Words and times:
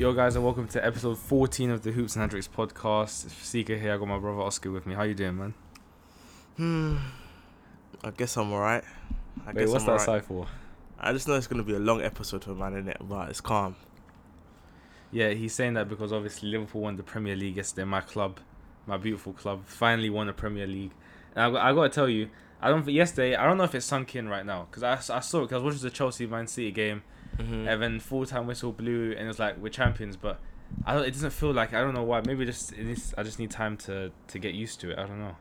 Yo, 0.00 0.14
guys, 0.14 0.34
and 0.34 0.42
welcome 0.42 0.66
to 0.66 0.82
episode 0.82 1.18
14 1.18 1.68
of 1.68 1.82
the 1.82 1.92
Hoops 1.92 2.16
and 2.16 2.22
Hendrix 2.22 2.48
podcast. 2.48 3.28
Seeker 3.42 3.76
here. 3.76 3.92
I 3.92 3.98
got 3.98 4.08
my 4.08 4.18
brother 4.18 4.40
Oscar 4.40 4.70
with 4.70 4.86
me. 4.86 4.94
How 4.94 5.02
you 5.02 5.12
doing, 5.12 5.36
man? 5.36 5.54
Hmm. 6.56 6.96
I 8.02 8.10
guess 8.10 8.34
I'm 8.38 8.50
alright. 8.50 8.82
I 9.44 9.48
Wait, 9.48 9.56
guess 9.56 9.68
what's 9.68 9.82
I'm 9.84 9.96
that 9.96 10.08
alright. 10.08 10.22
sigh 10.22 10.26
for? 10.26 10.46
I 10.98 11.12
just 11.12 11.28
know 11.28 11.34
it's 11.34 11.48
gonna 11.48 11.64
be 11.64 11.74
a 11.74 11.78
long 11.78 12.00
episode 12.00 12.44
for 12.44 12.54
man, 12.54 12.82
innit? 12.82 12.96
But 13.06 13.28
it's 13.28 13.42
calm. 13.42 13.76
Yeah, 15.12 15.34
he's 15.34 15.52
saying 15.52 15.74
that 15.74 15.86
because 15.90 16.14
obviously 16.14 16.48
Liverpool 16.48 16.80
won 16.80 16.96
the 16.96 17.02
Premier 17.02 17.36
League 17.36 17.56
yesterday. 17.56 17.84
My 17.84 18.00
club, 18.00 18.40
my 18.86 18.96
beautiful 18.96 19.34
club, 19.34 19.66
finally 19.66 20.08
won 20.08 20.28
the 20.28 20.32
Premier 20.32 20.66
League. 20.66 20.92
And 21.36 21.44
I, 21.44 21.50
got- 21.50 21.66
I 21.66 21.74
got 21.74 21.82
to 21.82 21.88
tell 21.90 22.08
you, 22.08 22.30
I 22.62 22.70
don't 22.70 22.88
yesterday. 22.88 23.36
I 23.36 23.44
don't 23.44 23.58
know 23.58 23.64
if 23.64 23.74
it's 23.74 23.84
sunk 23.84 24.16
in 24.16 24.30
right 24.30 24.46
now 24.46 24.66
because 24.70 24.82
I 24.82 25.20
saw 25.20 25.40
it 25.40 25.42
because 25.42 25.60
I 25.60 25.64
was 25.66 25.74
watching 25.74 25.90
the 25.90 25.94
Chelsea 25.94 26.26
Man 26.26 26.46
City 26.46 26.70
game. 26.70 27.02
Mm-hmm. 27.40 27.68
And 27.68 27.82
then 27.82 28.00
full 28.00 28.26
time 28.26 28.46
whistle 28.46 28.72
blew, 28.72 29.12
and 29.12 29.20
it 29.20 29.26
was 29.26 29.38
like 29.38 29.56
we're 29.58 29.70
champions. 29.70 30.16
But 30.16 30.40
I 30.84 30.94
don't. 30.94 31.04
It 31.04 31.12
doesn't 31.12 31.30
feel 31.30 31.52
like 31.52 31.72
I 31.72 31.80
don't 31.80 31.94
know 31.94 32.02
why. 32.02 32.22
Maybe 32.24 32.44
just 32.44 32.72
it 32.72 32.84
needs, 32.84 33.14
I 33.16 33.22
just 33.22 33.38
need 33.38 33.50
time 33.50 33.76
to 33.78 34.12
to 34.28 34.38
get 34.38 34.54
used 34.54 34.80
to 34.80 34.90
it. 34.90 34.98
I 34.98 35.06
don't 35.06 35.18
know. 35.18 35.36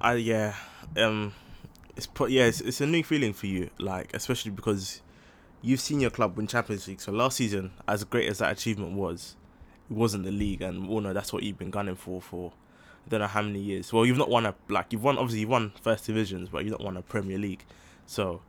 I 0.00 0.14
yeah. 0.14 0.54
Um. 0.96 1.32
It's 1.96 2.06
pro- 2.06 2.26
yeah. 2.26 2.44
It's, 2.46 2.60
it's 2.60 2.80
a 2.80 2.86
new 2.86 3.04
feeling 3.04 3.32
for 3.32 3.46
you, 3.46 3.70
like 3.78 4.14
especially 4.14 4.50
because 4.50 5.00
you've 5.62 5.80
seen 5.80 6.00
your 6.00 6.10
club 6.10 6.36
win 6.36 6.46
Champions 6.46 6.86
League. 6.86 7.00
So 7.00 7.12
last 7.12 7.36
season, 7.36 7.72
as 7.88 8.04
great 8.04 8.28
as 8.28 8.38
that 8.38 8.52
achievement 8.52 8.92
was, 8.92 9.36
it 9.90 9.96
wasn't 9.96 10.24
the 10.24 10.32
league, 10.32 10.60
and 10.60 10.88
we 10.88 10.94
all 10.94 11.00
know 11.00 11.12
that's 11.12 11.32
what 11.32 11.42
you've 11.42 11.58
been 11.58 11.70
gunning 11.70 11.96
for 11.96 12.20
for. 12.20 12.52
I 13.06 13.10
don't 13.10 13.20
know 13.20 13.26
how 13.26 13.42
many 13.42 13.60
years. 13.60 13.92
Well, 13.92 14.06
you've 14.06 14.18
not 14.18 14.30
won 14.30 14.46
a 14.46 14.54
like 14.68 14.92
you've 14.92 15.02
won 15.02 15.18
obviously 15.18 15.40
you've 15.40 15.50
won 15.50 15.72
first 15.82 16.06
divisions, 16.06 16.48
but 16.48 16.64
you've 16.64 16.72
not 16.72 16.82
won 16.82 16.96
a 16.96 17.02
Premier 17.02 17.38
League. 17.38 17.64
So, 18.06 18.42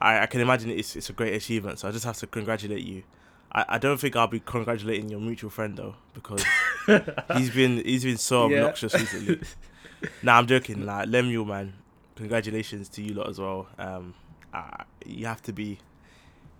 I, 0.00 0.20
I 0.20 0.26
can 0.26 0.40
imagine 0.40 0.70
it's 0.70 0.96
it's 0.96 1.10
a 1.10 1.12
great 1.12 1.34
achievement. 1.34 1.78
So 1.78 1.88
I 1.88 1.90
just 1.90 2.04
have 2.04 2.16
to 2.18 2.26
congratulate 2.26 2.84
you. 2.84 3.02
I, 3.50 3.64
I 3.70 3.78
don't 3.78 3.98
think 3.98 4.14
I'll 4.16 4.26
be 4.26 4.40
congratulating 4.40 5.08
your 5.08 5.20
mutual 5.20 5.50
friend 5.50 5.76
though 5.76 5.94
because 6.14 6.44
he's 7.32 7.50
been 7.50 7.82
he's 7.84 8.04
been 8.04 8.18
so 8.18 8.50
Yeah. 8.50 8.56
obnoxious 8.58 8.94
recently. 8.94 9.40
nah, 10.22 10.38
I'm 10.38 10.46
joking. 10.46 10.84
Like 10.84 11.08
Lemuel, 11.08 11.44
man, 11.44 11.74
congratulations 12.14 12.88
to 12.90 13.02
you 13.02 13.14
lot 13.14 13.28
as 13.28 13.38
well. 13.38 13.68
Um, 13.78 14.14
uh, 14.52 14.84
you 15.04 15.26
have 15.26 15.42
to 15.42 15.52
be, 15.52 15.78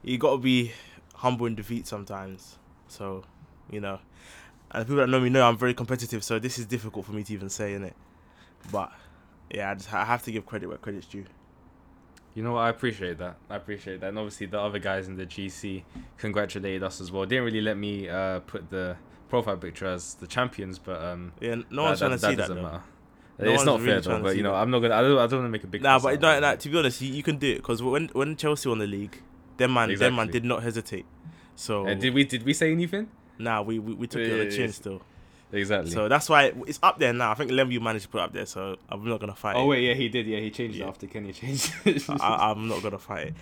you 0.03 0.19
got 0.19 0.33
to 0.33 0.39
be 0.39 0.73
humble 1.15 1.47
in 1.47 1.55
defeat 1.55 1.87
sometimes. 1.87 2.57
So, 2.89 3.25
you 3.71 3.81
know, 3.81 3.99
and 4.71 4.83
the 4.83 4.85
people 4.85 4.97
that 4.97 5.09
know 5.09 5.21
me 5.21 5.31
know 5.31 5.47
I'm 5.47 5.57
very 5.57 5.75
competitive. 5.75 6.23
So 6.25 6.39
this 6.39 6.59
is 6.59 6.67
difficult 6.67 7.07
for 7.07 7.13
me 7.13 7.23
to 7.25 7.33
even 7.33 7.49
say, 7.49 7.75
in 7.75 7.85
it. 7.85 7.95
But 8.73 8.93
yeah, 9.51 9.71
I 9.71 9.75
just 9.75 9.93
I 9.93 10.05
have 10.05 10.23
to 10.25 10.33
give 10.33 10.47
credit 10.47 10.69
where 10.69 10.79
credit's 10.79 11.07
due. 11.07 11.25
You 12.39 12.45
know 12.45 12.53
what? 12.53 12.61
I 12.61 12.69
appreciate 12.69 13.19
that. 13.19 13.35
I 13.51 13.57
appreciate 13.57 13.99
that. 14.01 14.11
And 14.11 14.17
obviously, 14.17 14.47
the 14.47 14.61
other 14.61 14.79
guys 14.79 15.09
in 15.09 15.17
the 15.17 15.27
GC 15.27 15.83
congratulated 16.19 16.85
us 16.85 17.01
as 17.01 17.11
well. 17.11 17.27
Didn't 17.27 17.43
really 17.47 17.61
let 17.61 17.77
me 17.77 18.09
uh, 18.09 18.39
put 18.39 18.71
the 18.71 18.97
profile 19.29 19.57
picture 19.57 19.87
as 19.87 20.15
the 20.15 20.29
champions, 20.29 20.79
but 20.79 21.03
um, 21.03 21.33
Yeah, 21.41 21.57
no 21.69 21.83
one's 21.83 21.99
that- 21.99 22.07
trying 22.07 22.19
to 22.21 22.25
see 22.25 22.35
that. 22.37 22.37
doesn't 22.37 22.55
Though. 22.55 22.63
matter. 22.63 22.83
No 23.41 23.51
it's 23.53 23.65
not 23.65 23.81
really 23.81 23.91
fair 23.91 24.01
though, 24.03 24.23
but 24.23 24.37
you 24.37 24.45
know. 24.45 24.55
I'm 24.55 24.71
not 24.71 24.79
gonna. 24.79 24.95
I 24.95 25.01
don't. 25.03 25.19
I 25.19 25.27
don't 25.27 25.41
want 25.41 25.47
to 25.47 25.49
make 25.49 25.65
a 25.65 25.67
big. 25.67 25.83
Nah, 25.83 25.99
but 25.99 26.21
no, 26.21 26.39
nah, 26.39 26.55
to 26.55 26.69
be 26.69 26.79
honest, 26.79 27.01
you, 27.01 27.13
you 27.13 27.25
can 27.25 27.39
do 27.39 27.51
it 27.51 27.57
because 27.57 27.83
when 27.83 28.09
when 28.13 28.37
Chelsea 28.37 28.69
won 28.69 28.79
the 28.79 28.87
league, 28.87 29.21
them 29.57 29.75
man, 29.75 29.93
them 29.97 30.15
man 30.15 30.29
did 30.29 30.45
not 30.45 30.63
hesitate. 30.63 31.07
So 31.57 31.87
And 31.87 32.01
did 32.01 32.15
we? 32.15 32.23
Did 32.23 32.45
we 32.45 32.53
say 32.53 32.71
anything? 32.71 33.09
nah, 33.37 33.63
we, 33.63 33.81
we 33.81 33.95
we 33.95 34.07
took 34.07 34.23
it 34.23 34.31
on 34.33 34.39
the 34.39 34.45
yeah, 34.45 34.51
chin 34.51 34.67
yeah. 34.67 34.71
still. 34.71 35.03
Exactly. 35.51 35.91
So 35.91 36.09
that's 36.09 36.29
why 36.29 36.53
it's 36.67 36.79
up 36.83 36.99
there 36.99 37.13
now. 37.13 37.31
I 37.31 37.35
think 37.35 37.51
Lemu 37.51 37.81
managed 37.81 38.05
to 38.05 38.09
put 38.11 38.19
it 38.19 38.25
up 38.25 38.33
there, 38.35 38.45
so 38.47 38.77
I'm 38.89 39.09
not 39.09 39.19
gonna 39.21 39.35
fight 39.35 39.57
oh 39.57 39.65
it. 39.65 39.67
wait, 39.69 39.85
yeah, 39.89 39.95
he 39.95 40.09
did. 40.11 40.27
Yeah, 40.27 40.41
he 40.41 40.51
changed 40.51 40.77
Yeah. 40.77 40.85
it 40.87 40.89
after 40.89 41.07
Kenny 41.07 41.33
changed. 41.33 41.73
it. 41.87 42.05
I, 42.21 42.51
I'm 42.51 42.69
not 42.69 42.83
gonna 42.83 42.99
fight 42.99 43.29
it. 43.29 43.35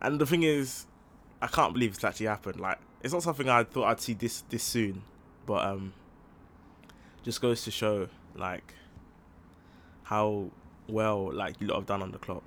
And 0.00 0.20
the 0.20 0.26
thing 0.26 0.42
is, 0.44 0.86
I 1.42 1.46
can't 1.48 1.72
believe 1.72 1.94
it's 1.94 2.04
actually 2.04 2.26
happened. 2.26 2.60
Like, 2.60 2.78
it's 3.02 3.12
not 3.12 3.22
something 3.22 3.48
I 3.48 3.64
thought 3.64 3.84
I'd 3.86 4.00
see 4.00 4.12
this 4.14 4.42
this 4.48 4.62
soon, 4.62 5.02
but 5.44 5.64
um, 5.64 5.92
just 7.24 7.40
goes 7.42 7.64
to 7.64 7.70
show 7.72 8.08
like 8.36 8.74
how 10.04 10.50
well 10.88 11.32
like 11.32 11.60
you 11.60 11.66
lot 11.66 11.76
have 11.76 11.86
done 11.86 12.02
on 12.02 12.12
the 12.12 12.18
club. 12.18 12.42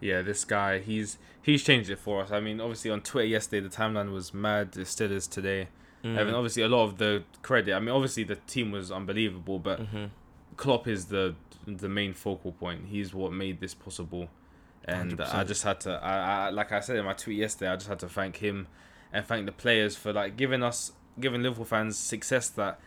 yeah, 0.00 0.20
this 0.22 0.44
guy, 0.44 0.78
he's 0.80 1.16
he's 1.40 1.62
changed 1.62 1.88
it 1.88 1.98
for 1.98 2.22
us. 2.22 2.30
I 2.32 2.40
mean, 2.40 2.60
obviously 2.60 2.90
on 2.90 3.00
Twitter 3.00 3.28
yesterday, 3.28 3.66
the 3.66 3.74
timeline 3.74 4.12
was 4.12 4.34
mad. 4.34 4.76
It 4.76 4.86
still 4.88 5.10
is 5.10 5.26
today. 5.26 5.68
Mm. 6.04 6.18
I 6.18 6.32
obviously 6.32 6.62
a 6.62 6.68
lot 6.68 6.84
of 6.84 6.98
the 6.98 7.22
credit. 7.42 7.74
I 7.74 7.78
mean, 7.80 7.88
obviously 7.88 8.24
the 8.24 8.36
team 8.36 8.70
was 8.72 8.92
unbelievable, 8.92 9.58
but 9.58 9.80
Mhm. 9.80 10.10
Klopp 10.56 10.86
is 10.86 11.06
the 11.06 11.34
the 11.66 11.88
main 11.88 12.12
focal 12.12 12.52
point. 12.52 12.86
He's 12.88 13.14
what 13.14 13.32
made 13.32 13.58
this 13.60 13.72
possible, 13.72 14.28
and 14.84 15.18
I 15.18 15.24
100%. 15.24 15.48
just 15.48 15.62
had 15.62 15.80
to. 15.80 15.92
I, 15.92 16.46
I 16.46 16.50
like 16.50 16.72
I 16.72 16.80
said 16.80 16.96
in 16.96 17.04
my 17.06 17.14
tweet 17.14 17.38
yesterday, 17.38 17.70
I 17.70 17.76
just 17.76 17.88
had 17.88 17.98
to 18.00 18.08
thank 18.08 18.36
him 18.36 18.66
and 19.12 19.24
thank 19.24 19.46
the 19.46 19.52
players 19.52 19.96
for 19.96 20.12
like 20.12 20.36
giving 20.36 20.62
us, 20.62 20.92
giving 21.18 21.42
Liverpool 21.42 21.64
fans 21.64 21.98
success 21.98 22.48
that. 22.50 22.78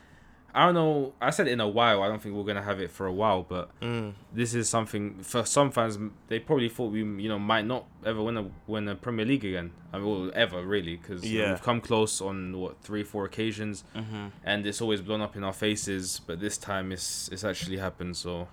I 0.57 0.65
don't 0.65 0.73
know. 0.73 1.13
I 1.21 1.29
said 1.29 1.47
in 1.47 1.59
a 1.59 1.67
while. 1.67 2.01
I 2.01 2.07
don't 2.07 2.19
think 2.19 2.33
we're 2.33 2.43
gonna 2.43 2.63
have 2.63 2.79
it 2.81 2.89
for 2.89 3.05
a 3.05 3.13
while, 3.13 3.43
but 3.47 3.69
Mm. 3.79 4.13
this 4.33 4.55
is 4.55 4.67
something 4.67 5.19
for 5.21 5.45
some 5.45 5.69
fans. 5.71 5.99
They 6.29 6.39
probably 6.39 6.67
thought 6.67 6.91
we, 6.91 6.99
you 6.99 7.29
know, 7.29 7.37
might 7.37 7.65
not 7.65 7.85
ever 8.03 8.23
win 8.23 8.37
a 8.37 8.49
win 8.65 8.87
a 8.87 8.95
Premier 8.95 9.23
League 9.25 9.45
again. 9.45 9.71
I 9.93 9.99
mean, 9.99 10.07
well, 10.07 10.31
ever 10.33 10.65
really, 10.65 10.95
because 10.97 11.23
Yeah. 11.31 11.51
we've 11.51 11.61
come 11.61 11.79
close 11.79 12.21
on 12.21 12.57
what 12.57 12.81
three, 12.81 13.03
four 13.03 13.23
occasions 13.25 13.83
Mhm. 13.95 14.31
and 14.43 14.65
it's 14.65 14.81
always 14.81 15.01
blown 15.01 15.21
up 15.21 15.35
in 15.35 15.43
our 15.43 15.53
faces. 15.53 16.21
But 16.25 16.39
this 16.39 16.57
time, 16.57 16.91
it's 16.91 17.29
it's 17.31 17.43
actually 17.43 17.77
happened. 17.77 18.17
So, 18.17 18.47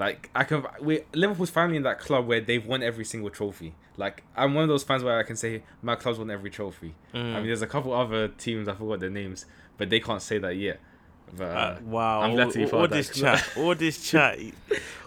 like, 0.00 0.30
I 0.34 0.42
can 0.42 0.64
we 0.80 1.02
Liverpool's 1.14 1.50
finally 1.50 1.76
in 1.76 1.84
that 1.84 2.00
club 2.00 2.26
where 2.26 2.40
they've 2.40 2.66
won 2.66 2.82
every 2.82 3.04
single 3.04 3.30
trophy. 3.30 3.74
Like, 3.96 4.24
I'm 4.36 4.54
one 4.54 4.62
of 4.64 4.68
those 4.68 4.82
fans 4.82 5.04
where 5.04 5.16
I 5.18 5.22
can 5.22 5.36
say 5.36 5.62
my 5.80 5.94
club's 5.94 6.18
won 6.18 6.30
every 6.30 6.50
trophy. 6.50 6.96
Mm. 7.14 7.34
I 7.34 7.36
mean, 7.36 7.46
there's 7.46 7.62
a 7.62 7.66
couple 7.68 7.92
other 7.92 8.26
teams 8.28 8.66
I 8.66 8.74
forgot 8.74 8.98
their 8.98 9.10
names, 9.10 9.46
but 9.78 9.90
they 9.90 10.00
can't 10.00 10.22
say 10.22 10.38
that 10.38 10.56
yet. 10.56 10.80
But 11.36 11.44
uh, 11.44 11.58
Uh, 11.58 11.78
wow! 11.84 12.20
I'm 12.22 12.34
glad 12.34 12.50
to 12.50 12.58
be 12.58 12.64
all, 12.64 12.70
part 12.70 12.78
all 12.78 12.84
of 12.84 12.90
that 12.90 12.96
this 12.96 13.10
chat, 13.10 13.48
all 13.56 13.74
this 13.74 14.02
chat, 14.10 14.38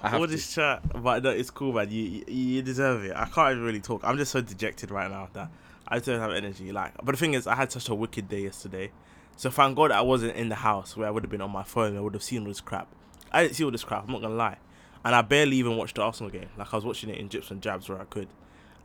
all 0.03 0.21
to. 0.21 0.27
this 0.27 0.53
chat. 0.53 0.81
But 1.03 1.23
no, 1.23 1.29
it's 1.31 1.49
cool, 1.49 1.73
man. 1.73 1.89
You, 1.91 2.01
you 2.03 2.23
you 2.27 2.61
deserve 2.61 3.03
it. 3.05 3.15
I 3.15 3.25
can't 3.25 3.51
even 3.51 3.63
really 3.63 3.81
talk. 3.81 4.01
I'm 4.03 4.17
just 4.17 4.31
so 4.31 4.41
dejected 4.41 4.91
right 4.91 5.09
now 5.09 5.29
that 5.33 5.49
I 5.87 5.97
just 5.97 6.07
don't 6.07 6.19
have 6.19 6.31
energy. 6.31 6.71
Like, 6.71 6.93
but 7.03 7.11
the 7.13 7.17
thing 7.17 7.33
is, 7.33 7.47
I 7.47 7.55
had 7.55 7.71
such 7.71 7.89
a 7.89 7.95
wicked 7.95 8.29
day 8.29 8.41
yesterday. 8.41 8.91
So 9.35 9.49
thank 9.49 9.75
God 9.75 9.91
I 9.91 10.01
wasn't 10.01 10.35
in 10.35 10.49
the 10.49 10.55
house 10.55 10.95
where 10.95 11.07
I 11.07 11.11
would 11.11 11.23
have 11.23 11.31
been 11.31 11.41
on 11.41 11.51
my 11.51 11.63
phone. 11.63 11.97
I 11.97 12.01
would 12.01 12.13
have 12.13 12.23
seen 12.23 12.41
all 12.43 12.47
this 12.47 12.61
crap. 12.61 12.87
I 13.31 13.41
didn't 13.43 13.55
see 13.55 13.63
all 13.63 13.71
this 13.71 13.83
crap. 13.83 14.05
I'm 14.05 14.11
not 14.11 14.21
gonna 14.21 14.35
lie, 14.35 14.57
and 15.03 15.15
I 15.15 15.21
barely 15.23 15.57
even 15.57 15.75
watched 15.75 15.95
the 15.95 16.03
Arsenal 16.03 16.29
game. 16.31 16.49
Like 16.57 16.71
I 16.73 16.77
was 16.77 16.85
watching 16.85 17.09
it 17.09 17.17
in 17.17 17.29
jips 17.29 17.49
and 17.51 17.61
jabs 17.61 17.89
where 17.89 17.99
I 17.99 18.05
could. 18.05 18.27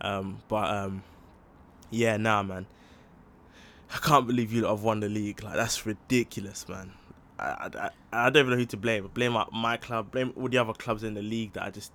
Um, 0.00 0.38
but 0.48 0.70
um, 0.74 1.02
yeah, 1.90 2.16
nah, 2.16 2.42
man. 2.42 2.66
I 3.92 3.96
can't 3.98 4.26
believe 4.26 4.52
you 4.52 4.62
lot 4.62 4.70
have 4.70 4.82
won 4.82 5.00
the 5.00 5.08
league. 5.08 5.42
Like 5.42 5.54
that's 5.54 5.86
ridiculous, 5.86 6.68
man. 6.68 6.92
I, 7.38 7.70
I, 7.74 7.90
I 8.12 8.30
don't 8.30 8.40
even 8.40 8.50
know 8.50 8.56
who 8.56 8.66
to 8.66 8.76
blame. 8.76 9.08
Blame 9.14 9.32
my, 9.32 9.46
my 9.52 9.76
club. 9.76 10.10
Blame 10.10 10.32
all 10.36 10.48
the 10.48 10.58
other 10.58 10.72
clubs 10.72 11.04
in 11.04 11.14
the 11.14 11.22
league 11.22 11.52
that 11.52 11.62
I 11.64 11.70
just, 11.70 11.92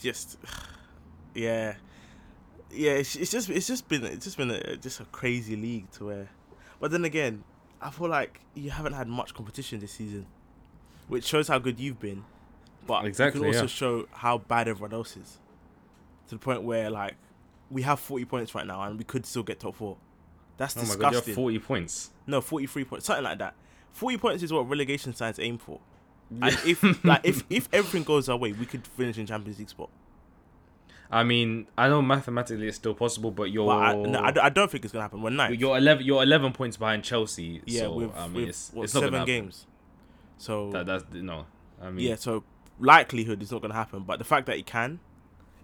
just, 0.00 0.38
yeah, 1.34 1.74
yeah. 2.70 2.92
It's, 2.92 3.16
it's 3.16 3.30
just 3.30 3.48
it's 3.48 3.66
just 3.66 3.88
been 3.88 4.04
it's 4.04 4.24
just 4.24 4.36
been 4.36 4.50
a, 4.50 4.76
just 4.76 5.00
a 5.00 5.04
crazy 5.06 5.56
league 5.56 5.90
to 5.92 6.06
where, 6.06 6.28
but 6.80 6.90
then 6.90 7.04
again, 7.04 7.44
I 7.80 7.90
feel 7.90 8.08
like 8.08 8.40
you 8.54 8.70
haven't 8.70 8.92
had 8.92 9.08
much 9.08 9.34
competition 9.34 9.80
this 9.80 9.92
season, 9.92 10.26
which 11.08 11.24
shows 11.24 11.48
how 11.48 11.58
good 11.58 11.80
you've 11.80 12.00
been, 12.00 12.24
but 12.86 13.04
Exactly, 13.06 13.40
you 13.40 13.44
can 13.44 13.54
also 13.54 13.62
yeah. 13.64 13.66
show 13.66 14.06
how 14.12 14.38
bad 14.38 14.68
everyone 14.68 14.92
else 14.92 15.16
is, 15.16 15.38
to 16.28 16.34
the 16.34 16.38
point 16.38 16.62
where 16.62 16.90
like 16.90 17.14
we 17.70 17.82
have 17.82 17.98
forty 17.98 18.24
points 18.26 18.54
right 18.54 18.66
now 18.66 18.82
and 18.82 18.98
we 18.98 19.04
could 19.04 19.24
still 19.24 19.42
get 19.42 19.58
top 19.60 19.76
four. 19.76 19.96
That's 20.58 20.76
Oh 20.76 20.80
god, 20.80 20.86
disgusting. 20.86 21.32
have 21.32 21.34
40 21.34 21.58
points. 21.60 22.10
No, 22.26 22.40
forty-three 22.42 22.84
points, 22.84 23.06
something 23.06 23.24
like 23.24 23.38
that. 23.38 23.54
Forty 23.92 24.16
points 24.18 24.42
is 24.42 24.52
what 24.52 24.68
relegation 24.68 25.14
sides 25.14 25.38
aim 25.38 25.58
for. 25.58 25.80
And 26.40 26.58
if 26.66 27.04
like 27.04 27.20
if 27.24 27.44
if 27.50 27.68
everything 27.72 28.04
goes 28.04 28.28
our 28.28 28.36
way, 28.36 28.52
we 28.52 28.66
could 28.66 28.86
finish 28.86 29.18
in 29.18 29.26
Champions 29.26 29.58
League 29.58 29.68
spot. 29.68 29.90
I 31.10 31.24
mean, 31.24 31.66
I 31.76 31.90
know 31.90 32.00
mathematically 32.00 32.68
it's 32.68 32.78
still 32.78 32.94
possible, 32.94 33.30
but 33.30 33.50
you're 33.50 33.66
But 33.66 33.76
I, 33.76 33.94
no, 33.96 34.18
I, 34.20 34.30
don't- 34.30 34.44
I 34.44 34.48
don't 34.48 34.70
think 34.70 34.84
it's 34.84 34.92
gonna 34.94 35.02
happen. 35.02 35.20
We're 35.20 35.28
ninth. 35.28 35.60
you're 35.60 35.76
11 35.76 36.06
you're 36.06 36.22
11 36.22 36.52
points 36.54 36.78
behind 36.78 37.04
Chelsea. 37.04 37.60
yeah, 37.66 37.82
so, 37.82 37.92
with, 37.92 38.16
I 38.16 38.28
mean, 38.28 38.34
with 38.34 38.48
it's, 38.48 38.70
what, 38.72 38.84
it's 38.84 38.94
not 38.94 39.02
seven 39.02 39.24
games. 39.26 39.66
So 40.38 40.70
That, 40.70 40.86
that's 40.86 41.04
no. 41.12 41.44
I 41.82 41.90
mean, 41.90 42.08
yeah, 42.08 42.14
so 42.14 42.44
likelihood 42.80 43.42
is 43.42 43.52
not 43.52 43.60
gonna 43.60 43.74
happen. 43.74 44.04
But 44.04 44.20
the 44.20 44.24
fact 44.24 44.46
that 44.46 44.56
it 44.56 44.64
can, 44.64 45.00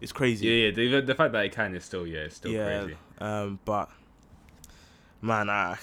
is 0.02 0.12
crazy. 0.12 0.46
yeah, 0.46 0.66
yeah. 0.66 0.70
The, 0.70 1.00
the 1.00 1.14
fact 1.14 1.32
that 1.32 1.44
it 1.46 1.52
can 1.52 1.74
is 1.74 1.84
still 1.84 2.06
yeah, 2.06 2.20
it's 2.20 2.36
still 2.36 2.52
yeah. 2.52 2.80
crazy. 2.82 2.96
Um, 3.18 3.58
but 3.64 3.88
man, 5.22 5.48
I 5.48 5.78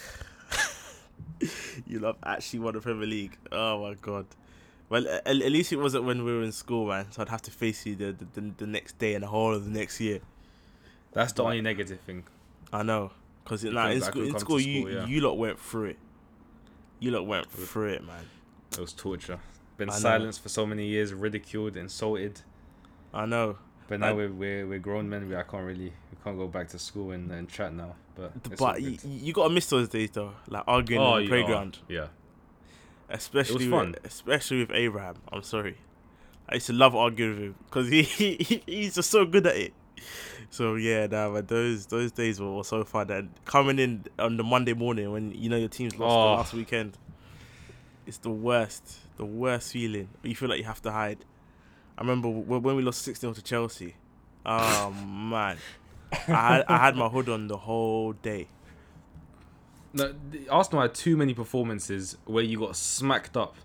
you 1.87 1.99
love 1.99 2.17
actually 2.23 2.59
won 2.59 2.73
the 2.73 2.81
Premier 2.81 3.07
League. 3.07 3.37
Oh 3.51 3.81
my 3.83 3.93
god. 3.95 4.25
Well, 4.89 5.07
at, 5.07 5.25
at 5.27 5.35
least 5.51 5.73
it 5.73 5.77
wasn't 5.77 6.03
when 6.05 6.23
we 6.23 6.31
were 6.31 6.43
in 6.43 6.51
school, 6.51 6.87
man. 6.87 7.11
So 7.11 7.21
I'd 7.21 7.29
have 7.29 7.41
to 7.43 7.51
face 7.51 7.85
you 7.85 7.95
the 7.95 8.11
the, 8.13 8.27
the, 8.41 8.51
the 8.57 8.67
next 8.67 8.97
day 8.99 9.15
and 9.15 9.23
the 9.23 9.27
whole 9.27 9.53
of 9.53 9.65
the 9.65 9.71
next 9.71 9.99
year. 9.99 10.19
That's 11.13 11.33
the 11.33 11.43
But- 11.43 11.49
only 11.49 11.61
negative 11.61 11.99
thing. 12.01 12.23
I 12.73 12.83
know, 12.83 13.11
because 13.43 13.63
You 13.63 13.71
nah, 13.71 13.83
couldn't- 13.83 13.97
in 13.97 14.03
school, 14.03 14.23
in 14.23 14.39
school, 14.39 14.59
you 14.59 14.81
school, 14.81 14.91
yeah. 14.93 15.05
you 15.07 15.21
lot 15.21 15.37
went 15.37 15.59
through 15.59 15.85
it. 15.85 15.97
You 16.99 17.11
lot 17.11 17.25
went 17.25 17.49
through 17.49 17.89
it, 17.93 18.03
man. 18.05 18.25
It 18.73 18.79
was 18.79 18.91
torture. 18.93 19.39
Been 19.77 19.91
silenced 19.91 20.41
for 20.41 20.49
so 20.49 20.65
many 20.65 20.85
years, 20.87 21.13
ridiculed, 21.13 21.75
insulted. 21.77 22.41
I 23.13 23.25
know. 23.25 23.57
But 23.87 23.99
now 23.99 24.15
we're, 24.15 24.31
we're 24.31 24.67
we're 24.67 24.79
grown 24.79 25.07
men. 25.09 25.29
We 25.29 25.35
I 25.35 25.43
can't 25.43 25.63
really 25.65 25.93
we 26.11 26.17
can't 26.23 26.37
go 26.37 26.47
back 26.47 26.69
to 26.69 26.79
school 26.79 27.11
and, 27.11 27.31
and 27.31 27.47
chat 27.47 27.73
now. 27.73 27.95
But 28.15 28.57
but 28.57 28.81
you, 28.81 28.91
good. 28.97 29.03
you 29.05 29.33
gotta 29.33 29.53
miss 29.53 29.67
those 29.67 29.89
days 29.89 30.09
though, 30.11 30.33
like 30.47 30.63
arguing 30.67 31.01
oh, 31.01 31.05
on 31.05 31.17
the 31.17 31.23
you- 31.23 31.29
playground, 31.29 31.77
yeah. 31.87 32.07
especially 33.09 33.69
fun. 33.69 33.91
With, 33.91 34.05
especially 34.05 34.59
with 34.59 34.71
Abraham. 34.71 35.15
I'm 35.31 35.43
sorry, 35.43 35.77
I 36.49 36.55
used 36.55 36.67
to 36.67 36.73
love 36.73 36.95
arguing 36.95 37.31
with 37.35 37.43
him 37.43 37.55
because 37.65 37.89
he, 37.89 38.03
he 38.03 38.63
he's 38.65 38.95
just 38.95 39.11
so 39.11 39.25
good 39.25 39.45
at 39.47 39.55
it. 39.55 39.73
So 40.49 40.75
yeah, 40.75 41.07
nah, 41.07 41.29
but 41.31 41.47
those 41.47 41.85
those 41.87 42.11
days 42.11 42.39
were, 42.39 42.51
were 42.53 42.63
so 42.63 42.83
fun. 42.83 43.09
And 43.11 43.29
coming 43.45 43.77
in 43.79 44.05
on 44.17 44.37
the 44.37 44.43
Monday 44.43 44.73
morning 44.73 45.11
when 45.11 45.31
you 45.31 45.49
know 45.49 45.57
your 45.57 45.69
team's 45.69 45.97
lost 45.97 46.11
Oh. 46.11 46.29
the 46.31 46.37
last 46.37 46.53
weekend, 46.53 46.97
it's 48.07 48.17
the 48.19 48.29
worst, 48.29 48.97
the 49.17 49.25
worst 49.25 49.73
feeling. 49.73 50.09
You 50.23 50.35
feel 50.35 50.49
like 50.49 50.59
you 50.59 50.65
have 50.65 50.81
to 50.83 50.91
hide. 50.91 51.17
I 51.97 52.01
remember 52.01 52.27
when 52.29 52.75
we 52.75 52.81
lost 52.83 53.07
16-0 53.07 53.35
to 53.35 53.41
Chelsea. 53.41 53.95
Oh 54.45 54.91
man, 54.91 55.57
I 56.11 56.17
had 56.55 56.65
I 56.67 56.77
had 56.77 56.95
my 56.95 57.07
hood 57.09 57.29
on 57.29 57.47
the 57.47 57.57
whole 57.57 58.13
day. 58.13 58.47
No, 59.93 60.13
Arsenal 60.49 60.81
had 60.81 60.93
too 60.93 61.15
many 61.15 61.33
performances 61.33 62.17
where 62.25 62.43
you 62.43 62.59
got 62.59 62.75
smacked 62.75 63.37
up 63.37 63.55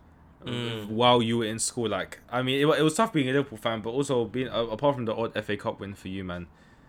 Mm. 0.47 0.89
while 0.89 1.21
you 1.21 1.37
were 1.37 1.45
in 1.45 1.59
school. 1.59 1.91
Like, 1.91 2.21
I 2.31 2.41
mean, 2.41 2.59
it, 2.67 2.79
it 2.79 2.83
was 2.83 2.95
tough 2.95 3.13
being 3.13 3.29
a 3.29 3.33
Liverpool 3.33 3.59
fan, 3.59 3.83
but 3.83 3.91
also 3.91 4.25
being 4.25 4.49
uh, 4.49 4.63
apart 4.69 4.95
from 4.95 5.05
the 5.05 5.15
odd 5.15 5.35
FA 5.45 5.55
Cup 5.59 5.81
win 5.81 5.93
for 5.95 6.09
you, 6.09 6.25
man, 6.25 6.47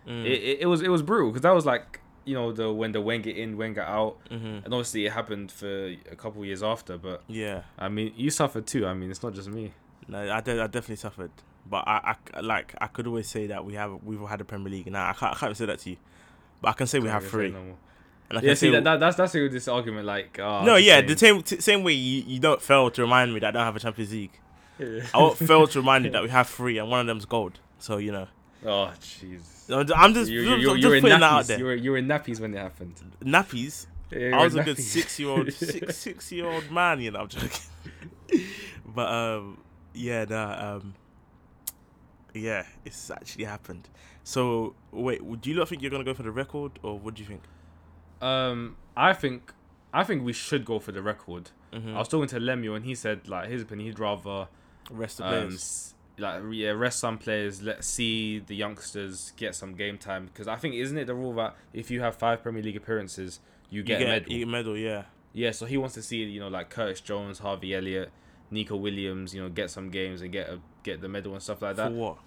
Mm. 0.08 0.26
it, 0.26 0.32
it, 0.42 0.58
it 0.62 0.66
was 0.68 0.82
it 0.82 0.88
was 0.88 1.02
brutal 1.02 1.32
because 1.32 1.42
that 1.42 1.54
was 1.54 1.66
like 1.66 2.00
you 2.24 2.34
know 2.34 2.54
the 2.54 2.72
when 2.72 2.94
the 2.94 3.02
Wenger 3.02 3.30
in, 3.30 3.58
Wenger 3.58 3.82
out, 3.82 4.18
hmm 4.30 4.36
and 4.64 4.68
obviously 4.68 5.06
it 5.06 5.12
happened 5.12 5.52
for 5.52 5.68
a 6.10 6.16
couple 6.16 6.46
years 6.46 6.64
after. 6.64 6.98
But 6.98 7.24
Yeah, 7.28 7.64
I 7.78 7.90
mean, 7.90 8.14
you 8.16 8.30
suffered 8.30 8.66
too. 8.68 8.88
I 8.88 8.94
mean, 8.94 9.12
it's 9.12 9.22
not 9.22 9.34
just 9.34 9.50
me. 9.50 9.74
No, 10.08 10.32
I, 10.32 10.42
de- 10.42 10.62
I 10.62 10.68
definitely 10.68 10.96
suffered, 10.98 11.32
but 11.70 11.84
I, 11.88 12.16
I 12.34 12.40
like 12.42 12.76
I 12.82 12.88
could 12.88 13.08
always 13.08 13.28
say 13.28 13.48
that 13.48 13.64
we 13.66 13.74
have 13.76 14.00
we've 14.04 14.20
had 14.22 14.42
a 14.42 14.46
Premier 14.46 14.70
League. 14.70 14.92
Now 14.92 15.10
I 15.10 15.14
can't 15.14 15.36
I 15.36 15.38
can't 15.40 15.56
say 15.58 15.66
that 15.66 15.80
to 15.80 15.90
you, 15.92 15.98
but 16.62 16.70
I 16.70 16.74
can 16.74 16.88
say 16.88 17.00
we 17.00 17.10
have 17.10 17.26
three. 17.28 17.52
no. 17.52 17.78
Yeah, 18.34 18.40
can 18.40 18.56
see 18.56 18.70
that, 18.72 18.84
that 18.86 19.00
that's 19.02 19.18
that's 19.18 19.34
the- 19.34 19.50
this 19.50 19.68
argument. 19.68 20.06
Like, 20.06 20.40
oh, 20.40 20.64
no, 20.64 20.78
just 20.78 20.86
yeah, 20.88 20.96
saying. 20.96 21.08
the 21.08 21.18
same 21.18 21.42
t- 21.44 21.60
same 21.62 21.84
way 21.84 21.92
you, 21.94 22.24
you 22.26 22.40
don't 22.40 22.62
fail 22.62 22.90
to 22.90 23.02
remind 23.02 23.34
me 23.34 23.42
that 23.42 23.48
I 23.48 23.52
don't 23.52 23.66
have 23.66 23.76
a 23.76 23.80
Champions 23.80 24.12
League. 24.14 24.32
Yeah. 24.80 25.02
I 25.14 25.18
won't 25.18 25.38
fail 25.38 25.68
to 25.68 25.80
remind 25.80 26.06
you 26.06 26.12
that 26.12 26.24
we 26.24 26.30
have 26.30 26.48
three, 26.48 26.78
and 26.78 26.90
one 26.90 27.02
of 27.02 27.08
them's 27.08 27.26
gold. 27.26 27.60
So 27.80 27.98
you 27.98 28.14
know, 28.14 28.28
Oh, 28.66 28.90
jeez. 29.02 29.92
I'm 29.96 30.14
just 30.14 30.32
You 30.32 30.46
just, 30.46 30.62
you 30.62 30.70
you 30.72 30.76
just 30.78 30.88
were 30.88 30.96
in 30.96 31.02
putting 31.02 31.20
that 31.20 31.24
out 31.30 31.44
nappies. 31.44 31.48
there. 31.48 31.58
You 31.60 31.66
were 31.66 31.76
you 31.76 31.92
were 31.92 31.98
in 31.98 32.08
nappies 32.08 32.40
when 32.40 32.54
it 32.54 32.58
happened. 32.58 32.96
Nappies. 33.22 33.88
Yeah, 34.12 34.38
I 34.40 34.44
was 34.46 34.54
in 34.56 34.62
a 34.62 34.64
good 34.64 34.78
six 34.80 35.20
year 35.20 35.30
old 35.30 35.52
six 35.52 35.98
six 35.98 36.32
year 36.32 36.46
old 36.48 36.72
man, 36.72 37.02
you 37.02 37.12
know. 37.12 37.20
I'm 37.22 37.28
joking. 37.28 37.50
but 38.96 39.08
um, 39.12 39.58
yeah, 39.94 40.26
nah, 40.26 40.76
um, 40.76 40.94
yeah, 42.34 42.66
it's 42.86 43.10
actually 43.12 43.46
happened. 43.46 43.90
So 44.24 44.76
wait, 44.92 45.20
do 45.42 45.50
you 45.50 45.56
not 45.56 45.70
think 45.70 45.82
you're 45.82 45.92
gonna 45.92 46.04
go 46.04 46.14
for 46.14 46.24
the 46.24 46.32
record, 46.32 46.74
or 46.84 46.98
what 46.98 47.16
do 47.16 47.24
you 47.24 47.28
think? 47.28 47.44
Um, 48.22 48.78
I 48.96 49.14
think 49.14 49.54
I 49.94 50.04
think 50.04 50.24
we 50.24 50.34
should 50.34 50.66
go 50.66 50.80
for 50.80 50.92
the 50.92 51.02
record. 51.02 51.52
Mm-hmm. 51.74 51.96
I 51.96 52.00
was 52.00 52.08
talking 52.08 52.28
to 52.30 52.40
Lemuel 52.40 52.76
and 52.76 52.86
he 52.86 52.96
said 52.96 53.28
like 53.28 53.50
his 53.50 53.62
opinion 53.62 53.88
he'd 53.88 54.00
rather 54.00 54.48
Rest 54.90 55.18
the 55.18 55.26
um, 55.26 55.32
players. 55.32 55.94
like 56.18 56.42
yeah 56.52 56.72
rest 56.72 57.00
some 57.00 57.18
players, 57.18 57.62
let 57.62 57.84
see 57.84 58.40
the 58.40 58.56
youngsters 58.56 59.32
get 59.38 59.56
some 59.56 59.74
game 59.74 59.98
time 59.98 60.26
because 60.26 60.48
I 60.48 60.56
think 60.58 60.76
isn't 60.76 60.98
it 60.98 61.06
the 61.06 61.16
rule 61.16 61.34
that 61.36 61.56
if 61.74 61.90
you 61.90 62.02
have 62.02 62.16
five 62.16 62.44
Premier 62.44 62.62
League 62.62 62.76
appearances 62.76 63.40
you 63.70 63.84
get, 63.84 64.02
you 64.02 64.06
a 64.06 64.10
medal. 64.10 64.32
you 64.32 64.40
get 64.40 64.48
a 64.48 64.52
medal, 64.52 64.78
yeah. 64.78 65.04
Yeah, 65.34 65.52
so 65.52 65.66
he 65.66 65.78
wants 65.78 65.96
to 65.96 66.02
see 66.02 66.18
you 66.24 66.40
know 66.40 66.50
like 66.50 66.70
Curtis 66.70 67.00
Jones, 67.00 67.40
Harvey 67.40 67.74
Elliott, 67.74 68.12
Nico 68.52 68.76
Williams, 68.76 69.34
you 69.34 69.42
know 69.42 69.50
get 69.50 69.70
some 69.72 69.90
games 69.90 70.22
and 70.22 70.32
get 70.32 70.50
a 70.50 70.60
get 70.84 71.02
the 71.02 71.08
medal 71.10 71.34
and 71.34 71.42
stuff 71.42 71.62
like 71.62 71.76
that. 71.78 71.90
For 71.92 71.98
what? 71.98 72.18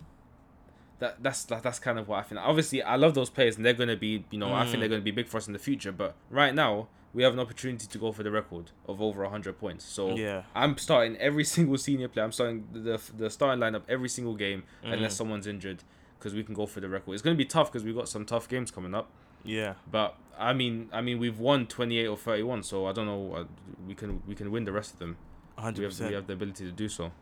that 1.00 1.22
that's 1.22 1.44
that, 1.44 1.62
that's 1.62 1.78
kind 1.78 1.98
of 1.98 2.08
what 2.08 2.18
I 2.20 2.22
think. 2.22 2.40
Obviously, 2.40 2.82
I 2.82 2.96
love 2.96 3.14
those 3.14 3.30
players, 3.30 3.56
and 3.56 3.64
they're 3.66 3.72
gonna 3.74 3.96
be, 3.96 4.24
you 4.30 4.38
know, 4.38 4.52
I 4.52 4.64
think 4.64 4.76
Mm. 4.76 4.80
they're 4.80 4.88
gonna 4.88 5.00
be 5.02 5.10
big 5.10 5.26
for 5.28 5.36
us 5.38 5.46
in 5.46 5.52
the 5.52 5.58
future. 5.58 5.92
But 5.92 6.14
right 6.30 6.54
now, 6.54 6.88
we 7.12 7.22
have 7.24 7.32
an 7.32 7.40
opportunity 7.40 7.86
to 7.86 7.98
go 7.98 8.12
for 8.12 8.22
the 8.22 8.30
record 8.30 8.70
of 8.88 9.00
over 9.02 9.24
hundred 9.26 9.58
points. 9.58 9.84
So 9.84 10.14
Yeah. 10.16 10.42
I'm 10.54 10.78
starting 10.78 11.16
every 11.18 11.44
single 11.56 11.78
senior 11.78 12.08
player. 12.08 12.24
I'm 12.24 12.32
starting 12.32 12.68
the 12.72 13.00
the 13.16 13.28
starting 13.30 13.60
lineup 13.60 13.82
every 13.88 14.08
single 14.08 14.34
game 14.34 14.62
unless 14.82 15.14
Mm. 15.14 15.18
someone's 15.18 15.46
injured, 15.46 15.82
because 16.18 16.32
we 16.34 16.44
can 16.44 16.54
go 16.54 16.64
for 16.66 16.80
the 16.80 16.88
record. 16.88 17.12
It's 17.14 17.22
gonna 17.22 17.36
be 17.36 17.44
tough 17.44 17.70
because 17.72 17.84
we've 17.84 17.96
got 17.96 18.08
some 18.08 18.24
tough 18.24 18.48
games 18.48 18.70
coming 18.70 18.94
up. 18.94 19.10
Yeah. 19.44 19.74
But 19.90 20.16
I 20.38 20.52
mean, 20.52 20.88
I 20.92 21.00
mean, 21.00 21.18
we've 21.18 21.38
won 21.38 21.66
28 21.66 22.06
or 22.06 22.16
31, 22.16 22.62
so 22.62 22.86
I 22.86 22.92
don't 22.92 23.06
know. 23.06 23.34
Uh, 23.34 23.44
we 23.86 23.94
can 23.94 24.22
we 24.26 24.34
can 24.36 24.50
win 24.52 24.64
the 24.64 24.72
rest 24.72 24.92
of 24.94 24.98
them. 25.00 25.16
We 25.56 25.62
hundred 25.62 25.92
have 25.92 26.08
we 26.08 26.14
have 26.14 26.26
the 26.26 26.32
ability 26.34 26.64
to 26.64 26.72
do 26.72 26.88
so. 26.88 27.12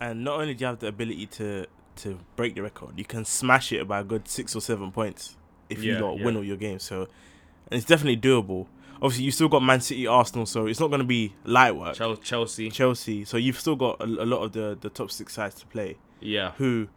And 0.00 0.24
not 0.24 0.40
only 0.40 0.54
do 0.54 0.62
you 0.62 0.66
have 0.66 0.78
the 0.80 0.88
ability 0.88 1.26
to 1.26 1.66
to 1.96 2.18
break 2.36 2.54
the 2.54 2.62
record, 2.62 2.98
you 2.98 3.04
can 3.04 3.24
smash 3.24 3.72
it 3.72 3.86
by 3.86 4.00
a 4.00 4.04
good 4.04 4.26
six 4.28 4.54
or 4.56 4.60
seven 4.60 4.90
points 4.90 5.36
if 5.70 5.82
you 5.82 5.94
Yeah, 5.94 6.00
got 6.00 6.18
yeah. 6.18 6.24
win 6.24 6.36
all 6.36 6.44
your 6.44 6.56
games. 6.56 6.82
So, 6.82 7.02
and 7.02 7.78
it's 7.78 7.84
definitely 7.86 8.16
doable. 8.16 8.66
Obviously, 8.96 9.24
you've 9.24 9.34
still 9.34 9.48
got 9.48 9.62
Man 9.62 9.80
City, 9.80 10.06
Arsenal, 10.06 10.46
so 10.46 10.66
it's 10.66 10.80
not 10.80 10.88
going 10.88 11.00
to 11.00 11.06
be 11.06 11.34
light 11.44 11.76
work. 11.76 11.94
Chelsea, 12.22 12.70
Chelsea, 12.70 13.24
so 13.24 13.36
you've 13.36 13.58
still 13.58 13.76
got 13.76 14.00
a, 14.00 14.04
a 14.04 14.26
lot 14.26 14.42
of 14.42 14.52
the 14.52 14.76
the 14.80 14.88
top 14.90 15.10
six 15.10 15.34
sides 15.34 15.56
to 15.56 15.66
play. 15.66 15.96
yeah, 16.20 16.52
Who, 16.58 16.88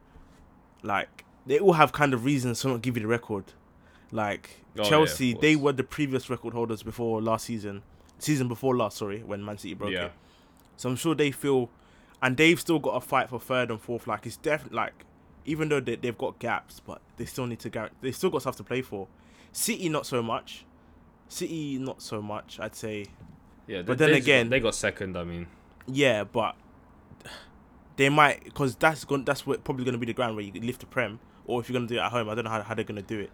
like, 0.84 1.26
they 1.46 1.60
all 1.60 1.74
have 1.74 1.92
kind 1.92 2.14
of 2.14 2.24
reasons 2.26 2.62
to 2.62 2.70
not 2.70 2.82
give 2.82 2.96
you 2.98 3.02
the 3.04 3.08
record. 3.08 3.46
Like 4.12 4.62
Oh, 4.78 4.84
yeah, 4.84 4.90
Chelsea, 4.90 5.34
they 5.34 5.56
were 5.56 5.72
the 5.74 5.84
previous 5.84 6.30
record 6.30 6.54
holders 6.54 6.84
before 6.84 7.22
last 7.22 7.46
season, 7.46 7.82
season 8.20 8.48
before 8.48 8.76
last. 8.76 8.98
Sorry, 8.98 9.24
when 9.24 9.44
Man 9.44 9.58
City 9.58 9.74
broke 9.74 9.92
yeah. 9.92 10.06
it. 10.06 10.12
So 10.78 10.90
I'm 10.90 10.96
sure 10.96 11.14
they 11.16 11.32
feel, 11.32 11.70
and 12.22 12.38
they've 12.38 12.60
still 12.60 12.80
got 12.80 12.92
a 12.92 13.02
fight 13.02 13.30
for 13.30 13.40
third 13.40 13.70
and 13.72 13.82
fourth. 13.82 14.08
Like 14.08 14.26
it's 14.26 14.38
definitely 14.38 14.78
like, 14.78 15.06
even 15.46 15.70
though 15.70 15.80
they, 15.80 15.96
they've 15.96 16.18
got 16.18 16.40
gaps, 16.40 16.80
but 16.80 17.02
they 17.18 17.26
still 17.26 17.46
need 17.48 17.60
to 17.60 17.70
guarantee. 17.70 17.96
They 18.02 18.12
still 18.12 18.30
got 18.30 18.42
stuff 18.42 18.56
to 18.58 18.64
play 18.64 18.82
for. 18.82 19.08
City 19.52 19.90
not 19.90 20.06
so 20.06 20.22
much. 20.24 20.66
City 21.28 21.78
not 21.80 22.02
so 22.02 22.22
much. 22.22 22.60
I'd 22.60 22.76
say. 22.76 23.08
Yeah, 23.66 23.82
But 23.82 23.98
then 23.98 24.12
they 24.12 24.18
again- 24.18 24.50
they 24.50 24.60
got 24.62 24.76
second. 24.76 25.18
I 25.18 25.24
mean, 25.26 25.48
Yeah, 25.88 26.24
but 26.24 26.56
they 27.96 28.10
might 28.10 28.44
because 28.44 28.76
that's 28.76 29.04
going 29.06 29.26
that's 29.26 29.46
what 29.46 29.64
probably 29.64 29.84
going 29.84 29.94
to 29.94 30.00
be 30.00 30.06
the 30.06 30.14
ground 30.14 30.36
where 30.36 30.46
you 30.46 30.52
lift 30.62 30.80
the 30.82 30.86
prem. 30.86 31.20
Or 31.46 31.60
if 31.62 31.70
you're 31.70 31.74
going 31.80 31.88
to 31.88 31.94
do 31.94 32.00
it 32.00 32.04
at 32.04 32.12
home, 32.12 32.30
I 32.30 32.36
don't 32.36 32.44
know 32.44 32.52
how, 32.52 32.62
how 32.62 32.76
they're 32.76 32.84
going 32.84 33.02
to 33.02 33.08
do 33.08 33.20
it. 33.22 33.32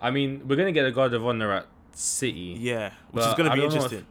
I 0.00 0.10
mean, 0.10 0.46
we're 0.46 0.56
gonna 0.56 0.72
get 0.72 0.84
a 0.84 0.92
guard 0.92 1.14
of 1.14 1.24
honor 1.26 1.50
at 1.52 1.66
City. 1.92 2.56
Yeah, 2.58 2.92
which 3.10 3.24
is 3.24 3.34
going 3.34 3.48
to 3.48 3.54
be 3.54 3.60
don't 3.62 3.68
if- 3.68 3.74
interesting 3.74 4.06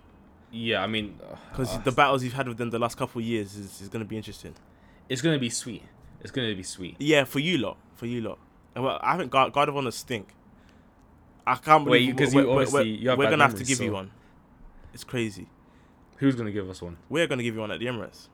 Yeah, 0.55 0.83
I 0.83 0.87
mean, 0.87 1.19
because 1.51 1.75
uh, 1.75 1.79
the 1.79 1.91
battles 1.91 2.23
you've 2.23 2.33
had 2.33 2.47
with 2.47 2.57
them 2.57 2.69
the 2.69 2.77
last 2.77 2.95
couple 2.95 3.19
of 3.19 3.25
years 3.25 3.55
is, 3.55 3.81
is 3.81 3.89
going 3.89 4.05
to 4.05 4.07
be 4.07 4.15
interesting. 4.17 4.53
it's 5.09 5.21
gonna 5.21 5.39
be 5.39 5.49
sweet. 5.49 5.81
It's 6.21 6.31
gonna 6.31 6.53
be 6.55 6.61
sweet. 6.63 6.95
Yeah, 6.99 7.23
for 7.23 7.39
you 7.39 7.57
lot, 7.57 7.77
for 7.95 8.05
you 8.05 8.21
lot. 8.21 8.37
Well, 8.75 8.99
I 9.01 9.17
think 9.17 9.31
guard, 9.31 9.51
guard 9.51 9.67
of 9.69 9.75
honor 9.75 9.91
stink. 9.91 10.27
I 11.45 11.55
can't 11.55 11.83
believe 11.85 12.07
you- 12.07 12.13
'cause 12.15 12.33
we're, 12.35 12.45
we're- 12.45 12.65
we're- 12.71 13.15
we're 13.17 13.29
gonna 13.29 13.43
have 13.43 13.55
to 13.55 13.63
give 13.65 13.81
you 13.81 13.91
one. 13.91 14.11
It's 14.93 15.03
crazy. 15.03 15.47
Who's 16.17 16.35
gonna 16.35 16.51
give 16.51 16.69
us 16.69 16.81
one? 16.81 16.97
We're 17.09 17.25
gonna 17.27 17.43
give 17.43 17.55
you 17.55 17.61
one 17.61 17.71
at 17.71 17.79
the 17.79 17.87
Emirates. 17.87 18.27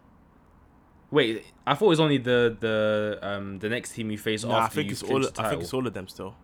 Wait, 1.11 1.43
I 1.65 1.73
thought 1.73 1.85
it 1.85 1.89
was 1.89 1.99
only 1.99 2.17
the 2.19 2.55
the 2.59 3.17
um 3.23 3.57
the 3.59 3.69
next 3.69 3.93
team 3.93 4.11
you 4.11 4.17
face 4.17 4.43
Nah, 4.43 4.65
I 4.65 4.67
think 4.67 4.91
it's 4.91 5.01
all. 5.01 5.25
I 5.39 5.49
think 5.49 5.61
it's 5.63 5.73
all 5.73 5.88
of 5.88 5.93
them 5.93 6.07
still. 6.07 6.35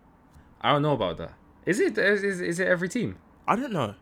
I 0.60 0.72
don't 0.72 0.82
know 0.82 0.94
about 0.94 1.18
that. 1.18 1.34
Is 1.66 1.78
it 1.78 1.96
is, 1.98 2.24
is, 2.24 2.40
is 2.40 2.58
it 2.58 2.66
every 2.66 2.88
team? 2.88 3.16
I 3.46 3.54
don't 3.54 3.72
know. 3.72 3.94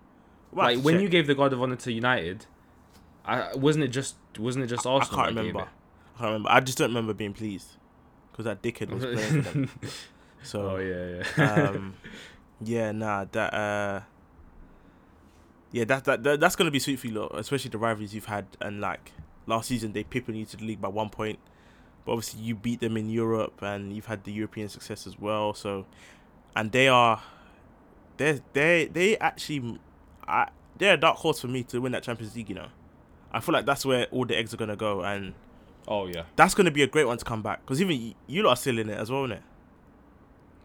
We'll 0.55 0.65
like 0.67 0.79
when 0.81 0.95
check. 0.97 1.03
you 1.03 1.09
gave 1.09 1.27
the 1.27 1.35
God 1.35 1.53
of 1.53 1.61
honor 1.63 1.77
to 1.77 1.93
United, 1.93 2.47
I 3.25 3.55
wasn't 3.55 3.85
it 3.85 3.89
just 3.89 4.17
wasn't 4.39 4.65
it 4.65 4.69
just 4.69 4.87
I 4.87 4.91
Arsenal? 4.91 5.25
can't 5.25 5.37
remember. 5.37 5.61
I 5.61 6.19
can't 6.19 6.23
remember. 6.29 6.49
I 6.51 6.61
just 6.61 6.79
don't 6.79 6.91
remember 6.91 7.13
being 7.15 7.33
pleased 7.33 7.69
because 8.31 8.45
that 8.45 8.63
dickhead 8.63 8.91
was 8.91 9.05
playing 9.05 9.43
for 9.43 9.51
them. 9.51 9.71
So 10.43 10.61
oh 10.73 10.77
yeah, 10.77 11.25
yeah. 11.39 11.69
um, 11.71 11.95
yeah, 12.61 12.93
nah, 12.93 13.25
that 13.33 13.55
uh, 13.55 14.01
yeah, 15.73 15.85
that, 15.85 16.05
that 16.05 16.23
that 16.23 16.39
that's 16.41 16.55
gonna 16.55 16.71
be 16.71 16.79
sweet 16.79 16.99
for 16.99 17.07
you, 17.07 17.15
lot, 17.15 17.33
especially 17.39 17.71
the 17.71 17.79
rivalries 17.79 18.15
you've 18.15 18.27
had. 18.27 18.47
And 18.61 18.79
like 18.81 19.13
last 19.47 19.69
season, 19.69 19.93
they 19.95 20.05
pipping 20.05 20.35
you 20.35 20.45
to 20.45 20.57
the 20.59 20.65
league 20.67 20.83
by 20.83 20.89
one 20.89 21.09
point, 21.09 21.39
but 22.05 22.13
obviously 22.13 22.43
you 22.43 22.55
beat 22.55 22.81
them 22.81 22.99
in 22.99 23.09
Europe, 23.09 23.63
and 23.63 23.95
you've 23.95 24.05
had 24.05 24.25
the 24.25 24.33
European 24.33 24.69
success 24.69 25.07
as 25.07 25.19
well. 25.19 25.55
So, 25.55 25.87
and 26.55 26.73
they 26.73 26.89
are, 26.89 27.23
they 28.19 28.41
they 28.53 28.85
they 28.85 29.17
actually, 29.17 29.79
I 30.27 30.49
they're 30.77 30.95
a 30.95 30.99
dark 30.99 31.17
horse 31.17 31.41
for 31.41 31.49
me 31.49 31.63
to 31.65 31.81
win 31.81 31.93
that 31.93 32.03
Champions 32.03 32.35
League. 32.37 32.49
You 32.49 32.57
know, 32.57 32.69
I 33.33 33.41
feel 33.41 33.53
like 33.53 33.67
that's 33.67 33.85
where 33.85 34.07
all 34.07 34.25
the 34.25 34.37
eggs 34.37 34.53
are 34.55 34.57
gonna 34.57 34.77
go, 34.77 35.03
and 35.03 35.35
oh 35.89 36.07
yeah. 36.07 36.25
that's 36.37 36.55
gonna 36.55 36.71
be 36.71 36.83
a 36.83 36.87
great 36.87 37.07
one 37.07 37.19
to 37.19 37.25
come 37.25 37.43
back 37.43 37.61
because 37.63 37.81
even 37.81 38.01
you, 38.01 38.15
you 38.27 38.43
lot 38.43 38.51
are 38.51 38.57
still 38.57 38.79
in 38.79 38.89
it 38.91 38.99
as 38.99 39.11
well, 39.11 39.23
innit? 39.23 39.43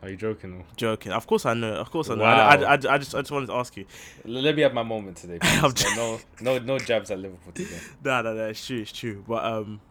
Are 0.01 0.09
you 0.09 0.15
joking? 0.15 0.57
Though? 0.57 0.65
Joking. 0.77 1.11
Of 1.11 1.27
course 1.27 1.45
I 1.45 1.53
know. 1.53 1.73
Of 1.73 1.91
course 1.91 2.09
I 2.09 2.15
know. 2.15 2.23
Wow. 2.23 2.47
I, 2.47 2.55
I, 2.55 2.71
I, 2.71 2.73
I 2.73 2.77
just 2.77 3.15
I 3.15 3.19
just 3.19 3.31
wanted 3.31 3.47
to 3.47 3.53
ask 3.53 3.75
you. 3.75 3.85
Let 4.23 4.55
me 4.55 4.61
have 4.61 4.73
my 4.73 4.83
moment 4.83 5.17
today. 5.17 5.39
No, 5.61 5.73
no, 5.95 6.19
no, 6.41 6.59
no 6.59 6.79
jabs 6.79 7.11
at 7.11 7.19
Liverpool 7.19 7.51
today. 7.51 7.77
Nah, 8.03 8.21
nah, 8.21 8.33
nah. 8.33 8.45
It's 8.45 8.65
true. 8.65 8.79
It's 8.79 8.93
true. 8.93 9.23
But 9.27 9.43
um, 9.43 9.81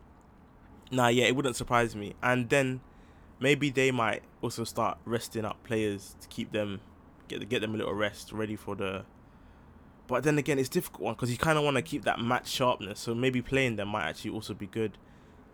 nah, 0.91 1.09
yeah, 1.09 1.25
it 1.25 1.37
wouldn't 1.37 1.57
surprise 1.57 1.95
me. 1.95 2.15
And 2.23 2.49
then 2.49 2.81
maybe 3.39 3.69
they 3.71 3.91
might 3.91 4.23
also 4.41 4.65
start 4.65 4.99
resting 5.05 5.45
up 5.45 5.63
players 5.63 6.17
to 6.21 6.29
keep 6.29 6.53
them 6.53 6.81
get 7.29 7.47
get 7.49 7.61
them 7.61 7.75
a 7.75 7.77
little 7.77 7.95
rest, 7.95 8.33
ready 8.33 8.57
for 8.57 8.75
the. 8.75 9.05
But 10.09 10.25
then 10.25 10.37
again, 10.39 10.59
it's 10.59 10.69
difficult 10.69 11.03
one 11.03 11.15
because 11.15 11.31
you 11.31 11.37
kind 11.39 11.57
of 11.59 11.63
want 11.65 11.77
to 11.77 11.83
keep 11.83 12.03
that 12.05 12.19
match 12.19 12.49
sharpness. 12.49 12.99
So 12.99 13.15
maybe 13.15 13.41
playing 13.43 13.77
them 13.77 13.89
might 13.89 14.05
actually 14.09 14.31
also 14.33 14.55
be 14.55 14.67
good, 14.67 14.99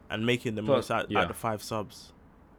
and 0.08 0.24
making 0.24 0.54
the 0.54 0.62
But, 0.62 0.72
most 0.76 0.90
out, 0.90 1.10
yeah. 1.10 1.20
out 1.20 1.28
the 1.28 1.34
five 1.34 1.62
subs. 1.62 2.12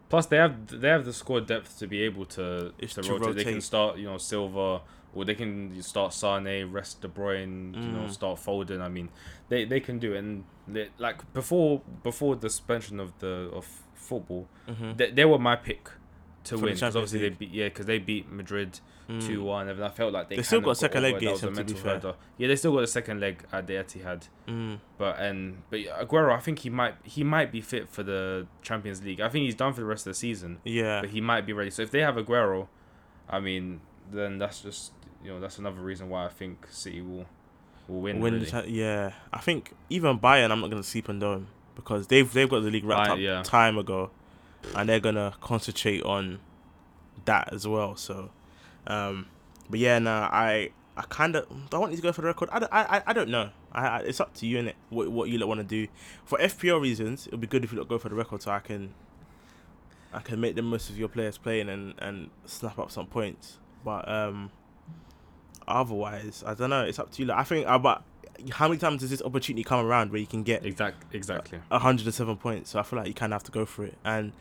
Plus, 0.09 0.27
they 0.27 0.37
have 0.37 0.67
they 0.67 0.89
have 0.89 1.05
the 1.05 1.13
squad 1.13 1.47
depth 1.47 1.79
to 1.79 1.87
be 1.87 2.01
able 2.03 2.25
to 2.25 2.71
to, 2.79 2.87
to 2.87 3.13
rotate. 3.13 3.35
They 3.37 3.43
can 3.43 3.61
start, 3.61 3.97
you 3.97 4.05
know, 4.05 4.17
Silva, 4.19 4.81
or 5.15 5.25
they 5.25 5.33
can 5.35 5.81
start 5.81 6.13
Sane, 6.13 6.71
rest 6.71 7.01
De 7.01 7.07
Bruyne, 7.07 7.73
you 7.73 7.91
know, 7.91 8.05
Mm. 8.05 8.11
start 8.11 8.39
Foden. 8.39 8.81
I 8.81 8.89
mean, 8.89 9.09
they 9.49 9.65
they 9.65 9.79
can 9.79 9.97
do 9.97 10.13
it. 10.13 10.19
And 10.19 10.43
they, 10.67 10.89
like 10.99 11.17
before 11.33 11.81
before 12.03 12.35
the 12.35 12.49
suspension 12.49 12.99
of 12.99 13.17
the 13.19 13.49
of 13.53 13.65
football, 13.95 14.47
Mhm. 14.67 14.97
they, 14.97 15.09
they 15.11 15.25
were 15.25 15.39
my 15.39 15.55
pick 15.55 15.89
to 16.45 16.55
win 16.57 16.73
because 16.73 16.95
obviously 16.95 17.19
they 17.19 17.29
beat 17.29 17.51
yeah 17.51 17.65
because 17.65 17.85
they 17.85 17.99
beat 17.99 18.31
Madrid 18.31 18.79
Mm. 19.07 19.21
two 19.23 19.43
one 19.43 19.69
and 19.69 19.83
I 19.83 19.89
felt 19.89 20.13
like 20.13 20.29
they 20.29 20.37
They 20.37 20.41
still 20.41 20.61
got 20.61 20.77
second 20.77 21.03
leg 21.03 21.13
over 21.13 21.17
it. 21.17 21.21
That 21.25 21.27
against 21.27 21.43
a 21.43 21.45
them, 21.51 21.55
to 21.67 21.73
be 21.75 21.79
fair. 21.79 21.93
hurdle. 21.93 22.15
Yeah, 22.39 22.47
they 22.47 22.55
still 22.55 22.73
got 22.73 22.81
the 22.81 22.87
second 22.87 23.19
leg 23.19 23.43
at 23.53 23.67
the 23.67 23.73
Etihad. 23.73 24.27
Mm. 24.47 24.79
But 24.97 25.19
and 25.19 25.61
but 25.69 25.81
Aguero, 25.81 26.35
I 26.35 26.39
think 26.39 26.57
he 26.57 26.71
might 26.71 26.95
he 27.03 27.23
might 27.23 27.51
be 27.51 27.61
fit 27.61 27.87
for 27.87 28.01
the 28.01 28.47
Champions 28.63 29.03
League. 29.03 29.21
I 29.21 29.29
think 29.29 29.43
he's 29.45 29.53
done 29.53 29.73
for 29.73 29.81
the 29.81 29.85
rest 29.85 30.07
of 30.07 30.11
the 30.11 30.15
season, 30.15 30.57
Yeah. 30.63 31.01
but 31.01 31.11
he 31.11 31.21
might 31.21 31.45
be 31.45 31.53
ready. 31.53 31.69
So 31.69 31.83
if 31.83 31.91
they 31.91 31.99
have 31.99 32.15
Aguero, 32.15 32.67
I 33.29 33.39
mean, 33.39 33.81
then 34.11 34.39
that's 34.39 34.61
just 34.61 34.91
you 35.23 35.29
know 35.31 35.39
that's 35.39 35.59
another 35.59 35.81
reason 35.81 36.09
why 36.09 36.25
I 36.25 36.29
think 36.29 36.65
City 36.71 37.01
will 37.01 37.27
will 37.87 38.01
win. 38.01 38.19
Win 38.19 38.43
really. 38.43 38.71
yeah, 38.71 39.11
I 39.31 39.37
think 39.39 39.73
even 39.91 40.17
Bayern, 40.17 40.49
I'm 40.49 40.61
not 40.61 40.71
gonna 40.71 40.81
sleep 40.81 41.09
on 41.09 41.19
them 41.19 41.45
because 41.75 42.07
they've 42.07 42.33
they've 42.33 42.49
got 42.49 42.61
the 42.61 42.71
league 42.71 42.85
wrapped 42.85 43.09
Bayern, 43.09 43.13
up 43.13 43.19
yeah. 43.19 43.43
time 43.43 43.77
ago, 43.77 44.09
and 44.75 44.89
they're 44.89 44.99
gonna 44.99 45.33
concentrate 45.41 46.03
on 46.03 46.39
that 47.25 47.53
as 47.53 47.67
well. 47.67 47.95
So, 47.95 48.29
um, 48.87 49.27
but 49.69 49.79
yeah, 49.79 49.99
nah, 49.99 50.29
I 50.31 50.71
I 50.97 51.03
kind 51.03 51.35
of 51.35 51.47
do 51.49 51.77
I 51.77 51.79
want 51.79 51.91
you 51.91 51.97
to 51.97 52.03
go 52.03 52.11
for 52.11 52.21
the 52.21 52.27
record. 52.27 52.49
I 52.51 52.59
don't, 52.59 52.73
I, 52.73 53.03
I, 53.05 53.13
don't 53.13 53.29
know. 53.29 53.49
I, 53.71 53.87
I 53.87 53.97
it's 53.99 54.19
up 54.19 54.33
to 54.35 54.47
you, 54.47 54.57
innit? 54.57 54.73
What 54.89 55.09
what 55.09 55.29
you 55.29 55.45
want 55.45 55.59
to 55.59 55.65
do 55.65 55.87
for 56.23 56.37
FPL 56.37 56.81
reasons? 56.81 57.27
It 57.27 57.31
would 57.31 57.41
be 57.41 57.47
good 57.47 57.63
if 57.63 57.73
you 57.73 57.83
go 57.83 57.97
for 57.97 58.09
the 58.09 58.15
record 58.15 58.41
so 58.41 58.51
I 58.51 58.59
can 58.59 58.93
I 60.13 60.19
can 60.19 60.39
make 60.39 60.55
the 60.55 60.61
most 60.61 60.89
of 60.89 60.97
your 60.97 61.09
players 61.09 61.37
playing 61.37 61.69
and 61.69 61.93
and 61.99 62.29
snap 62.45 62.79
up 62.79 62.91
some 62.91 63.07
points. 63.07 63.59
But 63.83 64.07
um, 64.07 64.51
otherwise, 65.67 66.43
I 66.45 66.53
don't 66.53 66.69
know. 66.69 66.83
It's 66.85 66.99
up 66.99 67.11
to 67.11 67.21
you. 67.21 67.27
Like, 67.27 67.37
I 67.37 67.43
think, 67.43 67.67
uh, 67.67 67.77
but 67.77 68.01
how 68.51 68.67
many 68.67 68.79
times 68.79 69.01
does 69.01 69.09
this 69.09 69.21
opportunity 69.21 69.63
come 69.63 69.85
around 69.85 70.11
where 70.11 70.19
you 70.19 70.27
can 70.27 70.43
get 70.43 70.65
Exact 70.65 71.13
exactly. 71.13 71.59
107 71.67 72.37
points? 72.37 72.71
So 72.71 72.79
I 72.79 72.83
feel 72.83 72.97
like 72.97 73.07
you 73.07 73.13
kind 73.13 73.33
of 73.33 73.35
have 73.35 73.43
to 73.43 73.51
go 73.51 73.65
for 73.65 73.83
it. 73.83 73.95
And 74.03 74.31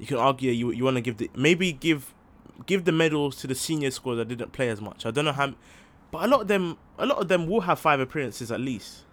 you 0.00 0.06
can 0.06 0.16
argue 0.16 0.50
you 0.50 0.72
you 0.72 0.82
want 0.84 0.96
to 0.96 1.00
give 1.00 1.18
the 1.18 1.30
maybe 1.36 1.70
give 1.72 2.12
give 2.66 2.84
the 2.84 2.92
medals 2.92 3.36
to 3.36 3.46
the 3.46 3.54
senior 3.54 3.90
squad 3.92 4.16
that 4.16 4.26
didn't 4.28 4.52
play 4.52 4.68
as 4.68 4.80
much. 4.80 5.06
I 5.06 5.10
don't 5.12 5.24
know 5.26 5.32
how, 5.32 5.54
but 6.10 6.24
a 6.24 6.26
lot 6.26 6.40
of 6.42 6.48
them 6.48 6.76
a 6.98 7.06
lot 7.06 7.18
of 7.18 7.28
them 7.28 7.46
will 7.46 7.60
have 7.62 7.78
five 7.78 8.00
appearances 8.00 8.50
at 8.50 8.60
least. 8.60 9.04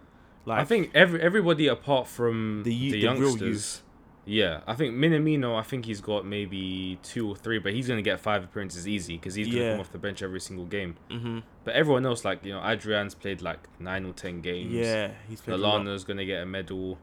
Like 0.46 0.60
I 0.62 0.64
think 0.66 0.92
every 0.96 1.22
everybody 1.22 1.68
apart 1.68 2.08
from 2.08 2.64
The 2.64 2.72
the, 2.74 2.92
the 2.92 2.98
youngsters. 3.00 3.84
Yeah, 4.30 4.60
I 4.68 4.74
think 4.76 4.94
Minamino. 4.94 5.58
I 5.58 5.62
think 5.64 5.86
he's 5.86 6.02
got 6.02 6.26
maybe 6.26 7.00
two 7.02 7.30
or 7.30 7.36
three, 7.38 7.60
but 7.60 7.72
he's 7.72 7.88
gonna 7.88 8.02
get 8.02 8.20
five 8.20 8.44
appearances 8.44 8.86
easy 8.86 9.16
because 9.16 9.36
he's 9.36 9.48
gonna 9.48 9.60
Yeah. 9.60 9.72
come 9.72 9.80
off 9.80 9.92
the 9.94 9.98
bench 9.98 10.22
every 10.22 10.42
single 10.42 10.66
game. 10.66 10.96
hmm 11.10 11.40
But 11.64 11.76
everyone 11.76 12.06
else, 12.06 12.26
like 12.26 12.44
you 12.44 12.52
know, 12.54 12.62
Adrian's 12.62 13.16
played 13.16 13.42
like 13.42 13.60
nine 13.80 14.06
or 14.06 14.12
ten 14.12 14.42
games. 14.42 14.74
yeah, 14.74 15.12
he's 15.30 15.40
played 15.40 15.54
a 15.54 15.58
lot. 15.58 15.82
Lallana's 15.82 16.04
gonna 16.04 16.26
get 16.26 16.44
a 16.44 16.46
medal. 16.46 16.98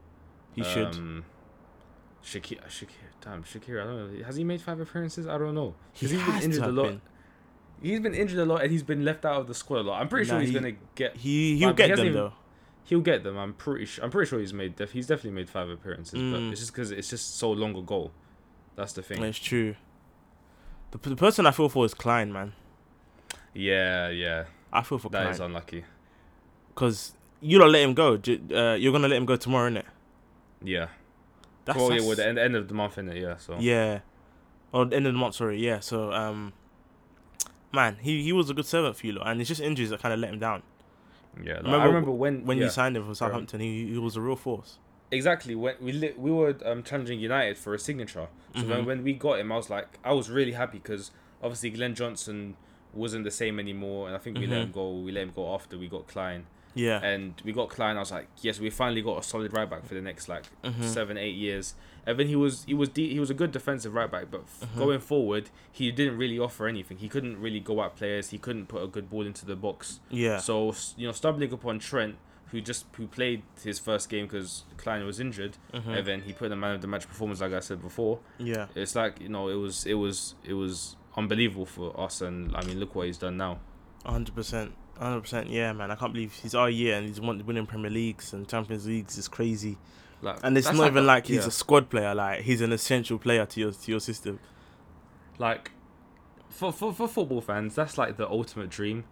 He 0.53 0.63
should. 0.63 0.87
Um, 0.95 1.25
Shakir, 2.23 2.59
Damn, 3.25 3.43
Shakir. 3.43 3.81
I 3.81 3.85
don't 3.85 4.17
know. 4.19 4.23
Has 4.23 4.35
he 4.37 4.43
made 4.43 4.61
five 4.61 4.79
appearances? 4.79 5.27
I 5.27 5.37
don't 5.37 5.55
know. 5.55 5.73
He 5.93 6.05
'Cause 6.05 6.11
he's 6.11 6.23
been 6.23 6.41
injured 6.43 6.63
a 6.63 6.71
lot. 6.71 6.83
been. 6.87 7.01
He's 7.81 7.99
been 7.99 8.13
injured 8.13 8.39
a 8.39 8.45
lot, 8.45 8.61
and 8.61 8.71
he's 8.71 8.83
been 8.83 9.03
left 9.03 9.25
out 9.25 9.41
of 9.41 9.47
the 9.47 9.53
squad 9.55 9.79
a 9.79 9.81
lot. 9.81 9.99
I'm 10.01 10.07
pretty 10.07 10.29
sure 10.29 10.39
he's 10.39 10.49
he- 10.49 10.55
gonna 10.55 10.73
get. 10.95 11.17
He 11.17 11.57
he'll 11.57 11.69
But 11.69 11.77
get 11.77 11.89
hasn't 11.89 12.05
them 12.05 12.15
even- 12.15 12.21
though. 12.29 12.33
He'll 12.85 13.01
get 13.01 13.23
them. 13.23 13.35
I'm 13.37 13.53
pretty. 13.53 13.85
Sure, 13.85 14.05
I'm 14.05 14.11
pretty 14.11 14.29
sure 14.29 14.39
he's 14.39 14.53
made. 14.53 14.75
Def- 14.75 14.91
he's 14.91 15.07
definitely 15.07 15.31
made 15.31 15.49
five 15.49 15.69
appearances, 15.69 16.13
but 16.13 16.39
Mm. 16.39 16.51
it's 16.51 16.59
just 16.61 16.71
because 16.71 16.91
it's 16.91 17.09
just 17.09 17.37
so 17.37 17.51
long 17.51 17.75
ago. 17.75 18.11
That's 18.75 18.93
the 18.93 19.01
thing. 19.01 19.23
It's 19.23 19.39
true. 19.39 19.75
The, 20.91 20.99
the 21.09 21.15
person 21.15 21.47
I 21.47 21.51
feel 21.51 21.67
for 21.67 21.83
is 21.83 21.95
Klein, 21.95 22.31
man. 22.31 22.53
Yeah, 23.55 24.09
yeah. 24.09 24.45
I 24.71 24.83
feel 24.83 24.99
for 24.99 25.09
That 25.09 25.31
is 25.31 25.37
Klein 25.37 25.49
unlucky. 25.49 25.83
because 26.69 27.15
you 27.41 27.57
don't 27.57 27.71
let 27.71 27.81
him 27.81 27.93
go. 27.95 28.13
Uh, 28.53 28.75
you're 28.75 28.91
gonna 28.91 29.07
let 29.07 29.17
him 29.17 29.25
go 29.25 29.35
tomorrow, 29.35 29.69
innit? 29.71 29.85
Yeah. 30.63 30.89
That's, 31.65 31.77
well, 31.77 31.91
yeah, 31.93 32.07
with 32.07 32.17
the 32.17 32.27
end, 32.27 32.37
end 32.39 32.55
of 32.55 32.67
the 32.67 32.73
month, 32.73 32.97
in 32.97 33.09
it, 33.09 33.17
Yeah. 33.21 33.37
So. 33.37 33.57
Yeah. 33.59 33.99
Or 34.71 34.85
the 34.85 34.95
end 34.95 35.07
of 35.07 35.13
the 35.13 35.19
month, 35.19 35.35
sorry. 35.35 35.57
Yeah. 35.59 35.79
So, 35.79 36.11
um, 36.13 36.53
man, 37.73 37.97
he, 38.01 38.23
he 38.23 38.31
was 38.33 38.49
a 38.49 38.53
good 38.53 38.65
servant 38.65 38.95
for 38.97 39.07
you, 39.07 39.13
lot, 39.13 39.27
and 39.27 39.39
it's 39.41 39.47
just 39.47 39.61
injuries 39.61 39.89
that 39.89 40.01
kind 40.01 40.13
of 40.13 40.19
let 40.19 40.31
him 40.31 40.39
down. 40.39 40.63
Yeah. 41.43 41.55
Like, 41.55 41.63
Remember 41.63 41.79
I 41.81 41.85
remember 41.85 42.11
when 42.11 42.45
When 42.45 42.57
yeah, 42.57 42.65
you 42.65 42.69
signed 42.69 42.95
him 42.95 43.03
for 43.03 43.09
on. 43.09 43.15
Southampton, 43.15 43.59
he, 43.59 43.87
he 43.91 43.97
was 43.97 44.15
a 44.15 44.21
real 44.21 44.35
force. 44.35 44.77
exactly 45.11 45.53
when 45.55 45.75
we 45.79 45.91
li- 45.91 46.13
we 46.17 46.31
were 46.31 46.55
um, 46.65 46.81
challenging 46.83 47.19
United 47.19 47.57
for 47.57 47.73
a 47.73 47.79
signature. 47.79 48.27
So 48.55 48.61
Mhm. 48.63 48.69
when 48.69 48.85
when 48.85 49.03
we 49.03 49.13
got 49.13 49.39
him, 49.39 49.51
I 49.51 49.55
was 49.57 49.69
like, 49.69 49.99
I 50.03 50.13
was 50.13 50.29
really 50.29 50.53
happy 50.53 50.79
because 50.79 51.11
obviously 51.43 51.69
Glenn 51.71 51.93
Johnson 51.95 52.55
wasn't 52.93 53.23
the 53.25 53.31
same 53.31 53.59
anymore, 53.59 54.07
and 54.07 54.15
I 54.15 54.19
think 54.19 54.37
we 54.39 54.47
let 54.47 54.59
Mhm. 54.59 54.63
him 54.63 54.71
go. 54.71 54.91
We 54.99 55.11
let 55.11 55.23
him 55.23 55.31
go 55.35 55.53
after 55.53 55.77
we 55.77 55.87
got 55.87 56.07
Klein, 56.07 56.45
Yeah. 56.75 56.99
and 57.03 57.33
we 57.43 57.51
got 57.53 57.69
Klein. 57.69 57.95
I 57.97 57.99
was 58.01 58.11
like, 58.11 58.27
yes, 58.41 58.59
we 58.59 58.69
finally 58.69 59.01
got 59.01 59.17
a 59.17 59.23
solid 59.23 59.53
right 59.53 59.69
back 59.69 59.85
for 59.85 59.93
the 59.95 60.01
next 60.01 60.27
like 60.29 60.43
Mhm. 60.63 60.83
seven 60.83 61.17
eight 61.17 61.35
years. 61.35 61.73
And 62.07 62.19
then 62.19 62.27
he 62.27 62.35
was 62.35 62.63
he 62.65 62.73
was 62.75 62.89
de- 62.89 63.11
he 63.11 63.19
was 63.19 63.29
a 63.31 63.33
good 63.33 63.51
defensive 63.51 63.93
right 63.95 64.11
back, 64.11 64.25
but 64.29 64.41
f- 64.41 64.69
Mhm. 64.75 64.77
going 64.77 64.99
forward, 64.99 65.49
he 65.71 65.91
didn't 65.91 66.17
really 66.17 66.37
offer 66.37 66.67
anything. 66.67 66.97
He 66.97 67.09
couldn't 67.09 67.39
really 67.41 67.59
go 67.59 67.81
at 67.83 67.95
players. 67.95 68.29
He 68.29 68.37
couldn't 68.37 68.67
put 68.67 68.83
a 68.83 68.87
good 68.87 69.09
ball 69.09 69.25
into 69.25 69.45
the 69.45 69.55
box. 69.55 69.99
Yeah. 70.11 70.37
So 70.37 70.75
you 70.97 71.07
know, 71.07 71.13
stumbling 71.13 71.51
upon 71.51 71.79
Trent, 71.79 72.17
who 72.51 72.61
just 72.61 72.85
who 72.95 73.07
played 73.07 73.41
his 73.63 73.79
first 73.79 74.07
game 74.09 74.25
because 74.27 74.65
Klein 74.77 75.03
was 75.05 75.19
injured, 75.19 75.57
Mhm. 75.73 75.97
and 75.97 76.05
then 76.07 76.21
he 76.21 76.33
put 76.33 76.45
in 76.47 76.51
a 76.51 76.55
man 76.55 76.75
of 76.75 76.81
the 76.81 76.87
match 76.87 77.07
performance, 77.07 77.41
like 77.41 77.53
I 77.53 77.59
said 77.61 77.81
before. 77.81 78.19
Yeah. 78.37 78.67
It's 78.75 78.95
like 78.95 79.19
you 79.19 79.29
know, 79.29 79.47
it 79.49 79.55
was 79.55 79.85
it 79.87 79.95
was 79.95 80.35
it 80.43 80.53
was 80.53 80.95
unbelievable 81.17 81.65
for 81.65 81.99
us, 81.99 82.21
and 82.21 82.55
I 82.55 82.63
mean, 82.65 82.79
look 82.79 82.93
what 82.93 83.07
he's 83.07 83.17
done 83.17 83.37
now. 83.37 83.59
hundred 84.05 84.35
percent. 84.35 84.73
Hundred 84.97 85.21
percent. 85.21 85.49
Yeah, 85.49 85.73
man. 85.73 85.91
I 85.91 85.95
can't 85.95 86.13
believe 86.13 86.33
he's 86.33 86.55
our 86.55 86.69
year 86.69 86.95
and 86.97 87.07
he's 87.07 87.19
won 87.21 87.45
winning 87.45 87.65
Premier 87.65 87.91
Leagues 87.91 88.33
and 88.33 88.47
Champions 88.47 88.87
Leagues 88.87 89.17
is 89.17 89.27
crazy. 89.27 89.77
Like, 90.21 90.37
And 90.43 90.57
it's 90.57 90.71
not 90.71 90.87
even 90.87 91.03
a- 91.03 91.07
like 91.07 91.27
he's 91.27 91.41
yeah. 91.41 91.47
a 91.47 91.51
squad 91.51 91.89
player. 91.89 92.15
Like 92.15 92.41
he's 92.41 92.61
an 92.61 92.71
essential 92.71 93.17
player 93.19 93.45
to 93.45 93.59
your 93.59 93.71
to 93.71 93.91
your 93.91 93.99
system. 93.99 94.39
like 95.37 95.71
for, 96.49 96.71
for 96.71 96.93
for 96.93 97.07
football 97.07 97.41
fans, 97.41 97.75
that's 97.75 97.97
like 97.97 98.17
the 98.17 98.27
ultimate 98.29 98.69
dream. 98.69 99.03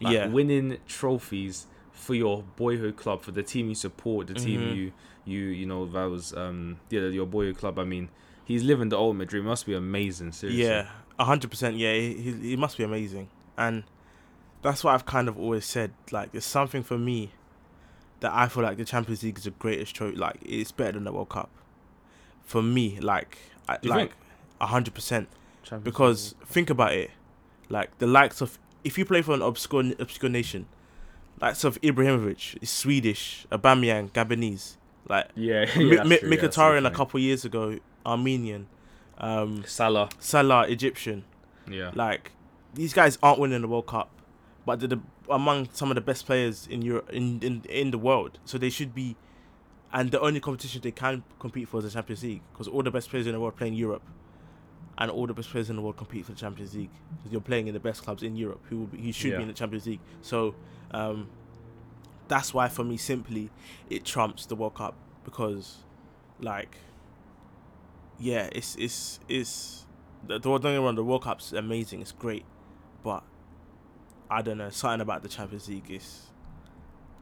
Like, 0.00 0.14
yeah. 0.14 0.26
winning 0.28 0.78
trophies 0.86 1.66
for 1.92 2.14
your 2.14 2.42
boyhood 2.56 2.96
club, 2.96 3.22
for 3.22 3.32
the 3.32 3.42
team 3.42 3.68
you 3.68 3.74
support, 3.74 4.28
the 4.28 4.34
team 4.34 4.60
Mhm. 4.60 4.76
you 4.76 4.92
you 5.24 5.40
you 5.60 5.66
know 5.66 5.86
that 5.86 6.04
was 6.04 6.32
um 6.34 6.78
yeah 6.90 7.02
your 7.02 7.26
boyhood 7.26 7.58
club. 7.58 7.78
I 7.78 7.84
mean, 7.84 8.08
he's 8.44 8.62
living 8.64 8.88
the 8.88 8.96
ultimate 8.98 9.28
dream. 9.28 9.44
It 9.44 9.48
must 9.48 9.66
be 9.66 9.74
amazing. 9.74 10.32
Seriously. 10.32 10.64
Yeah, 10.64 10.88
hundred 11.18 11.50
percent. 11.50 11.76
Yeah, 11.76 11.92
he, 11.94 12.14
he 12.14 12.32
he 12.50 12.56
must 12.56 12.76
be 12.78 12.84
amazing, 12.84 13.28
and 13.56 13.84
that's 14.62 14.84
what 14.84 14.94
I've 14.94 15.06
kind 15.06 15.28
of 15.28 15.38
always 15.38 15.64
said. 15.64 15.92
Like, 16.10 16.32
there's 16.32 16.44
something 16.44 16.82
for 16.82 16.98
me 16.98 17.32
that 18.20 18.32
I 18.32 18.48
feel 18.48 18.62
like 18.62 18.76
the 18.76 18.84
Champions 18.84 19.22
League 19.22 19.38
is 19.38 19.44
the 19.44 19.50
greatest 19.50 19.94
trophy. 19.94 20.16
Like, 20.16 20.38
it's 20.42 20.72
better 20.72 20.92
than 20.92 21.04
the 21.04 21.12
World 21.12 21.28
Cup. 21.28 21.50
For 22.44 22.62
me, 22.62 22.98
like, 23.00 23.38
I, 23.68 23.78
like 23.82 24.12
a 24.60 24.66
hundred 24.66 24.94
percent. 24.94 25.28
Because 25.82 26.34
think 26.46 26.70
about 26.70 26.94
it, 26.94 27.10
like 27.68 27.96
the 27.98 28.06
likes 28.06 28.40
of 28.40 28.58
if 28.84 28.96
you 28.96 29.04
play 29.04 29.20
for 29.20 29.34
an 29.34 29.42
obscure 29.42 29.84
obscure 29.98 30.30
nation, 30.30 30.66
likes 31.40 31.62
of 31.64 31.78
Ibrahimovic 31.82 32.62
is 32.62 32.70
Swedish, 32.70 33.46
Aubameyang 33.52 34.10
Gabonese, 34.12 34.76
like 35.08 35.28
yeah, 35.34 35.66
yeah 35.76 36.04
Mi- 36.04 36.18
true, 36.18 36.30
yeah, 36.30 36.36
Mkhitaryan 36.36 36.86
a 36.86 36.90
couple 36.90 37.20
years 37.20 37.44
ago, 37.44 37.78
Armenian, 38.06 38.66
um, 39.18 39.62
Salah. 39.66 40.08
Salah 40.18 40.62
Egyptian. 40.68 41.24
Yeah. 41.70 41.90
Like 41.94 42.32
these 42.72 42.94
guys 42.94 43.18
aren't 43.22 43.38
winning 43.38 43.60
the 43.60 43.68
World 43.68 43.86
Cup, 43.86 44.08
but 44.68 44.80
they're 44.80 44.88
the, 44.88 45.00
among 45.30 45.66
some 45.72 45.90
of 45.90 45.94
the 45.94 46.02
best 46.02 46.26
players 46.26 46.66
in 46.66 46.82
Europe 46.82 47.08
in, 47.10 47.40
in 47.42 47.62
in 47.70 47.90
the 47.90 47.96
world. 47.96 48.38
So 48.44 48.58
they 48.58 48.68
should 48.68 48.94
be, 48.94 49.16
and 49.94 50.10
the 50.10 50.20
only 50.20 50.40
competition 50.40 50.82
they 50.82 50.90
can 50.90 51.24
compete 51.38 51.68
for 51.68 51.78
is 51.78 51.84
the 51.84 51.90
Champions 51.90 52.22
League 52.22 52.42
because 52.52 52.68
all 52.68 52.82
the 52.82 52.90
best 52.90 53.08
players 53.08 53.26
in 53.26 53.32
the 53.32 53.40
world 53.40 53.56
play 53.56 53.68
in 53.68 53.72
Europe, 53.72 54.02
and 54.98 55.10
all 55.10 55.26
the 55.26 55.32
best 55.32 55.48
players 55.48 55.70
in 55.70 55.76
the 55.76 55.80
world 55.80 55.96
compete 55.96 56.26
for 56.26 56.32
the 56.32 56.38
Champions 56.38 56.74
League 56.74 56.90
because 57.16 57.32
you're 57.32 57.40
playing 57.40 57.66
in 57.68 57.72
the 57.72 57.80
best 57.80 58.02
clubs 58.04 58.22
in 58.22 58.36
Europe 58.36 58.60
who 58.68 58.80
will 58.80 58.86
be, 58.88 58.98
who 58.98 59.10
should 59.10 59.30
Yeah. 59.30 59.38
be 59.38 59.42
in 59.44 59.48
the 59.48 59.54
Champions 59.54 59.86
League. 59.86 60.00
So, 60.20 60.54
um, 60.90 61.30
that's 62.28 62.52
why 62.52 62.68
for 62.68 62.84
me 62.84 62.98
simply 62.98 63.48
it 63.88 64.04
trumps 64.04 64.44
the 64.44 64.54
World 64.54 64.74
Cup 64.74 64.94
because, 65.24 65.78
like, 66.40 66.76
yeah, 68.18 68.50
it's 68.52 68.76
it's 68.76 69.18
it's 69.28 69.86
the, 70.26 70.34
the 70.38 70.40
don't 70.40 70.60
get 70.60 70.72
me 70.72 70.76
wrong, 70.76 70.94
the 70.94 71.02
World 71.04 71.22
Cup's 71.22 71.54
amazing, 71.54 72.02
it's 72.02 72.12
great, 72.12 72.44
but 73.02 73.22
I 74.30 74.42
don't 74.42 74.58
know 74.58 74.70
something 74.70 75.00
about 75.00 75.22
the 75.22 75.28
Champions 75.28 75.68
League 75.68 75.90
is 75.90 76.26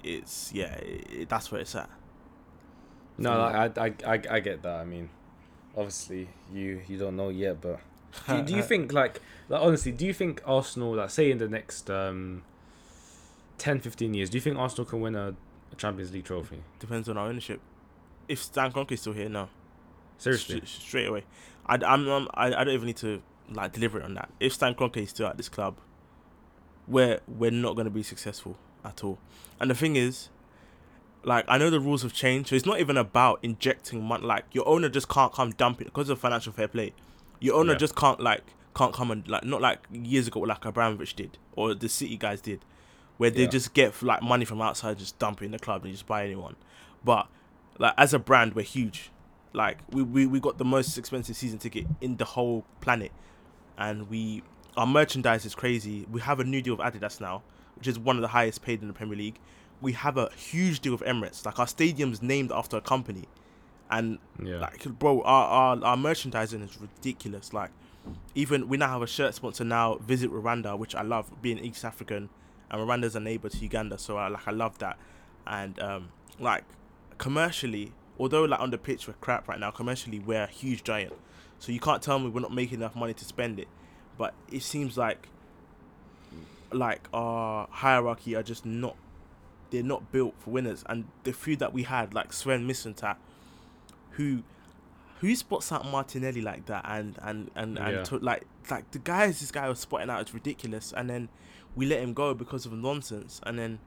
it's 0.03 0.53
yeah 0.53 0.75
it, 0.75 1.29
that's 1.29 1.51
where 1.51 1.61
it's 1.61 1.75
at. 1.75 1.91
No, 3.19 3.33
I, 3.33 3.71
I, 3.77 3.95
I, 4.07 4.23
I 4.31 4.41
get 4.41 4.63
that. 4.63 4.81
I 4.81 4.85
mean, 4.85 5.09
obviously, 5.75 6.29
you 6.53 6.83
you 6.87 6.99
don't 6.99 7.17
know 7.17 7.31
yet, 7.31 7.61
but 7.61 7.81
do, 8.27 8.43
do 8.43 8.55
you 8.55 8.63
think 8.73 8.93
like, 8.93 9.21
like 9.49 9.61
honestly, 9.61 9.93
do 9.93 10.07
you 10.07 10.13
think 10.13 10.43
Arsenal, 10.47 10.95
like, 10.97 11.11
say 11.11 11.31
in 11.31 11.39
the 11.39 11.49
next 11.49 11.91
um, 11.91 12.43
10, 13.59 13.81
15 13.81 14.15
years, 14.15 14.31
do 14.31 14.37
you 14.37 14.43
think 14.43 14.59
Arsenal 14.59 14.85
can 14.85 15.01
win 15.01 15.15
a, 15.15 15.35
a 15.73 15.77
Champions 15.77 16.13
League 16.13 16.25
trophy? 16.25 16.63
depends 16.79 17.09
on 17.09 17.17
our 17.17 17.29
ownership? 17.29 17.61
If 18.29 18.43
Stan 18.43 18.73
Kroenke's 18.73 19.01
still 19.01 19.13
here, 19.13 19.29
no. 19.29 19.49
Seriously. 20.19 20.57
St- 20.57 20.69
straight 20.69 21.07
away. 21.07 21.25
I, 21.67 21.75
I'm, 21.75 22.09
I'm, 22.09 22.29
I, 22.35 22.47
I 22.47 22.65
don't 22.65 22.75
even 22.75 22.87
need 22.87 22.97
to 22.99 23.23
like 23.51 23.73
deliberate 23.73 24.05
on 24.05 24.15
that. 24.15 24.31
If 24.41 24.55
Stan 24.55 24.75
Kroenke 24.75 24.99
is 24.99 25.11
still 25.11 25.29
at 25.29 25.37
this 25.37 25.49
club, 25.49 25.77
we're 26.89 27.21
we're 27.27 27.51
not 27.51 27.75
going 27.75 27.87
to 27.87 27.91
be 27.91 28.03
successful 28.03 28.57
at 28.85 29.03
all. 29.05 29.19
And 29.61 29.71
the 29.71 29.75
thing 29.75 29.97
is, 29.97 30.29
like 31.25 31.45
I 31.49 31.59
know 31.59 31.71
the 31.71 31.81
rules 31.81 32.03
have 32.03 32.13
changed, 32.13 32.49
so 32.51 32.57
it's 32.57 32.67
not 32.67 32.81
even 32.81 32.97
about 32.97 33.41
injecting 33.43 34.03
money. 34.05 34.25
Like 34.25 34.45
your 34.53 34.67
owner 34.69 34.89
just 34.89 35.09
can't 35.09 35.33
come 35.33 35.51
dump 35.53 35.81
it 35.81 35.85
because 35.85 36.09
of 36.09 36.19
financial 36.19 36.53
fair 36.53 36.69
play. 36.69 36.93
Your 37.41 37.57
owner 37.57 37.73
Yeah. 37.73 37.79
just 37.79 37.97
can't 37.97 38.21
like 38.21 38.43
can't 38.75 38.93
come 38.93 39.11
and 39.11 39.27
like 39.27 39.45
not 39.45 39.61
like 39.61 39.81
years 39.93 40.29
ago 40.29 40.41
like 40.41 40.65
Abramovich 40.65 41.15
did 41.15 41.39
or 41.55 41.75
the 41.75 41.89
City 41.89 42.17
guys 42.17 42.41
did, 42.41 42.61
where 43.17 43.31
they 43.31 43.43
Yeah. 43.43 43.49
just 43.49 43.75
get 43.75 44.01
like 44.03 44.23
money 44.23 44.45
from 44.45 44.61
outside, 44.63 44.99
just 44.99 45.19
dump 45.19 45.43
it 45.43 45.47
in 45.47 45.51
the 45.53 45.59
club 45.59 45.83
and 45.85 45.93
just 45.93 46.07
buy 46.07 46.25
anyone. 46.25 46.57
But 47.05 47.27
like 47.79 47.95
as 47.99 48.15
a 48.15 48.19
brand, 48.19 48.55
we're 48.55 48.63
huge. 48.63 49.11
Like 49.53 49.79
we, 49.91 50.03
we, 50.03 50.27
we 50.27 50.39
got 50.39 50.59
the 50.59 50.65
most 50.65 50.97
expensive 50.99 51.35
season 51.37 51.59
ticket 51.59 51.87
in 52.03 52.19
the 52.19 52.25
whole 52.27 52.65
planet, 52.83 53.11
and 53.79 54.09
we 54.11 54.43
our 54.77 54.87
merchandise 54.87 55.45
is 55.45 55.55
crazy. 55.55 56.07
We 56.11 56.21
have 56.21 56.41
a 56.41 56.45
new 56.45 56.61
deal 56.63 56.77
with 56.77 56.87
Adidas 56.87 57.21
now, 57.21 57.43
which 57.77 57.87
is 57.87 57.99
one 57.99 58.17
of 58.17 58.23
the 58.23 58.29
highest 58.29 58.63
paid 58.63 58.83
in 58.83 58.89
the 58.89 58.95
Premier 58.95 59.17
League. 59.17 59.39
We 59.81 59.93
have 59.93 60.17
a 60.17 60.31
huge 60.37 60.81
deal 60.81 60.93
with 60.93 61.03
Emirates. 61.03 61.45
Like 61.45 61.59
our 61.59 61.67
stadium's 61.67 62.23
named 62.23 62.51
after 62.53 62.77
a 62.77 62.81
company, 62.81 63.25
and 63.91 64.19
Yeah. 64.43 64.59
like 64.59 64.85
bro, 64.99 65.23
our, 65.23 65.47
our 65.47 65.85
our 65.85 65.97
merchandising 65.97 66.63
is 66.63 66.79
ridiculous. 66.81 67.53
Like 67.53 67.71
even 68.35 68.69
we 68.69 68.77
now 68.77 68.89
have 68.89 69.03
a 69.03 69.07
shirt 69.07 69.35
sponsor 69.35 69.65
now, 69.65 69.97
Visit 69.97 70.31
Rwanda, 70.31 70.79
which 70.79 70.95
I 70.95 71.03
love 71.03 71.31
being 71.43 71.59
East 71.59 71.85
African, 71.85 72.29
and 72.71 72.81
Rwanda's 72.81 73.17
a 73.17 73.21
neighbor 73.21 73.49
to 73.49 73.59
Uganda, 73.59 73.99
so 73.99 74.17
I 74.17 74.29
like 74.29 74.47
I 74.49 74.53
love 74.53 74.79
that. 74.79 74.99
And 75.47 75.79
um 75.81 76.09
like 76.39 76.65
commercially, 77.19 77.93
although 78.19 78.45
like 78.45 78.61
on 78.61 78.71
the 78.71 78.79
pitch 78.79 79.07
we're 79.09 79.15
crap 79.15 79.49
right 79.49 79.59
now, 79.59 79.71
commercially 79.71 80.19
we're 80.19 80.43
a 80.45 80.47
huge 80.47 80.85
giant. 80.85 81.13
So 81.59 81.73
you 81.73 81.81
can't 81.81 82.03
tell 82.03 82.19
me 82.19 82.29
we're 82.29 82.41
not 82.41 82.53
making 82.55 82.79
enough 82.79 82.95
money 82.95 83.15
to 83.15 83.25
spend 83.25 83.59
it. 83.59 83.69
But 84.19 84.35
it 84.51 84.63
seems 84.63 84.97
like 84.97 85.29
like 86.73 87.09
our 87.15 87.69
hierarchy 87.71 88.35
are 88.35 88.43
just 88.43 88.67
not 88.67 88.97
they're 89.71 89.83
not 89.83 90.13
built 90.13 90.35
for 90.39 90.51
winners. 90.51 90.85
And 90.89 91.07
the 91.25 91.33
few 91.33 91.57
that 91.57 91.73
we 91.73 91.83
had, 91.85 92.15
like 92.15 92.33
Sven 92.33 92.67
Mislintat, 92.69 93.17
who 94.11 94.43
who 95.21 95.35
spots 95.35 95.73
out 95.73 95.85
Martinelli 95.91 96.41
like 96.41 96.67
that? 96.67 96.85
And 96.89 97.17
and 97.23 97.51
and, 97.55 97.79
and 97.79 97.97
Yeah. 97.97 98.03
to, 98.05 98.19
like 98.19 98.45
like 98.71 98.91
the 98.93 98.99
guys 98.99 99.41
this 99.41 99.51
guy 99.51 99.69
was 99.69 99.81
spotting 99.81 100.11
out 100.11 100.27
is 100.27 100.35
ridiculous. 100.35 100.93
And 100.97 101.09
then 101.11 101.29
we 101.75 101.87
let 101.87 102.01
him 102.01 102.15
go 102.15 102.35
because 102.35 102.67
of 102.67 102.73
nonsense. 102.73 103.41
And 103.45 103.59
then 103.59 103.79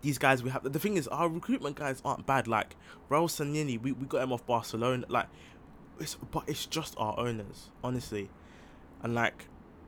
these 0.00 0.18
guys 0.18 0.42
we 0.42 0.50
have 0.50 0.62
the 0.70 0.78
thing 0.78 0.96
is 0.96 1.08
our 1.08 1.28
recruitment 1.28 1.76
guys 1.76 2.00
aren't 2.04 2.26
bad. 2.26 2.46
Like 2.46 2.76
Raul 3.10 3.28
Sanllehi 3.28 3.80
we, 3.80 3.92
we 3.92 4.06
got 4.06 4.22
him 4.22 4.32
off 4.32 4.46
Barcelona. 4.46 5.04
Like 5.08 5.26
it's 5.98 6.14
but 6.14 6.44
it's 6.46 6.66
just 6.66 6.94
our 6.98 7.18
owners 7.18 7.70
honestly 7.82 8.28
and 9.02 9.14
like 9.14 9.46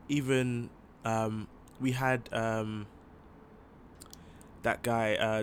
even 0.09 0.71
um 1.05 1.49
we 1.81 1.93
had 1.93 2.29
um 2.33 2.87
that 4.63 4.83
guy 4.83 5.15
uh 5.15 5.43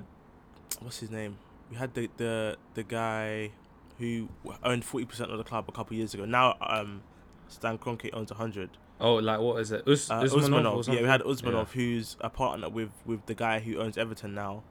what's 0.81 0.99
his 0.99 1.09
name? 1.11 1.37
We 1.69 1.77
had 1.77 1.93
the 1.93 2.09
the 2.17 2.57
the 2.75 2.83
guy 2.83 3.51
who 3.99 4.29
owned 4.63 4.83
40% 4.83 5.31
of 5.31 5.37
the 5.39 5.43
club 5.43 5.65
a 5.67 5.71
couple 5.71 5.97
years 5.97 6.13
ago. 6.13 6.25
Now 6.25 6.55
um 6.61 7.01
Stan 7.47 7.77
Kroenke 7.77 8.09
owns 8.13 8.29
100 8.31 8.69
Oh, 8.99 9.15
like 9.15 9.39
what 9.39 9.61
is 9.61 9.71
it? 9.71 9.87
Us, 9.87 10.09
uh, 10.09 10.21
Usmanov 10.23 10.79
Usmanov. 10.83 10.93
Yeah, 10.95 11.01
we 11.01 11.07
had 11.07 11.21
Usmanov, 11.21 11.69
who's 11.69 12.17
a 12.19 12.29
partner 12.29 12.67
with 12.69 12.89
with 13.05 13.25
the 13.27 13.35
guy 13.35 13.59
who 13.59 13.77
owns 13.79 13.95
Everton 13.97 14.33
now, 14.33 14.63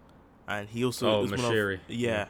and 0.49 0.69
he 0.69 0.85
also 0.85 1.21
Oh, 1.21 1.25
Usmanov, 1.25 1.39
Moshiri. 1.53 1.81
Yeah, 1.89 2.09
Yeah. 2.09 2.27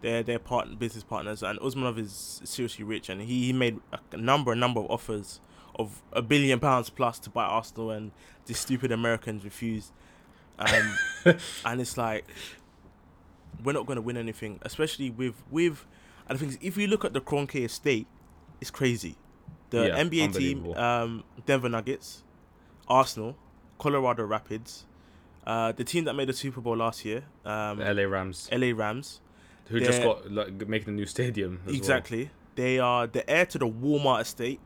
they're 0.00 0.22
they're 0.24 0.38
part 0.40 0.76
business 0.80 1.04
partners, 1.04 1.44
and 1.44 1.58
Usmanov 1.60 1.96
is 1.98 2.40
seriously 2.44 2.84
rich, 2.84 3.08
and 3.08 3.20
he, 3.22 3.46
he 3.46 3.52
made 3.52 3.78
a 4.12 4.16
number 4.16 4.50
a 4.52 4.56
number 4.56 4.80
of 4.80 4.90
offers 4.90 5.40
of 5.78 6.02
a 6.12 6.22
billion 6.22 6.58
pounds 6.60 6.90
plus 6.90 7.18
to 7.20 7.30
buy 7.30 7.44
Arsenal, 7.44 7.90
and 7.90 8.10
these 8.46 8.58
stupid 8.58 8.90
Americans 8.92 9.44
refused. 9.44 9.92
Um, 10.58 10.98
and 11.64 11.80
it's 11.80 11.96
like 11.96 12.24
we're 13.62 13.72
not 13.72 13.86
going 13.86 13.96
to 13.96 14.02
win 14.02 14.16
anything, 14.16 14.58
especially 14.62 15.10
with 15.10 15.34
with. 15.50 15.86
And 16.28 16.38
the 16.38 16.40
thing 16.40 16.48
is, 16.50 16.58
if 16.60 16.76
you 16.76 16.86
look 16.86 17.04
at 17.04 17.12
the 17.14 17.20
Kroenke 17.20 17.64
estate, 17.64 18.06
it's 18.60 18.70
crazy. 18.70 19.16
The 19.70 19.86
Yeah, 19.88 20.02
NBA 20.02 20.34
team, 20.36 20.72
um, 20.74 21.24
Denver 21.46 21.68
Nuggets, 21.68 22.22
Arsenal, 22.88 23.36
Colorado 23.78 24.24
Rapids, 24.24 24.84
uh, 25.46 25.72
the 25.72 25.84
team 25.84 26.04
that 26.04 26.14
made 26.14 26.28
the 26.28 26.32
Super 26.32 26.60
Bowl 26.60 26.76
last 26.76 27.04
year, 27.04 27.24
um, 27.44 27.78
LA 27.78 28.02
Rams, 28.02 28.48
LA 28.52 28.72
Rams. 28.74 29.20
who 29.68 29.80
just 29.80 30.02
got 30.02 30.30
like 30.30 30.68
making 30.68 30.88
a 30.88 30.92
new 30.92 31.06
stadium. 31.06 31.60
as 31.62 31.66
well. 31.66 31.76
Exactly. 31.76 32.30
They 32.54 32.78
are 32.78 33.06
the 33.06 33.28
heir 33.30 33.46
to 33.46 33.58
the 33.58 33.68
Walmart 33.68 34.22
estate. 34.22 34.60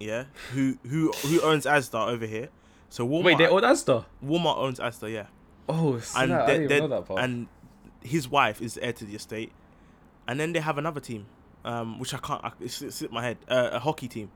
Yeah. 0.00 0.24
Who 0.52 0.76
who 0.86 1.12
who 1.12 1.40
owns 1.42 1.64
Asda 1.64 2.08
over 2.08 2.26
here? 2.26 2.48
So 2.88 3.06
Walmart. 3.06 3.24
Wait, 3.24 3.38
they 3.38 3.46
own 3.48 3.62
Asda. 3.62 4.04
Walmart 4.24 4.58
owns 4.58 4.78
Asda. 4.80 5.12
Yeah. 5.12 5.26
Oh, 5.68 5.94
And 5.94 6.02
snap, 6.04 6.42
I 6.42 6.46
didn't 6.46 6.64
even 6.64 6.78
know 6.78 6.88
that 6.88 7.06
part. 7.06 7.20
and 7.20 7.46
his 8.00 8.28
wife 8.28 8.60
is 8.60 8.76
heir 8.78 8.92
to 8.94 9.04
the 9.04 9.14
estate, 9.14 9.52
and 10.26 10.38
then 10.40 10.52
they 10.52 10.58
have 10.60 10.76
another 10.76 11.00
team, 11.00 11.26
um, 11.64 11.98
which 12.00 12.12
I 12.12 12.18
can't. 12.18 12.44
I, 12.44 12.50
it's, 12.60 12.82
it's 12.82 13.00
in 13.02 13.12
my 13.12 13.22
head. 13.22 13.38
Uh, 13.48 13.70
a 13.72 13.78
hockey 13.78 14.08
team. 14.08 14.30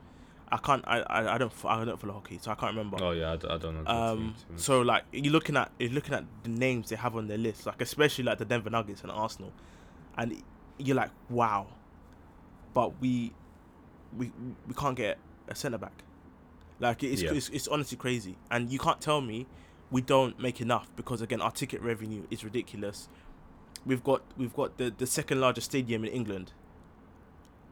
I 0.52 0.58
can't. 0.58 0.84
I, 0.86 1.00
I 1.00 1.34
I 1.34 1.38
don't. 1.38 1.52
I 1.64 1.84
don't 1.84 1.98
follow 1.98 2.14
hockey, 2.14 2.38
so 2.40 2.52
I 2.52 2.54
can't 2.54 2.76
remember. 2.76 2.98
oh 3.02 3.10
yeah, 3.10 3.32
I, 3.32 3.36
d- 3.36 3.48
I 3.50 3.56
don't 3.58 3.82
know. 3.82 3.90
Um, 3.90 4.18
team 4.18 4.34
too 4.46 4.52
much. 4.52 4.60
so 4.62 4.80
like 4.82 5.02
you're 5.12 5.32
looking 5.32 5.56
at 5.56 5.72
you're 5.80 5.90
looking 5.90 6.14
at 6.14 6.24
the 6.44 6.50
names 6.50 6.88
they 6.90 6.96
have 6.96 7.16
on 7.16 7.26
their 7.26 7.38
list, 7.38 7.66
like 7.66 7.80
especially 7.82 8.22
like 8.22 8.38
the 8.38 8.44
Denver 8.44 8.70
Nuggets 8.70 9.02
and 9.02 9.10
Arsenal, 9.10 9.52
and 10.16 10.40
you're 10.78 10.94
like, 10.96 11.10
wow, 11.28 11.66
but 12.72 13.00
we 13.00 13.32
we 14.16 14.30
we 14.68 14.74
can't 14.74 14.96
get 14.96 15.18
a 15.48 15.54
centre 15.54 15.78
back. 15.78 16.02
Like 16.80 17.02
it's, 17.02 17.22
Yeah. 17.22 17.32
it's 17.32 17.48
it's 17.50 17.68
honestly 17.68 17.96
crazy, 17.96 18.36
and 18.50 18.70
you 18.70 18.78
can't 18.78 19.00
tell 19.00 19.20
me 19.20 19.46
we 19.90 20.00
don't 20.02 20.38
make 20.40 20.60
enough 20.60 20.88
because 20.96 21.20
again 21.22 21.40
our 21.40 21.50
ticket 21.50 21.80
revenue 21.80 22.24
is 22.30 22.44
ridiculous. 22.44 23.08
We've 23.86 24.02
got 24.04 24.22
we've 24.36 24.54
got 24.54 24.76
the 24.78 24.92
the 24.96 25.06
second 25.06 25.40
largest 25.40 25.66
stadium 25.70 26.04
in 26.04 26.10
England. 26.12 26.52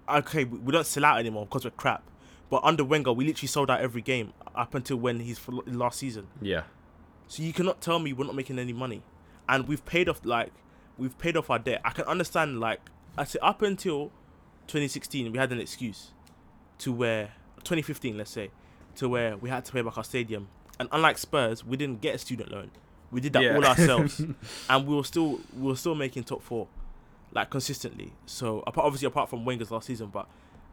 Okay, 0.08 0.44
we 0.44 0.58
we 0.58 0.72
don't 0.72 0.86
sell 0.86 1.04
out 1.04 1.18
anymore 1.18 1.46
because 1.46 1.64
we're 1.64 1.70
crap. 1.70 2.02
But 2.50 2.62
under 2.62 2.84
Wenger, 2.84 3.12
we 3.12 3.24
literally 3.24 3.48
sold 3.48 3.70
out 3.70 3.80
every 3.80 4.02
game 4.02 4.32
up 4.54 4.74
until 4.74 4.98
when 4.98 5.20
he's 5.20 5.40
last 5.66 5.98
season. 5.98 6.28
yeah, 6.40 6.64
So 7.26 7.42
you 7.42 7.52
cannot 7.52 7.80
tell 7.80 7.98
me 7.98 8.12
we're 8.12 8.26
not 8.26 8.34
making 8.34 8.58
any 8.58 8.72
money, 8.74 9.02
and 9.48 9.66
we've 9.66 9.84
paid 9.84 10.08
off 10.08 10.20
like 10.24 10.52
we've 10.98 11.16
paid 11.18 11.36
off 11.36 11.50
our 11.50 11.58
debt. 11.58 11.80
I 11.84 11.90
can 11.90 12.04
understand 12.04 12.60
like 12.60 12.80
I 13.18 13.24
say 13.24 13.38
up 13.42 13.62
until 13.62 14.12
2016 14.68 15.32
we 15.32 15.38
had 15.38 15.52
an 15.52 15.60
excuse 15.60 16.12
to 16.78 16.92
where 16.92 17.32
2015 17.64 18.16
let's 18.16 18.30
say 18.30 18.50
to 18.96 19.08
where 19.08 19.36
we 19.36 19.48
had 19.50 19.64
to 19.64 19.72
pay 19.72 19.82
back 19.82 19.96
our 19.98 20.04
stadium, 20.04 20.48
and 20.78 20.88
unlike 20.92 21.18
Spurs, 21.18 21.64
we 21.64 21.76
didn't 21.76 22.00
get 22.00 22.14
a 22.14 22.18
student 22.18 22.50
loan. 22.52 22.70
We 23.10 23.20
did 23.20 23.32
that 23.34 23.42
Yeah. 23.42 23.56
all 23.56 23.64
ourselves, 23.64 24.20
and 24.70 24.86
we 24.86 24.94
were 24.96 25.04
still 25.04 25.40
we 25.56 25.62
were 25.68 25.76
still 25.76 25.94
making 25.94 26.24
top 26.24 26.42
four, 26.42 26.68
like 27.32 27.50
consistently. 27.50 28.12
So 28.26 28.62
apart 28.66 28.86
obviously 28.86 29.06
apart 29.06 29.28
from 29.30 29.44
Wenger's 29.44 29.70
last 29.70 29.86
season, 29.86 30.08
but 30.12 30.26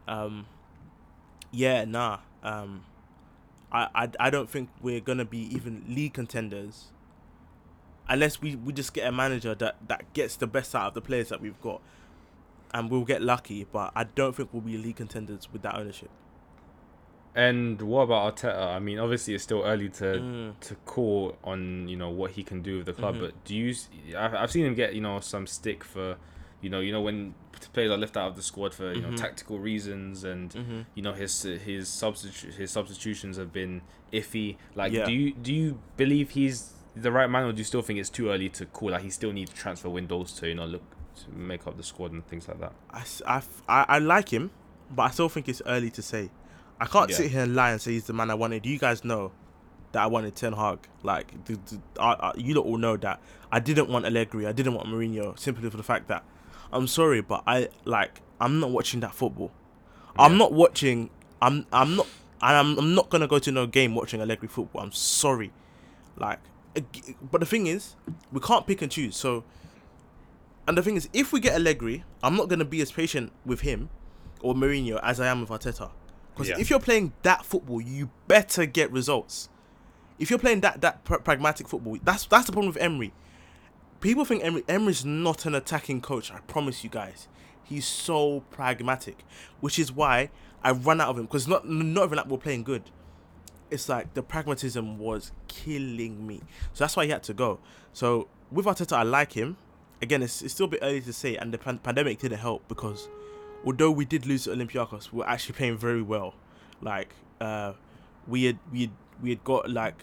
um, 0.07 0.45
yeah, 1.51 1.85
nah. 1.85 2.19
Um, 2.43 2.83
I, 3.71 3.87
I 3.95 4.09
I 4.19 4.29
don't 4.29 4.49
think 4.49 4.69
we're 4.81 4.99
gonna 5.01 5.25
be 5.25 5.39
even 5.55 5.83
league 5.87 6.13
contenders 6.13 6.87
unless 8.09 8.41
we, 8.41 8.55
we 8.55 8.73
just 8.73 8.93
get 8.93 9.07
a 9.07 9.11
manager 9.11 9.55
that, 9.55 9.75
that 9.87 10.11
gets 10.13 10.35
the 10.35 10.47
best 10.47 10.75
out 10.75 10.87
of 10.87 10.93
the 10.93 11.01
players 11.01 11.29
that 11.29 11.39
we've 11.39 11.59
got. 11.61 11.81
And 12.73 12.89
we'll 12.89 13.05
get 13.05 13.21
lucky, 13.21 13.65
but 13.71 13.91
I 13.95 14.03
don't 14.03 14.35
think 14.35 14.49
we'll 14.51 14.61
be 14.61 14.77
league 14.77 14.97
contenders 14.97 15.47
with 15.53 15.61
that 15.61 15.75
ownership. 15.75 16.09
And 17.33 17.81
what 17.81 18.01
about 18.03 18.35
Arteta? 18.35 18.75
I 18.75 18.79
mean, 18.79 18.99
obviously 18.99 19.33
it's 19.33 19.43
still 19.43 19.63
early 19.63 19.89
to 19.89 20.03
Mm. 20.03 20.59
to 20.61 20.75
call 20.85 21.37
on 21.43 21.87
you 21.87 21.95
know 21.95 22.09
what 22.09 22.31
he 22.31 22.43
can 22.43 22.61
do 22.61 22.77
with 22.77 22.85
the 22.87 22.93
club, 22.93 23.15
Mhm. 23.15 23.19
but 23.21 23.43
do 23.45 23.55
you? 23.55 23.73
I've, 24.17 24.51
seen 24.51 24.65
him 24.65 24.75
get 24.75 24.93
you 24.95 25.01
know 25.01 25.19
some 25.21 25.47
stick 25.47 25.83
for, 25.83 26.17
you 26.61 26.69
know, 26.69 26.81
you 26.81 26.91
know 26.91 27.01
when 27.01 27.33
players 27.73 27.91
are 27.91 27.97
left 27.97 28.17
out 28.17 28.27
of 28.27 28.35
the 28.35 28.41
squad 28.41 28.73
for 28.73 28.91
you 28.93 29.01
know 29.01 29.09
Mhm. 29.09 29.17
tactical 29.17 29.59
reasons 29.59 30.23
and 30.25 30.51
Mm-hmm. 30.51 30.81
you 30.95 31.03
know 31.03 31.13
his 31.13 31.41
his 31.43 31.87
substitu- 31.87 32.53
his 32.53 32.69
substitutions 32.71 33.37
have 33.37 33.53
been 33.53 33.81
iffy. 34.11 34.57
Like, 34.75 34.91
Yeah. 34.91 35.05
do 35.05 35.13
you 35.13 35.31
do 35.33 35.53
you 35.53 35.79
believe 35.95 36.31
he's 36.31 36.73
the 36.97 37.11
right 37.13 37.29
man, 37.29 37.45
or 37.45 37.53
do 37.53 37.59
you 37.59 37.63
still 37.63 37.81
think 37.81 37.97
it's 37.99 38.09
too 38.09 38.29
early 38.29 38.49
to 38.49 38.65
call? 38.65 38.91
Like, 38.91 39.03
he 39.03 39.09
still 39.09 39.31
needs 39.31 39.53
transfer 39.53 39.89
windows 39.89 40.33
to 40.33 40.49
you 40.49 40.55
know 40.55 40.65
look 40.65 40.83
to 41.23 41.31
make 41.31 41.65
up 41.67 41.77
the 41.77 41.83
squad 41.83 42.11
and 42.11 42.25
things 42.27 42.47
like 42.49 42.59
that. 42.59 42.73
I 42.91 43.41
I, 43.69 43.85
I 43.95 43.99
like 43.99 44.29
him, 44.33 44.51
but 44.93 45.03
I 45.03 45.09
still 45.11 45.29
think 45.29 45.47
it's 45.47 45.61
early 45.65 45.89
to 45.91 46.01
say. 46.01 46.29
I 46.81 46.85
can't 46.85 47.09
Yeah. 47.11 47.15
sit 47.17 47.31
here 47.31 47.43
and 47.43 47.55
lie 47.55 47.71
and 47.71 47.79
say 47.79 47.91
he's 47.91 48.05
the 48.05 48.13
man 48.13 48.29
I 48.31 48.33
wanted. 48.33 48.65
You 48.65 48.77
guys 48.79 49.05
know 49.05 49.31
that 49.91 50.01
I 50.01 50.07
wanted 50.07 50.35
Ten 50.35 50.53
Hag. 50.53 50.79
Like, 51.03 51.45
the, 51.45 51.53
the, 51.67 51.79
I, 52.01 52.13
I, 52.13 52.33
you 52.35 52.57
all 52.57 52.77
know 52.77 52.97
that 52.97 53.21
I 53.51 53.59
didn't 53.59 53.87
want 53.87 54.05
Allegri. 54.05 54.47
I 54.47 54.51
didn't 54.51 54.73
want 54.73 54.87
Mourinho 54.87 55.37
simply 55.37 55.69
for 55.69 55.77
the 55.77 55.83
fact 55.83 56.07
that 56.07 56.23
I'm 56.73 56.87
sorry, 56.87 57.21
but 57.21 57.43
I 57.45 57.69
like 57.85 58.21
I'm 58.39 58.59
not 58.59 58.71
watching 58.71 58.99
that 59.01 59.13
football. 59.13 59.51
I'm 60.17 60.37
not 60.37 60.51
watching. 60.53 61.09
I'm 61.41 61.65
I'm 61.71 61.95
not. 61.95 62.07
and 62.41 62.57
I'm 62.57 62.79
I'm 62.79 62.95
not 62.95 63.09
gonna 63.09 63.27
go 63.27 63.37
to 63.39 63.51
no 63.51 63.67
game 63.67 63.93
watching 63.93 64.19
Allegri 64.21 64.47
football. 64.47 64.81
I'm 64.81 64.91
sorry. 64.91 65.51
Like, 66.17 66.39
but 67.31 67.39
the 67.41 67.45
thing 67.45 67.67
is, 67.67 67.95
we 68.31 68.39
can't 68.39 68.65
pick 68.65 68.81
and 68.81 68.91
choose. 68.91 69.15
So, 69.15 69.43
and 70.67 70.77
the 70.77 70.81
thing 70.83 70.95
is, 70.95 71.09
if 71.13 71.31
we 71.33 71.39
get 71.39 71.53
Allegri, 71.55 72.03
I'm 72.23 72.35
not 72.35 72.47
gonna 72.49 72.65
be 72.65 72.81
as 72.81 72.91
patient 72.91 73.31
with 73.45 73.61
him 73.61 73.89
or 74.41 74.53
Mourinho 74.55 74.99
as 75.03 75.19
I 75.19 75.27
am 75.27 75.41
with 75.41 75.49
Arteta. 75.49 75.91
Because 76.33 76.49
Yeah. 76.49 76.59
if 76.59 76.69
you're 76.69 76.79
playing 76.79 77.13
that 77.23 77.45
football, 77.45 77.81
you 77.81 78.09
better 78.27 78.65
get 78.65 78.91
results. 78.91 79.49
If 80.19 80.29
you're 80.29 80.39
playing 80.39 80.61
that 80.61 80.81
that 80.81 81.03
pr- 81.03 81.15
pragmatic 81.17 81.67
football, 81.67 81.97
that's 82.03 82.25
that's 82.25 82.45
the 82.45 82.51
problem 82.51 82.73
with 82.73 82.81
Emery. 82.81 83.13
People 83.99 84.25
think 84.25 84.43
Emery 84.43 84.63
Emery's 84.67 85.05
not 85.05 85.45
an 85.45 85.55
attacking 85.55 86.01
coach. 86.01 86.31
I 86.31 86.39
promise 86.41 86.83
you 86.83 86.89
guys, 86.89 87.27
he's 87.63 87.85
so 87.85 88.41
pragmatic, 88.51 89.23
which 89.59 89.77
is 89.77 89.91
why 89.91 90.29
I 90.63 90.71
run 90.71 91.01
out 91.01 91.09
of 91.09 91.17
him 91.17 91.25
because 91.25 91.47
not 91.47 91.67
not 91.67 92.05
even 92.05 92.15
that 92.17 92.27
we're 92.27 92.37
playing 92.37 92.63
good. 92.63 92.83
It's 93.69 93.87
like 93.87 94.13
the 94.13 94.21
pragmatism 94.23 94.97
was 94.99 95.31
killing 95.47 96.27
me, 96.27 96.41
so 96.73 96.83
that's 96.83 96.95
why 96.95 97.05
he 97.05 97.11
had 97.11 97.23
to 97.23 97.33
go. 97.33 97.59
So 97.93 98.27
with 98.51 98.65
Arteta, 98.65 98.97
I 98.97 99.03
like 99.03 99.33
him. 99.33 99.57
Again, 100.01 100.23
it's, 100.23 100.41
it's 100.41 100.53
still 100.55 100.65
a 100.65 100.69
bit 100.69 100.79
early 100.81 100.99
to 101.01 101.13
say, 101.13 101.35
and 101.37 101.53
the 101.53 101.57
pan- 101.59 101.77
pandemic 101.77 102.19
didn't 102.19 102.39
help 102.39 102.67
because 102.67 103.07
although 103.65 103.91
we 103.91 104.05
did 104.05 104.25
lose 104.25 104.47
Olympiacos, 104.47 105.11
we 105.11 105.19
we're 105.19 105.25
actually 105.25 105.55
playing 105.55 105.77
very 105.77 106.01
well. 106.01 106.33
Like 106.81 107.13
uh, 107.39 107.73
we 108.27 108.45
had 108.45 108.59
we 108.71 108.81
had, 108.81 108.91
we 109.21 109.29
had 109.29 109.43
got 109.43 109.69
like 109.69 109.95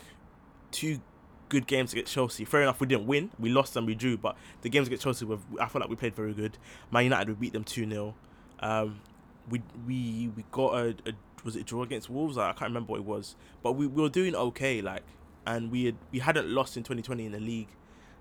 two 0.71 1.01
good 1.49 1.67
games 1.67 1.93
against 1.93 2.13
Chelsea. 2.13 2.45
Fair 2.45 2.63
enough, 2.63 2.81
we 2.81 2.87
didn't 2.87 3.07
win. 3.07 3.31
We 3.39 3.51
lost 3.51 3.77
and 3.77 3.87
we 3.87 3.95
drew, 3.95 4.17
but 4.17 4.37
the 4.63 4.69
games 4.69 4.87
against 4.87 5.05
Chelsea, 5.05 5.25
were, 5.25 5.39
I 5.61 5.67
felt 5.67 5.81
like 5.81 5.89
we 5.89 5.97
played 5.97 6.15
very 6.15 6.35
good. 6.35 6.59
Man 6.91 7.05
United, 7.05 7.29
we 7.29 7.35
beat 7.35 7.53
them 7.53 7.65
two 7.65 7.89
0 7.89 8.15
um, 8.61 9.01
We 9.49 9.63
we 9.87 10.31
we 10.37 10.45
got 10.51 10.75
a, 10.75 10.89
a 11.07 11.13
was 11.45 11.57
it 11.57 11.61
a 11.61 11.65
draw 11.65 11.83
against 11.83 12.11
Wolves? 12.11 12.37
I 12.37 12.53
can't 12.53 12.71
remember 12.71 12.93
what 12.93 13.01
it 13.01 13.07
was, 13.07 13.37
but 13.63 13.73
we, 13.73 13.87
we 13.87 14.03
were 14.03 14.09
doing 14.09 14.35
okay. 14.35 14.83
Like, 14.83 15.03
and 15.47 15.71
we 15.71 15.87
had 15.87 15.97
we 16.11 16.19
hadn't 16.19 16.49
lost 16.49 16.77
in 16.77 16.83
2020 16.83 17.27
in 17.27 17.33
the 17.33 17.41
league, 17.41 17.69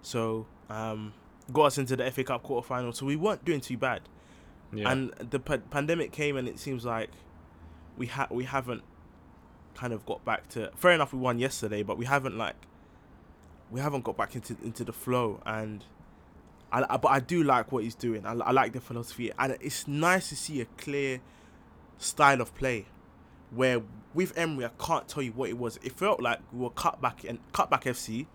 so 0.01 0.45
um, 0.69 1.13
got 1.51 1.65
us 1.65 1.77
into 1.77 1.95
the 1.95 2.09
FA 2.11 2.23
Cup 2.23 2.43
quarter 2.43 2.67
final. 2.67 2.93
So 2.93 3.05
we 3.05 3.15
weren't 3.15 3.43
doing 3.43 3.61
too 3.61 3.77
bad. 3.77 4.01
Yeah. 4.73 4.91
And 4.91 5.11
the 5.13 5.39
pa- 5.39 5.57
pandemic 5.69 6.11
came, 6.11 6.35
and 6.37 6.47
it 6.47 6.59
seems 6.59 6.83
like 6.85 7.09
we 7.97 8.07
ha- 8.07 8.27
we 8.29 8.43
haven't 8.43 8.83
kind 9.75 9.93
of 9.93 10.05
got 10.05 10.23
back 10.25 10.47
to. 10.49 10.71
Fair 10.75 10.91
enough, 10.91 11.13
we 11.13 11.19
won 11.19 11.39
yesterday, 11.39 11.83
but 11.83 11.97
we 11.97 12.05
haven't 12.05 12.37
like 12.37 12.55
we 13.71 13.79
haven't 13.79 14.03
got 14.03 14.17
back 14.17 14.35
into 14.35 14.55
into 14.63 14.83
the 14.83 14.93
flow. 14.93 15.41
And 15.45 15.83
I, 16.71 16.85
I- 16.89 16.97
but 16.97 17.09
I 17.09 17.19
do 17.19 17.43
like 17.43 17.71
what 17.71 17.83
he's 17.83 17.95
doing. 17.95 18.25
I, 18.25 18.33
I 18.33 18.51
like 18.51 18.73
the 18.73 18.81
philosophy, 18.81 19.31
and 19.39 19.57
it's 19.61 19.87
nice 19.87 20.29
to 20.29 20.35
see 20.35 20.61
a 20.61 20.65
clear 20.77 21.21
style 21.97 22.41
of 22.41 22.53
play. 22.55 22.85
Where 23.51 23.81
with 24.13 24.37
Emery, 24.37 24.65
I 24.65 24.71
can't 24.83 25.07
tell 25.07 25.23
you 25.23 25.31
what 25.31 25.49
it 25.49 25.57
was. 25.57 25.79
It 25.81 25.93
felt 25.93 26.19
like 26.21 26.39
we 26.51 26.59
were 26.59 26.69
cut 26.71 27.01
back 27.01 27.23
and 27.23 27.39
cut 27.53 27.69
back 27.69 27.85
FC, 27.85 28.25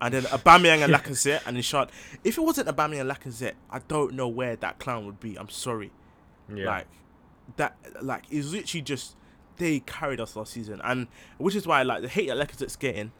and 0.00 0.14
then 0.14 0.22
Aubameyang 0.24 0.84
and 0.84 0.92
Lacazette, 0.92 1.42
and 1.46 1.56
then 1.56 1.62
shot. 1.62 1.90
If 2.24 2.38
it 2.38 2.40
wasn't 2.40 2.68
Aubameyang 2.68 3.00
and 3.00 3.10
Lacazette, 3.10 3.54
I 3.70 3.80
don't 3.80 4.14
know 4.14 4.28
where 4.28 4.56
that 4.56 4.78
clown 4.78 5.06
would 5.06 5.20
be. 5.20 5.36
I'm 5.36 5.48
sorry. 5.48 5.90
yeah. 6.54 6.66
Like 6.66 6.86
that, 7.56 7.76
like 8.02 8.24
it's 8.30 8.52
literally 8.52 8.82
just 8.82 9.16
they 9.56 9.80
carried 9.80 10.20
us 10.20 10.36
last 10.36 10.52
season, 10.52 10.80
and 10.84 11.08
which 11.38 11.54
is 11.54 11.66
why 11.66 11.82
like 11.82 12.02
the 12.02 12.08
hate 12.08 12.28
that 12.28 12.36
Lacazette's 12.36 12.76
getting. 12.76 13.12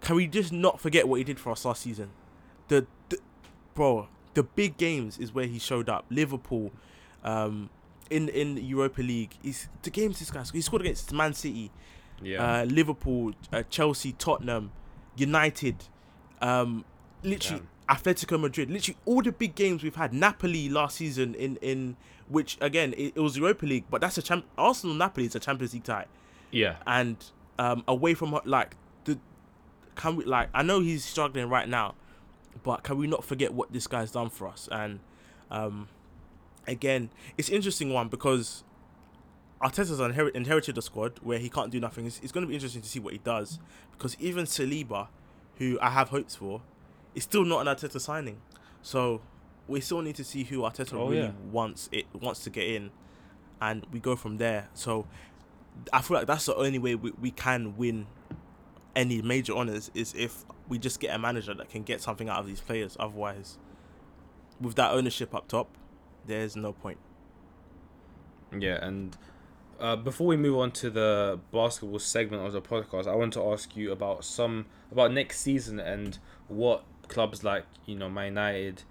Can 0.00 0.16
we 0.16 0.26
just 0.26 0.52
not 0.52 0.80
forget 0.80 1.06
what 1.06 1.16
he 1.16 1.24
did 1.24 1.38
for 1.38 1.52
us 1.52 1.64
last 1.64 1.82
season? 1.82 2.10
The, 2.68 2.86
the 3.10 3.18
bro, 3.74 4.08
the 4.32 4.42
big 4.42 4.76
games 4.78 5.18
is 5.18 5.34
where 5.34 5.46
he 5.46 5.58
showed 5.58 5.88
up. 5.90 6.06
Liverpool, 6.08 6.72
um, 7.22 7.68
in 8.08 8.28
in 8.30 8.54
the 8.54 8.62
Europa 8.62 9.02
League, 9.02 9.32
he's 9.42 9.68
the 9.82 9.90
games 9.90 10.18
this 10.18 10.30
guy 10.30 10.42
he 10.52 10.60
scored 10.60 10.82
against 10.82 11.12
Man 11.12 11.34
City, 11.34 11.70
yeah. 12.22 12.60
uh, 12.60 12.64
Liverpool, 12.64 13.32
uh, 13.52 13.62
Chelsea, 13.68 14.12
Tottenham, 14.12 14.72
United, 15.16 15.76
um, 16.40 16.84
literally 17.22 17.62
Atletico 17.88 18.40
Madrid, 18.40 18.70
literally 18.70 18.96
all 19.04 19.22
the 19.22 19.32
big 19.32 19.54
games 19.54 19.82
we've 19.82 19.96
had. 19.96 20.12
Napoli 20.12 20.68
last 20.68 20.96
season 20.96 21.34
in 21.34 21.56
in 21.56 21.96
which 22.28 22.56
again 22.60 22.92
it, 22.94 23.14
it 23.16 23.20
was 23.20 23.36
Europa 23.36 23.66
League, 23.66 23.84
but 23.90 24.00
that's 24.00 24.16
a 24.18 24.22
champ. 24.22 24.44
Arsenal 24.56 24.94
Napoli 24.94 25.26
is 25.26 25.34
a 25.34 25.40
Champions 25.40 25.74
League 25.74 25.84
tie, 25.84 26.06
yeah. 26.50 26.76
and 26.86 27.16
um, 27.58 27.84
away 27.88 28.14
from 28.14 28.38
like 28.44 28.76
the 29.04 29.18
can 29.96 30.16
we 30.16 30.24
like 30.24 30.48
I 30.54 30.62
know 30.62 30.80
he's 30.80 31.04
struggling 31.04 31.48
right 31.48 31.68
now, 31.68 31.94
but 32.62 32.82
can 32.82 32.96
we 32.96 33.06
not 33.06 33.24
forget 33.24 33.52
what 33.52 33.72
this 33.72 33.86
guy's 33.86 34.12
done 34.12 34.30
for 34.30 34.48
us? 34.48 34.68
And 34.70 35.00
um, 35.50 35.88
again, 36.66 37.10
it's 37.36 37.48
an 37.48 37.56
interesting 37.56 37.92
one 37.92 38.08
because 38.08 38.62
Arteta's 39.60 40.00
inherit, 40.00 40.34
inherited 40.34 40.78
a 40.78 40.82
squad 40.82 41.18
where 41.22 41.38
he 41.38 41.48
can't 41.50 41.70
do 41.70 41.80
nothing. 41.80 42.06
It's, 42.06 42.20
it's 42.22 42.32
going 42.32 42.42
to 42.42 42.48
be 42.48 42.54
interesting 42.54 42.82
to 42.82 42.88
see 42.88 42.98
what 42.98 43.12
he 43.12 43.18
does 43.18 43.58
because 43.92 44.16
even 44.18 44.46
Saliba, 44.46 45.08
who 45.60 45.78
I 45.80 45.90
have 45.90 46.08
hopes 46.08 46.34
for, 46.34 46.62
is 47.14 47.22
still 47.22 47.44
not 47.44 47.64
an 47.64 47.72
Arteta 47.72 48.00
signing. 48.00 48.40
So 48.82 49.20
we 49.68 49.80
still 49.80 50.00
need 50.02 50.16
to 50.16 50.24
see 50.24 50.42
who 50.42 50.62
Arteta 50.62 50.94
Oh, 50.94 51.08
really 51.08 51.22
yeah. 51.26 51.30
wants 51.52 51.88
it 51.92 52.06
wants 52.12 52.42
to 52.44 52.50
get 52.50 52.66
in, 52.66 52.90
and 53.60 53.86
we 53.92 54.00
go 54.00 54.16
from 54.16 54.38
there. 54.38 54.68
So 54.74 55.06
I 55.92 56.00
feel 56.02 56.16
like 56.16 56.26
that's 56.26 56.46
the 56.46 56.56
only 56.56 56.78
way 56.80 56.96
we, 56.96 57.12
we 57.20 57.30
can 57.30 57.76
win 57.76 58.06
any 58.96 59.22
major 59.22 59.54
honors 59.54 59.90
is 59.94 60.12
if 60.16 60.44
we 60.68 60.78
just 60.78 60.98
get 60.98 61.14
a 61.14 61.18
manager 61.18 61.54
that 61.54 61.68
can 61.68 61.82
get 61.84 62.00
something 62.00 62.28
out 62.28 62.40
of 62.40 62.46
these 62.46 62.60
players. 62.60 62.96
Otherwise, 62.98 63.58
with 64.60 64.74
that 64.76 64.90
ownership 64.92 65.34
up 65.34 65.46
top, 65.46 65.68
there's 66.26 66.56
no 66.56 66.72
point. 66.72 66.98
Yeah, 68.58 68.84
and 68.84 69.16
uh, 69.80 69.96
before 69.96 70.26
we 70.26 70.36
move 70.36 70.58
on 70.58 70.70
to 70.72 70.90
the 70.90 71.38
basketball 71.52 71.98
segment 71.98 72.44
of 72.46 72.52
the 72.52 72.60
podcast, 72.62 73.06
I 73.06 73.14
want 73.14 73.32
to 73.34 73.42
ask 73.52 73.76
you 73.76 73.92
about 73.92 74.24
some 74.24 74.66
about 74.92 75.12
next 75.12 75.40
season 75.40 75.78
and 75.80 76.18
what 76.48 76.84
clubs 77.08 77.42
like 77.44 77.64
you 77.86 77.96
know 77.96 78.08
Man 78.10 78.26
United 78.26 78.82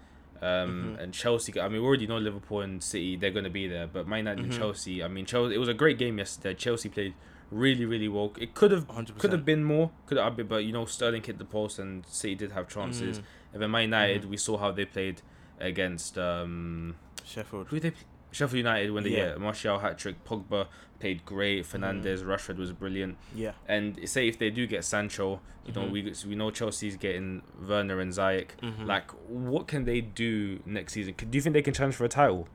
um, 0.42 0.96
Mhm. 0.98 1.04
and 1.04 1.14
Chelsea. 1.14 1.60
I 1.60 1.68
mean, 1.68 1.82
we 1.82 1.88
already 1.88 2.08
know 2.08 2.18
Liverpool 2.18 2.62
and 2.62 2.82
City; 2.82 3.16
they're 3.18 3.32
going 3.32 3.44
to 3.44 3.50
be 3.50 3.68
there. 3.68 3.88
But 3.88 4.08
Man 4.08 4.20
United 4.20 4.44
and 4.46 4.54
Mhm. 4.54 4.58
Chelsea. 4.58 5.04
I 5.04 5.08
mean, 5.10 5.26
Chelsea. 5.26 5.56
It 5.56 5.60
was 5.60 5.68
a 5.70 5.74
great 5.74 5.98
game 5.98 6.18
yesterday. 6.18 6.54
Chelsea 6.54 6.88
played 6.90 7.14
really, 7.52 7.84
really 7.86 8.08
well. 8.08 8.32
It 8.38 8.54
could 8.54 8.72
have 8.72 8.86
100%. 8.88 9.20
could 9.20 9.32
have 9.34 9.44
been 9.44 9.64
more. 9.64 9.92
Could 10.06 10.18
have 10.18 10.36
been, 10.38 10.48
but 10.48 10.64
you 10.66 10.72
know, 10.72 10.86
Sterling 10.86 11.24
hit 11.24 11.38
the 11.40 11.46
post 11.46 11.78
and 11.80 12.06
City 12.06 12.36
did 12.36 12.52
have 12.54 12.68
chances. 12.70 13.20
Mm, 13.20 13.24
And 13.54 13.62
then 13.64 13.72
Man 13.72 13.82
United, 13.84 14.22
Mhm. 14.24 14.30
we 14.30 14.38
saw 14.38 14.58
how 14.58 14.72
they 14.72 14.86
played 14.86 15.22
against. 15.60 16.18
Um, 16.18 16.96
Sheffield. 17.26 17.68
who 17.70 17.80
they 17.80 17.92
play? 17.92 18.04
Sheffield 18.32 18.58
United 18.58 18.92
when 18.92 19.04
they 19.04 19.12
Yeah. 19.12 19.32
yeah. 19.32 19.36
Martial 19.38 19.80
hat 19.80 19.98
trick, 19.98 20.24
Pogba 20.26 20.68
played 21.00 21.26
great, 21.26 21.66
Fernandes, 21.66 22.24
Rashford 22.24 22.58
was 22.58 22.72
brilliant, 22.74 23.18
Yeah. 23.34 23.54
and 23.68 24.08
say 24.08 24.28
if 24.28 24.38
they 24.38 24.50
do 24.50 24.68
get 24.68 24.84
Sancho, 24.84 25.40
you 25.66 25.74
know 25.74 25.84
Mhm. 25.88 25.92
we 25.92 26.14
we 26.30 26.36
know 26.36 26.52
Chelsea's 26.52 26.98
getting 26.98 27.42
Werner 27.68 28.00
and 28.00 28.12
Ziyech. 28.12 28.50
Mhm. 28.62 28.86
Like, 28.86 29.10
what 29.28 29.68
can 29.68 29.86
they 29.86 30.02
do 30.02 30.60
next 30.66 30.94
season? 30.94 31.16
Do 31.18 31.28
you 31.38 31.42
think 31.42 31.54
they 31.54 31.62
can 31.62 31.74
challenge 31.74 31.96
for 31.96 32.06
a 32.06 32.10
title? 32.10 32.48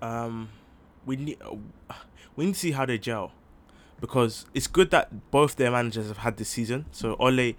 um, 0.00 0.48
we 1.06 1.16
need 1.16 1.38
uh, 1.42 1.94
we 2.36 2.46
need 2.46 2.54
to 2.54 2.58
see 2.60 2.72
how 2.72 2.84
they 2.86 2.98
gel 2.98 3.32
because 4.00 4.46
it's 4.54 4.66
good 4.66 4.90
that 4.90 5.30
both 5.30 5.56
their 5.56 5.70
managers 5.70 6.08
have 6.08 6.18
had 6.18 6.36
this 6.36 6.48
season. 6.48 6.86
So 6.90 7.14
Ole, 7.20 7.54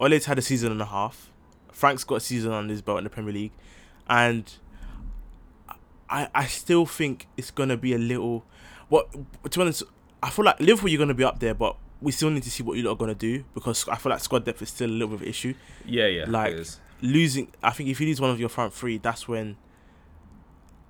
Ole's 0.00 0.26
had 0.26 0.38
a 0.38 0.42
season 0.42 0.72
and 0.72 0.82
a 0.82 0.86
half. 0.86 1.30
Frank's 1.72 2.04
got 2.04 2.16
a 2.16 2.20
season 2.20 2.52
on 2.52 2.68
his 2.68 2.82
belt 2.82 2.98
in 2.98 3.04
the 3.04 3.10
Premier 3.10 3.32
League, 3.32 3.52
and 4.08 4.52
I 6.08 6.28
I 6.34 6.46
still 6.46 6.86
think 6.86 7.26
it's 7.36 7.50
gonna 7.50 7.76
be 7.76 7.92
a 7.94 7.98
little. 7.98 8.44
What 8.88 9.10
to 9.12 9.58
be 9.58 9.60
honest, 9.62 9.82
I 10.22 10.30
feel 10.30 10.44
like 10.44 10.60
Liverpool 10.60 10.88
you're 10.88 10.98
gonna 10.98 11.14
be 11.14 11.24
up 11.24 11.40
there, 11.40 11.54
but 11.54 11.76
we 12.00 12.12
still 12.12 12.30
need 12.30 12.42
to 12.44 12.50
see 12.50 12.62
what 12.62 12.76
you 12.76 12.84
lot 12.84 12.92
are 12.92 12.96
gonna 12.96 13.14
do 13.14 13.44
because 13.54 13.88
I 13.88 13.96
feel 13.96 14.10
like 14.10 14.20
squad 14.20 14.44
depth 14.44 14.62
is 14.62 14.68
still 14.68 14.88
a 14.88 14.92
little 14.92 15.08
bit 15.08 15.14
of 15.16 15.22
an 15.22 15.28
issue. 15.28 15.54
Yeah, 15.84 16.06
yeah, 16.06 16.24
Like- 16.28 16.52
losing 17.02 17.48
I 17.62 17.70
think 17.70 17.88
if 17.90 18.00
you 18.00 18.06
lose 18.06 18.20
one 18.20 18.30
of 18.30 18.40
your 18.40 18.48
front 18.48 18.72
three, 18.72 18.98
that's 18.98 19.26
when 19.28 19.56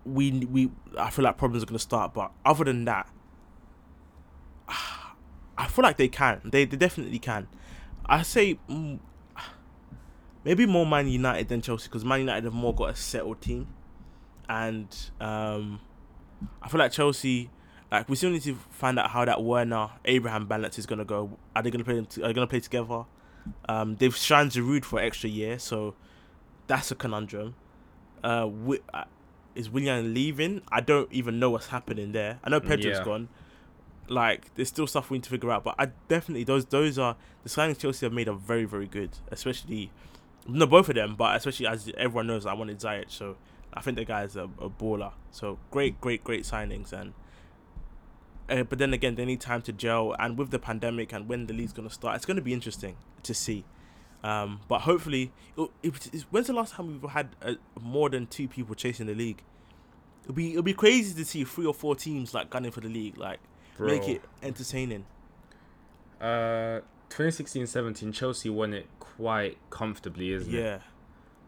we 0.05 0.31
we 0.47 0.71
I 0.99 1.11
feel 1.11 1.25
like 1.25 1.37
problems 1.39 1.63
are 1.63 1.67
gonna 1.67 1.79
start. 1.79 2.13
But 2.15 2.31
other 2.45 2.65
than 2.65 2.85
that, 2.85 3.09
I 4.69 5.69
feel 5.69 5.83
like 5.83 5.97
they 5.97 6.09
can. 6.09 6.41
They 6.45 6.65
they 6.65 6.77
definitely 6.77 7.19
can. 7.19 7.49
I 8.05 8.23
say 8.23 8.59
maybe 10.45 10.67
more 10.67 10.87
Man 10.87 11.09
United 11.09 11.49
than 11.49 11.61
Chelsea 11.63 11.89
because 11.89 12.05
Man 12.05 12.21
United 12.21 12.45
have 12.45 12.53
more 12.55 12.75
got 12.75 12.91
a 12.91 12.97
settled 12.97 13.41
team, 13.41 13.67
and 14.49 14.89
um, 15.21 15.81
I 16.63 16.69
feel 16.69 16.79
like 16.79 16.93
Chelsea. 16.93 17.51
Like 17.91 18.09
we 18.09 18.17
still 18.17 18.31
need 18.31 18.43
to 18.43 18.57
find 18.71 18.99
out 18.99 19.11
how 19.11 19.25
that 19.25 19.43
Werner 19.43 19.91
Abraham 20.05 20.47
balance 20.47 20.77
is 20.79 20.87
gonna 20.87 21.05
go. 21.05 21.39
Are 21.55 21.63
they 21.63 21.71
gonna 21.71 21.85
play? 21.85 21.95
Them 21.95 22.07
t- 22.07 22.21
are 22.23 22.27
they 22.29 22.33
gonna 22.35 22.47
play 22.49 22.61
together? 22.61 23.05
Um, 23.69 23.95
they've 23.97 24.17
signed 24.17 24.51
Giroud 24.51 24.85
for 24.85 24.99
an 24.99 25.07
extra 25.07 25.31
year, 25.31 25.59
so 25.59 25.95
that's 26.67 26.91
a 26.91 26.97
conundrum. 26.97 27.55
Uh, 28.25 28.41
wi- 28.47 28.81
uh, 28.93 29.05
is 29.55 29.71
Willian 29.71 30.13
leaving? 30.13 30.63
I 30.71 30.81
don't 30.81 31.11
even 31.13 31.39
know 31.39 31.51
what's 31.51 31.69
happening 31.69 32.11
there. 32.11 32.41
I 32.43 32.51
know 32.51 32.59
Pedro's 32.61 32.99
Yeah. 32.99 33.05
gone. 33.05 33.29
Like, 34.09 34.53
there's 34.57 34.69
still 34.69 34.87
stuff 34.89 35.11
we 35.11 35.19
need 35.19 35.25
to 35.25 35.31
figure 35.31 35.51
out, 35.53 35.63
but 35.65 35.77
I 35.79 35.87
definitely 36.09 36.43
those 36.45 36.67
those 36.67 36.99
are 36.99 37.17
the 37.45 37.49
signings 37.49 37.79
Chelsea 37.79 38.05
have 38.07 38.13
made 38.13 38.29
are 38.29 38.35
very 38.35 38.65
very 38.65 38.87
good, 38.89 39.11
especially 39.31 39.93
no 40.49 40.67
both 40.67 40.89
of 40.89 40.97
them, 40.97 41.15
but 41.15 41.37
especially 41.37 41.69
as 41.69 41.89
everyone 41.97 42.27
knows, 42.27 42.47
I 42.47 42.53
wanted 42.55 42.79
Ziyech, 42.81 43.11
so 43.11 43.37
I 43.77 43.81
think 43.83 43.97
the 43.97 44.05
guy's 44.05 44.37
a, 44.37 44.45
a 44.61 44.71
baller. 44.71 45.13
So 45.31 45.59
great, 45.71 46.01
great, 46.01 46.25
great 46.25 46.45
signings, 46.45 46.93
and 46.93 47.13
uh, 48.49 48.63
but 48.63 48.79
then 48.79 48.93
again, 48.95 49.15
they 49.17 49.25
need 49.25 49.41
time 49.41 49.63
to 49.63 49.73
gel, 49.73 50.15
and 50.19 50.39
with 50.39 50.51
the 50.51 50.59
pandemic 50.59 51.13
and 51.13 51.29
when 51.29 51.47
the 51.47 51.55
league's 51.55 51.73
gonna 51.73 51.91
start, 51.91 52.17
it's 52.17 52.25
gonna 52.25 52.41
be 52.41 52.53
interesting 52.53 52.97
to 53.23 53.35
see. 53.35 53.65
Um, 54.25 54.61
but 54.67 54.81
hopefully, 54.81 55.31
it, 55.57 55.71
it, 55.83 56.07
it's- 56.07 56.27
when's 56.31 56.47
the 56.47 56.53
last 56.53 56.73
time 56.75 57.01
we've 57.01 57.11
had 57.11 57.37
uh 57.43 57.55
more 57.81 58.09
than 58.09 58.27
two 58.27 58.49
people 58.49 58.75
chasing 58.75 59.07
the 59.07 59.15
league? 59.15 59.43
it'll 60.25 60.35
be 60.35 60.51
it'll 60.51 60.63
be 60.63 60.75
crazy 60.75 61.15
to 61.15 61.25
see 61.25 61.45
three 61.45 61.65
or 61.67 61.75
four 61.75 61.95
teams 61.95 62.35
like 62.35 62.51
gunning 62.51 62.73
for 62.73 62.81
the 62.81 62.89
league, 62.89 63.17
like 63.17 63.39
Bro. 63.77 63.87
make 63.89 64.09
it 64.09 64.23
entertaining. 64.43 65.05
Uh, 66.21 66.81
2016-17, 67.11 68.13
Chelsea 68.13 68.49
won 68.51 68.73
it 68.75 68.87
quite 68.99 69.59
comfortably, 69.71 70.33
isn't 70.33 70.53
it? 70.53 70.59
Yeah, 70.59 70.79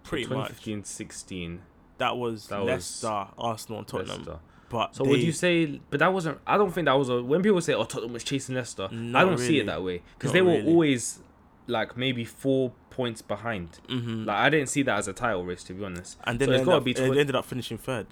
pretty 0.05 0.27
much. 0.33 0.53
2015-16, 0.63 1.59
That 1.99 2.17
was 2.17 2.47
That 2.49 2.61
was 2.61 2.67
Leicester, 2.69 3.27
Arsenal, 3.39 3.79
and 3.81 3.89
Tottenham. 3.89 4.19
Leicester. 4.19 4.39
But 4.71 4.95
So 4.95 5.05
would 5.05 5.21
you 5.23 5.33
say? 5.33 5.81
But 5.91 6.01
that 6.01 6.13
wasn't. 6.13 6.39
I 6.47 6.57
don't 6.59 6.73
think 6.73 6.85
that 6.87 6.93
was 6.93 7.09
a. 7.09 7.23
When 7.23 7.43
people 7.43 7.61
say, 7.61 7.73
"Oh, 7.75 7.85
Tottenham 7.85 8.13
was 8.13 8.23
chasing 8.25 8.55
Leicester," 8.55 8.89
I 8.93 9.25
don't 9.25 9.39
see 9.39 9.59
it 9.61 9.67
that 9.67 9.83
way 9.83 10.03
because 10.19 10.33
they 10.33 10.43
were 10.43 10.53
really. 10.53 10.67
always 10.69 11.21
like 11.67 11.97
maybe 11.97 12.25
four 12.25 12.73
points 12.91 13.23
behind. 13.23 13.79
Mhm. 13.89 14.27
Like 14.27 14.37
I 14.37 14.49
didn't 14.51 14.69
see 14.69 14.83
that 14.83 14.99
as 14.99 15.09
a 15.09 15.13
title 15.13 15.45
race, 15.45 15.63
to 15.65 15.75
be 15.75 15.85
honest. 15.85 16.19
and 16.25 16.39
then 16.39 16.47
so 16.49 16.51
they, 16.51 16.57
it's 16.57 16.61
ended 16.61 16.67
gotta 16.67 16.77
up, 16.79 16.85
be 16.85 16.93
they 16.93 17.21
ended 17.21 17.35
up 17.37 17.45
finishing 17.45 17.79
third. 17.79 18.07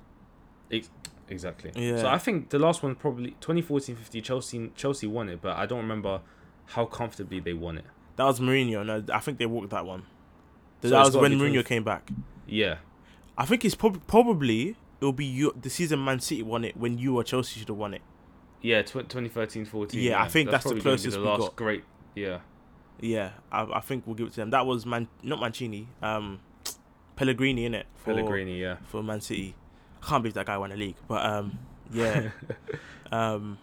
Ex- 0.71 0.91
exactly. 1.29 1.73
Yeah. 1.75 1.99
So 1.99 2.09
I 2.09 2.19
think 2.19 2.51
the 2.51 2.59
last 2.59 2.83
one 2.83 2.95
probably 2.95 3.37
2014-15 3.41 4.23
Chelsea 4.23 4.71
Chelsea 4.77 5.07
won 5.07 5.29
it, 5.29 5.41
but 5.43 5.57
I 5.57 5.67
don't 5.67 5.79
remember 5.79 6.21
how 6.67 6.85
comfortably 6.87 7.41
they 7.41 7.53
won 7.55 7.79
it. 7.79 7.85
That 8.17 8.25
was 8.25 8.41
Mourinho, 8.41 8.81
and 8.81 9.11
I 9.11 9.19
think 9.21 9.39
they 9.39 9.47
walked 9.47 9.71
that 9.71 9.85
one. 9.85 10.05
So 10.83 10.89
that 10.89 11.05
was 11.05 11.17
when 11.17 11.33
Mourinho 11.33 11.53
20 11.53 11.63
came 11.65 11.85
back. 11.85 12.11
Yeah. 12.47 12.77
I 13.39 13.45
think 13.45 13.65
it's 13.65 13.75
prob- 13.75 14.07
probably 14.07 14.77
it'll 15.01 15.13
be 15.13 15.25
you, 15.27 15.55
the 15.61 15.71
season 15.71 16.05
Man 16.05 16.21
City 16.21 16.43
won 16.43 16.65
it 16.65 16.77
when 16.77 16.99
you 16.99 17.17
or 17.17 17.25
Chelsea 17.25 17.61
should 17.61 17.69
have 17.69 17.77
won 17.77 17.95
it. 17.95 18.03
Yeah, 18.63 18.83
tw- 18.83 19.09
2013-14. 19.09 19.91
Yeah, 19.93 20.23
I 20.23 20.29
think 20.29 20.51
that's 20.51 20.65
the 20.65 20.71
gonna 20.71 20.77
be 20.77 20.83
closest 20.83 21.17
the 21.17 21.23
we 21.23 21.29
last 21.29 21.41
got. 21.41 21.57
great. 21.57 21.85
Yeah. 22.15 22.41
Yeah, 23.01 23.33
I, 23.53 23.65
I 23.65 23.81
think 23.81 24.07
we'll 24.07 24.17
give 24.17 24.29
it 24.29 24.31
to 24.31 24.37
them. 24.37 24.51
That 24.51 24.67
was 24.67 24.87
Man, 24.87 25.09
not 25.23 25.39
Mancini, 25.39 25.87
um, 26.03 26.41
Pellegrini 27.15 27.67
in 27.67 27.75
it 27.75 27.87
Pellegrini, 28.05 28.61
yeah. 28.61 28.77
for 28.87 29.03
Man 29.03 29.21
City. 29.21 29.55
I 30.03 30.07
can't 30.07 30.23
believe 30.23 30.35
that 30.35 30.47
guy 30.47 30.57
won 30.57 30.71
the 30.71 30.77
league, 30.77 30.97
but 31.07 31.25
um, 31.25 31.59
yeah, 31.93 32.31
um, 33.13 33.59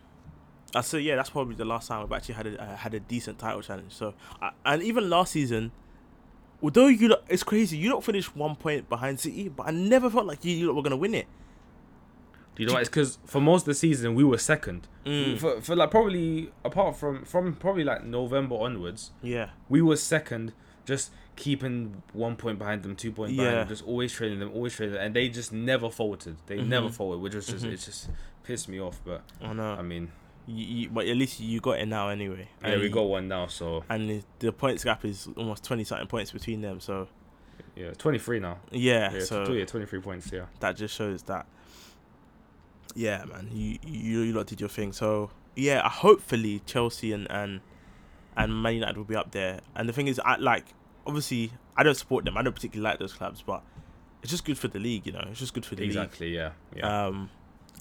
I 0.76 0.82
so 0.82 0.98
yeah, 0.98 1.16
that's 1.16 1.30
probably 1.32 1.56
the 1.56 1.66
last 1.66 1.88
time 1.88 2.02
we've 2.02 2.12
actually 2.12 2.36
had 2.36 2.48
a 2.48 2.62
uh, 2.62 2.76
had 2.76 2.94
a 2.94 3.00
decent 3.00 3.40
title 3.40 3.62
challenge. 3.62 3.92
So 3.94 4.14
uh, 4.42 4.52
and 4.66 4.84
even 4.84 5.10
last 5.10 5.32
season, 5.32 5.72
although 6.64 6.88
you 6.88 7.10
lot, 7.10 7.24
it's 7.28 7.44
crazy, 7.44 7.78
you 7.78 7.90
don't 7.90 8.04
finish 8.04 8.34
one 8.34 8.56
point 8.56 8.90
behind 8.90 9.20
City, 9.20 9.50
but 9.50 9.68
I 9.68 9.72
never 9.72 10.10
felt 10.10 10.26
like 10.26 10.44
you, 10.46 10.56
you 10.56 10.68
lot 10.68 10.76
were 10.76 10.82
gonna 10.82 10.98
win 10.98 11.14
it. 11.14 11.28
Do 12.56 12.62
you 12.64 12.68
know 12.68 12.74
what? 12.74 12.82
It's 12.82 12.90
because 12.90 13.18
for 13.26 13.42
most 13.42 13.64
of 13.64 13.66
the 13.66 13.74
season 13.74 14.14
we 14.16 14.24
were 14.24 14.38
second. 14.38 14.88
Mm. 15.06 15.38
For, 15.40 15.60
for 15.60 15.76
like 15.76 15.90
probably 15.92 16.52
apart 16.64 16.96
from 16.96 17.26
from 17.26 17.54
probably 17.56 17.84
like 17.84 18.04
November 18.06 18.56
onwards, 18.56 19.12
Yeah, 19.22 19.50
we 19.70 19.82
were 19.82 19.96
second, 19.98 20.54
just 20.86 21.12
keeping 21.36 22.04
one 22.14 22.36
point 22.36 22.60
behind 22.60 22.84
them, 22.84 22.96
two 22.96 23.12
points 23.12 23.36
behind 23.36 23.52
Yeah. 23.54 23.60
them, 23.62 23.68
just 23.70 23.84
always 23.86 24.14
trailing 24.14 24.40
them, 24.40 24.52
always 24.54 24.74
trailing 24.76 24.94
them, 24.94 25.04
and 25.04 25.16
they 25.16 25.30
just 25.30 25.52
never 25.52 25.90
faltered. 25.90 26.36
They 26.46 26.62
never 26.62 26.90
Mhm. 26.90 26.94
faltered, 26.94 27.22
which 27.22 27.34
was 27.34 27.48
just 27.48 27.66
Mhm. 27.66 27.74
it 27.74 27.78
just 27.78 28.10
pissed 28.44 28.70
me 28.70 28.80
off. 28.80 29.02
But 29.04 29.24
I 29.42 29.52
know. 29.54 29.74
I 29.74 29.82
mean, 29.82 30.12
You, 30.46 30.66
you, 30.66 30.90
but 30.90 31.08
at 31.08 31.16
least 31.16 31.40
you 31.40 31.60
got 31.62 31.80
it 31.80 31.86
now 31.88 32.10
anyway. 32.10 32.50
yeah, 32.62 32.70
And 32.70 32.82
we 32.82 32.90
got 32.90 33.04
one 33.04 33.28
now, 33.28 33.48
so 33.48 33.84
and 33.90 34.10
the- 34.10 34.24
the 34.40 34.52
points 34.52 34.84
gap 34.84 35.06
is 35.06 35.28
almost 35.38 35.64
twenty 35.64 35.84
something 35.86 36.08
points 36.08 36.32
between 36.32 36.62
them. 36.62 36.80
So 36.80 37.08
yeah, 37.76 37.92
twenty 37.92 38.20
three 38.20 38.40
now. 38.40 38.58
yeah, 38.72 39.14
Yeah, 39.14 39.20
so 39.22 39.52
yeah, 39.52 39.66
twenty 39.66 39.86
three 39.86 40.02
points. 40.02 40.32
Yeah, 40.32 40.46
that 40.60 40.76
just 40.76 40.94
shows 40.96 41.24
that 41.24 41.46
yeah 42.96 43.24
man 43.26 43.50
you 43.52 43.80
you 43.86 44.20
you 44.22 44.34
lot 44.34 44.46
did 44.46 44.60
your 44.60 44.70
thing 44.70 44.92
so 44.94 45.32
yeah 45.56 45.88
hopefully 45.90 46.62
chelsea 46.68 47.12
and 47.12 47.26
and 47.32 47.60
and 48.38 48.62
man 48.62 48.76
united 48.76 48.96
will 48.98 49.04
be 49.04 49.16
up 49.16 49.32
there 49.32 49.62
and 49.76 49.90
the 49.90 49.94
thing 49.94 50.08
is 50.08 50.20
i 50.26 50.36
like 50.36 50.66
obviously 51.08 51.52
i 51.76 51.82
don't 51.82 51.96
support 51.96 52.24
them 52.24 52.38
i 52.38 52.44
don't 52.44 52.54
particularly 52.54 52.88
like 52.88 53.00
those 53.00 53.14
clubs 53.14 53.42
but 53.42 53.64
it's 54.22 54.30
just 54.30 54.46
good 54.46 54.58
for 54.60 54.68
the 54.68 54.78
league 54.78 55.08
you 55.08 55.12
know 55.12 55.26
it's 55.32 55.40
just 55.40 55.54
good 55.56 55.66
for 55.66 55.74
the 55.76 55.82
league. 55.82 55.90
exactly. 55.90 56.36
Yeah, 56.36 56.52
yeah. 56.76 57.06
um 57.08 57.32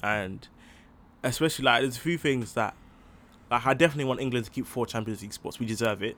and 0.01 0.47
especially 1.23 1.65
like 1.65 1.81
there's 1.81 1.97
a 1.97 1.99
few 2.01 2.17
things 2.17 2.53
that 2.53 2.75
like 3.49 3.65
i 3.65 3.73
definitely 3.73 4.05
want 4.05 4.19
england 4.19 4.45
to 4.45 4.51
keep 4.51 4.65
four 4.65 4.85
champions 4.85 5.21
league 5.21 5.33
spots 5.33 5.59
we 5.59 5.65
deserve 5.65 6.03
it 6.03 6.17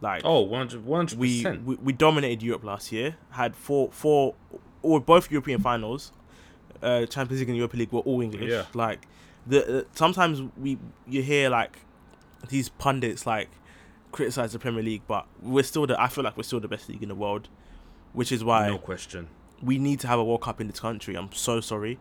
like 0.00 0.22
oh, 0.24 0.40
100 0.40 1.18
we, 1.18 1.44
we 1.64 1.74
we 1.76 1.92
dominated 1.92 2.42
Europe 2.42 2.64
last 2.64 2.90
year. 2.90 3.16
Had 3.32 3.54
four 3.54 3.90
four 3.92 4.34
or 4.80 4.98
both 4.98 5.30
European 5.30 5.60
finals, 5.60 6.12
uh, 6.82 7.04
Champions 7.04 7.40
League 7.40 7.50
and 7.50 7.58
Europa 7.58 7.76
League 7.76 7.92
were 7.92 8.00
all 8.00 8.22
English. 8.22 8.50
Yeah. 8.50 8.64
Like 8.72 9.06
the 9.46 9.80
uh, 9.80 9.84
sometimes 9.92 10.40
we 10.56 10.78
you 11.06 11.22
hear 11.22 11.50
like 11.50 11.80
these 12.48 12.70
pundits 12.70 13.26
like 13.26 13.50
criticize 14.10 14.52
the 14.54 14.58
Premier 14.58 14.82
League, 14.82 15.02
but 15.06 15.26
we're 15.42 15.64
still 15.64 15.86
the 15.86 16.00
I 16.00 16.08
feel 16.08 16.24
like 16.24 16.36
we're 16.38 16.44
still 16.44 16.60
the 16.60 16.68
best 16.68 16.88
league 16.88 17.02
in 17.02 17.10
the 17.10 17.14
world, 17.14 17.50
which 18.14 18.32
is 18.32 18.42
why 18.42 18.68
No 18.68 18.78
question. 18.78 19.28
we 19.62 19.76
need 19.76 20.00
to 20.00 20.06
have 20.06 20.18
a 20.18 20.24
World 20.24 20.40
Cup 20.40 20.62
in 20.62 20.66
this 20.68 20.80
country. 20.80 21.14
I'm 21.14 21.30
so 21.32 21.60
sorry. 21.60 21.98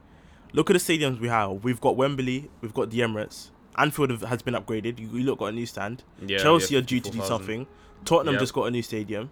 Look 0.54 0.70
at 0.70 0.74
the 0.74 0.80
stadiums 0.80 1.20
we 1.20 1.28
have. 1.28 1.64
We've 1.64 1.80
got 1.80 1.96
Wembley. 1.96 2.50
We've 2.62 2.74
got 2.74 2.90
the 2.90 3.00
Emirates. 3.00 3.50
Anfield 3.78 4.24
has 4.24 4.42
been 4.42 4.56
upgraded. 4.56 5.00
You, 5.00 5.08
you 5.08 5.24
look 5.24 5.40
got 5.40 5.48
a 5.48 5.52
new 5.52 5.66
stand. 5.66 6.04
Yeah, 6.26 6.40
Chelsea 6.40 6.74
yeah, 6.74 6.80
are 6.80 6.84
due 6.84 7.00
to 7.00 7.10
do 7.10 7.22
something. 7.22 7.68
Tottenham 8.04 8.34
Yeah. 8.36 8.40
just 8.40 8.54
got 8.54 8.64
a 8.64 8.72
new 8.72 8.82
stadium. 8.82 9.30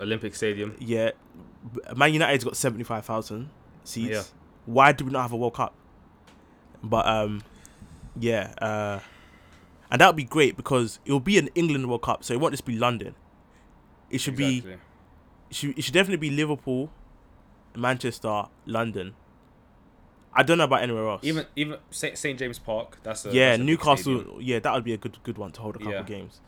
Olympic 0.00 0.34
Stadium. 0.34 0.76
Yeah, 0.78 1.10
Man 1.96 2.12
United's 2.12 2.44
got 2.44 2.56
seventy 2.56 2.84
five 2.84 3.04
thousand 3.04 3.50
seats. 3.84 4.10
Yeah. 4.10 4.22
Why 4.66 4.92
do 4.92 5.04
we 5.04 5.10
not 5.10 5.22
have 5.22 5.32
a 5.32 5.36
World 5.36 5.54
Cup? 5.54 5.74
But 6.82 7.06
um, 7.06 7.42
yeah, 8.18 8.54
uh, 8.62 9.00
and 9.90 10.00
that 10.00 10.06
would 10.06 10.16
be 10.16 10.24
great 10.24 10.56
because 10.56 11.00
it 11.04 11.12
will 11.12 11.20
be 11.20 11.38
an 11.38 11.48
England 11.54 11.88
World 11.88 12.02
Cup, 12.02 12.22
so 12.22 12.34
it 12.34 12.40
won't 12.40 12.52
just 12.52 12.64
be 12.64 12.76
London. 12.76 13.14
It 14.10 14.20
should 14.20 14.36
be 14.36 14.58
it 14.58 15.56
should, 15.56 15.78
it 15.78 15.82
should 15.82 15.94
definitely 15.94 16.28
be 16.28 16.34
Liverpool, 16.34 16.90
Manchester, 17.74 18.44
London. 18.66 19.14
I 20.38 20.42
don't 20.44 20.56
know 20.58 20.64
about 20.64 20.82
anywhere 20.82 21.08
else. 21.08 21.22
even 21.24 21.44
even 21.56 21.78
Saint 21.90 22.38
James 22.38 22.58
Park. 22.58 22.98
That's 23.02 23.26
a 23.26 23.30
yeah, 23.32 23.50
that's 23.50 23.60
a 23.60 23.64
Newcastle. 23.64 24.38
Yeah, 24.40 24.60
that 24.60 24.72
would 24.72 24.84
be 24.84 24.92
a 24.94 24.96
good 24.96 25.18
good 25.24 25.36
one 25.36 25.50
to 25.52 25.60
hold 25.60 25.74
a 25.76 25.78
couple 25.78 25.92
Yeah. 25.94 26.02
games. 26.04 26.40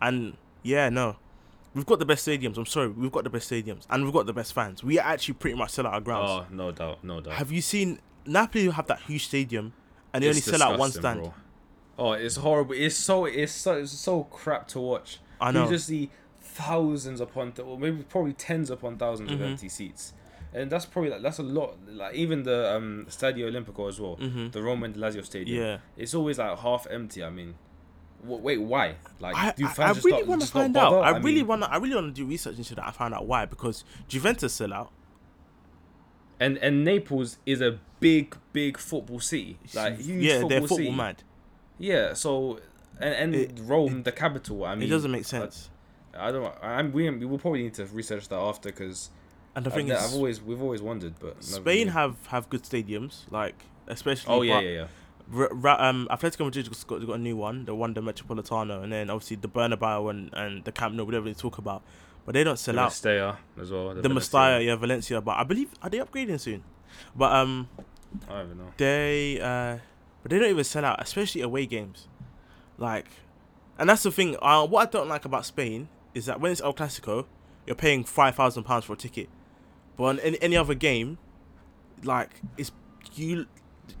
And 0.00 0.36
yeah, 0.62 0.88
no, 0.88 1.16
we've 1.74 1.86
got 1.86 1.98
the 2.00 2.04
best 2.06 2.26
stadiums. 2.26 2.56
I'm 2.58 2.66
sorry, 2.66 2.88
we've 2.88 3.12
got 3.12 3.24
the 3.24 3.30
best 3.30 3.50
stadiums, 3.50 3.86
and 3.88 4.04
we've 4.04 4.12
got 4.12 4.26
the 4.26 4.32
best 4.32 4.52
fans. 4.52 4.82
We 4.84 4.98
actually 4.98 5.34
pretty 5.34 5.56
much 5.56 5.70
sell 5.70 5.86
out 5.86 5.94
our 5.94 6.00
grounds. 6.00 6.30
Oh 6.50 6.54
no 6.54 6.72
doubt, 6.72 7.04
no 7.04 7.20
doubt. 7.20 7.34
Have 7.34 7.52
you 7.52 7.62
seen 7.62 8.00
Napoli 8.26 8.68
have 8.68 8.86
that 8.88 9.00
huge 9.02 9.26
stadium 9.26 9.72
and 10.12 10.22
they 10.24 10.28
only 10.28 10.40
sell 10.40 10.62
out 10.62 10.78
one 10.78 10.90
stand? 10.90 11.20
bro. 11.20 11.34
Oh, 11.98 12.12
it's 12.12 12.36
horrible. 12.36 12.74
It's 12.76 12.96
so 12.96 13.24
it's 13.26 13.52
so 13.52 13.78
it's 13.78 13.92
so 13.92 14.24
crap 14.24 14.66
to 14.68 14.80
watch. 14.80 15.20
I 15.40 15.52
know. 15.52 15.64
You 15.64 15.70
just 15.70 15.86
see 15.86 16.10
thousands 16.40 17.20
upon 17.20 17.52
th- 17.52 17.66
or 17.66 17.78
maybe 17.78 18.02
probably 18.02 18.32
tens 18.32 18.70
upon 18.70 18.96
1000s 18.96 19.28
Mhm. 19.30 19.34
of 19.34 19.42
empty 19.42 19.68
seats, 19.68 20.12
and 20.56 20.70
that's 20.72 20.86
probably 20.86 21.10
like, 21.10 21.22
that's 21.22 21.38
a 21.38 21.42
lot. 21.42 21.76
Like 21.88 22.14
even 22.14 22.42
the 22.42 22.74
um 22.74 23.06
Stadio 23.08 23.50
Olimpico 23.50 23.88
as 23.88 24.00
well, 24.00 24.16
Mhm. 24.16 24.50
the 24.52 24.62
Roman 24.62 24.94
Lazio 24.94 25.24
Stadium. 25.24 25.62
Yeah. 25.62 25.78
It's 25.96 26.14
always 26.14 26.38
like 26.38 26.58
half 26.58 26.86
empty. 26.90 27.22
I 27.22 27.30
mean, 27.30 27.54
w- 28.22 28.42
wait, 28.42 28.58
why? 28.62 28.96
Like, 29.20 29.36
I, 29.36 29.52
do 29.52 29.66
I, 29.66 29.82
I 29.82 29.92
really 29.92 30.22
want 30.24 30.40
to 30.42 30.48
find 30.48 30.76
out. 30.76 30.90
bother? 30.90 31.04
I, 31.04 31.18
really 31.18 31.42
want 31.42 31.62
to. 31.62 31.70
I 31.70 31.76
really 31.76 31.94
want 31.94 32.06
to 32.14 32.20
do 32.22 32.26
research 32.26 32.56
into 32.58 32.74
that. 32.76 32.86
I 32.86 32.90
found 32.90 33.14
out 33.14 33.26
why 33.26 33.44
because 33.44 33.84
Juventus 34.08 34.52
sell 34.54 34.72
out. 34.72 34.90
And 36.38 36.58
and 36.58 36.84
Naples 36.84 37.38
is 37.46 37.60
a 37.62 37.78
big 37.98 38.36
big 38.52 38.76
football 38.78 39.20
city, 39.20 39.58
like 39.74 39.98
huge 39.98 40.22
yeah, 40.22 40.32
football 40.34 40.48
they're 40.50 40.60
football 40.60 40.76
city. 40.78 40.90
mad. 40.90 41.22
Yeah, 41.78 42.12
so 42.12 42.60
and 43.00 43.14
and 43.14 43.34
It- 43.34 43.60
Rome, 43.62 44.02
the 44.02 44.12
capital. 44.12 44.64
I 44.64 44.74
mean, 44.74 44.86
it 44.88 44.90
doesn't 44.90 45.10
make 45.10 45.24
sense. 45.24 45.70
I, 46.14 46.28
I 46.28 46.32
don't. 46.32 46.54
I'm. 46.62 46.92
We 46.92 47.08
we 47.10 47.24
will 47.24 47.38
probably 47.38 47.62
need 47.62 47.74
to 47.74 47.86
research 47.86 48.28
that 48.28 48.36
after 48.38 48.68
because 48.70 49.10
and 49.56 49.64
the 49.66 49.70
I've, 49.70 49.74
thing 49.74 49.88
is, 49.88 50.04
I've 50.04 50.14
always 50.14 50.40
we've 50.40 50.62
always 50.62 50.82
wondered, 50.82 51.14
but 51.18 51.42
Spain 51.42 51.64
really- 51.64 51.90
have 51.90 52.14
have 52.28 52.48
good 52.48 52.62
stadiums, 52.62 53.22
like 53.30 53.56
especially. 53.88 54.32
Oh 54.32 54.42
yeah, 54.42 54.60
yeah, 54.60 54.70
yeah. 54.70 54.86
Ra- 55.28 55.48
Ra- 55.50 55.88
um, 55.88 56.06
Atletico 56.08 56.44
Madrid 56.44 56.68
has 56.68 56.84
got, 56.84 57.04
got 57.04 57.14
a 57.14 57.18
new 57.18 57.36
one, 57.36 57.64
the 57.64 57.74
one 57.74 57.92
the 57.94 58.00
Metropolitano, 58.00 58.84
and 58.84 58.92
then 58.92 59.10
obviously 59.10 59.36
the 59.36 59.48
Bernabeu 59.48 60.08
and, 60.10 60.30
and 60.34 60.64
the 60.64 60.70
Camp 60.70 60.94
Nou, 60.94 61.02
whatever 61.04 61.24
they 61.26 61.34
talk 61.34 61.58
about, 61.58 61.82
but 62.24 62.32
they 62.34 62.44
don't 62.44 62.58
sell 62.60 62.76
The 62.76 62.80
out. 62.82 62.90
Mestalla 62.90 63.36
as 63.60 63.70
well. 63.72 63.92
The 63.94 64.02
Valencia. 64.02 64.38
Mestalla, 64.38 64.64
yeah, 64.64 64.76
Valencia, 64.76 65.20
but 65.20 65.36
I 65.36 65.42
believe 65.42 65.70
are 65.82 65.90
they 65.90 65.98
upgrading 65.98 66.38
soon? 66.38 66.62
But 67.16 67.32
um, 67.32 67.68
I 68.28 68.34
don't 68.34 68.44
even 68.46 68.58
know. 68.58 68.72
they 68.76 69.40
uh, 69.40 69.78
but 70.22 70.30
they 70.30 70.38
don't 70.38 70.50
even 70.50 70.62
sell 70.64 70.84
out, 70.84 71.02
especially 71.02 71.40
away 71.42 71.66
games. 71.66 72.06
Like, 72.78 73.06
and 73.78 73.88
that's 73.88 74.04
the 74.04 74.12
thing. 74.12 74.36
Uh, 74.40 74.64
what 74.66 74.88
I 74.88 74.90
don't 74.90 75.08
like 75.08 75.24
about 75.24 75.44
Spain 75.44 75.88
is 76.14 76.26
that 76.26 76.40
when 76.40 76.52
it's 76.52 76.60
El 76.60 76.72
Clasico, 76.74 77.26
you're 77.66 77.74
paying 77.74 78.04
five 78.04 78.36
thousand 78.36 78.62
pounds 78.62 78.84
for 78.84 78.92
a 78.92 78.96
ticket, 78.96 79.28
but 79.96 80.04
on 80.04 80.20
any, 80.20 80.40
any 80.42 80.56
other 80.56 80.74
game, 80.74 81.18
like 82.04 82.30
it's 82.56 82.72
you, 83.14 83.46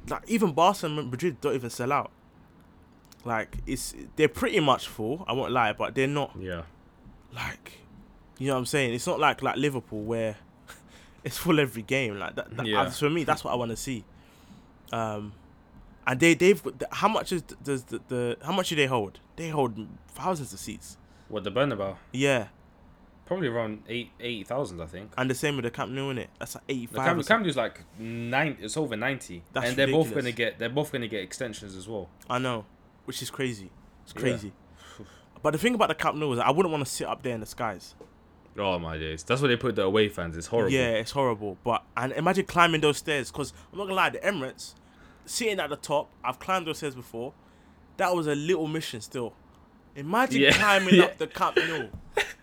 like 0.08 0.22
even 0.28 0.52
Barcelona 0.52 1.02
and 1.02 1.10
Madrid 1.10 1.40
don't 1.40 1.54
even 1.54 1.70
sell 1.70 1.92
out. 1.92 2.10
Like 3.24 3.56
it's 3.66 3.94
they're 4.16 4.28
pretty 4.28 4.60
much 4.60 4.86
full. 4.88 5.24
I 5.28 5.32
won't 5.32 5.52
lie, 5.52 5.72
but 5.72 5.94
they're 5.94 6.06
not 6.06 6.32
Yeah, 6.38 6.62
like, 7.34 7.80
you 8.38 8.46
know 8.48 8.54
what 8.54 8.60
I'm 8.60 8.66
saying. 8.66 8.94
It's 8.94 9.06
not 9.06 9.18
like 9.18 9.42
like 9.42 9.56
Liverpool 9.56 10.02
where 10.02 10.36
it's 11.24 11.36
full 11.36 11.58
every 11.58 11.82
game. 11.82 12.18
Like 12.18 12.36
that. 12.36 12.56
that 12.56 12.66
Yeah. 12.66 12.88
for 12.90 13.10
me, 13.10 13.24
that's 13.24 13.42
what 13.42 13.52
I 13.52 13.56
want 13.56 13.70
to 13.72 13.76
see. 13.76 14.04
Um, 14.92 15.32
and 16.06 16.20
they 16.20 16.34
they've 16.34 16.62
got 16.62 16.78
the, 16.78 16.88
how 16.92 17.08
much 17.08 17.32
is 17.32 17.42
does 17.42 17.82
the, 17.84 18.00
the 18.06 18.36
how 18.44 18.52
much 18.52 18.68
do 18.68 18.76
they 18.76 18.86
hold? 18.86 19.18
They 19.34 19.48
hold 19.48 19.88
thousands 20.08 20.52
of 20.52 20.60
seats. 20.60 20.96
what 21.28 21.42
the 21.42 21.50
Bernabeu? 21.50 21.96
Yeah, 22.12 22.46
Probably 23.26 23.48
around 23.48 23.82
eight 23.88 24.10
eighty 24.20 24.44
thousand, 24.44 24.80
I 24.80 24.86
think. 24.86 25.12
And 25.18 25.28
the 25.28 25.34
same 25.34 25.56
with 25.56 25.64
the 25.64 25.70
Camp 25.70 25.90
Nou, 25.90 26.12
innit? 26.14 26.28
That's 26.38 26.54
like 26.54 26.66
The 26.68 26.72
85. 26.74 27.04
Cam, 27.06 27.18
or 27.18 27.22
Cam 27.24 27.42
Nou's 27.42 27.56
like 27.56 27.80
nine. 27.98 28.56
It's 28.60 28.76
over 28.76 28.96
ninety, 28.96 29.42
That's 29.52 29.68
and 29.68 29.76
they're 29.76 29.88
both 29.88 30.14
gonna 30.14 30.30
get. 30.32 30.58
They're 30.58 30.68
both 30.68 30.92
gonna 30.92 31.08
get 31.08 31.22
extensions 31.22 31.74
as 31.74 31.88
well. 31.88 32.08
I 32.30 32.38
know, 32.38 32.64
which 33.04 33.20
is 33.22 33.30
crazy. 33.30 33.70
It's 34.04 34.14
Yeah. 34.14 34.20
crazy. 34.20 34.52
But 35.42 35.50
the 35.52 35.58
thing 35.58 35.74
about 35.74 35.88
the 35.88 35.94
Camp 35.94 36.16
Nou 36.16 36.32
is 36.32 36.38
I 36.38 36.50
wouldn't 36.50 36.72
want 36.72 36.84
to 36.84 36.90
sit 36.90 37.06
up 37.06 37.22
there 37.22 37.34
in 37.34 37.40
the 37.40 37.46
skies. 37.46 37.94
Oh 38.58 38.78
my 38.78 38.96
days! 38.96 39.22
That's 39.22 39.40
what 39.42 39.48
they 39.48 39.56
put 39.56 39.76
the 39.76 39.82
away 39.82 40.08
fans. 40.08 40.36
It's 40.36 40.46
horrible. 40.46 40.72
Yeah, 40.72 40.90
it's 40.92 41.10
horrible. 41.10 41.58
But 41.62 41.84
and 41.96 42.12
imagine 42.12 42.46
climbing 42.46 42.80
those 42.80 42.96
stairs 42.96 43.30
because 43.30 43.52
I'm 43.72 43.78
not 43.78 43.84
gonna 43.84 43.94
lie, 43.96 44.10
the 44.10 44.18
Emirates 44.20 44.74
sitting 45.24 45.60
at 45.60 45.68
the 45.68 45.76
top. 45.76 46.10
I've 46.24 46.38
climbed 46.38 46.66
those 46.66 46.78
stairs 46.78 46.94
before. 46.94 47.32
That 47.98 48.14
was 48.14 48.26
a 48.28 48.34
little 48.34 48.66
mission 48.66 49.00
still. 49.02 49.34
Imagine 49.94 50.40
Yeah. 50.42 50.52
climbing 50.52 50.94
Yeah. 50.94 51.04
up 51.04 51.18
the 51.18 51.26
Camp 51.26 51.56
Nou. 51.56 51.88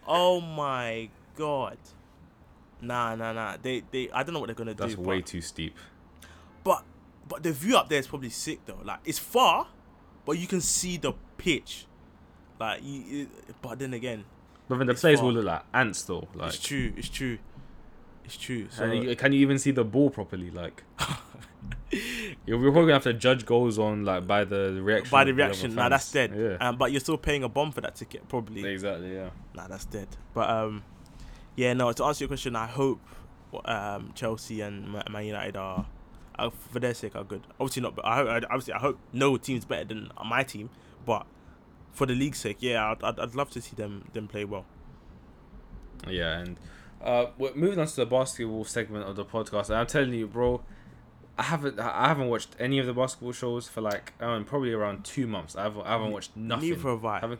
Oh 0.07 0.41
my 0.41 1.09
god. 1.35 1.77
Nah, 2.81 3.15
nah, 3.15 3.31
nah. 3.33 3.57
They, 3.61 3.83
they. 3.91 4.09
I 4.11 4.23
don't 4.23 4.33
know 4.33 4.39
what 4.39 4.47
they're 4.47 4.55
gonna 4.55 4.73
That's 4.73 4.91
do. 4.93 4.97
That's 4.97 5.07
way 5.07 5.19
but, 5.19 5.25
too 5.27 5.41
steep. 5.41 5.75
but, 6.63 6.83
but 7.27 7.43
the 7.43 7.51
view 7.53 7.77
up 7.77 7.87
there 7.89 7.99
is 7.99 8.07
probably 8.07 8.29
sick 8.29 8.59
though. 8.65 8.79
Like 8.83 8.99
it's 9.05 9.19
far, 9.19 9.67
but 10.25 10.37
you 10.37 10.47
can 10.47 10.61
see 10.61 10.97
the 10.97 11.13
pitch. 11.37 11.85
Like, 12.59 12.83
you, 12.83 13.01
you- 13.01 13.29
but 13.61 13.79
then 13.79 13.93
again, 13.93 14.25
But 14.69 14.77
then 14.77 14.87
the 14.87 14.93
players 14.93 15.19
far. 15.19 15.27
will 15.27 15.33
look 15.35 15.45
like 15.45 15.63
ants 15.73 16.03
though. 16.03 16.27
Like, 16.35 16.49
it's 16.53 16.59
true. 16.59 16.93
It's 16.97 17.09
true. 17.09 17.37
It's 18.25 18.37
true. 18.37 18.67
So 18.69 18.83
and 18.85 19.03
you- 19.03 19.15
can 19.15 19.31
you 19.33 19.39
even 19.39 19.57
see 19.59 19.71
the 19.71 19.83
ball 19.83 20.09
properly? 20.09 20.51
Like, 20.51 20.83
you're 22.45 22.57
we're 22.57 22.71
probably 22.71 22.81
gonna 22.83 22.93
have 22.93 23.03
to 23.03 23.13
judge 23.13 23.45
goals 23.45 23.77
on 23.79 24.03
like 24.05 24.25
by 24.27 24.43
the 24.43 24.79
reaction. 24.81 25.11
by 25.11 25.23
the 25.23 25.33
reaction, 25.33 25.75
nah, 25.75 25.89
that's 25.89 26.11
dead. 26.11 26.33
Yeah. 26.35 26.67
Um, 26.67 26.77
but 26.77 26.91
you're 26.91 26.99
still 26.99 27.17
paying 27.17 27.43
a 27.43 27.49
bomb 27.49 27.71
for 27.71 27.81
that 27.81 27.95
ticket, 27.95 28.27
probably. 28.27 28.65
exactly. 28.65 29.13
Yeah. 29.13 29.29
Nah, 29.55 29.67
that's 29.67 29.85
dead. 29.85 30.07
But 30.33 30.49
um, 30.49 30.83
yeah, 31.55 31.73
no. 31.73 31.91
To 31.91 32.03
answer 32.05 32.23
your 32.23 32.29
question, 32.29 32.55
I 32.55 32.67
hope 32.67 32.99
um 33.65 34.11
Chelsea 34.15 34.61
and 34.61 34.89
Ma- 34.89 35.03
Man 35.09 35.25
United 35.25 35.55
are, 35.57 35.85
are 36.39 36.51
for 36.71 36.79
their 36.79 36.93
sake 36.93 37.15
are 37.15 37.23
good. 37.23 37.41
Obviously 37.59 37.81
not. 37.83 37.95
But 37.95 38.05
I 38.05 38.15
hope, 38.17 38.27
I- 38.27 38.35
obviously 38.45 38.73
I 38.73 38.79
hope 38.79 38.99
no 39.11 39.37
team's 39.37 39.65
better 39.65 39.85
than 39.85 40.09
my 40.25 40.43
team. 40.43 40.69
But 41.05 41.25
for 41.91 42.07
the 42.07 42.15
league's 42.15 42.39
sake, 42.39 42.57
yeah, 42.61 42.91
I'd, 42.91 43.03
I'd, 43.03 43.19
I'd 43.19 43.35
love 43.35 43.49
to 43.51 43.61
see 43.61 43.75
them 43.75 44.05
them 44.13 44.27
play 44.27 44.45
well. 44.45 44.65
Yeah, 46.07 46.39
and 46.39 46.57
uh, 47.01 47.27
moving 47.55 47.79
on 47.79 47.87
to 47.87 47.95
the 47.95 48.05
basketball 48.05 48.65
segment 48.65 49.05
of 49.07 49.15
the 49.15 49.25
podcast. 49.25 49.69
And 49.69 49.77
I'm 49.77 49.87
telling 49.87 50.13
you, 50.13 50.27
bro, 50.27 50.61
I 51.37 51.43
haven't 51.43 51.79
I 51.79 52.07
haven't 52.07 52.27
watched 52.29 52.55
any 52.59 52.77
of 52.79 52.85
the 52.85 52.93
basketball 52.93 53.31
shows 53.31 53.67
for 53.67 53.81
like 53.81 54.13
um, 54.21 54.45
probably 54.45 54.71
around 54.73 55.03
two 55.03 55.25
months. 55.27 55.55
I 55.55 55.63
haven't 55.63 55.83
I 55.85 55.91
haven't 55.93 56.11
watched 56.11 56.35
nothing. 56.37 56.69
Neither 56.69 56.89
have 56.89 57.05
I. 57.05 57.19
haven't. 57.19 57.39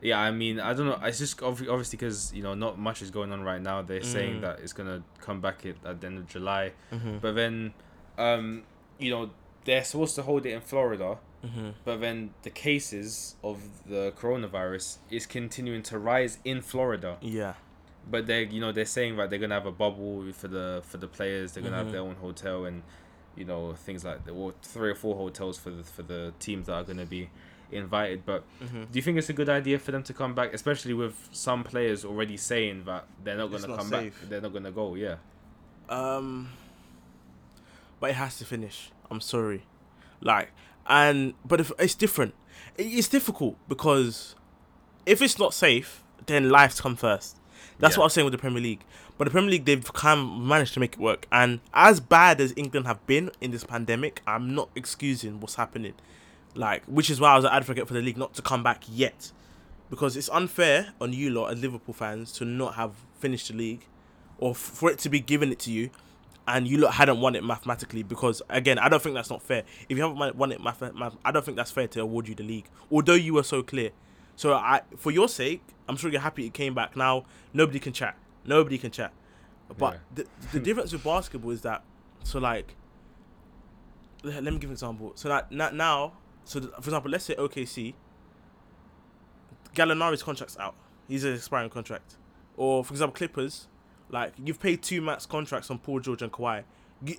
Yeah, 0.00 0.20
I 0.20 0.30
mean, 0.30 0.60
I 0.60 0.74
don't 0.74 0.86
know. 0.86 0.98
It's 1.02 1.18
just 1.18 1.38
obvi- 1.38 1.68
obviously 1.68 1.96
because 1.96 2.32
you 2.32 2.42
know 2.42 2.54
not 2.54 2.78
much 2.78 3.02
is 3.02 3.10
going 3.10 3.32
on 3.32 3.42
right 3.42 3.60
now. 3.60 3.82
They're 3.82 4.02
saying 4.02 4.36
Mm. 4.38 4.40
that 4.42 4.60
it's 4.60 4.72
gonna 4.72 5.02
come 5.20 5.40
back 5.40 5.64
at, 5.66 5.76
at 5.84 6.00
the 6.00 6.06
end 6.06 6.18
of 6.18 6.28
July, 6.28 6.72
Mm-hmm. 6.92 7.18
but 7.18 7.34
then, 7.34 7.72
um, 8.16 8.62
you 8.98 9.10
know, 9.10 9.30
they're 9.64 9.82
supposed 9.84 10.14
to 10.16 10.22
hold 10.22 10.46
it 10.46 10.52
in 10.52 10.60
Florida, 10.60 11.18
Mm-hmm. 11.44 11.70
but 11.84 12.00
then 12.00 12.30
the 12.42 12.50
cases 12.50 13.36
of 13.42 13.58
the 13.88 14.12
coronavirus 14.18 14.98
is 15.10 15.24
continuing 15.26 15.82
to 15.84 15.98
rise 15.98 16.38
in 16.44 16.60
Florida. 16.62 17.16
Yeah. 17.20 17.54
But 18.10 18.26
they, 18.26 18.44
you 18.44 18.60
know, 18.60 18.72
they're 18.72 18.84
saying 18.86 19.16
that 19.16 19.30
they're 19.30 19.38
gonna 19.38 19.54
have 19.54 19.66
a 19.66 19.72
bubble 19.72 20.32
for 20.32 20.48
the 20.48 20.82
for 20.86 20.96
the 20.98 21.06
players. 21.08 21.52
They're 21.52 21.62
gonna 21.62 21.76
Mhm. 21.76 21.84
have 21.84 21.92
their 21.92 22.00
own 22.00 22.14
hotel 22.16 22.64
and, 22.64 22.82
you 23.36 23.44
know, 23.44 23.74
things 23.74 24.04
like 24.04 24.24
that. 24.24 24.34
Well, 24.34 24.54
three 24.62 24.90
or 24.90 24.94
four 24.94 25.14
hotels 25.16 25.58
for 25.58 25.70
the 25.70 25.82
for 25.84 26.02
the 26.02 26.32
teams 26.38 26.66
that 26.66 26.74
are 26.74 26.84
gonna 26.84 27.06
be 27.06 27.28
invited. 27.70 28.24
But 28.24 28.44
Mm-hmm. 28.62 28.84
do 28.84 28.98
you 28.98 29.02
think 29.02 29.18
it's 29.18 29.28
a 29.28 29.34
good 29.34 29.48
idea 29.50 29.78
for 29.78 29.92
them 29.92 30.02
to 30.04 30.14
come 30.14 30.34
back, 30.34 30.54
especially 30.54 30.94
with 30.94 31.28
some 31.32 31.64
players 31.64 32.04
already 32.04 32.36
saying 32.38 32.84
that 32.84 33.06
they're 33.22 33.36
not 33.36 33.52
It's 33.52 33.62
gonna 33.62 33.74
not 33.74 33.78
come 33.80 33.88
safe. 33.90 34.20
back? 34.20 34.28
They're 34.30 34.40
not 34.40 34.52
gonna 34.54 34.70
go. 34.72 34.94
Yeah. 34.94 35.16
Um, 35.90 36.50
but 38.00 38.10
it 38.10 38.16
has 38.16 38.38
to 38.38 38.44
finish. 38.44 38.90
I'm 39.10 39.20
sorry, 39.20 39.64
like, 40.20 40.50
and 40.86 41.34
but 41.44 41.60
if 41.60 41.72
it's 41.78 41.94
different, 41.94 42.34
it's 42.76 43.08
difficult 43.08 43.56
because 43.68 44.34
if 45.06 45.20
it's 45.22 45.38
not 45.38 45.54
safe, 45.54 46.02
then 46.26 46.50
lives 46.50 46.80
come 46.80 46.94
first. 46.96 47.37
That's 47.78 47.94
Yeah. 47.94 47.98
what 48.00 48.04
I 48.04 48.06
was 48.06 48.12
saying 48.14 48.24
with 48.24 48.32
the 48.32 48.38
Premier 48.38 48.60
League. 48.62 48.80
But 49.16 49.24
the 49.24 49.30
Premier 49.30 49.50
League, 49.50 49.64
they've 49.64 49.92
kind 49.92 50.20
of 50.20 50.26
managed 50.40 50.74
to 50.74 50.80
make 50.80 50.94
it 50.94 50.98
work. 51.00 51.26
And 51.30 51.60
as 51.74 52.00
bad 52.00 52.40
as 52.40 52.52
England 52.56 52.86
have 52.86 53.04
been 53.06 53.30
in 53.40 53.50
this 53.50 53.64
pandemic, 53.64 54.22
I'm 54.26 54.54
not 54.54 54.68
excusing 54.74 55.40
what's 55.40 55.54
happening. 55.56 55.94
Like, 56.54 56.82
which 56.86 57.08
is 57.10 57.20
why 57.20 57.30
I 57.32 57.36
was 57.36 57.44
an 57.44 57.50
advocate 57.52 57.86
for 57.86 57.94
the 57.94 58.00
league 58.02 58.16
not 58.16 58.34
to 58.34 58.42
come 58.42 58.62
back 58.62 58.82
yet, 58.88 59.30
because 59.90 60.16
it's 60.16 60.28
unfair 60.30 60.92
on 61.00 61.12
you 61.12 61.30
lot 61.30 61.52
as 61.52 61.60
Liverpool 61.60 61.94
fans 61.94 62.32
to 62.32 62.44
not 62.44 62.74
have 62.74 62.92
finished 63.20 63.48
the 63.48 63.54
league, 63.54 63.86
or 64.38 64.50
f- 64.52 64.56
for 64.56 64.90
it 64.90 64.98
to 65.00 65.08
be 65.08 65.20
given 65.20 65.52
it 65.52 65.58
to 65.60 65.70
you, 65.70 65.90
and 66.48 66.66
you 66.66 66.78
lot 66.78 66.94
hadn't 66.94 67.20
won 67.20 67.36
it 67.36 67.44
mathematically. 67.44 68.02
Because 68.02 68.42
again, 68.48 68.78
I 68.78 68.88
don't 68.88 69.02
think 69.02 69.14
that's 69.14 69.30
not 69.30 69.42
fair. 69.42 69.62
If 69.88 69.96
you 69.96 70.02
haven't 70.02 70.18
won- 70.18 70.36
won 70.36 70.52
it 70.52 70.62
math, 70.62 70.80
math 70.94 71.16
I 71.24 71.30
don't 71.30 71.44
think 71.44 71.56
that's 71.56 71.70
fair 71.70 71.86
to 71.88 72.00
award 72.00 72.26
you 72.28 72.34
the 72.34 72.42
league, 72.42 72.66
although 72.90 73.14
you 73.14 73.34
were 73.34 73.42
so 73.42 73.62
clear. 73.62 73.90
So 74.38 74.54
I, 74.54 74.82
for 74.96 75.10
your 75.10 75.28
sake, 75.28 75.62
I'm 75.88 75.96
sure 75.96 76.12
you're 76.12 76.20
happy 76.20 76.46
it 76.46 76.54
came 76.54 76.72
back. 76.72 76.96
Now 76.96 77.24
nobody 77.52 77.80
can 77.80 77.92
chat. 77.92 78.16
Nobody 78.44 78.78
can 78.78 78.92
chat. 78.92 79.12
But 79.76 79.94
Yeah. 79.94 79.98
the 80.14 80.26
the 80.52 80.60
difference 80.66 80.92
with 80.92 81.02
basketball 81.02 81.50
is 81.50 81.62
that 81.62 81.82
so 82.22 82.38
like 82.38 82.76
let, 84.22 84.44
me 84.44 84.52
give 84.58 84.70
an 84.70 84.74
example. 84.74 85.10
So 85.16 85.28
that 85.28 85.50
now, 85.50 86.12
so 86.44 86.60
for 86.60 86.78
example, 86.78 87.10
let's 87.10 87.24
say 87.24 87.34
OKC, 87.34 87.94
Gallinari's 89.74 90.22
contract's 90.22 90.56
out. 90.58 90.76
He's 91.08 91.24
an 91.24 91.34
expiring 91.34 91.70
contract. 91.70 92.14
Or 92.56 92.84
for 92.84 92.94
example, 92.94 93.16
Clippers, 93.16 93.66
like 94.08 94.34
you've 94.42 94.60
paid 94.60 94.82
two 94.84 95.00
max 95.00 95.26
contracts 95.26 95.68
on 95.68 95.80
Paul 95.80 95.98
George 95.98 96.22
and 96.22 96.30
Kawhi, 96.30 96.62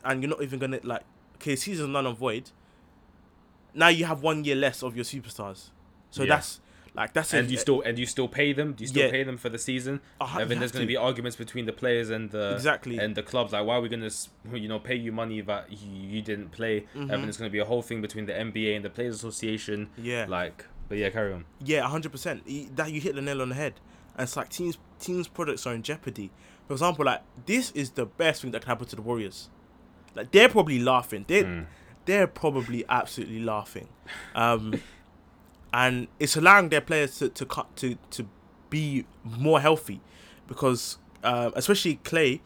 and 0.06 0.24
you're 0.24 0.30
not 0.30 0.42
even 0.42 0.58
gonna 0.58 0.80
like 0.84 1.04
okay, 1.36 1.58
season's 1.58 1.90
null 1.90 2.08
and 2.08 2.18
void. 2.18 2.52
Now 3.74 3.90
you 3.90 4.06
have 4.06 4.24
one 4.24 4.46
year 4.46 4.56
less 4.56 4.84
of 4.84 4.96
your 4.96 5.06
superstars. 5.06 5.72
So 6.12 6.24
Yeah. 6.24 6.36
that's 6.36 6.62
like 6.96 7.14
that's 7.14 7.34
And 7.34 7.48
a- 7.48 7.52
you 7.52 7.58
still 7.58 7.82
and 7.82 7.98
you 8.00 8.06
still 8.06 8.28
pay 8.28 8.52
them. 8.54 8.74
Do 8.74 8.84
you 8.84 8.88
still 8.88 9.06
Yeah. 9.06 9.12
pay 9.12 9.24
them 9.24 9.38
for 9.38 9.50
the 9.50 9.58
season? 9.60 10.02
hu- 10.22 10.40
and 10.40 10.50
then 10.50 10.60
there's 10.60 10.72
going 10.72 10.84
to 10.84 10.88
be 10.88 10.98
arguments 10.98 11.36
between 11.38 11.66
the 11.66 11.74
players 11.74 12.10
and 12.10 12.32
the 12.32 12.54
exactly 12.56 12.98
and 12.98 13.16
the 13.16 13.24
clubs. 13.24 13.54
Like, 13.54 13.66
why 13.66 13.76
are 13.76 13.82
we 13.82 13.90
going 13.90 14.08
to, 14.08 14.12
you 14.58 14.68
know, 14.68 14.80
pay 14.80 14.96
you 14.96 15.12
money 15.12 15.42
that 15.42 15.72
you, 15.72 15.90
you 16.16 16.22
didn't 16.22 16.52
play? 16.52 16.86
And 16.96 17.10
then 17.10 17.22
there's 17.24 17.38
going 17.38 17.50
to 17.50 17.54
be 17.54 17.60
a 17.60 17.66
whole 17.66 17.82
thing 17.82 18.02
between 18.02 18.26
the 18.26 18.34
NBA 18.34 18.76
and 18.76 18.84
the 18.84 18.90
Players 18.90 19.16
Association. 19.16 19.90
yeah 19.98 20.26
Like, 20.28 20.66
but 20.88 20.98
yeah, 20.98 21.10
carry 21.10 21.32
on. 21.34 21.46
Yeah, 21.64 21.88
hundred 21.88 22.12
percent. 22.12 22.44
That 22.76 22.92
you 22.92 23.00
hit 23.02 23.16
the 23.16 23.22
nail 23.22 23.42
on 23.42 23.50
the 23.50 23.56
head. 23.56 23.74
And 24.18 24.24
it's 24.24 24.36
like 24.36 24.50
teams 24.50 24.78
teams 25.00 25.28
products 25.28 25.66
are 25.68 25.74
in 25.74 25.84
jeopardy. 25.84 26.32
For 26.68 26.74
example, 26.74 27.06
like 27.06 27.22
this 27.46 27.72
is 27.72 27.92
the 27.92 28.06
best 28.06 28.42
thing 28.42 28.52
that 28.52 28.62
can 28.64 28.70
happen 28.70 28.88
to 28.88 28.96
the 28.96 29.02
Warriors. 29.02 29.50
Like 30.16 30.32
they're 30.32 30.50
probably 30.50 30.80
laughing. 30.80 31.26
They 31.28 31.44
Mm. 31.44 31.66
they're 32.06 32.28
probably 32.28 32.84
absolutely 32.90 33.40
laughing. 33.44 33.88
Um, 34.36 34.74
and 35.74 36.08
it's 36.20 36.36
allowing 36.36 36.70
their 36.70 36.82
players 36.82 37.18
to 37.20 37.30
to 37.30 37.46
cut 37.46 37.76
to 37.78 37.96
to 38.12 38.28
be 38.70 39.06
more 39.24 39.60
healthy, 39.60 40.02
because 40.48 40.98
uh, 41.24 41.52
especially 41.56 41.96
Clay. 42.04 42.42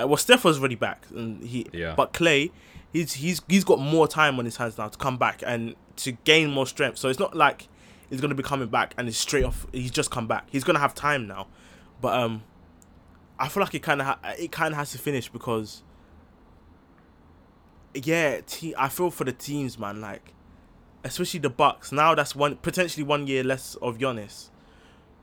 Uh, 0.00 0.06
well, 0.06 0.16
Steph 0.16 0.44
was 0.44 0.58
already 0.60 0.76
back, 0.76 1.06
and 1.10 1.42
he 1.42 1.66
Yeah. 1.72 1.94
but 1.96 2.12
Clay, 2.12 2.52
he's 2.92 3.14
he's 3.14 3.42
he's 3.48 3.64
got 3.64 3.80
more 3.80 4.06
time 4.06 4.38
on 4.38 4.44
his 4.44 4.56
hands 4.56 4.78
now 4.78 4.86
to 4.88 4.96
come 4.98 5.16
back 5.16 5.42
and 5.44 5.74
to 5.96 6.12
gain 6.12 6.50
more 6.50 6.66
strength. 6.68 6.98
So 6.98 7.08
it's 7.08 7.18
not 7.18 7.34
like 7.36 7.66
he's 8.08 8.20
gonna 8.20 8.36
be 8.36 8.44
coming 8.44 8.68
back 8.68 8.94
and 8.96 9.08
it's 9.08 9.18
straight 9.18 9.44
off. 9.44 9.66
He's 9.72 9.90
just 9.90 10.10
come 10.12 10.28
back. 10.28 10.46
He's 10.50 10.62
gonna 10.62 10.78
have 10.78 10.94
time 10.94 11.26
now, 11.26 11.48
but 12.00 12.16
um, 12.16 12.44
I 13.40 13.48
feel 13.48 13.60
like 13.62 13.74
it 13.74 13.82
kind 13.82 14.00
of 14.00 14.06
ha- 14.06 14.20
it 14.38 14.52
kind 14.52 14.72
of 14.72 14.78
has 14.78 14.92
to 14.92 14.98
finish 14.98 15.28
because 15.28 15.82
yeah, 17.94 18.40
te- 18.46 18.74
I 18.78 18.88
feel 18.88 19.10
for 19.10 19.24
the 19.24 19.32
teams, 19.32 19.78
man. 19.78 20.00
Like 20.00 20.32
especially 21.08 21.40
the 21.40 21.50
Bucks. 21.50 21.92
Now 21.92 22.14
that's 22.14 22.34
one 22.36 22.56
potentially 22.56 23.04
one 23.04 23.26
year 23.26 23.42
less 23.44 23.74
of 23.76 23.98
Giannis, 23.98 24.48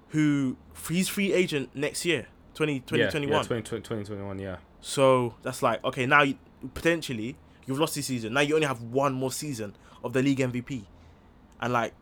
who 0.09 0.57
he's 0.87 1.07
free 1.07 1.33
agent 1.33 1.75
next 1.75 2.05
year, 2.05 2.27
20, 2.55 2.73
yeah, 2.73 2.79
2021. 2.79 3.31
Yeah, 3.31 3.47
20, 3.47 3.61
2021, 3.63 4.39
yeah. 4.39 4.57
So 4.81 5.35
that's 5.43 5.61
like 5.63 5.83
okay. 5.83 6.05
Now 6.05 6.23
you, 6.23 6.37
potentially 6.73 7.37
you've 7.65 7.79
lost 7.79 7.95
this 7.95 8.05
season. 8.05 8.33
Now 8.33 8.41
you 8.41 8.55
only 8.55 8.67
have 8.67 8.81
one 8.81 9.13
more 9.13 9.31
season 9.31 9.75
of 10.03 10.13
the 10.13 10.21
league 10.21 10.39
MVP, 10.39 10.83
and 11.61 11.73
like, 11.73 11.93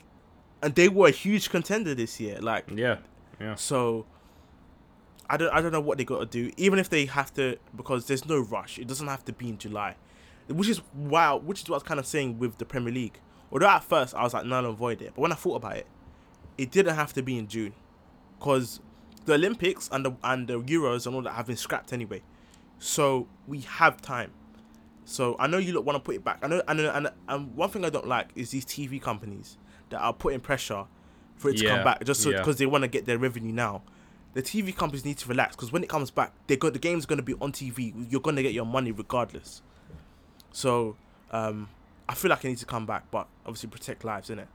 and 0.61 0.75
they 0.75 0.89
were 0.89 1.07
a 1.07 1.11
huge 1.11 1.49
contender 1.49 1.95
this 1.95 2.19
year. 2.19 2.39
Like 2.41 2.65
Yeah. 2.73 2.97
Yeah. 3.39 3.55
so. 3.55 4.05
I 5.29 5.37
don't 5.37 5.53
I 5.53 5.61
don't 5.61 5.71
know 5.71 5.79
what 5.79 5.97
they 5.97 6.03
got 6.03 6.19
to 6.19 6.25
do. 6.25 6.51
Even 6.57 6.79
if 6.79 6.89
they 6.89 7.05
have 7.05 7.33
to, 7.35 7.57
because 7.75 8.05
there's 8.07 8.25
no 8.25 8.39
rush. 8.39 8.77
It 8.77 8.87
doesn't 8.87 9.07
have 9.07 9.23
to 9.25 9.33
be 9.33 9.47
in 9.47 9.57
July, 9.57 9.95
which 10.49 10.67
is 10.67 10.81
wow. 10.93 11.37
Which 11.37 11.61
is 11.61 11.69
what 11.69 11.75
I 11.75 11.77
was 11.77 11.83
kind 11.83 11.99
of 11.99 12.05
saying 12.05 12.39
with 12.39 12.57
the 12.57 12.65
Premier 12.65 12.93
League. 12.93 13.19
Although 13.53 13.69
at 13.69 13.83
first 13.83 14.15
I 14.15 14.23
was 14.23 14.33
like, 14.33 14.45
no, 14.45 14.59
no, 14.61 14.69
avoid 14.71 15.01
it. 15.01 15.13
But 15.15 15.21
when 15.21 15.31
I 15.31 15.35
thought 15.35 15.55
about 15.55 15.77
it, 15.77 15.87
it 16.57 16.71
didn't 16.71 16.95
have 16.95 17.13
to 17.13 17.21
be 17.23 17.37
in 17.37 17.47
June, 17.47 17.73
because 18.39 18.81
the 19.25 19.35
Olympics 19.35 19.87
and 19.91 20.05
the 20.05 20.11
and 20.23 20.47
the 20.47 20.59
Euros 20.59 21.05
and 21.07 21.15
all 21.15 21.21
that 21.21 21.33
have 21.33 21.47
been 21.47 21.55
scrapped 21.55 21.93
anyway. 21.93 22.21
So 22.79 23.27
we 23.47 23.61
have 23.61 24.01
time. 24.01 24.31
So 25.05 25.35
I 25.39 25.47
know 25.47 25.57
you 25.57 25.73
look 25.73 25.85
want 25.85 25.95
to 25.97 25.99
put 26.01 26.15
it 26.15 26.23
back. 26.23 26.39
I 26.41 26.47
know, 26.47 26.61
I 26.67 26.73
know, 26.73 26.91
and, 26.91 27.09
and 27.29 27.55
one 27.55 27.69
thing 27.69 27.85
I 27.85 27.89
don't 27.89 28.07
like 28.07 28.29
is 28.35 28.51
these 28.51 28.65
TV 28.65 29.01
companies 29.01 29.57
that 29.89 29.99
are 29.99 30.13
putting 30.13 30.39
pressure 30.39 30.85
for 31.35 31.49
it 31.49 31.57
to 31.57 31.63
Yeah, 31.63 31.75
come 31.75 31.83
back 31.83 32.03
just 32.05 32.21
so 32.21 32.31
yeah. 32.31 32.37
because 32.39 32.57
they 32.57 32.65
want 32.65 32.81
to 32.83 32.87
get 32.87 33.05
their 33.05 33.17
revenue 33.17 33.51
now. 33.53 33.83
the 34.33 34.41
TV 34.41 34.75
companies 34.75 35.05
need 35.05 35.17
to 35.19 35.29
relax 35.29 35.55
because 35.55 35.71
when 35.71 35.83
it 35.83 35.89
comes 35.89 36.09
back, 36.09 36.33
they 36.47 36.55
go 36.57 36.69
the 36.69 36.79
game's 36.79 37.05
going 37.05 37.17
to 37.17 37.23
be 37.23 37.35
on 37.41 37.51
TV. 37.51 37.93
You're 38.09 38.21
going 38.21 38.35
to 38.35 38.43
get 38.43 38.53
your 38.53 38.65
money 38.65 38.91
regardless. 38.91 39.61
So, 40.51 40.95
um, 41.31 41.69
I 42.07 42.15
feel 42.15 42.29
like 42.29 42.43
I 42.45 42.49
need 42.49 42.57
to 42.57 42.65
come 42.65 42.85
back, 42.85 43.09
but 43.11 43.27
obviously 43.45 43.69
protect 43.69 44.03
lives, 44.03 44.29
innit? 44.29 44.47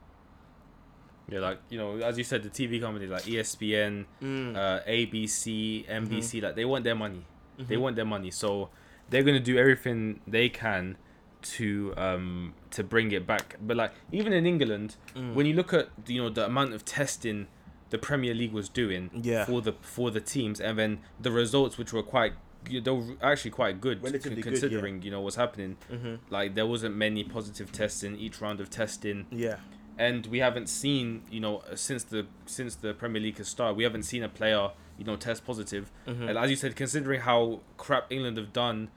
Yeah, 1.31 1.41
like 1.41 1.59
you 1.69 1.79
know, 1.79 1.97
as 1.99 2.17
you 2.17 2.25
said, 2.25 2.43
the 2.43 2.49
TV 2.51 2.81
companies 2.81 3.11
like 3.11 3.23
ESPN, 3.25 4.07
Mm. 4.23 4.57
uh, 4.57 4.81
ABC, 4.87 5.85
NBC, 5.89 6.41
like 6.43 6.55
they 6.57 6.65
want 6.65 6.85
their 6.85 6.95
money. 6.95 7.25
They 7.59 7.77
Mhm. 7.77 7.81
want 7.81 7.97
their 7.97 8.05
money, 8.07 8.31
so 8.31 8.71
they're 9.11 9.23
gonna 9.23 9.41
do 9.41 9.59
everything 9.59 10.21
they 10.27 10.49
can 10.49 10.97
to 11.41 11.95
um 11.97 12.55
to 12.71 12.83
bring 12.83 13.13
it 13.13 13.27
back. 13.27 13.57
But 13.61 13.77
like 13.77 13.93
even 14.11 14.33
in 14.33 14.47
England, 14.47 14.97
Mm. 15.15 15.35
when 15.35 15.45
you 15.47 15.55
look 15.55 15.73
at 15.75 15.89
you 16.07 16.23
know 16.23 16.31
the 16.31 16.47
amount 16.47 16.73
of 16.73 16.85
testing 16.85 17.47
the 17.91 17.99
Premier 17.99 18.35
League 18.35 18.53
was 18.53 18.69
doing 18.69 19.11
Yeah. 19.15 19.45
for 19.45 19.61
the 19.61 19.73
for 19.83 20.11
the 20.11 20.21
teams, 20.21 20.61
and 20.61 20.79
then 20.79 21.01
the 21.21 21.31
results, 21.31 21.77
which 21.79 21.93
were 21.93 22.03
quite 22.03 22.33
they 22.65 22.81
were 22.91 23.05
actually 23.23 23.51
quite 23.53 23.81
good, 23.81 24.03
Relatively 24.03 24.43
con- 24.43 24.53
good, 24.53 24.63
yeah. 24.63 24.69
considering 24.69 25.03
you 25.03 25.11
know 25.11 25.21
what's 25.21 25.37
happening. 25.37 25.77
hmm 25.91 26.17
Like 26.31 26.55
there 26.55 26.67
wasn't 26.67 26.97
many 26.97 27.25
positive 27.25 27.73
tests 27.73 28.03
in 28.03 28.17
each 28.17 28.41
round 28.41 28.61
of 28.61 28.69
testing 28.71 29.27
Yeah. 29.31 29.57
and 29.99 30.27
we 30.27 30.39
haven't 30.41 30.69
seen 30.69 31.23
you 31.31 31.41
know 31.41 31.63
since 31.75 32.05
the 32.05 32.27
since 32.47 32.75
the 32.77 32.95
Premier 32.95 33.21
League 33.23 33.39
has 33.39 33.49
started 33.49 33.77
we 33.77 33.85
haven't 33.85 34.05
seen 34.05 34.23
a 34.23 34.29
player 34.29 34.71
you 34.99 35.05
know 35.05 35.17
test 35.17 35.45
positive 35.47 35.91
Mhm. 36.07 36.29
and 36.29 36.39
as 36.39 36.51
you 36.51 36.57
said 36.57 36.77
considering 36.77 37.21
how 37.23 37.61
crap 37.77 38.05
England 38.11 38.37
have 38.37 38.53
done 38.53 38.91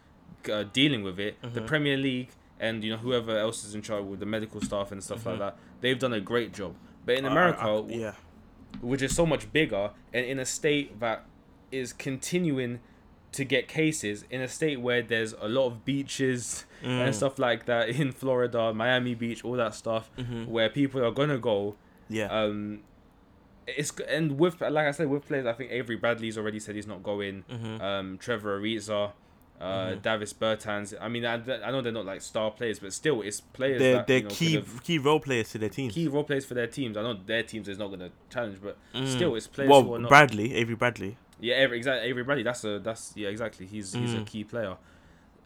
uh, 0.51 0.63
dealing 0.73 1.01
with 1.03 1.19
it 1.19 1.33
the 1.41 1.61
Mhm. 1.61 1.67
Premier 1.67 1.97
League 1.97 2.29
and 2.59 2.83
you 2.83 2.91
know 2.91 2.97
whoever 2.97 3.37
else 3.37 3.63
is 3.63 3.73
in 3.73 3.81
charge 3.81 4.05
with 4.05 4.19
the 4.19 4.25
medical 4.25 4.59
staff 4.61 4.91
and 4.91 5.03
stuff 5.03 5.25
like 5.25 5.39
that 5.39 5.57
they've 5.81 5.97
done 5.99 6.13
a 6.13 6.19
great 6.21 6.51
job 6.53 6.75
but 7.05 7.15
in 7.15 7.25
America 7.25 7.61
I- 7.63 7.85
yeah. 8.03 8.13
which 8.81 9.01
is 9.01 9.15
so 9.15 9.25
much 9.25 9.51
bigger 9.53 9.91
and 10.13 10.25
in 10.25 10.37
a 10.39 10.45
state 10.45 10.99
that 10.99 11.25
is 11.71 11.93
continuing 11.93 12.79
to 13.33 13.45
get 13.45 13.67
cases 13.67 14.25
in 14.29 14.41
a 14.41 14.47
state 14.47 14.81
where 14.81 15.01
there's 15.01 15.33
a 15.39 15.47
lot 15.47 15.67
of 15.67 15.85
beaches 15.85 16.65
Mm. 16.83 17.05
and 17.05 17.15
stuff 17.15 17.37
like 17.39 17.65
that 17.65 17.89
in 17.89 18.11
Florida, 18.11 18.73
Miami 18.73 19.13
Beach, 19.13 19.45
all 19.45 19.53
that 19.55 19.75
stuff, 19.75 20.09
Mhm. 20.17 20.47
where 20.47 20.67
people 20.67 21.03
are 21.05 21.11
gonna 21.11 21.37
go. 21.37 21.75
Yeah. 22.09 22.25
Um, 22.25 22.81
it's 23.67 23.91
and 24.09 24.39
with 24.39 24.59
like 24.61 24.87
I 24.87 24.91
said 24.91 25.07
with 25.07 25.25
players, 25.27 25.45
I 25.45 25.53
think 25.53 25.71
Avery 25.71 25.95
Bradley's 25.95 26.37
already 26.37 26.59
said 26.59 26.75
he's 26.75 26.87
not 26.87 27.03
going. 27.03 27.43
Mhm. 27.49 27.81
Um, 27.81 28.17
Trevor 28.17 28.59
Ariza, 28.59 29.11
uh, 29.61 29.63
Mhm. 29.65 30.01
Davis 30.01 30.33
Bertans. 30.33 30.95
I 30.99 31.07
mean, 31.07 31.23
I, 31.23 31.35
I 31.35 31.71
know 31.71 31.81
they're 31.81 31.91
not 31.91 32.05
like 32.05 32.21
star 32.21 32.49
players, 32.49 32.79
but 32.79 32.91
still, 32.93 33.21
it's 33.21 33.39
players 33.41 33.79
they're 33.79 33.97
that 33.97 34.07
they're 34.07 34.17
you 34.17 34.23
know, 34.23 34.29
key 34.29 34.53
could've- 34.55 34.83
key 34.83 34.97
role 34.97 35.19
players 35.19 35.51
to 35.51 35.59
their 35.59 35.69
teams. 35.69 35.93
key 35.93 36.07
role 36.07 36.23
players 36.23 36.45
for 36.45 36.55
their 36.55 36.67
teams. 36.67 36.97
I 36.97 37.03
know 37.03 37.13
their 37.13 37.43
teams 37.43 37.69
is 37.69 37.77
not 37.77 37.89
gonna 37.91 38.09
challenge, 38.31 38.57
but 38.61 38.75
Mm. 38.95 39.07
still, 39.07 39.35
it's 39.35 39.45
players 39.47 39.69
who 39.69 39.75
are 39.75 39.83
well. 39.83 40.01
Bradley, 40.09 40.55
Avery 40.55 40.75
Bradley. 40.75 41.17
Yeah, 41.41 41.55
Avery, 41.55 41.77
exactly. 41.77 42.07
Avery 42.07 42.23
Bradley. 42.23 42.43
That's 42.43 42.63
a 42.63 42.79
that's 42.79 43.11
yeah, 43.15 43.27
exactly. 43.29 43.65
He's 43.65 43.93
he's 43.95 44.13
a 44.13 44.19
Mm. 44.19 44.25
key 44.25 44.43
player. 44.45 44.77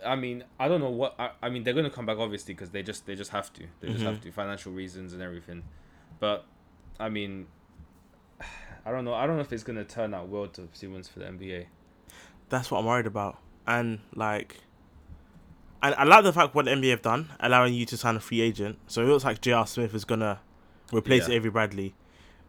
I 0.05 0.15
mean, 0.15 0.43
I 0.59 0.67
don't 0.67 0.81
know 0.81 0.89
what. 0.89 1.15
I, 1.17 1.31
I 1.41 1.49
mean, 1.49 1.63
they're 1.63 1.73
gonna 1.73 1.89
come 1.89 2.05
back 2.05 2.17
obviously 2.17 2.53
because 2.53 2.69
they 2.69 2.83
just 2.83 3.05
they 3.05 3.15
just 3.15 3.31
have 3.31 3.51
to. 3.53 3.63
They 3.79 3.87
just 3.87 4.03
Mhm. 4.03 4.07
have 4.07 4.21
to 4.21 4.31
financial 4.31 4.71
reasons 4.73 5.13
and 5.13 5.21
everything. 5.21 5.63
But 6.19 6.45
I 6.99 7.07
mean, 7.09 7.47
I 8.85 8.91
don't 8.91 9.05
know. 9.05 9.13
I 9.13 9.25
don't 9.25 9.37
know 9.37 9.41
if 9.41 9.51
it's 9.53 9.63
gonna 9.63 9.85
turn 9.85 10.13
out 10.13 10.27
well 10.27 10.47
to 10.47 10.67
see 10.73 10.87
wins 10.87 11.07
for 11.07 11.19
the 11.19 11.25
NBA. 11.25 11.65
That's 12.49 12.69
what 12.69 12.79
I'm 12.79 12.85
worried 12.85 13.07
about. 13.07 13.37
And 13.65 13.99
like, 14.13 14.57
and 15.81 15.95
I 15.95 16.03
like 16.03 16.23
the 16.23 16.33
fact 16.33 16.53
what 16.55 16.65
the 16.65 16.71
NBA 16.71 16.89
have 16.91 17.01
done, 17.01 17.29
allowing 17.39 17.73
you 17.73 17.85
to 17.87 17.97
sign 17.97 18.15
a 18.15 18.19
free 18.19 18.41
agent. 18.41 18.77
So 18.87 19.01
it 19.01 19.05
looks 19.05 19.23
like 19.23 19.41
J.R. 19.41 19.65
Smith 19.65 19.93
is 19.95 20.05
gonna 20.05 20.41
replace 20.93 21.27
Yeah. 21.29 21.35
Avery 21.35 21.49
Bradley. 21.51 21.95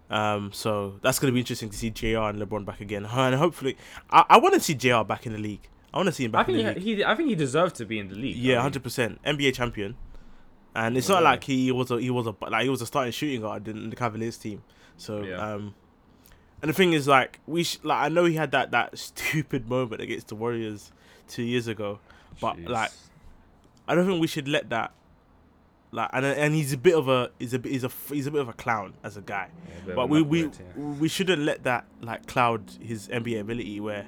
Um, 0.09 0.53
so 0.53 0.99
that's 1.03 1.19
gonna 1.19 1.33
be 1.33 1.41
interesting 1.41 1.69
to 1.71 1.77
see 1.77 1.91
JR 1.91 2.19
and 2.29 2.41
LeBron 2.41 2.65
back 2.65 2.81
again, 2.81 3.05
and 3.07 3.35
hopefully, 3.35 3.77
I, 4.11 4.25
I 4.31 4.39
want 4.39 4.55
to 4.55 4.61
see 4.61 4.75
JR 4.75 5.03
back 5.03 5.27
in 5.27 5.33
the 5.33 5.39
league. 5.39 5.69
I 5.93 5.99
want 5.99 6.07
to 6.09 6.13
see 6.13 6.25
him 6.25 6.35
I 6.35 6.41
back 6.41 6.49
in 6.51 6.55
think 6.57 6.75
the 6.75 6.81
he, 6.81 6.87
league. 6.91 6.99
he 6.99 7.05
I 7.05 7.15
think 7.15 7.29
he 7.31 7.35
deserved 7.35 7.75
to 7.77 7.87
be 7.87 7.99
in 7.99 8.09
the 8.09 8.15
league. 8.15 8.37
Yeah, 8.37 8.61
hundred 8.61 8.83
percent 8.83 9.21
NBA 9.25 9.55
champion. 9.55 9.97
And 10.75 10.97
it's 10.97 11.09
Yeah. 11.09 11.15
not 11.17 11.23
like 11.25 11.45
he 11.45 11.73
was 11.73 11.91
a 11.91 11.99
he 12.01 12.11
was 12.11 12.27
a 12.27 12.35
like 12.49 12.65
he 12.65 12.69
was 12.69 12.83
a 12.83 12.87
starting 12.87 13.11
shooting 13.13 13.41
guard 13.41 13.67
in 13.67 13.89
the 13.91 13.97
Cavaliers 13.97 14.37
team. 14.37 14.63
So 14.99 15.23
Yeah. 15.23 15.37
um, 15.55 15.75
and 16.63 16.69
the 16.69 16.73
thing 16.75 16.93
is 16.93 17.09
like 17.09 17.41
we 17.47 17.65
sh- 17.65 17.79
like 17.83 17.99
I 18.05 18.09
know 18.11 18.27
he 18.27 18.35
had 18.35 18.51
that 18.53 18.71
that 18.73 18.97
stupid 18.99 19.69
moment 19.69 20.03
against 20.03 20.29
the 20.29 20.35
Warriors 20.37 20.93
two 21.29 21.43
years 21.43 21.67
ago. 21.67 21.99
but, 22.41 22.57
jeez. 22.59 22.69
like, 22.69 22.91
I 23.89 23.95
don't 23.95 24.07
think 24.07 24.21
we 24.21 24.27
should 24.27 24.47
let 24.49 24.69
that. 24.71 24.93
Like 25.97 26.11
and 26.13 26.27
and 26.27 26.55
he's 26.55 26.75
a 26.75 26.77
bit 26.77 26.95
of 26.95 27.09
a 27.09 27.31
he's 27.39 27.55
a 27.55 27.59
he's 27.65 27.83
a 27.83 27.91
he's 28.11 28.27
a 28.27 28.31
bit 28.31 28.43
of 28.43 28.51
a 28.51 28.53
clown 28.53 28.93
as 29.03 29.17
a 29.17 29.23
guy. 29.23 29.49
Yeah, 29.87 29.95
But 29.95 30.11
we 30.11 30.21
we 30.21 30.43
yeah. 30.43 30.51
we 30.77 31.09
shouldn't 31.09 31.41
let 31.41 31.63
that 31.63 31.87
like 32.03 32.27
cloud 32.27 32.71
his 32.83 33.09
NBA 33.09 33.41
ability. 33.41 33.81
Where 33.81 34.07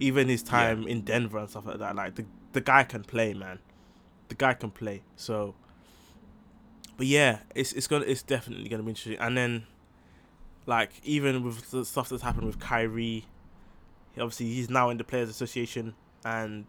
even 0.00 0.26
his 0.26 0.42
time 0.42 0.88
in 0.88 1.02
Denver 1.02 1.38
and 1.38 1.48
stuff 1.48 1.64
like 1.64 1.78
that, 1.78 1.94
like 1.94 2.16
the 2.16 2.26
the 2.54 2.60
guy 2.60 2.82
can 2.82 3.04
play, 3.04 3.34
man. 3.34 3.60
The 4.30 4.34
guy 4.34 4.54
can 4.54 4.72
play. 4.72 5.04
So, 5.14 5.54
but 6.96 7.06
yeah, 7.06 7.38
it's 7.54 7.72
it's 7.72 7.86
gonna 7.86 8.04
it's 8.04 8.24
definitely 8.24 8.68
gonna 8.68 8.82
be 8.82 8.88
interesting. 8.88 9.20
And 9.20 9.36
then, 9.36 9.62
like 10.66 10.90
even 11.04 11.44
with 11.44 11.70
the 11.70 11.84
stuff 11.84 12.08
that's 12.08 12.24
happened 12.24 12.46
with 12.48 12.58
Kyrie, 12.58 13.26
obviously 14.18 14.46
he's 14.46 14.68
now 14.68 14.90
in 14.90 14.96
the 14.96 15.04
Players 15.04 15.28
Association, 15.28 15.94
and 16.24 16.66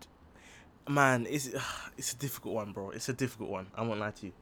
man, 0.87 1.25
it's 1.27 1.49
it's 1.97 2.13
a 2.13 2.17
difficult 2.17 2.53
one, 2.53 2.71
bro. 2.71 2.91
It's 2.91 3.09
a 3.09 3.13
difficult 3.13 3.49
one. 3.49 3.65
I 3.75 3.81
won't 3.81 3.99
lie 3.99 4.11
to 4.11 4.27
you. 4.27 4.33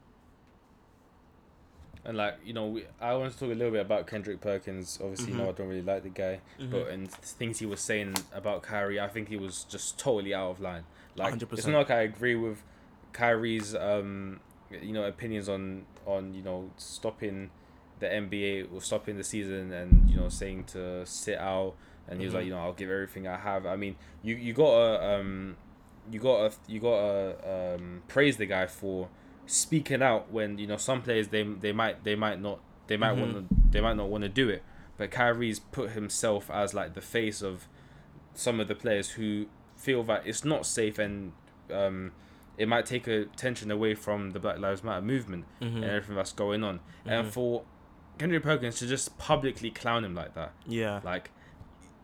And 2.04 2.18
like 2.18 2.40
you 2.44 2.54
know, 2.54 2.66
we, 2.68 2.86
I 3.00 3.14
want 3.16 3.32
to 3.34 3.40
talk 3.40 3.50
a 3.50 3.54
little 3.54 3.72
bit 3.72 3.82
about 3.82 4.08
Kendrick 4.08 4.42
Perkins. 4.42 4.98
Obviously, 5.02 5.34
you 5.34 5.38
know, 5.38 5.46
Mhm. 5.46 5.50
I 5.50 5.52
don't 5.52 5.68
really 5.68 5.82
like 5.84 6.04
the 6.04 6.10
guy, 6.10 6.40
but 6.60 6.88
and 6.88 7.12
things 7.12 7.60
he 7.60 7.66
was 7.68 7.80
saying 7.80 8.16
about 8.34 8.64
Kyrie, 8.64 9.00
I 9.00 9.08
think 9.08 9.30
he 9.30 9.38
was 9.38 9.66
just 9.66 10.00
totally 10.00 10.34
out 10.34 10.50
of 10.52 10.60
line. 10.60 10.84
Like 11.16 11.36
it's 11.36 11.44
100%. 11.44 11.54
it's 11.60 11.68
not 11.68 11.78
like 11.78 11.92
I 11.92 12.02
agree 12.02 12.36
with 12.36 12.64
Kyrie's, 13.14 13.76
um, 13.76 14.40
you 14.72 14.94
know, 14.94 15.04
opinions 15.04 15.48
on 15.50 15.86
on 16.06 16.34
you 16.34 16.42
know 16.42 16.72
stopping 16.78 17.50
the 18.00 18.08
NBA 18.08 18.74
or 18.74 18.82
stopping 18.82 19.18
the 19.18 19.24
season 19.24 19.72
and 19.72 20.10
you 20.10 20.16
know 20.18 20.30
saying 20.30 20.64
to 20.66 21.06
sit 21.06 21.38
out. 21.38 21.76
And 22.08 22.20
he 22.20 22.26
was 22.26 22.34
like, 22.34 22.44
Mhm. 22.44 22.48
you 22.48 22.52
know, 22.54 22.60
I'll 22.62 22.74
give 22.74 22.90
everything 22.90 23.28
I 23.28 23.38
have. 23.38 23.66
I 23.66 23.76
mean, 23.76 23.96
you 24.24 24.36
you 24.36 24.54
gotta 24.54 25.20
um, 25.20 25.56
you 26.12 26.20
gotta 26.20 26.54
you 26.68 26.80
gotta 26.80 27.76
um 27.78 28.02
praise 28.08 28.38
the 28.38 28.48
guy 28.48 28.66
for 28.66 29.08
speaking 29.46 30.02
out 30.02 30.32
when 30.32 30.58
you 30.58 30.68
know 30.68 30.78
some 30.78 31.02
players 31.02 31.28
they 31.30 31.44
they 31.44 31.72
might 31.72 32.04
they 32.04 32.16
might 32.16 32.40
not 32.42 32.60
they 32.88 32.98
might 32.98 33.16
Mhm. 33.16 33.20
want 33.22 33.50
to 33.50 33.56
they 33.72 33.82
might 33.82 33.98
not 33.98 34.10
want 34.10 34.24
to 34.24 34.30
do 34.30 34.50
it 34.50 34.64
but 34.98 35.12
Kyrie's 35.12 35.60
put 35.60 35.92
himself 35.92 36.50
as 36.52 36.74
like 36.74 36.94
the 36.94 37.02
face 37.02 37.42
of 37.42 37.68
some 38.34 38.60
of 38.60 38.68
the 38.68 38.76
players 38.76 39.12
who 39.12 39.48
feel 39.76 40.04
that 40.04 40.26
it's 40.26 40.46
not 40.46 40.66
safe 40.66 40.98
and 41.00 41.34
um 41.74 42.12
it 42.58 42.68
might 42.68 42.86
take 42.86 43.08
attention 43.08 43.72
away 43.72 43.96
from 43.96 44.32
the 44.32 44.40
Black 44.40 44.60
Lives 44.60 44.84
Matter 44.84 45.02
movement 45.02 45.46
Mhm. 45.62 45.76
and 45.78 45.84
everything 45.86 46.16
that's 46.16 46.34
going 46.34 46.64
on 46.64 46.80
and 47.06 47.28
Mhm. 47.28 47.32
for 47.32 47.64
Kendrick 48.20 48.44
Perkins 48.44 48.78
to 48.80 48.88
just 48.88 49.18
publicly 49.18 49.72
clown 49.72 50.06
him 50.06 50.14
like 50.14 50.34
that 50.36 50.54
Yeah. 50.68 51.00
like 51.04 51.32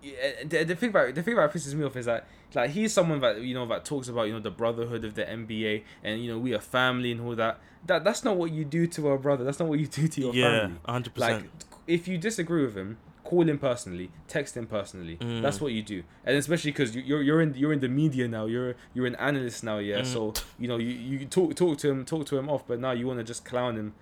yeah, 0.02 0.44
the, 0.46 0.64
the 0.64 0.76
thing 0.76 0.90
about 0.90 1.16
the 1.16 1.24
thing 1.24 1.34
about 1.34 1.54
pisses 1.54 1.74
me 1.74 1.86
off 1.86 1.96
is 1.96 2.06
that 2.06 2.28
like 2.54 2.70
he's 2.72 2.94
someone 2.94 3.20
that 3.22 3.42
you 3.42 3.54
know 3.54 3.66
that 3.66 3.86
talks 3.86 4.08
about 4.08 4.24
you 4.24 4.34
know 4.34 4.40
the 4.40 4.52
brotherhood 4.52 5.04
of 5.04 5.16
the 5.16 5.24
NBA 5.24 5.84
and 6.04 6.24
you 6.24 6.32
know 6.32 6.38
we 6.38 6.54
are 6.54 6.60
family 6.60 7.12
and 7.12 7.22
all 7.22 7.36
that. 7.36 7.60
That 7.86 8.04
that's 8.04 8.24
not 8.24 8.38
what 8.38 8.52
you 8.52 8.66
do 8.66 8.88
to 8.88 9.10
a 9.10 9.18
brother. 9.18 9.44
That's 9.44 9.60
not 9.60 9.68
what 9.68 9.80
you 9.80 9.88
do 9.88 10.08
to 10.08 10.22
your 10.22 10.34
yeah, 10.34 10.60
family. 10.62 10.80
hundred 10.86 11.18
Like 11.18 11.44
if 11.88 12.08
you 12.08 12.18
disagree 12.18 12.66
with 12.66 12.76
him, 12.76 12.98
call 13.24 13.48
him 13.48 13.58
personally, 13.58 14.10
text 14.28 14.56
him 14.56 14.68
personally. 14.68 15.18
Mm. 15.18 15.42
That's 15.42 15.60
what 15.60 15.74
you 15.74 15.84
do, 15.84 16.04
and 16.26 16.38
especially 16.38 16.72
because 16.72 16.96
you, 16.96 17.02
you're 17.02 17.22
you're 17.22 17.42
in 17.42 17.54
you're 17.56 17.74
in 17.74 17.80
the 17.80 17.90
media 17.90 18.28
now. 18.28 18.46
You're 18.46 18.76
you're 18.94 19.06
an 19.06 19.16
analyst 19.16 19.64
now, 19.64 19.80
yeah. 19.80 20.00
Mm. 20.00 20.06
So 20.06 20.34
you 20.58 20.68
know 20.68 20.78
you, 20.78 20.90
you 20.90 21.26
talk 21.26 21.56
talk 21.56 21.78
to 21.80 21.90
him 21.90 22.06
talk 22.06 22.26
to 22.28 22.38
him 22.38 22.50
off, 22.50 22.66
but 22.68 22.80
now 22.80 22.92
you 22.92 23.08
want 23.08 23.20
to 23.20 23.24
just 23.24 23.46
clown 23.46 23.76
him. 23.76 23.94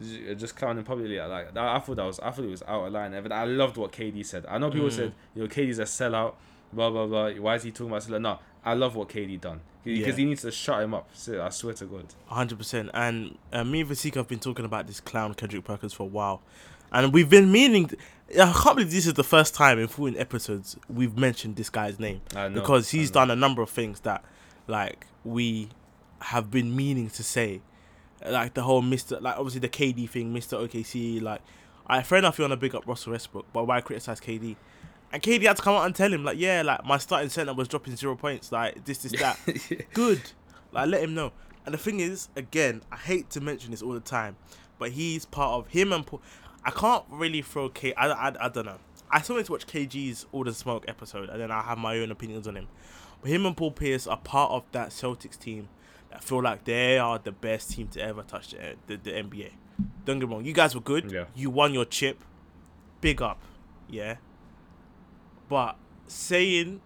J- 0.00 0.34
Just 0.34 0.56
clowning 0.56 0.84
publicly 0.84 1.18
like 1.18 1.56
I 1.56 1.76
I 1.76 1.78
thought 1.80 1.96
that 1.96 2.04
was 2.06 2.20
I 2.20 2.30
thought 2.30 2.44
it 2.44 2.50
was 2.50 2.62
out 2.62 2.86
of 2.86 2.92
line. 2.92 3.12
But 3.22 3.32
I 3.32 3.44
loved 3.44 3.76
what 3.76 3.92
KD 3.92 4.24
said. 4.24 4.44
I 4.48 4.58
know 4.58 4.70
people 4.70 4.88
Mm. 4.88 4.92
said 4.92 5.12
you 5.34 5.42
know 5.42 5.48
KD's 5.48 5.78
a 5.78 5.82
sellout, 5.84 6.34
blah 6.72 6.90
blah 6.90 7.06
blah. 7.06 7.30
Why 7.32 7.54
is 7.56 7.62
he 7.62 7.70
talking 7.70 7.88
about 7.88 8.02
sellout? 8.02 8.20
No, 8.22 8.38
I 8.64 8.74
love 8.74 8.96
what 8.96 9.08
KD 9.08 9.40
done 9.40 9.60
because 9.84 10.06
Yeah. 10.08 10.12
he 10.16 10.24
needs 10.24 10.42
to 10.42 10.50
shut 10.50 10.82
him 10.82 10.94
up. 10.94 11.08
So, 11.12 11.42
I 11.42 11.50
swear 11.50 11.74
to 11.74 11.84
God. 11.86 12.06
hundred 12.26 12.58
percent. 12.58 12.90
And 12.94 13.36
uh, 13.52 13.64
me 13.64 13.80
and 13.82 13.90
Vasika 13.90 14.14
have 14.16 14.28
been 14.28 14.38
talking 14.40 14.64
about 14.64 14.86
this 14.86 15.00
clown 15.00 15.34
Kendrick 15.34 15.64
Perkins 15.64 15.92
for 15.92 16.04
a 16.04 16.06
while, 16.06 16.42
and 16.92 17.12
we've 17.12 17.30
been 17.30 17.50
meaning. 17.52 17.90
I 18.32 18.50
can't 18.52 18.76
believe 18.76 18.90
this 18.90 19.06
is 19.06 19.12
the 19.14 19.22
first 19.22 19.54
time 19.54 19.78
in 19.78 19.86
full 19.86 20.18
episodes 20.18 20.78
we've 20.88 21.16
mentioned 21.16 21.56
this 21.56 21.68
guy's 21.68 22.00
name 22.00 22.22
I 22.34 22.48
know, 22.48 22.54
because 22.62 22.90
he's 22.90 23.10
done 23.10 23.30
a 23.30 23.36
number 23.36 23.60
of 23.60 23.68
things 23.68 24.00
that, 24.00 24.24
like, 24.66 25.06
we 25.24 25.68
have 26.20 26.50
been 26.50 26.74
meaning 26.74 27.10
to 27.10 27.22
say, 27.22 27.60
like 28.24 28.54
the 28.54 28.62
whole 28.62 28.82
Mister, 28.82 29.20
like 29.20 29.36
obviously 29.36 29.60
the 29.60 29.68
KD 29.68 30.08
thing, 30.08 30.32
Mister 30.32 30.56
OKC. 30.56 31.20
Like, 31.22 31.40
I 31.86 32.02
fair 32.02 32.18
enough 32.18 32.38
you 32.38 32.42
want 32.42 32.52
to 32.52 32.56
big 32.56 32.74
up 32.74 32.86
Russell 32.86 33.12
Westbrook, 33.12 33.46
but 33.52 33.66
why 33.66 33.80
criticize 33.80 34.20
KD? 34.20 34.56
And 35.12 35.22
KD 35.22 35.42
had 35.44 35.56
to 35.56 35.62
come 35.62 35.76
out 35.76 35.86
and 35.86 35.94
tell 35.94 36.12
him 36.12 36.24
like, 36.24 36.38
yeah, 36.38 36.62
like 36.62 36.84
my 36.84 36.98
starting 36.98 37.28
center 37.28 37.54
was 37.54 37.68
dropping 37.68 37.96
zero 37.96 38.16
points, 38.16 38.50
like 38.50 38.84
this, 38.84 38.98
this, 38.98 39.12
that. 39.20 39.38
good. 39.92 40.20
Like 40.72 40.88
let 40.88 41.02
him 41.02 41.14
know. 41.14 41.32
And 41.64 41.72
the 41.72 41.78
thing 41.78 42.00
is, 42.00 42.28
again, 42.36 42.82
I 42.90 42.96
hate 42.96 43.30
to 43.30 43.40
mention 43.40 43.70
this 43.70 43.80
all 43.80 43.92
the 43.92 44.00
time, 44.00 44.36
but 44.78 44.90
he's 44.90 45.24
part 45.24 45.52
of 45.52 45.72
him 45.72 45.92
and 45.92 46.06
Paul. 46.06 46.20
I 46.64 46.70
can't 46.70 47.04
really 47.10 47.42
throw 47.42 47.68
K. 47.68 47.94
I, 47.94 48.08
I, 48.08 48.46
I 48.46 48.48
don't 48.48 48.66
know. 48.66 48.78
I 49.10 49.20
still 49.20 49.36
need 49.36 49.46
to 49.46 49.52
watch 49.52 49.66
KG's 49.66 50.26
All 50.32 50.44
the 50.44 50.52
Smoke 50.52 50.84
episode, 50.88 51.28
and 51.28 51.40
then 51.40 51.50
I 51.50 51.62
have 51.62 51.78
my 51.78 51.98
own 51.98 52.10
opinions 52.10 52.48
on 52.48 52.56
him. 52.56 52.68
But 53.20 53.30
him 53.30 53.46
and 53.46 53.56
Paul 53.56 53.70
Pierce 53.70 54.06
are 54.06 54.16
part 54.16 54.50
of 54.50 54.64
that 54.72 54.88
Celtics 54.88 55.38
team 55.38 55.68
that 56.14 56.22
feel 56.22 56.40
like 56.42 56.64
they 56.64 56.96
are 56.98 57.18
the 57.18 57.32
best 57.32 57.72
team 57.72 57.88
to 57.88 58.00
ever 58.00 58.22
touch 58.22 58.50
the 58.52 58.76
the, 58.86 58.96
the 58.96 59.10
NBA. 59.10 59.50
Don't 60.04 60.20
get 60.20 60.28
me 60.28 60.34
wrong, 60.34 60.44
you 60.44 60.52
guys 60.52 60.74
were 60.74 60.80
good. 60.80 61.10
Yeah. 61.10 61.24
You 61.34 61.50
won 61.50 61.74
your 61.74 61.84
chip. 61.84 62.22
Big 63.00 63.20
up, 63.20 63.42
yeah. 63.88 64.16
But 65.48 65.76
saying 66.06 66.80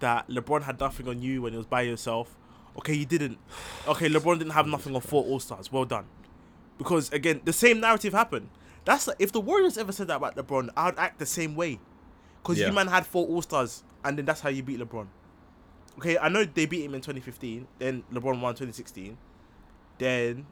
that 0.00 0.28
LeBron 0.28 0.62
had 0.62 0.80
nothing 0.80 1.06
on 1.08 1.20
you 1.20 1.42
when 1.42 1.52
he 1.52 1.56
was 1.58 1.66
by 1.66 1.82
yourself, 1.82 2.36
okay, 2.78 2.94
you 2.94 3.04
didn't. 3.06 3.38
Okay, 3.86 4.08
LeBron 4.08 4.38
didn't 4.38 4.52
have 4.54 4.66
nothing 4.66 4.94
on 4.94 5.00
four 5.02 5.22
All 5.24 5.38
Stars. 5.40 5.70
Well 5.70 5.84
done. 5.84 6.06
Because 6.78 7.12
again, 7.12 7.42
the 7.44 7.52
same 7.52 7.80
narrative 7.80 8.12
happened. 8.14 8.48
That's 8.86 9.06
like, 9.06 9.16
if 9.18 9.30
the 9.32 9.40
Warriors 9.40 9.76
ever 9.76 9.92
said 9.92 10.08
that 10.08 10.16
about 10.16 10.36
LeBron, 10.36 10.70
I'd 10.76 10.98
act 10.98 11.18
the 11.18 11.26
same 11.26 11.54
way. 11.54 11.78
Because 12.42 12.58
Yeah. 12.58 12.68
you 12.68 12.72
man 12.72 12.86
had 12.88 13.06
four 13.06 13.26
All 13.26 13.42
Stars, 13.42 13.84
and 14.02 14.16
then 14.16 14.24
that's 14.24 14.40
how 14.40 14.48
you 14.48 14.62
beat 14.62 14.80
LeBron. 14.80 15.06
Okay, 15.98 16.16
I 16.18 16.28
know 16.28 16.44
they 16.44 16.66
beat 16.66 16.84
him 16.84 16.94
in 16.94 17.00
2015. 17.00 17.66
Then 17.78 18.02
LeBron 18.12 18.40
won 18.40 18.54
2016. 18.54 19.16
Then 19.98 20.46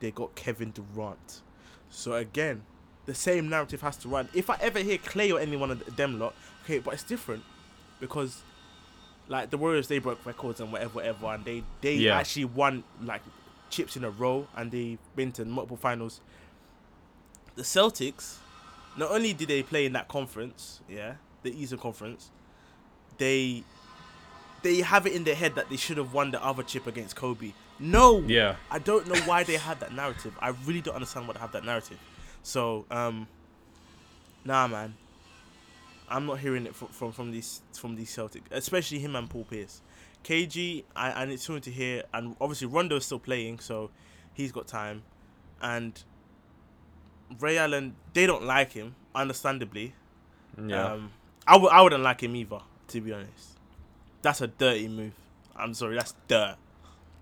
they 0.00 0.10
got 0.10 0.34
Kevin 0.34 0.70
Durant. 0.70 1.42
So 1.90 2.14
again, 2.14 2.62
the 3.06 3.14
same 3.14 3.48
narrative 3.48 3.82
has 3.82 3.96
to 3.98 4.08
run. 4.08 4.28
If 4.32 4.48
I 4.48 4.56
ever 4.60 4.78
hear 4.78 4.98
Clay 4.98 5.32
or 5.32 5.40
any 5.40 5.56
one 5.56 5.70
of 5.70 5.96
them 5.96 6.18
lot, 6.18 6.34
okay, 6.64 6.78
but 6.78 6.94
it's 6.94 7.02
different 7.02 7.42
because 7.98 8.42
like 9.28 9.50
the 9.50 9.58
Warriors, 9.58 9.88
they 9.88 9.98
broke 9.98 10.24
records 10.24 10.60
and 10.60 10.72
whatever, 10.72 10.90
whatever, 10.94 11.26
and 11.26 11.44
they 11.44 11.62
they 11.80 11.94
Yeah. 11.96 12.16
actually 12.18 12.46
won 12.46 12.84
like 13.02 13.22
chips 13.68 13.96
in 13.96 14.04
a 14.04 14.10
row 14.10 14.48
and 14.56 14.70
they've 14.72 14.98
been 15.14 15.30
to 15.32 15.44
multiple 15.44 15.76
finals. 15.76 16.20
The 17.56 17.62
Celtics, 17.62 18.36
not 18.96 19.10
only 19.10 19.32
did 19.32 19.48
they 19.48 19.62
play 19.62 19.84
in 19.86 19.92
that 19.92 20.08
conference, 20.08 20.80
yeah, 20.88 21.14
the 21.42 21.50
Eastern 21.60 21.78
Conference, 21.78 22.30
they 23.18 23.62
they 24.62 24.80
have 24.80 25.06
it 25.06 25.12
in 25.14 25.24
their 25.24 25.34
head 25.34 25.54
that 25.54 25.68
they 25.70 25.76
should 25.76 25.96
have 25.96 26.12
won 26.12 26.30
the 26.30 26.44
other 26.44 26.62
chip 26.62 26.86
against 26.86 27.16
Kobe. 27.16 27.52
No, 27.78 28.20
Yeah. 28.20 28.56
I 28.70 28.78
don't 28.78 29.06
know 29.08 29.18
why 29.22 29.42
they 29.44 29.56
have 29.56 29.80
that 29.80 29.94
narrative. 29.94 30.34
I 30.40 30.50
really 30.66 30.80
don't 30.82 30.94
understand 30.94 31.26
why 31.26 31.34
they 31.34 31.40
have 31.40 31.52
that 31.52 31.64
narrative. 31.64 31.98
So, 32.42 32.84
um, 32.90 33.26
nah, 34.44 34.66
man, 34.66 34.94
I'm 36.08 36.26
not 36.26 36.38
hearing 36.40 36.66
it 36.66 36.74
from 36.74 36.88
from, 36.88 37.12
from 37.12 37.30
these 37.30 37.62
from 37.72 37.96
these 37.96 38.14
Celtics, 38.14 38.42
especially 38.50 38.98
him 38.98 39.16
and 39.16 39.28
Paul 39.30 39.44
Pierce. 39.44 39.80
KG, 40.24 40.84
I 40.94 41.22
I 41.22 41.24
need 41.24 41.40
someone 41.40 41.62
to 41.62 41.70
hear, 41.70 42.02
and 42.12 42.36
obviously 42.40 42.66
Rondo 42.66 42.96
is 42.96 43.06
still 43.06 43.18
playing, 43.18 43.60
so 43.60 43.90
he's 44.34 44.52
got 44.52 44.66
time, 44.66 45.02
and 45.62 46.02
Ray 47.38 47.58
Allen, 47.58 47.94
they 48.12 48.26
don't 48.26 48.44
like 48.44 48.72
him, 48.72 48.96
understandably. 49.14 49.94
Yeah. 50.60 50.84
Um, 50.94 51.12
I 51.46 51.52
w- 51.52 51.70
I 51.70 51.80
wouldn't 51.80 52.02
like 52.02 52.22
him 52.22 52.34
either, 52.36 52.60
to 52.88 53.00
be 53.00 53.12
honest. 53.12 53.56
That's 54.22 54.40
a 54.40 54.46
dirty 54.46 54.88
move. 54.88 55.12
I'm 55.56 55.74
sorry, 55.74 55.96
that's 55.96 56.14
dirt. 56.28 56.56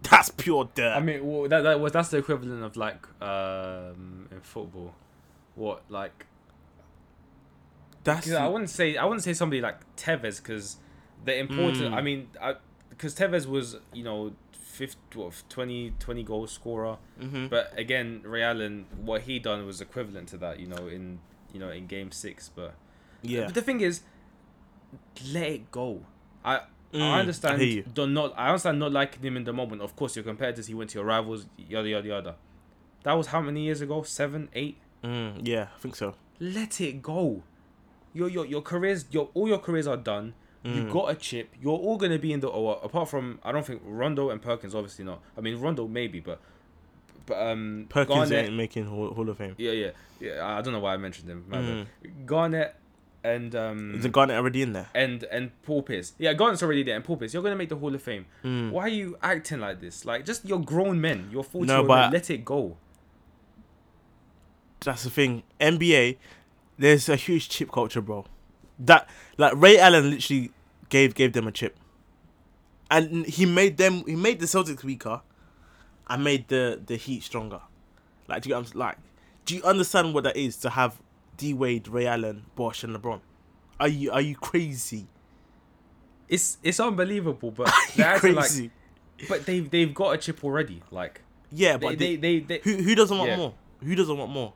That's 0.02 0.30
pure 0.30 0.68
dirt. 0.74 0.92
I 0.92 1.00
mean, 1.00 1.26
well, 1.26 1.48
that 1.48 1.62
that 1.62 1.80
was 1.80 1.92
that's 1.92 2.08
the 2.10 2.18
equivalent 2.18 2.62
of 2.62 2.76
like 2.76 3.06
um 3.20 4.28
in 4.30 4.40
football, 4.42 4.94
what 5.54 5.82
like 5.88 6.26
that's 8.04 8.30
I 8.32 8.46
wouldn't 8.46 8.70
say 8.70 8.96
I 8.96 9.04
wouldn't 9.04 9.24
say 9.24 9.32
somebody 9.32 9.60
like 9.60 9.80
Tevez 9.96 10.42
because 10.42 10.76
the 11.24 11.36
important. 11.36 11.92
Mm. 11.92 11.94
I 11.94 12.00
mean, 12.00 12.28
because 12.90 13.14
Tevez 13.14 13.46
was 13.46 13.76
you 13.92 14.04
know 14.04 14.32
50, 14.52 15.18
what, 15.18 15.42
20, 15.48 15.94
20 15.98 16.22
goal 16.22 16.46
scorer, 16.46 16.98
hmm 17.20 17.48
but 17.48 17.76
again, 17.76 18.22
Ray 18.24 18.42
Allen, 18.42 18.86
what 18.96 19.22
he 19.22 19.38
done 19.38 19.66
was 19.66 19.80
equivalent 19.80 20.28
to 20.28 20.36
that. 20.38 20.60
You 20.60 20.68
know, 20.68 20.86
in 20.86 21.18
you 21.52 21.60
know 21.60 21.70
in 21.70 21.86
Game 21.86 22.12
Six, 22.12 22.50
but 22.54 22.74
yeah. 23.22 23.46
But 23.46 23.54
the 23.54 23.62
thing 23.62 23.80
is, 23.80 24.02
let 25.32 25.48
it 25.48 25.70
go. 25.70 26.04
I 26.44 26.60
Mm, 26.92 27.02
I 27.02 27.20
understand. 27.20 27.54
I 27.60 27.64
hear 27.64 27.74
you. 27.76 27.82
do 27.82 28.06
not. 28.06 28.32
I 28.36 28.48
understand 28.48 28.78
not 28.78 28.92
liking 28.92 29.22
him 29.22 29.36
in 29.36 29.44
the 29.44 29.52
moment. 29.52 29.82
Of 29.82 29.94
course, 29.94 30.16
your 30.16 30.22
competitors. 30.24 30.66
He 30.68 30.74
went 30.74 30.90
to 30.90 30.98
your 30.98 31.04
rivals. 31.04 31.46
Yada 31.56 31.88
yada 31.88 32.08
yada. 32.08 32.34
That 33.02 33.12
was 33.12 33.26
how 33.28 33.40
many 33.42 33.62
years 33.62 33.80
ago? 33.80 34.02
Seven, 34.02 34.48
eight. 34.54 34.78
Mm, 35.04 35.46
yeah, 35.46 35.68
I 35.76 35.78
think 35.80 35.94
so. 35.96 36.14
Let 36.40 36.80
it 36.80 37.02
go. 37.02 37.42
Your 38.14 38.28
your 38.28 38.46
your 38.46 38.62
careers. 38.62 39.04
Your 39.10 39.28
all 39.34 39.48
your 39.48 39.58
careers 39.58 39.86
are 39.86 39.96
done. 39.98 40.34
You 40.64 40.84
Mm. 40.84 40.92
got 40.92 41.10
a 41.10 41.14
chip. 41.14 41.50
You're 41.62 41.78
all 41.78 41.96
gonna 41.98 42.18
be 42.18 42.32
in 42.32 42.40
the. 42.40 42.48
Or 42.48 42.80
apart 42.82 43.08
from, 43.08 43.38
I 43.44 43.52
don't 43.52 43.64
think 43.64 43.80
Rondo 43.84 44.30
and 44.30 44.42
Perkins. 44.42 44.74
Obviously 44.74 45.04
not. 45.04 45.20
I 45.36 45.40
mean 45.40 45.58
Rondo 45.60 45.86
maybe, 45.86 46.20
but 46.20 46.40
but 47.26 47.36
um 47.40 47.86
Perkins 47.88 48.18
Garnett, 48.30 48.46
ain't 48.46 48.56
making 48.56 48.86
Hall, 48.86 49.12
Hall 49.14 49.28
of 49.28 49.36
Fame. 49.38 49.54
yeah 49.58 49.70
yeah 49.72 49.90
yeah. 50.20 50.46
I 50.56 50.60
don't 50.62 50.72
know 50.72 50.80
why 50.80 50.94
I 50.94 50.96
mentioned 50.96 51.28
him. 51.30 51.44
Mm. 51.50 51.86
Garnett 52.26 52.74
and 53.34 53.54
um 53.54 53.94
Isn't 53.96 54.10
Garnett 54.12 54.36
already 54.36 54.62
in 54.62 54.72
there? 54.72 54.88
and 54.94 55.22
and 55.24 55.50
Paul 55.62 55.82
Pierce. 55.82 56.12
Yeah, 56.18 56.32
Garnett's 56.34 56.62
already 56.62 56.82
there, 56.82 56.96
and 56.96 57.04
Paul 57.04 57.16
Pierce. 57.18 57.32
You're 57.34 57.42
gonna 57.42 57.56
make 57.56 57.68
the 57.68 57.76
Hall 57.76 57.94
of 57.94 58.02
Fame. 58.02 58.26
Mm. 58.44 58.70
Why 58.70 58.82
are 58.82 58.88
you 58.88 59.16
acting 59.22 59.60
like 59.60 59.80
this? 59.80 60.04
Like, 60.04 60.24
just 60.24 60.44
you're 60.44 60.58
grown 60.60 61.00
men. 61.00 61.28
You're 61.32 61.42
40 61.44 61.66
No, 61.66 61.84
but- 61.84 62.12
Let 62.12 62.30
it 62.30 62.44
go. 62.44 62.76
That's 64.80 65.02
the 65.04 65.10
thing. 65.10 65.42
NBA, 65.60 66.16
there's 66.78 67.08
a 67.08 67.16
huge 67.16 67.48
chip 67.48 67.70
culture, 67.72 68.00
bro. 68.00 68.24
That 68.78 69.08
like 69.36 69.52
Ray 69.56 69.78
Allen 69.78 70.10
literally 70.10 70.52
gave 70.88 71.14
gave 71.14 71.32
them 71.32 71.48
a 71.48 71.52
chip, 71.52 71.76
and 72.90 73.26
he 73.26 73.44
made 73.44 73.76
them. 73.76 74.04
He 74.06 74.14
made 74.14 74.38
the 74.38 74.46
Celtics 74.46 74.84
weaker, 74.84 75.20
and 76.08 76.22
made 76.22 76.46
the 76.48 76.80
the 76.86 76.96
Heat 76.96 77.24
stronger. 77.24 77.60
Like, 78.28 78.42
do 78.42 78.50
you 78.50 78.54
I'm- 78.54 78.66
like? 78.74 78.98
Do 79.46 79.56
you 79.56 79.62
understand 79.64 80.12
what 80.14 80.24
that 80.24 80.36
is 80.36 80.56
to 80.58 80.70
have 80.70 81.00
D 81.38 81.54
Wade, 81.54 81.88
Ray 81.88 82.06
Allen, 82.06 82.44
Bosh, 82.54 82.84
and 82.84 82.94
LeBron? 82.94 83.20
Are 83.80 83.88
you 83.88 84.10
are 84.10 84.20
you 84.20 84.36
crazy? 84.36 85.06
It's 86.28 86.58
it's 86.62 86.78
unbelievable, 86.80 87.50
but 87.50 87.68
Are 87.68 87.72
they're 87.96 88.06
you 88.06 88.12
acting 88.14 88.34
like, 88.34 88.44
crazy? 88.46 88.70
but 89.28 89.46
they 89.46 89.60
they've 89.60 89.94
got 89.94 90.14
a 90.14 90.18
chip 90.18 90.44
already. 90.44 90.82
Like, 90.90 91.22
yeah, 91.50 91.76
they 91.76 91.86
but 91.86 91.98
they, 91.98 92.16
they, 92.16 92.40
they, 92.40 92.58
they, 92.58 92.60
Who 92.64 92.82
who 92.82 92.94
doesn't 92.94 93.16
want 93.16 93.30
Yeah. 93.30 93.36
more? 93.38 93.54
Who 93.82 93.94
doesn't 93.94 94.18
want 94.18 94.30
more? 94.30 94.52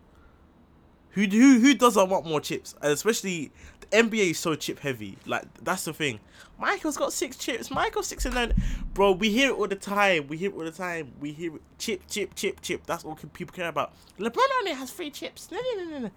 Who 1.10 1.22
who 1.24 1.60
who 1.60 1.74
doesn't 1.74 2.08
want 2.08 2.26
more 2.26 2.40
chips? 2.40 2.74
And 2.82 2.92
especially 2.92 3.52
the 3.80 3.86
NBA 3.96 4.30
is 4.32 4.38
so 4.38 4.54
chip 4.54 4.80
heavy. 4.80 5.16
Like 5.26 5.44
that's 5.62 5.84
the 5.84 5.92
thing. 5.94 6.20
Michael's 6.58 6.96
got 6.96 7.12
six 7.12 7.36
chips. 7.36 7.70
Michael's 7.70 8.06
six 8.06 8.24
and 8.24 8.34
nine. 8.34 8.52
Bro, 8.94 9.12
we 9.12 9.30
hear 9.30 9.50
it 9.50 9.54
all 9.58 9.66
the 9.68 9.74
time. 9.76 10.26
We 10.28 10.36
hear 10.36 10.50
it 10.50 10.54
all 10.54 10.64
the 10.64 10.70
time. 10.70 11.12
We 11.20 11.32
hear 11.32 11.56
it. 11.56 11.62
chip, 11.78 12.02
chip, 12.08 12.34
chip, 12.34 12.60
chip. 12.60 12.86
That's 12.86 13.04
all 13.04 13.14
people 13.32 13.54
care 13.54 13.68
about. 13.68 13.92
LeBron 14.18 14.38
only 14.60 14.72
has 14.72 14.90
three 14.92 15.10
chips. 15.10 15.50
No, 15.50 15.58
no, 15.58 15.84
no, 15.84 15.90
no, 15.90 15.98
no. 16.00 16.10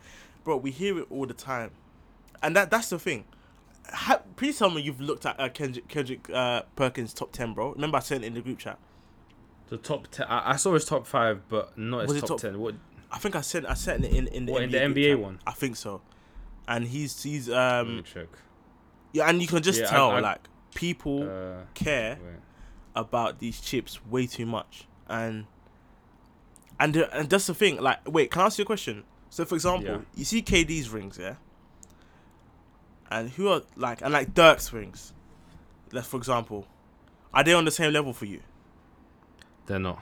Bro, 0.46 0.58
we 0.58 0.72
hear 0.72 0.98
it 1.00 1.08
all 1.10 1.26
the 1.26 1.34
time, 1.34 1.72
and 2.42 2.56
that 2.56 2.70
that's 2.72 2.90
the 2.90 3.00
thing. 3.00 3.26
Ha, 3.92 4.22
please 4.38 4.58
tell 4.58 4.70
me 4.70 4.82
you've 4.82 5.02
looked 5.02 5.26
at 5.26 5.38
uh, 5.40 5.50
Kendrick, 5.50 5.88
Kendrick 5.90 6.30
uh, 6.32 6.62
Perkins 6.78 7.14
top 7.14 7.32
ten, 7.34 7.54
bro. 7.54 7.74
Remember 7.74 7.98
I 7.98 8.00
sent 8.00 8.24
it 8.24 8.28
in 8.28 8.34
the 8.36 8.42
group 8.42 8.60
chat. 8.60 8.78
the 9.70 9.78
top 9.78 10.08
ten. 10.10 10.28
I, 10.28 10.52
I 10.52 10.56
saw 10.56 10.74
his 10.74 10.86
top 10.86 11.06
five, 11.06 11.42
but 11.50 11.78
not 11.78 12.08
his 12.10 12.22
top, 12.22 12.30
top- 12.30 12.40
ten. 12.40 12.60
What? 12.60 12.76
I 13.12 13.18
think 13.18 13.36
I 13.36 13.42
sent 13.42 13.66
I 13.66 13.74
sent 13.74 14.06
it 14.06 14.14
in 14.14 14.28
in 14.28 14.46
the 14.46 14.52
What, 14.54 14.62
NBA, 14.64 14.82
in 14.86 14.94
the 14.94 15.02
NBA 15.08 15.20
one? 15.20 15.40
I 15.48 15.52
think 15.52 15.76
so, 15.76 16.02
and 16.68 16.86
he's 16.88 17.22
he's 17.24 17.50
um 17.50 18.04
check. 18.06 18.28
yeah, 19.14 19.28
and 19.30 19.42
you 19.42 19.48
can 19.48 19.62
just 19.64 19.82
Yeah, 19.82 19.88
tell 19.88 20.12
I- 20.12 20.20
like 20.20 20.42
people 20.76 21.24
Uh, 21.24 21.62
care 21.74 22.18
wait. 22.24 22.34
about 22.96 23.40
these 23.40 23.60
chips 23.62 24.06
way 24.06 24.28
too 24.28 24.46
much, 24.46 24.86
and 25.08 25.46
and 26.80 26.96
and 26.98 27.30
that's 27.30 27.48
the 27.48 27.54
thing. 27.56 27.78
Like, 27.82 28.00
wait, 28.08 28.30
can 28.32 28.42
I 28.42 28.46
ask 28.46 28.58
you 28.60 28.64
a 28.64 28.66
question? 28.66 29.04
So, 29.36 29.44
for 29.44 29.56
example, 29.56 29.90
Yeah. 29.90 30.02
you 30.16 30.24
see 30.24 30.42
KD's 30.42 30.88
rings, 30.90 31.18
yeah, 31.20 31.36
and 33.12 33.30
who 33.32 33.50
are 33.50 33.64
like 33.76 34.02
and 34.02 34.14
like 34.14 34.34
Dirk's 34.34 34.72
rings, 34.72 35.12
like 35.92 36.06
for 36.06 36.16
example, 36.16 36.66
are 37.34 37.44
they 37.44 37.52
on 37.54 37.66
the 37.66 37.72
same 37.72 37.92
level 37.92 38.14
for 38.14 38.24
you? 38.24 38.40
They're 39.66 39.78
not. 39.78 40.02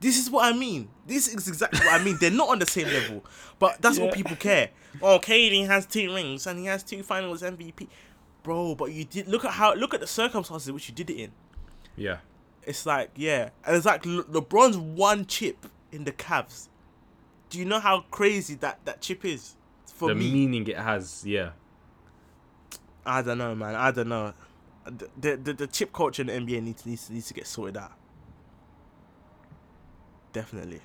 This 0.00 0.16
is 0.18 0.30
what 0.30 0.46
I 0.50 0.56
mean. 0.56 0.88
This 1.06 1.28
is 1.28 1.46
exactly 1.46 1.80
what 1.80 2.00
I 2.00 2.02
mean. 2.02 2.16
They're 2.18 2.30
not 2.30 2.48
on 2.48 2.58
the 2.58 2.64
same 2.64 2.86
level, 2.86 3.22
but 3.58 3.82
that's 3.82 3.98
Yeah. 3.98 4.06
what 4.06 4.14
people 4.14 4.34
care. 4.36 4.70
Oh, 5.02 5.18
KD 5.18 5.66
has 5.66 5.84
two 5.84 6.14
rings 6.14 6.46
and 6.46 6.58
he 6.58 6.64
has 6.64 6.82
two 6.82 7.02
Finals 7.02 7.42
MVP, 7.42 7.86
bro. 8.42 8.74
But 8.76 8.92
you 8.92 9.04
did 9.04 9.28
look 9.28 9.44
at 9.44 9.50
how 9.52 9.74
look 9.74 9.92
at 9.92 10.00
the 10.00 10.06
circumstances 10.06 10.72
which 10.72 10.88
you 10.88 10.94
did 10.94 11.10
it 11.10 11.16
in. 11.18 11.32
Yeah. 11.96 12.18
It's 12.62 12.86
like 12.86 13.10
yeah, 13.14 13.50
and 13.66 13.76
it's 13.76 13.84
like 13.84 14.06
Le- 14.06 14.24
LeBron's 14.24 14.78
one 14.78 15.26
chip 15.26 15.66
in 15.92 16.04
the 16.04 16.12
Cavs. 16.12 16.68
Do 17.50 17.58
you 17.58 17.64
know 17.64 17.80
how 17.80 18.00
crazy 18.10 18.54
that 18.56 18.84
that 18.84 19.00
chip 19.00 19.24
is 19.24 19.54
for 19.86 20.08
the 20.08 20.14
me? 20.14 20.30
meaning 20.32 20.66
it 20.68 20.76
has. 20.76 21.24
Yeah. 21.26 21.50
I 23.06 23.22
don't 23.22 23.38
know, 23.38 23.54
man. 23.54 23.74
I 23.74 23.90
don't 23.90 24.08
know. 24.08 24.34
The 24.84 25.08
the, 25.18 25.36
the, 25.36 25.52
the 25.54 25.66
chip 25.66 25.92
culture 25.92 26.22
in 26.22 26.26
the 26.28 26.32
NBA 26.34 26.62
needs 26.62 26.84
needs 26.86 27.10
needs 27.10 27.28
to 27.28 27.34
get 27.34 27.46
sorted 27.46 27.76
out. 27.76 27.92
Definitely. 30.32 30.80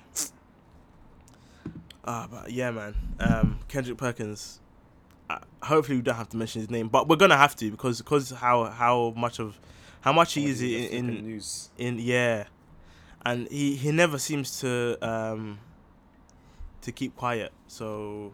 Ah, 2.04 2.26
but 2.30 2.50
yeah, 2.50 2.70
man. 2.70 2.94
Um, 3.20 3.60
Kendrick 3.68 3.98
Perkins. 3.98 4.60
Uh, 5.30 5.38
hopefully, 5.62 5.96
we 5.98 6.02
don't 6.02 6.16
have 6.16 6.28
to 6.30 6.36
mention 6.36 6.60
his 6.60 6.70
name, 6.70 6.88
but 6.88 7.08
we're 7.08 7.16
gonna 7.16 7.36
have 7.36 7.56
to 7.56 7.70
because 7.70 7.98
because 7.98 8.30
how 8.30 8.64
how 8.64 9.14
much 9.16 9.38
of 9.38 9.58
how 10.02 10.12
much 10.12 10.34
he 10.34 10.46
is 10.46 10.60
in, 10.60 11.08
in 11.08 11.24
news. 11.24 11.70
in 11.78 11.98
yeah, 11.98 12.44
and 13.24 13.48
he 13.48 13.74
he 13.76 13.90
never 13.90 14.18
seems 14.18 14.60
to 14.60 14.98
um 15.06 15.58
to 16.84 16.92
keep 16.92 17.16
quiet. 17.16 17.52
So 17.66 18.32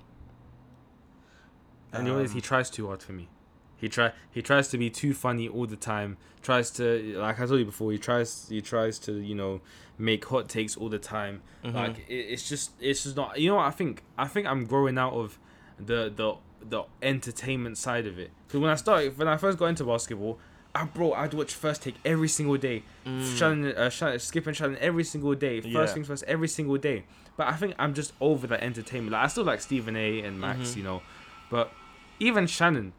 And 1.92 2.07
you 2.07 2.12
know, 2.12 2.20
Um, 2.20 2.28
he 2.28 2.40
tries 2.40 2.70
too 2.70 2.86
hard 2.86 3.03
for 3.03 3.12
me. 3.12 3.28
He 3.76 3.88
try 3.88 4.12
he 4.30 4.42
tries 4.42 4.68
to 4.68 4.78
be 4.78 4.90
too 4.90 5.14
funny 5.14 5.48
all 5.48 5.66
the 5.66 5.76
time. 5.76 6.18
Tries 6.42 6.70
to 6.72 7.14
like 7.18 7.40
I 7.40 7.46
told 7.46 7.59
you 7.61 7.64
before. 7.64 7.90
He 7.92 7.98
tries 7.98 8.48
he 8.48 8.61
tries 8.61 8.98
to 9.01 9.12
you 9.12 9.34
know 9.34 9.61
make 9.98 10.24
hot 10.26 10.48
takes 10.48 10.76
all 10.76 10.88
the 10.88 10.98
time. 10.98 11.42
Mhm. 11.64 11.74
Like 11.74 11.98
it, 12.09 12.14
it's 12.14 12.48
just 12.48 12.72
it's 12.80 13.03
just 13.05 13.16
not. 13.16 13.40
You 13.40 13.51
know 13.51 13.57
what 13.57 13.66
I 13.66 13.70
think? 13.70 14.03
I 14.18 14.26
think 14.28 14.46
I'm 14.46 14.66
growing 14.66 14.98
out 14.98 15.14
of 15.14 15.38
the 15.78 16.12
the 16.14 16.34
the 16.68 16.82
entertainment 17.03 17.78
side 17.78 18.07
of 18.07 18.18
it. 18.18 18.30
Because 18.46 18.61
when 18.61 18.70
I 18.70 18.74
started 18.76 19.16
when 19.18 19.28
I 19.28 19.36
first 19.38 19.57
got 19.59 19.66
into 19.66 19.84
basketball, 19.84 20.38
I 20.74 20.84
bro 20.84 21.12
I'd 21.12 21.34
watch 21.34 21.52
First 21.54 21.82
Take 21.82 21.96
every 22.04 22.28
single 22.28 22.56
day. 22.56 22.82
Mm. 23.04 23.36
Shannon, 23.36 23.76
uh, 23.76 23.90
Shannon, 23.90 24.18
Skip 24.20 24.46
and 24.46 24.56
Shannon 24.56 24.78
every 24.80 25.04
single 25.04 25.34
day. 25.34 25.60
First 25.60 25.72
Yeah. 25.72 25.86
things 25.86 26.06
first, 26.06 26.24
every 26.28 26.48
single 26.48 26.76
day. 26.78 27.04
But 27.36 27.48
I 27.48 27.52
think 27.56 27.74
I'm 27.78 27.94
just 27.94 28.12
over 28.20 28.46
that 28.48 28.62
entertainment. 28.62 29.12
Like 29.12 29.24
I 29.24 29.26
still 29.28 29.44
like 29.44 29.60
Stephen 29.60 29.96
A. 29.96 30.20
and 30.22 30.40
Max, 30.40 30.60
Mhm. 30.72 30.76
you 30.76 30.82
know, 30.82 31.02
but 31.50 31.72
even 32.20 32.46
Shannon, 32.46 32.92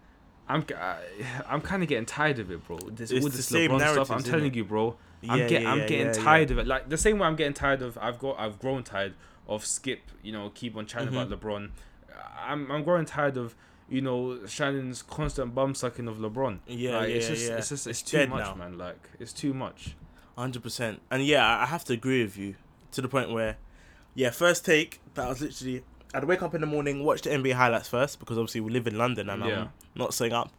I'm 0.49 0.65
I, 0.77 0.97
I'm 1.47 1.61
kind 1.61 1.81
of 1.83 1.87
getting 1.87 2.05
tired 2.05 2.39
of 2.39 2.51
it, 2.51 2.65
bro. 2.67 2.77
This 2.79 3.11
It's 3.11 3.23
all 3.23 3.31
this 3.31 3.51
LeBron 3.51 3.79
stuff. 3.91 4.11
I'm 4.11 4.23
telling 4.23 4.51
innit? 4.51 4.55
you, 4.55 4.65
bro. 4.65 4.97
Yeah, 5.21 5.31
I'm 5.33 5.47
get, 5.47 5.61
yeah, 5.61 5.71
I'm 5.71 5.79
yeah, 5.79 5.87
getting 5.87 6.07
yeah, 6.07 6.13
yeah. 6.17 6.23
tired 6.23 6.51
of 6.51 6.57
it. 6.57 6.67
Like 6.67 6.89
the 6.89 6.97
same 6.97 7.19
way 7.19 7.27
I'm 7.27 7.35
getting 7.35 7.53
tired 7.53 7.81
of. 7.81 7.97
I've 8.01 8.19
got 8.19 8.37
I've 8.39 8.59
grown 8.59 8.83
tired 8.83 9.13
of 9.47 9.65
Skip. 9.65 10.01
You 10.23 10.31
know, 10.33 10.49
keep 10.53 10.75
on 10.75 10.85
chatting 10.87 11.09
Mhm. 11.09 11.21
about 11.27 11.39
LeBron. 11.39 11.69
I'm 12.45 12.69
I'm 12.71 12.83
growing 12.83 13.05
tired 13.05 13.37
of. 13.37 13.55
You 13.91 14.01
know 14.01 14.45
Shannon's 14.47 15.03
constant 15.03 15.53
bum 15.53 15.75
sucking 15.75 16.07
of 16.07 16.17
LeBron. 16.17 16.59
Yeah, 16.65 16.99
like, 16.99 17.09
yeah, 17.09 17.15
it's 17.15 17.27
just, 17.27 17.47
yeah. 17.49 17.57
It's 17.57 17.69
just, 17.69 17.87
it's, 17.87 18.01
It's 18.01 18.09
too 18.09 18.25
much, 18.27 18.39
now. 18.39 18.55
man. 18.55 18.77
Like, 18.77 19.09
it's 19.19 19.33
too 19.33 19.53
much. 19.53 19.95
Hundred 20.37 20.63
percent, 20.63 21.01
and 21.11 21.23
yeah, 21.25 21.45
I 21.45 21.63
I 21.63 21.65
have 21.65 21.83
to 21.85 21.93
agree 21.93 22.23
with 22.23 22.37
you 22.37 22.55
to 22.93 23.01
the 23.01 23.09
point 23.09 23.31
where, 23.31 23.57
yeah, 24.15 24.29
first 24.31 24.65
take 24.65 24.99
that 25.15 25.27
was 25.27 25.41
literally. 25.41 25.83
I'd 26.13 26.23
wake 26.23 26.41
up 26.41 26.55
in 26.55 26.61
the 26.61 26.67
morning, 26.67 27.03
watch 27.03 27.21
the 27.21 27.29
NBA 27.29 27.53
highlights 27.53 27.87
first 27.89 28.19
because 28.19 28.37
obviously 28.37 28.59
we 28.61 28.71
live 28.71 28.87
in 28.87 28.97
London 28.97 29.29
and 29.29 29.45
Yeah. 29.45 29.61
I'm 29.61 29.69
not 29.95 30.13
staying 30.13 30.33
up. 30.33 30.51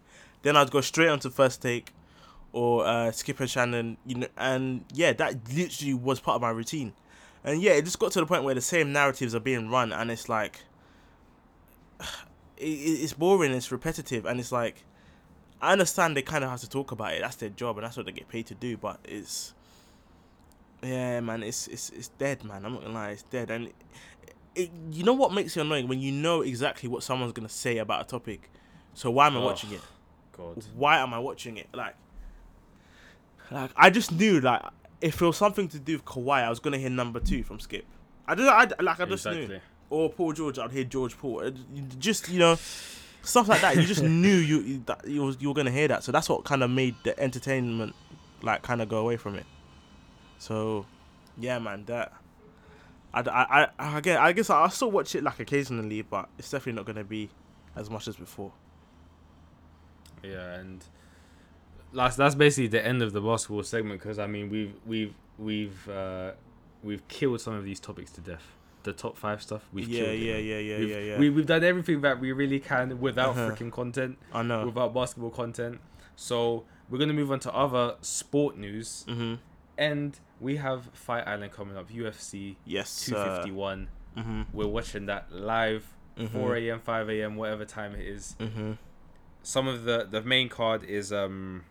Then 0.43 0.57
I'd 0.57 0.71
go 0.71 0.81
straight 0.81 1.09
onto 1.09 1.29
first 1.31 1.61
take, 1.63 1.93
or 2.53 2.87
uh, 2.87 3.11
Skip 3.13 3.41
and 3.41 3.49
Shannon, 3.51 3.97
you 4.07 4.15
know, 4.17 4.29
and 4.37 4.85
yeah, 4.95 5.13
that 5.15 5.37
literally 5.55 5.95
was 5.95 6.21
part 6.21 6.37
of 6.37 6.43
my 6.43 6.51
routine. 6.51 6.93
And 7.45 7.61
yeah, 7.63 7.73
it 7.73 7.85
just 7.85 7.99
got 7.99 8.13
to 8.13 8.21
the 8.21 8.27
point 8.27 8.45
where 8.45 8.55
the 8.55 8.61
same 8.61 8.93
narratives 8.93 9.35
are 9.35 9.41
being 9.41 9.69
run, 9.71 9.91
and 9.93 10.11
it's 10.11 10.29
like, 10.29 10.61
it, 12.63 12.67
it- 12.67 13.03
it's 13.03 13.13
boring, 13.13 13.53
it's 13.53 13.71
repetitive, 13.73 14.25
and 14.27 14.39
it's 14.41 14.53
like, 14.53 14.85
I 15.61 15.73
understand 15.73 16.17
they 16.17 16.23
kind 16.23 16.43
of 16.45 16.51
have 16.51 16.61
to 16.61 16.69
talk 16.69 16.91
about 16.93 17.13
it. 17.15 17.21
That's 17.21 17.37
their 17.37 17.49
job, 17.51 17.77
and 17.79 17.85
that's 17.87 17.97
what 17.97 18.07
they 18.07 18.13
get 18.13 18.29
paid 18.29 18.47
to 18.47 18.55
do. 18.55 18.77
But 18.77 18.99
it's, 19.05 19.55
yeah, 20.83 21.21
man, 21.21 21.43
it's 21.43 21.69
it's 21.69 21.91
it's 21.91 22.09
dead, 22.09 22.43
man. 22.45 22.65
I'm 22.65 22.73
not 22.75 22.83
gonna 22.83 22.95
lie, 22.95 23.11
it's 23.11 23.23
dead. 23.23 23.51
And 23.51 23.67
it, 23.69 23.75
it, 24.55 24.71
you 24.91 25.05
know 25.05 25.13
what 25.13 25.33
makes 25.33 25.57
it 25.57 25.61
annoying 25.61 25.87
when 25.89 26.01
you 26.01 26.11
know 26.13 26.43
exactly 26.43 26.89
what 26.89 27.03
someone's 27.03 27.33
gonna 27.33 27.49
say 27.49 27.79
about 27.79 28.01
a 28.03 28.05
topic. 28.05 28.51
So 28.95 29.11
why 29.11 29.27
am 29.29 29.37
I 29.37 29.39
Ugh. 29.41 29.45
watching 29.45 29.73
it? 29.73 29.81
God. 30.37 30.65
Why 30.75 30.99
am 30.99 31.15
I 31.15 31.19
watching 31.21 31.57
it? 31.59 31.69
Like, 31.73 31.95
like 33.51 33.71
I 33.77 33.91
just 33.91 34.13
knew 34.13 34.41
like 34.41 34.63
if 35.01 35.21
it 35.21 35.25
was 35.27 35.37
something 35.37 35.69
to 35.69 35.79
do 35.79 35.95
with 35.95 36.05
Kawhi, 36.05 36.43
I 36.45 36.51
was 36.51 36.59
gonna 36.61 36.79
hear 36.79 36.91
number 36.91 37.21
two 37.21 37.43
from 37.43 37.61
Skip. 37.61 37.85
I 38.27 38.35
just, 38.35 38.49
I 38.49 38.83
like, 38.83 39.01
I 39.01 39.05
just 39.05 39.27
knew. 39.27 39.61
Exactly. 39.93 40.05
Or 40.07 40.11
Paul 40.11 40.33
George, 40.33 40.59
I'd 40.59 40.73
hear 40.73 40.85
George 40.85 41.17
Paul. 41.19 41.51
Just 41.99 42.29
you 42.29 42.39
know, 42.39 42.57
stuff 43.23 43.49
like 43.49 43.61
that. 43.61 43.77
You 43.77 43.83
just 43.85 44.03
knew 44.23 44.35
you 44.37 44.61
you- 44.61 44.83
that 44.87 45.07
you 45.07 45.23
was 45.23 45.37
you 45.41 45.49
were 45.49 45.55
gonna 45.55 45.71
hear 45.71 45.89
that. 45.89 46.03
So 46.05 46.13
that's 46.13 46.29
what 46.29 46.45
kind 46.45 46.63
of 46.63 46.71
made 46.71 46.95
the 47.05 47.19
entertainment 47.19 47.95
like 48.43 48.63
kind 48.63 48.83
of 48.83 48.89
go 48.89 48.99
away 48.99 49.17
from 49.17 49.37
it. 49.37 49.47
So, 50.39 50.87
yeah, 51.39 51.59
man, 51.59 51.85
that. 51.87 52.13
I, 53.15 53.21
I, 53.21 53.69
I, 53.79 53.99
again, 53.99 54.17
I 54.19 54.33
guess 54.33 54.49
I'll 54.49 54.71
still 54.71 54.91
watch 54.91 55.15
it 55.15 55.23
like 55.23 55.39
occasionally, 55.39 56.01
but 56.03 56.29
it's 56.39 56.51
definitely 56.51 56.79
not 56.81 56.87
gonna 56.87 57.05
be 57.05 57.29
as 57.77 57.91
much 57.91 58.09
as 58.09 58.17
before. 58.17 58.53
Yeah, 60.23 60.55
and 60.55 60.83
last 61.93 62.17
that's 62.17 62.35
basically 62.35 62.69
the 62.69 62.85
end 62.85 63.03
of 63.03 63.13
the 63.13 63.21
basketball 63.21 63.63
segment 63.65 64.01
because 64.01 64.19
I 64.19 64.27
mean 64.27 64.49
we've 64.49 64.73
we've 64.87 65.15
we've 65.39 65.89
uh, 65.91 66.33
we've 66.83 67.07
killed 67.09 67.41
some 67.43 67.53
of 67.55 67.65
these 67.65 67.79
topics 67.81 68.11
to 68.13 68.21
death. 68.23 68.57
The 68.85 68.93
top 68.93 69.17
five 69.17 69.41
stuff 69.43 69.63
we've 69.73 69.89
yeah, 69.89 70.05
killed. 70.05 70.15
it, 70.15 70.19
yeah, 70.19 70.33
man. 70.35 70.45
yeah, 70.45 70.59
yeah, 70.59 70.79
we've, 70.79 70.89
yeah, 70.91 70.99
yeah. 70.99 71.19
We, 71.19 71.31
we've 71.31 71.47
done 71.47 71.63
everything 71.65 72.01
that 72.03 72.19
we 72.21 72.33
really 72.33 72.59
can 72.61 73.01
without 73.01 73.31
Uh-huh. 73.31 73.51
freaking 73.51 73.71
content, 73.71 74.19
I 74.33 74.43
know. 74.43 74.67
without 74.67 74.93
basketball 74.95 75.31
content. 75.31 75.81
So 76.17 76.65
we're 76.91 76.99
gonna 76.99 77.13
move 77.13 77.31
on 77.33 77.41
to 77.41 77.53
other 77.55 77.95
sport 78.01 78.57
news, 78.59 79.05
Mm-hmm. 79.09 79.35
and 79.79 80.19
we 80.41 80.57
have 80.57 80.87
Fight 80.93 81.27
Island 81.29 81.53
coming 81.53 81.77
up, 81.77 81.91
UFC 81.91 82.57
Yes. 82.65 83.05
two 83.07 83.15
fifty 83.15 83.51
one. 83.53 83.89
Mm-hmm. 84.17 84.43
We're 84.53 84.67
watching 84.67 85.07
that 85.07 85.33
live, 85.33 85.87
Mhm. 86.19 86.29
four 86.31 86.57
a.m., 86.57 86.81
five 86.81 87.09
a.m., 87.09 87.37
whatever 87.37 87.65
time 87.65 87.95
it 87.95 88.07
is. 88.07 88.37
Mm-hmm. 88.41 88.73
some 89.45 89.67
of 89.67 89.85
the 89.85 90.07
the 90.11 90.23
main 90.23 90.49
card 90.49 90.85
is 90.85 91.13
um 91.13 91.65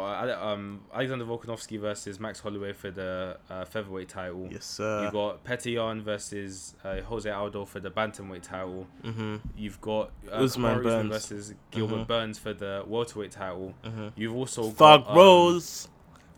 um 0.00 0.80
Alexander 0.94 1.24
Volkanovski 1.24 1.80
versus 1.80 2.20
Max 2.20 2.40
Holloway 2.40 2.72
for 2.72 2.90
the 2.90 3.38
uh, 3.48 3.64
featherweight 3.64 4.08
title. 4.08 4.48
Yes, 4.50 4.64
sir. 4.64 5.04
You've 5.04 5.12
got 5.12 5.44
Petr 5.44 5.72
Yan 5.74 6.02
versus 6.02 6.74
uh, 6.84 7.00
Jose 7.02 7.30
Aldo 7.30 7.64
for 7.64 7.80
the 7.80 7.90
bantamweight 7.90 8.42
title. 8.42 8.86
mm-hmm. 9.02 9.36
You've 9.56 9.80
got 9.80 10.10
uh, 10.30 10.36
Usman 10.36 10.82
Burns. 10.82 11.08
versus 11.10 11.54
Gilbert 11.70 11.96
Mhm. 12.00 12.06
Burns 12.06 12.38
for 12.38 12.52
the 12.52 12.84
welterweight 12.86 13.30
title. 13.32 13.74
Mm-hmm. 13.84 14.08
You've 14.16 14.34
also 14.36 14.64
Thug 14.70 15.04
got 15.04 15.10
um, 15.10 15.16
Rose. 15.16 15.88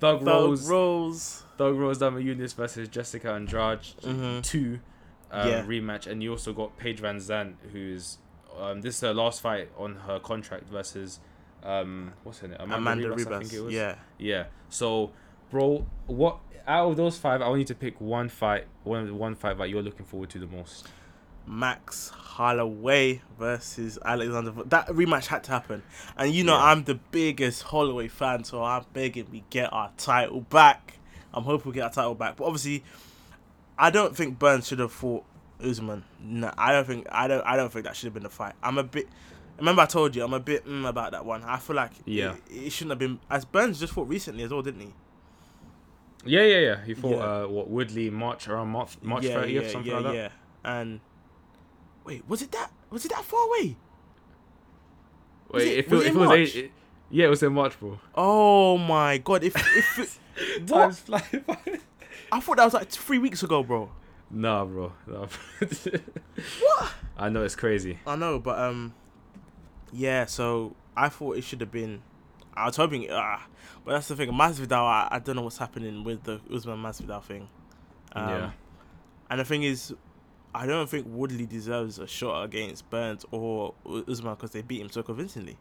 Thug 0.00 0.18
Thug 0.20 0.26
Rose, 0.28 0.68
Rose. 0.70 1.42
Thug 1.56 1.76
Rose, 1.76 1.98
Namajunas 1.98 2.54
versus 2.54 2.88
Jessica 2.88 3.32
Andrade 3.32 3.80
Mhm. 4.02 4.42
two 4.44 4.78
um, 5.32 5.48
Yeah. 5.48 5.64
rematch, 5.64 6.06
and 6.06 6.22
you 6.22 6.30
also 6.30 6.52
got 6.52 6.76
Paige 6.78 7.00
VanZant, 7.02 7.54
who's 7.72 8.18
um, 8.58 8.80
this 8.80 8.94
is 8.96 9.00
her 9.02 9.12
last 9.14 9.40
fight 9.40 9.68
on 9.76 9.96
her 10.06 10.18
contract 10.18 10.68
versus 10.68 11.20
um, 11.62 12.12
what's 12.24 12.38
her 12.40 12.48
name? 12.48 12.56
Amanda 12.60 13.08
Ribas, 13.08 13.26
I 13.26 13.30
Ribas. 13.30 13.38
think 13.40 13.52
it 13.52 13.60
was. 13.60 13.74
Yeah. 13.74 13.94
Yeah. 14.18 14.44
So, 14.68 15.10
bro, 15.50 15.86
what 16.06 16.38
out 16.66 16.90
of 16.90 16.96
those 16.96 17.16
five, 17.18 17.40
I 17.42 17.48
want 17.48 17.60
you 17.60 17.64
to 17.66 17.74
pick 17.74 18.00
one 18.00 18.28
fight, 18.28 18.66
one 18.84 19.16
one 19.18 19.34
fight 19.34 19.56
that 19.58 19.70
you're 19.70 19.82
looking 19.82 20.04
forward 20.06 20.30
to 20.30 20.38
the 20.38 20.46
most. 20.46 20.86
Max 21.46 22.10
Holloway 22.10 23.22
versus 23.38 23.98
Alexander. 24.04 24.50
That 24.66 24.88
rematch 24.88 25.26
had 25.26 25.44
to 25.44 25.52
happen, 25.52 25.82
and 26.16 26.32
you 26.32 26.44
know 26.44 26.56
Yeah. 26.56 26.64
I'm 26.64 26.84
the 26.84 26.96
biggest 26.96 27.62
Holloway 27.62 28.08
fan, 28.08 28.44
so 28.44 28.62
I'm 28.62 28.84
begging 28.92 29.26
we 29.30 29.44
get 29.48 29.72
our 29.72 29.90
title 29.96 30.42
back. 30.42 30.98
I'm 31.32 31.44
hoping 31.44 31.72
we 31.72 31.74
get 31.76 31.84
our 31.84 31.90
title 31.90 32.14
back, 32.14 32.36
but 32.36 32.44
obviously, 32.44 32.84
I 33.78 33.88
don't 33.90 34.14
think 34.14 34.38
Burns 34.38 34.66
should 34.68 34.78
have 34.78 34.92
fought 34.92 35.24
Usman. 35.62 36.04
No, 36.20 36.52
I 36.58 36.72
don't 36.72 36.86
think. 36.86 37.06
I 37.10 37.28
don't. 37.28 37.44
I 37.46 37.56
don't 37.56 37.72
think 37.72 37.86
that 37.86 37.96
should 37.96 38.06
have 38.08 38.14
been 38.14 38.24
the 38.24 38.28
fight. 38.30 38.52
I'm 38.62 38.76
a 38.76 38.82
bit. 38.84 39.08
Remember, 39.58 39.82
I 39.82 39.86
told 39.86 40.14
you 40.16 40.24
I'm 40.24 40.32
a 40.34 40.40
bit 40.40 40.64
mm, 40.66 40.88
about 40.88 41.12
that 41.12 41.24
one. 41.24 41.42
I 41.42 41.56
feel 41.58 41.76
like 41.76 41.90
Yeah. 42.04 42.34
it, 42.48 42.66
it 42.66 42.70
shouldn't 42.70 42.92
have 42.92 42.98
been. 42.98 43.18
As 43.28 43.44
Burns 43.44 43.80
just 43.80 43.92
fought 43.92 44.08
recently 44.08 44.44
as 44.44 44.50
well, 44.50 44.62
didn't 44.62 44.80
he? 44.80 44.94
Yeah, 46.24 46.42
yeah, 46.42 46.58
yeah. 46.58 46.84
He 46.84 46.94
fought 46.94 47.16
Yeah. 47.18 47.42
uh, 47.44 47.46
what 47.48 47.68
Woodley 47.68 48.10
March 48.10 48.48
around 48.48 48.68
March 48.68 48.96
March 49.02 49.24
yeah, 49.24 49.36
30th, 49.36 49.52
yeah, 49.52 49.68
something 49.68 49.90
yeah, 49.92 49.98
like 49.98 50.04
that. 50.04 50.14
yeah. 50.14 50.28
And 50.64 51.00
wait, 52.04 52.28
was 52.28 52.42
it 52.42 52.52
that? 52.52 52.70
Was 52.90 53.04
it 53.04 53.10
that 53.12 53.24
far 53.24 53.46
away? 53.48 53.76
Wait, 55.50 55.66
it- 55.68 55.78
if 55.78 55.90
was 55.90 56.00
it, 56.02 56.06
it 56.06 56.08
if 56.10 56.14
it 56.14 56.18
was 56.18 56.28
March? 56.28 56.38
eight, 56.56 56.72
yeah, 57.10 57.26
it 57.26 57.30
was 57.30 57.42
in 57.42 57.52
March, 57.52 57.78
bro. 57.80 57.98
Oh 58.14 58.76
my 58.78 59.18
god! 59.18 59.42
If 59.44 59.56
if 59.56 60.20
it, 60.36 60.70
what? 60.70 60.94
Flying 60.94 61.44
by. 61.46 61.58
I 62.30 62.40
thought 62.40 62.56
that 62.58 62.64
was 62.64 62.74
like 62.74 62.90
three 62.90 63.18
weeks 63.18 63.42
ago, 63.42 63.62
bro. 63.62 63.90
Nah, 64.30 64.64
bro. 64.66 64.92
Nah. 65.06 65.26
What? 66.60 66.92
I 67.16 67.28
know 67.30 67.42
it's 67.44 67.56
crazy. 67.56 67.98
I 68.06 68.14
know, 68.16 68.38
but 68.38 68.58
um, 68.58 68.92
yeah. 69.92 70.26
So 70.26 70.74
I 70.96 71.08
thought 71.08 71.36
it 71.36 71.44
should 71.44 71.60
have 71.60 71.70
been. 71.72 72.02
I 72.54 72.66
was 72.66 72.76
hoping, 72.76 73.06
ah, 73.10 73.46
but 73.84 73.92
that's 73.92 74.08
the 74.08 74.16
thing. 74.16 74.30
Masvidal, 74.30 74.72
I, 74.82 75.08
I 75.12 75.18
don't 75.20 75.36
know 75.36 75.42
what's 75.42 75.58
happening 75.58 76.02
with 76.02 76.24
the 76.24 76.40
Usman 76.52 76.78
Masvidal 76.82 77.22
thing. 77.22 77.48
Um, 78.12 78.28
Yeah. 78.28 78.50
And 79.30 79.40
the 79.40 79.44
thing 79.44 79.62
is, 79.62 79.94
I 80.54 80.66
don't 80.66 80.88
think 80.88 81.06
Woodley 81.08 81.46
deserves 81.46 81.98
a 81.98 82.06
shot 82.06 82.42
against 82.44 82.88
Burns 82.90 83.24
or 83.30 83.74
Usman 84.08 84.34
because 84.34 84.50
they 84.50 84.62
beat 84.62 84.80
him 84.80 84.88
so 84.90 85.02
convincingly. 85.02 85.56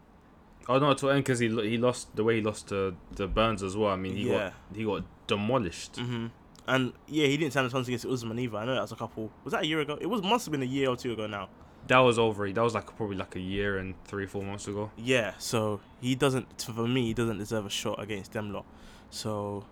Oh 0.68 0.78
no, 0.78 0.92
to 0.94 1.10
end 1.10 1.24
because 1.24 1.38
he 1.38 1.48
he 1.48 1.78
lost 1.78 2.14
the 2.16 2.24
way 2.24 2.36
he 2.36 2.42
lost 2.42 2.68
to 2.68 2.96
the 3.12 3.26
Burns 3.28 3.62
as 3.62 3.76
well. 3.76 3.90
I 3.90 3.96
mean, 3.96 4.16
he 4.16 4.28
Yeah. 4.30 4.50
got 4.70 4.76
he 4.76 4.84
got 4.84 5.04
demolished. 5.26 5.96
hmm 5.98 6.26
And 6.66 6.92
yeah, 7.06 7.26
he 7.26 7.36
didn't 7.36 7.52
stand 7.52 7.66
a 7.66 7.70
chance 7.70 7.86
against 7.86 8.06
Usman 8.06 8.38
either. 8.38 8.56
I 8.58 8.64
know 8.64 8.74
that 8.74 8.82
was 8.82 8.92
a 8.92 8.96
couple. 8.96 9.30
Was 9.44 9.52
that 9.52 9.62
a 9.62 9.66
year 9.66 9.80
ago? 9.80 9.96
It 10.00 10.06
was 10.06 10.22
must 10.22 10.46
have 10.46 10.52
been 10.52 10.62
a 10.62 10.66
year 10.66 10.88
or 10.90 10.96
two 10.96 11.12
ago 11.12 11.26
now. 11.26 11.48
That 11.88 11.98
was 11.98 12.18
over. 12.18 12.50
That 12.50 12.62
was 12.62 12.74
like 12.74 12.94
probably 12.96 13.16
like 13.16 13.34
a 13.34 13.40
year 13.40 13.78
and 13.78 13.94
three 14.04 14.26
four 14.26 14.42
months 14.42 14.68
ago. 14.68 14.90
Yeah, 14.96 15.32
so 15.38 15.80
he 16.00 16.14
doesn't. 16.14 16.62
For 16.62 16.86
me, 16.86 17.06
he 17.06 17.14
doesn't 17.14 17.38
deserve 17.38 17.66
a 17.66 17.70
shot 17.70 18.00
against 18.00 18.32
them 18.32 18.52
lot. 18.52 18.66
So 19.10 19.64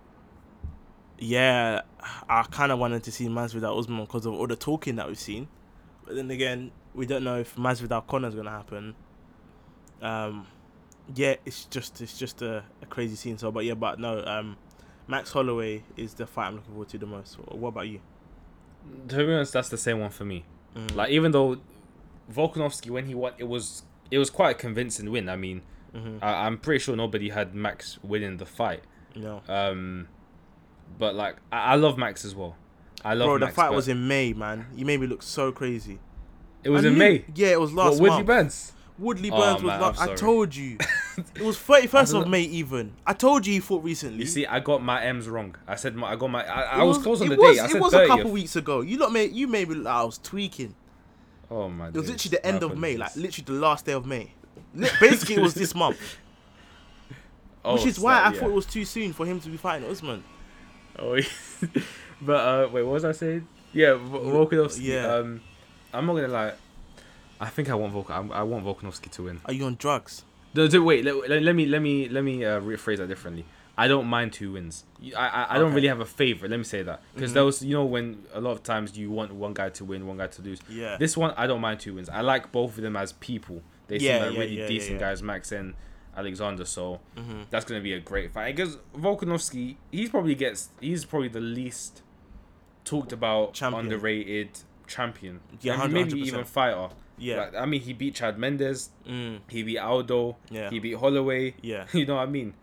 yeah, 1.18 1.82
I 2.28 2.42
kind 2.44 2.72
of 2.72 2.78
wanted 2.78 3.02
to 3.04 3.12
see 3.12 3.28
Masvidal 3.28 3.78
Usman 3.78 4.04
because 4.04 4.26
of 4.26 4.34
all 4.34 4.46
the 4.46 4.56
talking 4.56 4.96
that 4.96 5.06
we've 5.06 5.18
seen. 5.18 5.48
But 6.04 6.16
then 6.16 6.30
again, 6.30 6.70
we 6.94 7.06
don't 7.06 7.24
know 7.24 7.38
if 7.38 7.56
Masvidal 7.56 8.06
Connor's 8.06 8.34
gonna 8.34 8.50
happen. 8.50 8.94
Um, 10.02 10.46
yeah, 11.14 11.36
it's 11.44 11.64
just 11.66 12.00
it's 12.00 12.18
just 12.18 12.42
a, 12.42 12.64
a 12.82 12.86
crazy 12.86 13.16
scene. 13.16 13.38
So, 13.38 13.50
but 13.50 13.64
yeah, 13.64 13.74
but 13.74 13.98
no, 13.98 14.24
um, 14.24 14.56
Max 15.06 15.32
Holloway 15.32 15.82
is 15.96 16.14
the 16.14 16.26
fight 16.26 16.48
I'm 16.48 16.56
looking 16.56 16.70
forward 16.70 16.88
to 16.90 16.98
the 16.98 17.06
most. 17.06 17.34
What 17.34 17.68
about 17.68 17.88
you? 17.88 18.00
To 19.08 19.16
be 19.16 19.32
honest, 19.32 19.52
that's 19.52 19.68
the 19.68 19.78
same 19.78 20.00
one 20.00 20.10
for 20.10 20.24
me. 20.24 20.44
Mm. 20.74 20.94
Like 20.94 21.10
even 21.10 21.32
though 21.32 21.58
Volkanovski 22.32 22.90
when 22.90 23.06
he 23.06 23.14
won, 23.14 23.32
it 23.38 23.44
was 23.44 23.82
it 24.10 24.18
was 24.18 24.30
quite 24.30 24.50
a 24.56 24.58
convincing 24.58 25.10
win. 25.10 25.28
I 25.28 25.36
mean, 25.36 25.62
hmm 25.94 26.18
I, 26.22 26.46
I'm 26.46 26.58
pretty 26.58 26.80
sure 26.80 26.96
nobody 26.96 27.30
had 27.30 27.54
Max 27.54 27.98
winning 28.02 28.36
the 28.36 28.46
fight. 28.46 28.82
No. 29.14 29.42
Um, 29.48 30.08
but 30.98 31.14
like 31.14 31.36
I, 31.52 31.72
I 31.72 31.74
love 31.76 31.96
Max 31.98 32.24
as 32.24 32.34
well. 32.34 32.56
I 33.04 33.14
love 33.14 33.26
Bro, 33.26 33.38
the 33.46 33.48
fight 33.48 33.72
was 33.72 33.88
in 33.88 34.08
May, 34.08 34.32
man. 34.32 34.66
You 34.74 34.84
made 34.84 35.00
me 35.00 35.06
look 35.06 35.22
so 35.22 35.52
crazy. 35.52 35.98
it 36.64 36.70
was 36.70 36.84
I 36.84 36.88
in 36.88 36.98
May. 36.98 37.24
Yeah, 37.34 37.48
it 37.48 37.60
was 37.60 37.72
What, 37.72 37.86
last 37.90 38.00
Woodley 38.00 38.16
month. 38.16 38.26
Burns? 38.26 38.72
Woodley 38.98 39.30
Oh, 39.30 39.36
Burns 39.38 39.62
was. 39.62 39.68
man, 39.68 39.80
la- 39.80 39.94
I'm 39.98 40.10
I 40.10 40.14
told 40.14 40.56
you. 40.56 40.78
it 41.34 41.42
was 41.42 41.58
thirty 41.58 41.86
first 41.86 42.14
of 42.14 42.26
May. 42.26 42.42
Even 42.42 42.94
I 43.06 43.12
told 43.12 43.46
you 43.46 43.52
he 43.52 43.60
fought 43.60 43.84
recently. 43.84 44.20
You 44.20 44.26
see, 44.26 44.46
I 44.46 44.60
got 44.60 44.82
my 44.82 45.04
M's 45.04 45.28
wrong. 45.28 45.54
I 45.68 45.76
said 45.76 45.94
my, 45.94 46.12
I 46.12 46.16
got 46.16 46.28
my. 46.28 46.44
I, 46.44 46.80
I 46.80 46.82
was, 46.82 46.98
close 46.98 47.20
on 47.20 47.28
the 47.28 47.36
was, 47.36 47.56
date. 47.56 47.62
I 47.62 47.70
it 47.70 47.80
was 47.80 47.92
a 47.92 48.06
couple 48.06 48.30
weeks 48.30 48.56
ago. 48.56 48.80
You 48.80 48.96
lot 48.98 49.12
made 49.12 49.32
you 49.32 49.46
made 49.46 49.68
me. 49.68 49.74
look 49.76 49.84
like 49.84 49.94
I 49.94 50.04
was 50.04 50.18
tweaking. 50.18 50.74
Oh 51.50 51.68
my. 51.68 51.86
God. 51.86 51.96
It 51.96 51.98
was 51.98 52.06
days. 52.08 52.10
literally 52.12 52.36
the 52.38 52.46
end 52.46 52.62
of 52.62 52.76
May, 52.78 52.96
like 52.96 53.14
literally 53.16 53.44
the 53.46 53.52
last 53.52 53.84
day 53.86 53.92
of 53.92 54.06
May. 54.06 54.32
Basically, 55.00 55.36
it 55.36 55.40
was 55.42 55.54
this 55.54 55.74
month, 55.84 56.16
Oh, 57.64 57.74
which 57.74 57.86
is 57.86 57.98
why 57.98 58.14
that- 58.14 58.26
I 58.26 58.34
yeah. 58.34 58.40
thought 58.40 58.50
it 58.50 58.54
was 58.54 58.66
too 58.66 58.84
soon 58.84 59.12
for 59.12 59.26
him 59.26 59.40
to 59.40 59.48
be 59.48 59.56
fighting 59.56 59.88
Usman. 59.88 60.22
Oh, 60.98 61.14
yeah. 61.14 61.24
but 62.22 62.34
uh, 62.36 62.68
wait, 62.72 62.82
what 62.82 62.92
was 62.94 63.04
I 63.04 63.12
saying? 63.12 63.46
Yeah, 63.72 63.94
Vo- 63.94 64.46
Volkanovski. 64.46 64.82
yeah. 64.82 65.06
Um, 65.14 65.40
I'm 65.92 66.06
not 66.06 66.14
gonna 66.14 66.28
lie. 66.28 66.52
I 67.40 67.48
think 67.50 67.68
I 67.68 67.74
want 67.74 67.92
Volk. 67.92 68.10
I, 68.10 68.20
want 68.20 68.64
Volkanovski 68.64 69.10
to 69.12 69.24
win. 69.24 69.40
Are 69.44 69.52
you 69.52 69.64
on 69.66 69.74
drugs? 69.76 70.24
No, 70.54 70.66
do- 70.68 70.82
wait, 70.82 71.04
let, 71.04 71.28
let, 71.28 71.42
let 71.42 71.54
me 71.54 71.66
let 71.66 71.82
me 71.82 72.08
let 72.08 72.24
me 72.24 72.44
uh, 72.44 72.60
rephrase 72.60 72.96
that 72.98 73.08
differently. 73.08 73.44
I 73.78 73.88
don't 73.88 74.06
mind 74.06 74.32
two 74.32 74.52
wins. 74.52 74.84
I 75.16 75.28
I, 75.28 75.54
I 75.56 75.58
don't 75.58 75.74
really 75.74 75.88
have 75.88 76.00
a 76.00 76.06
favorite. 76.06 76.50
Let 76.50 76.56
me 76.58 76.64
say 76.64 76.82
that 76.82 77.02
because 77.14 77.30
Mhm. 77.30 77.34
there 77.34 77.44
was 77.44 77.62
you 77.62 77.74
know 77.74 77.84
when 77.84 78.24
a 78.32 78.40
lot 78.40 78.52
of 78.52 78.62
times 78.62 78.96
you 78.96 79.10
want 79.10 79.34
one 79.34 79.52
guy 79.54 79.68
to 79.70 79.84
win, 79.84 80.06
one 80.06 80.16
guy 80.16 80.28
to 80.28 80.42
lose. 80.42 80.60
Yeah. 80.68 80.96
This 80.98 81.16
one 81.16 81.34
I 81.36 81.46
don't 81.46 81.60
mind 81.60 81.80
two 81.80 81.94
wins. 81.94 82.08
I 82.08 82.22
like 82.22 82.52
both 82.52 82.76
of 82.76 82.82
them 82.82 82.96
as 82.96 83.12
people. 83.14 83.62
They 83.88 83.98
Yeah, 83.98 84.18
seem 84.18 84.22
like 84.26 84.34
yeah, 84.34 84.40
really 84.40 84.58
yeah, 84.60 84.66
decent 84.68 84.98
guys, 84.98 85.22
Max 85.22 85.52
and 85.52 85.74
Alexander. 86.16 86.64
So 86.64 87.00
hmm 87.16 87.42
that's 87.50 87.64
gonna 87.66 87.82
be 87.82 87.92
a 87.92 88.00
great 88.00 88.32
fight. 88.32 88.56
Because 88.56 88.78
Volkanovski, 88.96 89.76
he's 89.92 90.08
probably 90.10 90.34
gets 90.34 90.70
he's 90.80 91.04
probably 91.04 91.28
the 91.28 91.40
least 91.40 92.02
talked 92.84 93.12
about, 93.12 93.52
Champion. 93.54 93.84
underrated 93.84 94.50
champion. 94.86 95.40
Yeah, 95.60 95.82
And 95.82 95.92
maybe 95.92 96.18
even 96.20 96.44
fighter. 96.44 96.88
Yeah. 97.18 97.38
Like, 97.38 97.54
I 97.56 97.66
mean, 97.66 97.80
he 97.80 97.92
beat 97.92 98.14
Chad 98.14 98.38
Mendes. 98.38 98.90
Mm. 99.08 99.40
He 99.48 99.62
beat 99.64 99.78
Aldo. 99.78 100.36
Yeah. 100.50 100.70
He 100.70 100.78
beat 100.78 100.94
Holloway. 100.96 101.54
Yeah. 101.62 101.86
You 101.92 102.06
know 102.06 102.16
what 102.16 102.22
I 102.28 102.30
mean? 102.30 102.54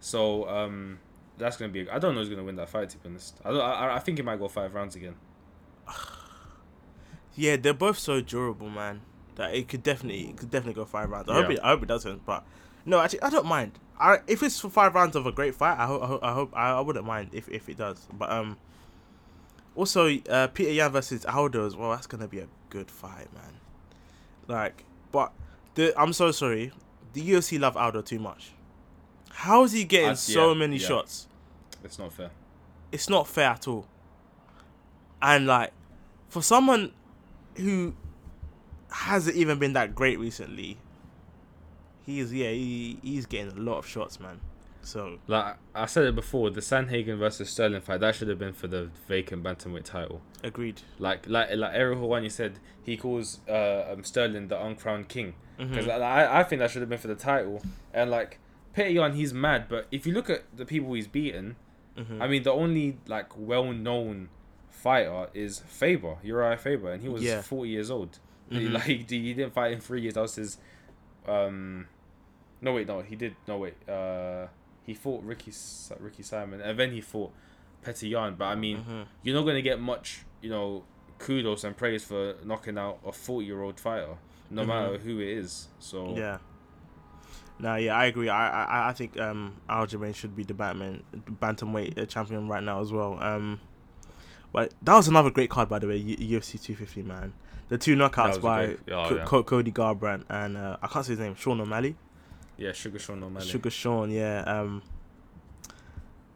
So 0.00 0.48
um, 0.48 0.98
that's 1.38 1.56
gonna 1.56 1.72
be. 1.72 1.88
I 1.88 1.98
don't 1.98 2.14
know 2.14 2.20
who's 2.20 2.30
gonna 2.30 2.44
win 2.44 2.56
that 2.56 2.68
fight. 2.68 2.88
To 2.90 2.98
be 2.98 3.08
honest, 3.10 3.38
I 3.44 3.50
don't, 3.50 3.60
I, 3.60 3.96
I 3.96 3.98
think 3.98 4.18
it 4.18 4.24
might 4.24 4.38
go 4.38 4.48
five 4.48 4.74
rounds 4.74 4.96
again. 4.96 5.14
Yeah, 7.36 7.56
they're 7.56 7.72
both 7.72 7.96
so 7.96 8.20
durable, 8.20 8.68
man. 8.68 9.02
That 9.36 9.54
it 9.54 9.68
could 9.68 9.84
definitely, 9.84 10.30
it 10.30 10.36
could 10.36 10.50
definitely 10.50 10.74
go 10.74 10.84
five 10.84 11.08
rounds. 11.08 11.28
I 11.28 11.34
hope 11.34 11.50
it, 11.50 11.60
I 11.62 11.68
hope 11.68 11.82
it 11.84 11.86
doesn't. 11.86 12.26
But 12.26 12.44
no, 12.84 13.00
actually, 13.00 13.22
I 13.22 13.30
don't 13.30 13.46
mind. 13.46 13.78
I 13.98 14.18
if 14.26 14.42
it's 14.42 14.58
for 14.58 14.68
five 14.68 14.94
rounds 14.94 15.14
of 15.14 15.26
a 15.26 15.32
great 15.32 15.54
fight, 15.54 15.78
I 15.78 15.86
hope, 15.86 16.02
I 16.02 16.06
hope, 16.06 16.24
I, 16.24 16.32
hope, 16.32 16.50
I, 16.54 16.70
I 16.72 16.80
wouldn't 16.80 17.06
mind 17.06 17.30
if 17.32 17.48
if 17.48 17.68
it 17.68 17.78
does. 17.78 18.06
But 18.12 18.30
um, 18.30 18.58
also 19.76 20.10
uh, 20.28 20.48
Peter 20.48 20.72
Yan 20.72 20.90
versus 20.90 21.24
Aldo 21.24 21.64
as 21.66 21.76
well. 21.76 21.90
That's 21.90 22.08
gonna 22.08 22.28
be 22.28 22.40
a 22.40 22.48
good 22.68 22.90
fight, 22.90 23.32
man. 23.32 23.60
Like, 24.48 24.84
but 25.12 25.32
the 25.76 25.98
I'm 25.98 26.12
so 26.12 26.32
sorry. 26.32 26.72
The 27.12 27.22
UFC 27.22 27.58
love 27.58 27.76
Aldo 27.76 28.02
too 28.02 28.18
much. 28.18 28.52
How 29.40 29.64
is 29.64 29.72
he 29.72 29.84
getting 29.84 30.16
so 30.16 30.52
yeah, 30.52 30.58
many 30.58 30.76
yeah. 30.76 30.86
shots? 30.88 31.26
It's 31.82 31.98
not 31.98 32.12
fair. 32.12 32.30
it's 32.92 33.08
not 33.08 33.26
fair 33.26 33.50
at 33.50 33.66
all. 33.68 33.86
And 35.22 35.46
like, 35.46 35.72
for 36.28 36.42
someone 36.42 36.92
who 37.56 37.94
hasn't 38.90 39.36
even 39.36 39.58
been 39.58 39.72
that 39.74 39.94
great 39.94 40.18
recently, 40.18 40.76
he's 42.04 42.32
yeah 42.32 42.50
he, 42.50 42.98
he's 43.02 43.26
getting 43.26 43.56
a 43.56 43.60
lot 43.60 43.78
of 43.78 43.86
shots, 43.86 44.18
man. 44.20 44.40
So 44.82 45.18
Like 45.26 45.56
I 45.74 45.86
said 45.86 46.04
it 46.04 46.14
before, 46.14 46.50
the 46.50 46.60
Sandhagen 46.60 47.18
versus 47.18 47.50
Sterling 47.50 47.82
fight 47.82 48.00
that 48.00 48.14
should 48.14 48.28
have 48.28 48.38
been 48.38 48.54
for 48.54 48.66
the 48.66 48.90
vacant 49.08 49.42
bantamweight 49.42 49.84
title. 49.84 50.22
agreed. 50.42 50.80
Like 50.98 51.26
like 51.28 51.48
like 51.54 51.74
Ariel 51.74 52.00
Helwani 52.00 52.30
said, 52.30 52.58
he 52.82 52.96
calls 52.96 53.40
uh, 53.48 53.92
um, 53.92 54.04
Sterling 54.04 54.48
the 54.48 54.62
uncrowned 54.62 55.08
king. 55.08 55.34
Because 55.58 55.84
Mhm. 55.86 56.00
I, 56.02 56.40
I 56.40 56.42
think 56.44 56.60
that 56.60 56.70
should 56.70 56.80
have 56.80 56.88
been 56.88 56.98
for 56.98 57.08
the 57.08 57.14
title. 57.14 57.62
And 57.92 58.10
like 58.10 58.38
Petty 58.72 58.98
on, 58.98 59.14
he's 59.14 59.32
mad. 59.34 59.66
But 59.68 59.86
if 59.90 60.06
you 60.06 60.12
look 60.12 60.30
at 60.30 60.44
the 60.56 60.64
people 60.64 60.92
he's 60.94 61.08
beaten, 61.08 61.56
Mhm. 61.96 62.20
I 62.20 62.28
mean, 62.28 62.42
the 62.44 62.52
only 62.52 62.98
like 63.06 63.36
well-known 63.36 64.28
fighter 64.68 65.28
is 65.34 65.58
Faber, 65.60 66.16
Uriah 66.22 66.56
Faber, 66.56 66.92
and 66.92 67.02
he 67.02 67.08
was 67.08 67.22
Yeah. 67.22 67.42
40 67.42 67.68
years 67.70 67.90
old. 67.90 68.18
He, 68.48 68.60
Mhm. 68.68 68.72
Like 68.72 68.82
he, 68.84 68.96
he 69.08 69.34
didn't 69.34 69.52
fight 69.52 69.72
in 69.72 69.80
three 69.80 70.00
years. 70.02 70.14
That 70.14 70.22
was 70.22 70.36
his. 70.36 70.58
Um, 71.26 71.86
no 72.60 72.72
wait, 72.74 72.86
no, 72.86 73.00
he 73.02 73.16
did. 73.16 73.36
No 73.46 73.58
wait, 73.58 73.74
uh, 73.88 74.46
he 74.84 74.94
fought 74.94 75.22
Ricky 75.24 75.52
Ricky 75.98 76.22
Simon, 76.22 76.60
and 76.60 76.78
then 76.78 76.92
he 76.92 77.00
fought 77.00 77.32
Petr 77.84 78.08
Yan. 78.08 78.34
But 78.36 78.46
I 78.46 78.54
mean, 78.54 78.78
Mhm. 78.78 79.06
you're 79.22 79.34
not 79.36 79.44
gonna 79.44 79.62
get 79.62 79.80
much, 79.80 80.22
you 80.40 80.50
know, 80.50 80.84
kudos 81.18 81.64
and 81.64 81.76
praise 81.76 82.04
for 82.04 82.36
knocking 82.44 82.78
out 82.78 82.98
a 83.04 83.12
40-year-old 83.12 83.78
fighter, 83.78 84.16
no 84.50 84.62
Mhm. 84.62 84.66
matter 84.68 84.98
who 84.98 85.18
it 85.20 85.28
is. 85.28 85.68
So 85.78 86.16
yeah. 86.16 86.38
No, 87.60 87.74
yeah, 87.76 87.94
I 87.96 88.06
agree. 88.06 88.28
I 88.28 88.64
I, 88.64 88.88
I 88.88 88.92
think 88.92 89.18
um 89.20 89.56
Aljamain 89.68 90.14
should 90.14 90.34
be 90.34 90.42
the 90.44 90.54
Batman 90.54 91.02
bantamweight 91.40 91.98
uh, 91.98 92.06
champion 92.06 92.48
right 92.48 92.62
now 92.62 92.80
as 92.80 92.90
well. 92.92 93.18
Um, 93.22 93.60
but 94.52 94.72
that 94.82 94.94
was 94.96 95.08
another 95.08 95.30
great 95.30 95.50
card 95.50 95.68
by 95.68 95.78
the 95.78 95.86
way. 95.86 95.96
U- 95.96 96.38
UFC 96.40 96.60
250 96.60 97.02
man. 97.02 97.32
The 97.68 97.78
two 97.78 97.94
knockouts 97.96 98.40
by 98.42 98.66
great- 98.66 98.78
oh, 98.90 99.08
Co- 99.08 99.16
yeah. 99.16 99.24
Co- 99.24 99.42
Cody 99.44 99.70
Garbrandt 99.72 100.24
and 100.28 100.56
uh, 100.56 100.76
I 100.82 100.86
can't 100.88 101.04
say 101.04 101.12
his 101.12 101.20
name. 101.20 101.34
Sean 101.36 101.60
O'Malley. 101.60 101.94
yeah, 102.56 102.72
Sugar 102.72 102.98
Sean 102.98 103.22
O'Malley. 103.22 103.46
Sugar 103.46 103.70
Sean, 103.70 104.10
yeah. 104.10 104.42
Um, 104.42 104.82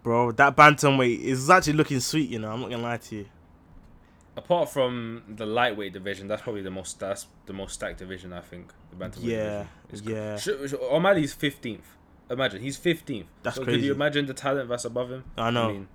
bro, 0.02 0.30
that 0.32 0.54
bantamweight 0.56 1.20
is 1.20 1.48
actually 1.50 1.72
looking 1.74 2.00
sweet. 2.00 2.28
You 2.30 2.38
know, 2.38 2.50
I'm 2.50 2.60
not 2.60 2.70
gonna 2.70 2.82
lie 2.82 2.98
to 2.98 3.16
you. 3.16 3.26
Apart 4.36 4.68
from 4.68 5.22
the 5.28 5.46
lightweight 5.46 5.92
division, 5.92 6.26
that's 6.26 6.42
probably 6.42 6.62
the 6.62 6.70
most 6.70 6.98
that's 6.98 7.26
the 7.46 7.52
most 7.52 7.74
stacked 7.74 7.98
division 7.98 8.32
I 8.32 8.40
think. 8.40 8.72
The 8.90 8.96
bantamweight 8.96 9.22
Yeah, 9.30 9.66
division. 9.88 10.12
yeah. 10.16 10.36
Sh- 10.36 10.74
O'Malley's 10.80 11.32
fifteenth. 11.32 11.86
Imagine 12.28 12.60
he's 12.62 12.76
fifteenth. 12.76 13.28
That's 13.42 13.56
so 13.56 13.64
crazy. 13.64 13.86
you 13.86 13.92
imagine 13.92 14.26
the 14.26 14.34
talent 14.34 14.68
that's 14.68 14.84
above 14.84 15.10
him? 15.10 15.24
I 15.38 15.50
know. 15.50 15.68
I 15.68 15.72
mean, 15.72 15.88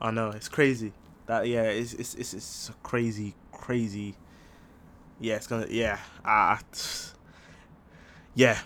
I 0.00 0.10
know 0.12 0.30
it's 0.30 0.48
crazy. 0.48 0.92
That 1.26 1.48
yeah, 1.48 1.62
it's 1.62 1.94
it's 1.94 2.14
it's, 2.14 2.32
it's 2.34 2.68
a 2.68 2.72
crazy, 2.84 3.34
crazy. 3.50 4.14
Yeah, 5.18 5.34
it's 5.36 5.46
gonna 5.48 5.66
yeah. 5.68 5.98
Ah, 6.24 6.60
yeah, 8.34 8.58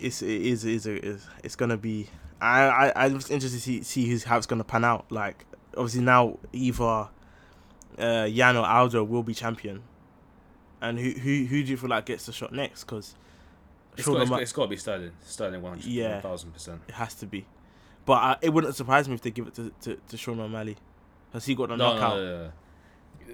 it's 0.00 0.22
it 0.22 0.30
is 0.42 0.64
it 0.64 0.72
is 0.74 0.86
it 0.86 1.04
is 1.04 1.26
it's 1.44 1.56
gonna 1.56 1.76
be. 1.76 2.08
I 2.40 2.62
I 2.92 3.04
I'm 3.04 3.14
just 3.14 3.30
interested 3.30 3.58
to 3.58 3.62
see 3.62 3.82
see 3.82 4.08
who's 4.08 4.24
how 4.24 4.36
it's 4.36 4.46
gonna 4.46 4.64
pan 4.64 4.84
out. 4.84 5.10
Like 5.10 5.44
obviously 5.76 6.02
now 6.02 6.38
either 6.52 7.08
uh 7.98 8.24
Yan 8.30 8.56
or 8.56 8.66
Aldo 8.66 9.04
will 9.04 9.22
be 9.22 9.34
champion, 9.34 9.82
and 10.80 10.98
who 10.98 11.10
who 11.10 11.44
who 11.46 11.62
do 11.62 11.70
you 11.70 11.76
feel 11.76 11.90
like 11.90 12.06
gets 12.06 12.26
the 12.26 12.32
shot 12.32 12.52
next? 12.52 12.84
Because 12.84 13.14
it's 13.96 14.06
got, 14.06 14.40
it's 14.42 14.52
got 14.52 14.62
to 14.62 14.68
be 14.68 14.76
Sterling. 14.76 15.10
Sterling 15.24 15.62
one 15.62 15.72
hundred 15.72 15.86
Yeah. 15.86 16.20
thousand 16.20 16.52
percent. 16.52 16.80
it 16.88 16.94
has 16.94 17.14
to 17.16 17.26
be, 17.26 17.46
but 18.06 18.12
uh, 18.22 18.36
it 18.42 18.50
wouldn't 18.50 18.74
surprise 18.76 19.08
me 19.08 19.14
if 19.14 19.22
they 19.22 19.30
give 19.30 19.46
it 19.48 19.54
to 19.54 19.72
to, 19.82 19.96
to 20.08 20.16
Sean 20.16 20.38
O'Malley. 20.40 20.76
Has 21.32 21.44
he 21.46 21.54
got 21.54 21.68
the 21.68 21.76
No, 21.76 21.94
knockout? 21.94 22.16
no, 22.16 22.24
no, 22.24 22.42
no. 22.44 22.50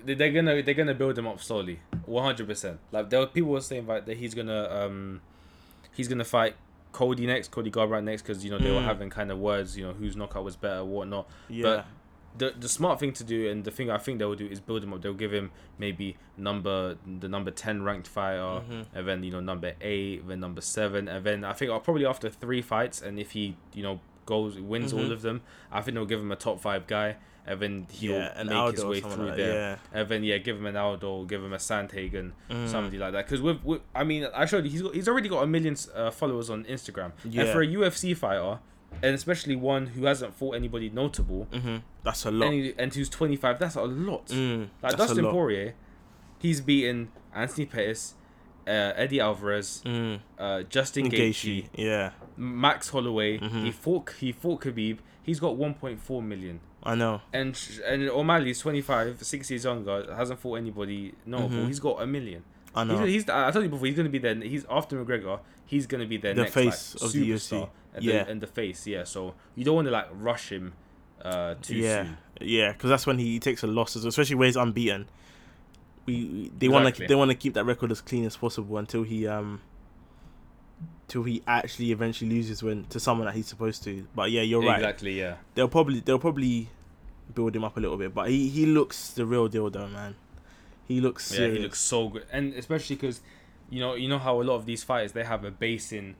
They- 0.04 0.14
They're 0.14 0.32
gonna 0.32 0.62
they're 0.62 0.74
gonna 0.74 0.94
build 0.94 1.16
him 1.18 1.26
up 1.26 1.40
slowly, 1.40 1.80
one 2.06 2.24
hundred 2.24 2.46
percent. 2.48 2.78
Like 2.90 3.10
there 3.10 3.20
were 3.20 3.26
people 3.26 3.50
were 3.50 3.60
saying 3.60 3.86
like, 3.86 4.06
that 4.06 4.16
he's 4.16 4.34
gonna 4.34 4.68
um 4.70 5.20
he's 5.92 6.08
gonna 6.08 6.24
fight 6.24 6.56
Cody 6.92 7.26
next, 7.26 7.50
Cody 7.50 7.70
Garbrandt 7.70 8.04
next, 8.04 8.22
because 8.22 8.44
you 8.44 8.50
know 8.50 8.58
they 8.58 8.70
were 8.70 8.80
Mm. 8.80 8.84
having 8.84 9.10
kind 9.10 9.30
of 9.30 9.38
words, 9.38 9.76
you 9.76 9.86
know 9.86 9.92
whose 9.92 10.16
knockout 10.16 10.44
was 10.44 10.56
better, 10.56 10.84
whatnot. 10.84 11.28
Yeah. 11.48 11.82
The 12.36 12.52
the 12.58 12.68
smart 12.68 12.98
thing 13.00 13.12
to 13.12 13.24
do 13.24 13.48
and 13.50 13.64
the 13.64 13.70
thing 13.70 13.90
I 13.90 13.98
think 13.98 14.18
they 14.18 14.24
will 14.24 14.34
do 14.34 14.46
is 14.46 14.60
build 14.60 14.82
him 14.82 14.92
up. 14.92 15.02
They'll 15.02 15.14
give 15.14 15.32
him 15.32 15.50
maybe 15.78 16.16
number 16.36 16.96
the 17.20 17.28
number 17.28 17.50
ten 17.50 17.82
ranked 17.82 18.08
fighter, 18.08 18.62
Mhm. 18.68 18.86
and 18.94 19.08
then 19.08 19.22
you 19.24 19.30
know 19.32 19.40
number 19.40 19.72
eight, 19.80 20.26
then 20.26 20.40
number 20.40 20.60
seven, 20.60 21.08
and 21.08 21.24
then 21.24 21.44
I 21.44 21.52
think 21.52 21.70
uh, 21.70 21.78
probably 21.78 22.06
after 22.06 22.28
three 22.28 22.62
fights, 22.62 23.00
and 23.02 23.18
if 23.18 23.32
he 23.32 23.56
you 23.72 23.82
know 23.82 24.00
goes 24.26 24.58
wins 24.58 24.92
all 24.92 25.00
Mhm. 25.00 25.12
of 25.12 25.22
them, 25.22 25.42
I 25.70 25.80
think 25.82 25.94
they'll 25.96 26.06
give 26.06 26.20
him 26.20 26.32
a 26.32 26.36
top 26.36 26.58
five 26.58 26.86
guy, 26.86 27.16
and 27.46 27.60
then 27.60 27.86
he'll 27.90 28.12
yeah, 28.12 28.42
make 28.42 28.56
Aldo 28.56 28.72
his 28.72 28.84
way 28.86 29.00
through 29.00 29.26
like 29.26 29.36
there. 29.36 29.52
that, 29.52 29.78
And 29.92 30.08
then 30.08 30.24
yeah, 30.24 30.38
give 30.38 30.56
him 30.56 30.64
an 30.66 30.76
Aldo, 30.76 31.24
give 31.26 31.44
him 31.44 31.52
a 31.52 31.58
Sandhagen, 31.58 32.32
Mm. 32.50 32.66
somebody 32.66 32.96
like 32.98 33.12
that. 33.12 33.26
Because 33.26 33.42
with, 33.42 33.62
with 33.62 33.82
I 33.94 34.02
mean, 34.02 34.26
I 34.34 34.46
showed 34.46 34.64
you 34.64 34.70
he's 34.70 34.80
got, 34.82 34.94
he's 34.94 35.08
already 35.08 35.28
got 35.28 35.42
a 35.42 35.46
million 35.46 35.76
uh, 35.94 36.10
followers 36.10 36.48
on 36.48 36.64
Instagram, 36.64 37.12
Yeah. 37.22 37.42
and 37.42 37.50
for 37.50 37.60
a 37.60 37.66
UFC 37.66 38.14
fighter, 38.16 38.60
and 39.02 39.14
especially 39.14 39.56
one 39.56 39.86
who 39.88 40.04
hasn't 40.06 40.34
fought 40.34 40.54
anybody 40.54 40.90
notable, 40.90 41.44
hmm 41.52 41.76
That's 42.02 42.24
a 42.26 42.30
lot. 42.30 42.52
and, 42.52 42.74
and 42.78 42.94
who's 42.94 43.08
25, 43.08 43.58
that's 43.58 43.76
a 43.76 43.82
lot. 43.82 44.26
Mm, 44.26 44.68
Like 44.82 44.96
Dustin. 44.96 45.24
Poirier, 45.24 45.74
he's 46.38 46.60
beaten 46.60 47.10
Anthony 47.34 47.66
Pettis, 47.66 48.14
uh, 48.66 48.70
Eddie 48.96 49.20
Alvarez, 49.20 49.82
Mm. 49.84 50.20
uh, 50.38 50.62
Justin 50.62 51.10
Gaethje, 51.10 51.68
yeah, 51.74 52.10
Max 52.36 52.88
Holloway. 52.90 53.38
Mhm. 53.38 53.64
He 53.64 53.70
fought 53.70 54.10
he 54.20 54.32
fought 54.32 54.60
Khabib. 54.62 54.98
He's 55.22 55.40
got 55.40 55.56
1.4 55.56 56.20
million. 56.22 56.60
I 56.82 56.94
know. 56.94 57.22
And 57.32 57.58
and 57.86 58.08
O'Malley's 58.10 58.58
25, 58.60 59.22
six 59.22 59.50
years 59.50 59.64
younger, 59.64 60.14
hasn't 60.14 60.38
fought 60.40 60.56
anybody 60.56 61.14
notable. 61.24 61.56
Mhm. 61.64 61.66
He's 61.68 61.80
got 61.80 62.02
a 62.02 62.06
million. 62.06 62.42
I 62.74 62.84
know. 62.84 62.98
He's, 63.04 63.22
he's 63.22 63.28
I 63.30 63.50
told 63.52 63.64
you 63.64 63.70
before. 63.70 63.86
He's 63.86 63.96
gonna 63.96 64.08
be 64.08 64.18
there. 64.18 64.34
He's 64.34 64.66
after 64.68 65.02
McGregor. 65.02 65.40
He's 65.64 65.86
gonna 65.86 66.06
be 66.06 66.16
there. 66.18 66.34
The 66.34 66.42
next 66.42 66.54
face 66.54 66.94
like, 66.96 67.04
of 67.04 67.12
the 67.12 67.30
UFC. 67.30 67.68
And 67.94 68.04
Yeah. 68.04 68.24
the, 68.24 68.30
and 68.30 68.40
the 68.40 68.46
face. 68.46 68.86
Yeah. 68.86 69.04
So 69.04 69.34
you 69.54 69.64
don't 69.64 69.74
want 69.76 69.86
to 69.86 69.92
like 69.92 70.08
rush 70.12 70.50
him 70.50 70.72
uh, 71.24 71.54
too 71.62 71.76
yeah, 71.76 72.02
soon. 72.04 72.16
yeah, 72.40 72.72
because 72.72 72.90
that's 72.90 73.06
when 73.06 73.18
he 73.18 73.38
takes 73.40 73.62
a 73.62 73.66
loss, 73.66 73.96
especially 73.96 74.36
where 74.36 74.46
he's 74.46 74.56
unbeaten. 74.56 75.06
We 76.06 76.24
we- 76.26 76.52
they 76.58 76.68
want 76.68 76.94
to 76.94 77.06
they 77.06 77.14
want 77.14 77.30
to 77.30 77.34
keep 77.36 77.54
that 77.54 77.64
record 77.64 77.90
as 77.90 78.00
clean 78.02 78.24
as 78.26 78.36
possible 78.36 78.76
until 78.76 79.04
he 79.04 79.26
um 79.26 79.62
till 81.08 81.22
he 81.24 81.42
actually 81.46 81.92
eventually 81.92 82.30
loses 82.30 82.62
when 82.62 82.84
to 82.86 82.98
someone 83.00 83.26
that 83.26 83.34
he's 83.34 83.46
supposed 83.46 83.82
to. 83.84 84.06
But 84.14 84.30
yeah, 84.30 84.42
you're 84.42 84.62
right. 84.62 84.76
Exactly. 84.76 85.18
Yeah. 85.18 85.36
They'll 85.54 85.68
probably 85.68 86.00
they'll 86.00 86.18
probably 86.18 86.68
build 87.34 87.54
him 87.56 87.64
up 87.64 87.76
a 87.76 87.80
little 87.80 87.96
bit, 87.96 88.14
but 88.14 88.28
he 88.28 88.48
he 88.48 88.66
looks 88.66 89.10
the 89.10 89.24
real 89.26 89.48
deal 89.48 89.70
though, 89.70 89.86
man. 89.88 90.16
He 90.86 91.00
looks 91.00 91.30
Yeah. 91.30 91.38
serious. 91.38 91.56
He 91.56 91.62
looks 91.62 91.80
so 91.80 92.08
good, 92.08 92.26
and 92.30 92.52
especially 92.54 92.96
because 92.96 93.20
you 93.70 93.80
know 93.80 93.94
you 93.94 94.08
know 94.08 94.18
how 94.18 94.40
a 94.40 94.44
lot 94.44 94.56
of 94.56 94.66
these 94.66 94.84
fighters 94.84 95.12
they 95.12 95.24
have 95.24 95.44
a 95.44 95.50
base 95.50 95.92
in 95.92 96.16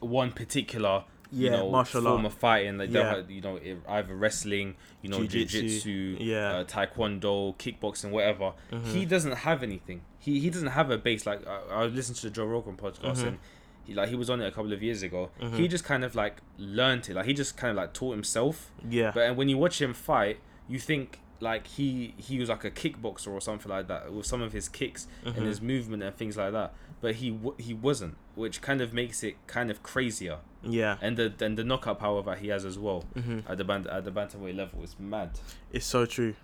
one 0.00 0.32
particular 0.32 1.04
you 1.32 1.50
know, 1.50 1.68
martial 1.70 2.02
form 2.02 2.24
art. 2.24 2.26
of 2.32 2.34
fighting. 2.38 2.78
Like 2.78 2.90
Yeah. 2.90 3.16
have, 3.16 3.30
you 3.30 3.40
know 3.40 3.58
either 3.88 4.14
wrestling, 4.14 4.76
you 5.02 5.10
know, 5.10 5.18
Jiu-jitsu. 5.26 5.60
jiu-jitsu, 5.60 6.16
Yeah. 6.20 6.58
uh, 6.58 6.64
taekwondo, 6.64 7.56
kickboxing, 7.58 8.10
whatever. 8.10 8.52
Mhm. 8.70 8.84
He 8.94 9.04
doesn't 9.04 9.32
have 9.32 9.62
anything. 9.64 10.02
He 10.20 10.38
he 10.40 10.50
doesn't 10.50 10.68
have 10.68 10.90
a 10.90 10.98
base. 10.98 11.26
Like 11.26 11.46
I, 11.46 11.60
I 11.82 11.86
listened 11.86 12.16
to 12.18 12.22
the 12.28 12.30
Joe 12.30 12.44
Rogan 12.46 12.76
podcast 12.76 13.16
Mhm. 13.22 13.26
and. 13.26 13.38
He, 13.84 13.94
like 13.94 14.08
he 14.08 14.16
was 14.16 14.28
on 14.28 14.40
it 14.40 14.46
a 14.48 14.50
couple 14.50 14.72
of 14.72 14.82
years 14.82 15.04
ago. 15.04 15.30
Mhm. 15.40 15.58
He 15.58 15.68
just 15.68 15.84
kind 15.84 16.02
of 16.02 16.16
like 16.16 16.38
learned 16.58 17.08
it. 17.08 17.14
Like 17.14 17.26
he 17.26 17.32
just 17.34 17.56
kind 17.56 17.70
of 17.70 17.76
like 17.76 17.92
taught 17.92 18.12
himself. 18.14 18.72
yeah, 18.90 19.12
But 19.14 19.28
and 19.28 19.36
when 19.36 19.48
you 19.48 19.58
watch 19.58 19.80
him 19.80 19.94
fight, 19.94 20.40
you 20.68 20.80
think 20.80 21.20
like 21.38 21.68
he 21.68 22.12
he 22.16 22.40
was 22.40 22.48
like 22.48 22.64
a 22.64 22.70
kickboxer 22.72 23.28
or 23.28 23.40
something 23.40 23.70
like 23.70 23.86
that 23.86 24.12
with 24.12 24.26
some 24.26 24.42
of 24.42 24.52
his 24.52 24.68
kicks 24.68 25.06
and 25.24 25.36
his 25.46 25.60
movement 25.60 26.02
and 26.02 26.16
things 26.16 26.36
like 26.36 26.52
that. 26.52 26.74
But 27.00 27.14
he 27.16 27.38
he 27.58 27.74
wasn't, 27.74 28.16
which 28.36 28.62
kind 28.62 28.80
of 28.80 28.92
makes 28.92 29.24
it 29.24 29.34
kind 29.48 29.70
of 29.70 29.82
crazier. 29.82 30.38
yeah. 30.62 30.98
And 31.00 31.16
the 31.16 31.32
and 31.40 31.58
the 31.58 31.64
knockout 31.64 31.98
power 31.98 32.22
that 32.22 32.38
he 32.38 32.48
has 32.48 32.64
as 32.64 32.78
well 32.78 33.00
hmm 33.14 33.40
at 33.48 33.58
the 33.58 33.64
band 33.64 33.86
at 33.88 34.04
the 34.04 34.12
bantamweight 34.12 34.56
level 34.56 34.82
is 34.84 34.94
mad. 35.00 35.30
It's 35.72 35.86
so 35.86 36.06
true. 36.06 36.34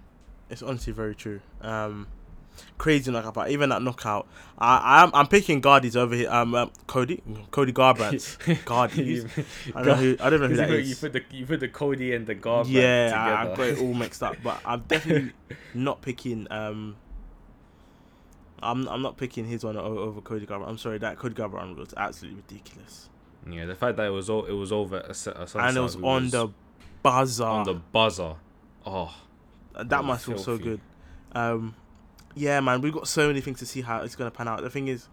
It's 0.50 0.62
honestly 0.62 0.92
very 0.92 1.14
true. 1.14 1.40
Um, 1.60 2.08
crazy 2.76 3.10
knockout, 3.10 3.32
but 3.34 3.50
even 3.50 3.70
that 3.70 3.80
knockout, 3.82 4.26
I 4.58 5.02
I'm 5.02 5.10
I'm 5.14 5.26
picking 5.26 5.60
Gardys 5.62 5.96
over 5.96 6.14
here. 6.14 6.30
Um, 6.30 6.54
um 6.54 6.70
Cody 6.86 7.22
Cody 7.50 7.72
Garbrandt. 7.72 8.38
Gardys. 8.64 9.24
I 9.74 9.82
don't 9.82 9.86
know 9.86 9.94
who 9.94 10.16
I 10.20 10.30
don't 10.30 10.40
know 10.40 10.48
who 10.48 10.56
that 10.62 10.68
you, 10.68 10.74
put, 10.76 10.80
is. 10.80 10.90
you 10.90 10.96
put 10.96 11.12
the 11.12 11.36
you 11.36 11.46
put 11.46 11.60
the 11.60 11.68
Cody 11.68 12.14
and 12.14 12.26
the 12.26 12.34
Garbrandt 12.34 12.70
yeah, 12.70 13.12
I, 13.14 13.42
I've 13.50 13.56
got 13.56 13.66
it 13.68 13.78
all 13.80 13.94
mixed 13.94 14.22
up, 14.22 14.36
but 14.42 14.60
I'm 14.64 14.80
definitely 14.80 15.32
not 15.74 16.02
picking. 16.02 16.46
Um, 16.50 16.96
I'm 18.62 18.88
I'm 18.88 19.02
not 19.02 19.16
picking 19.16 19.44
his 19.44 19.64
one 19.64 19.76
over 19.76 20.20
Cody 20.20 20.46
Garbrandt. 20.46 20.68
I'm 20.68 20.78
sorry, 20.78 20.98
that 20.98 21.18
Cody 21.18 21.34
Garbrandt 21.34 21.76
was 21.76 21.94
absolutely 21.96 22.42
ridiculous, 22.46 23.08
yeah, 23.48 23.66
the 23.66 23.74
fact 23.74 23.96
that 23.96 24.06
it 24.06 24.10
was 24.10 24.30
o- 24.30 24.44
it 24.44 24.52
was 24.52 24.72
over 24.72 24.98
a, 24.98 25.14
a 25.30 25.58
and 25.58 25.76
it 25.76 25.80
was 25.80 25.96
on 25.96 26.30
the 26.30 26.48
buzzer. 27.02 27.44
on 27.44 27.64
the 27.64 27.74
buzzer. 27.74 28.34
Oh, 28.86 29.14
that 29.74 30.04
must 30.04 30.26
feel 30.26 30.38
so 30.38 30.58
good. 30.58 30.80
Um, 31.32 31.74
yeah, 32.34 32.60
man, 32.60 32.80
we've 32.80 32.92
got 32.92 33.08
so 33.08 33.26
many 33.26 33.40
things 33.40 33.58
to 33.60 33.66
see 33.66 33.80
how 33.82 34.02
it's 34.02 34.16
gonna 34.16 34.30
pan 34.30 34.48
out. 34.48 34.62
The 34.62 34.70
thing 34.70 34.88
is, 34.88 35.08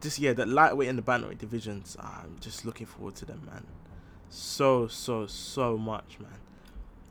just 0.00 0.18
yeah, 0.18 0.32
the 0.32 0.46
lightweight 0.46 0.88
and 0.88 0.98
the 0.98 1.02
bantamweight 1.02 1.38
divisions. 1.38 1.96
I'm 2.00 2.36
just 2.40 2.64
looking 2.64 2.86
forward 2.86 3.14
to 3.16 3.24
them, 3.24 3.42
man. 3.46 3.66
So 4.28 4.86
so 4.86 5.26
so 5.26 5.76
much, 5.76 6.18
man. 6.20 6.38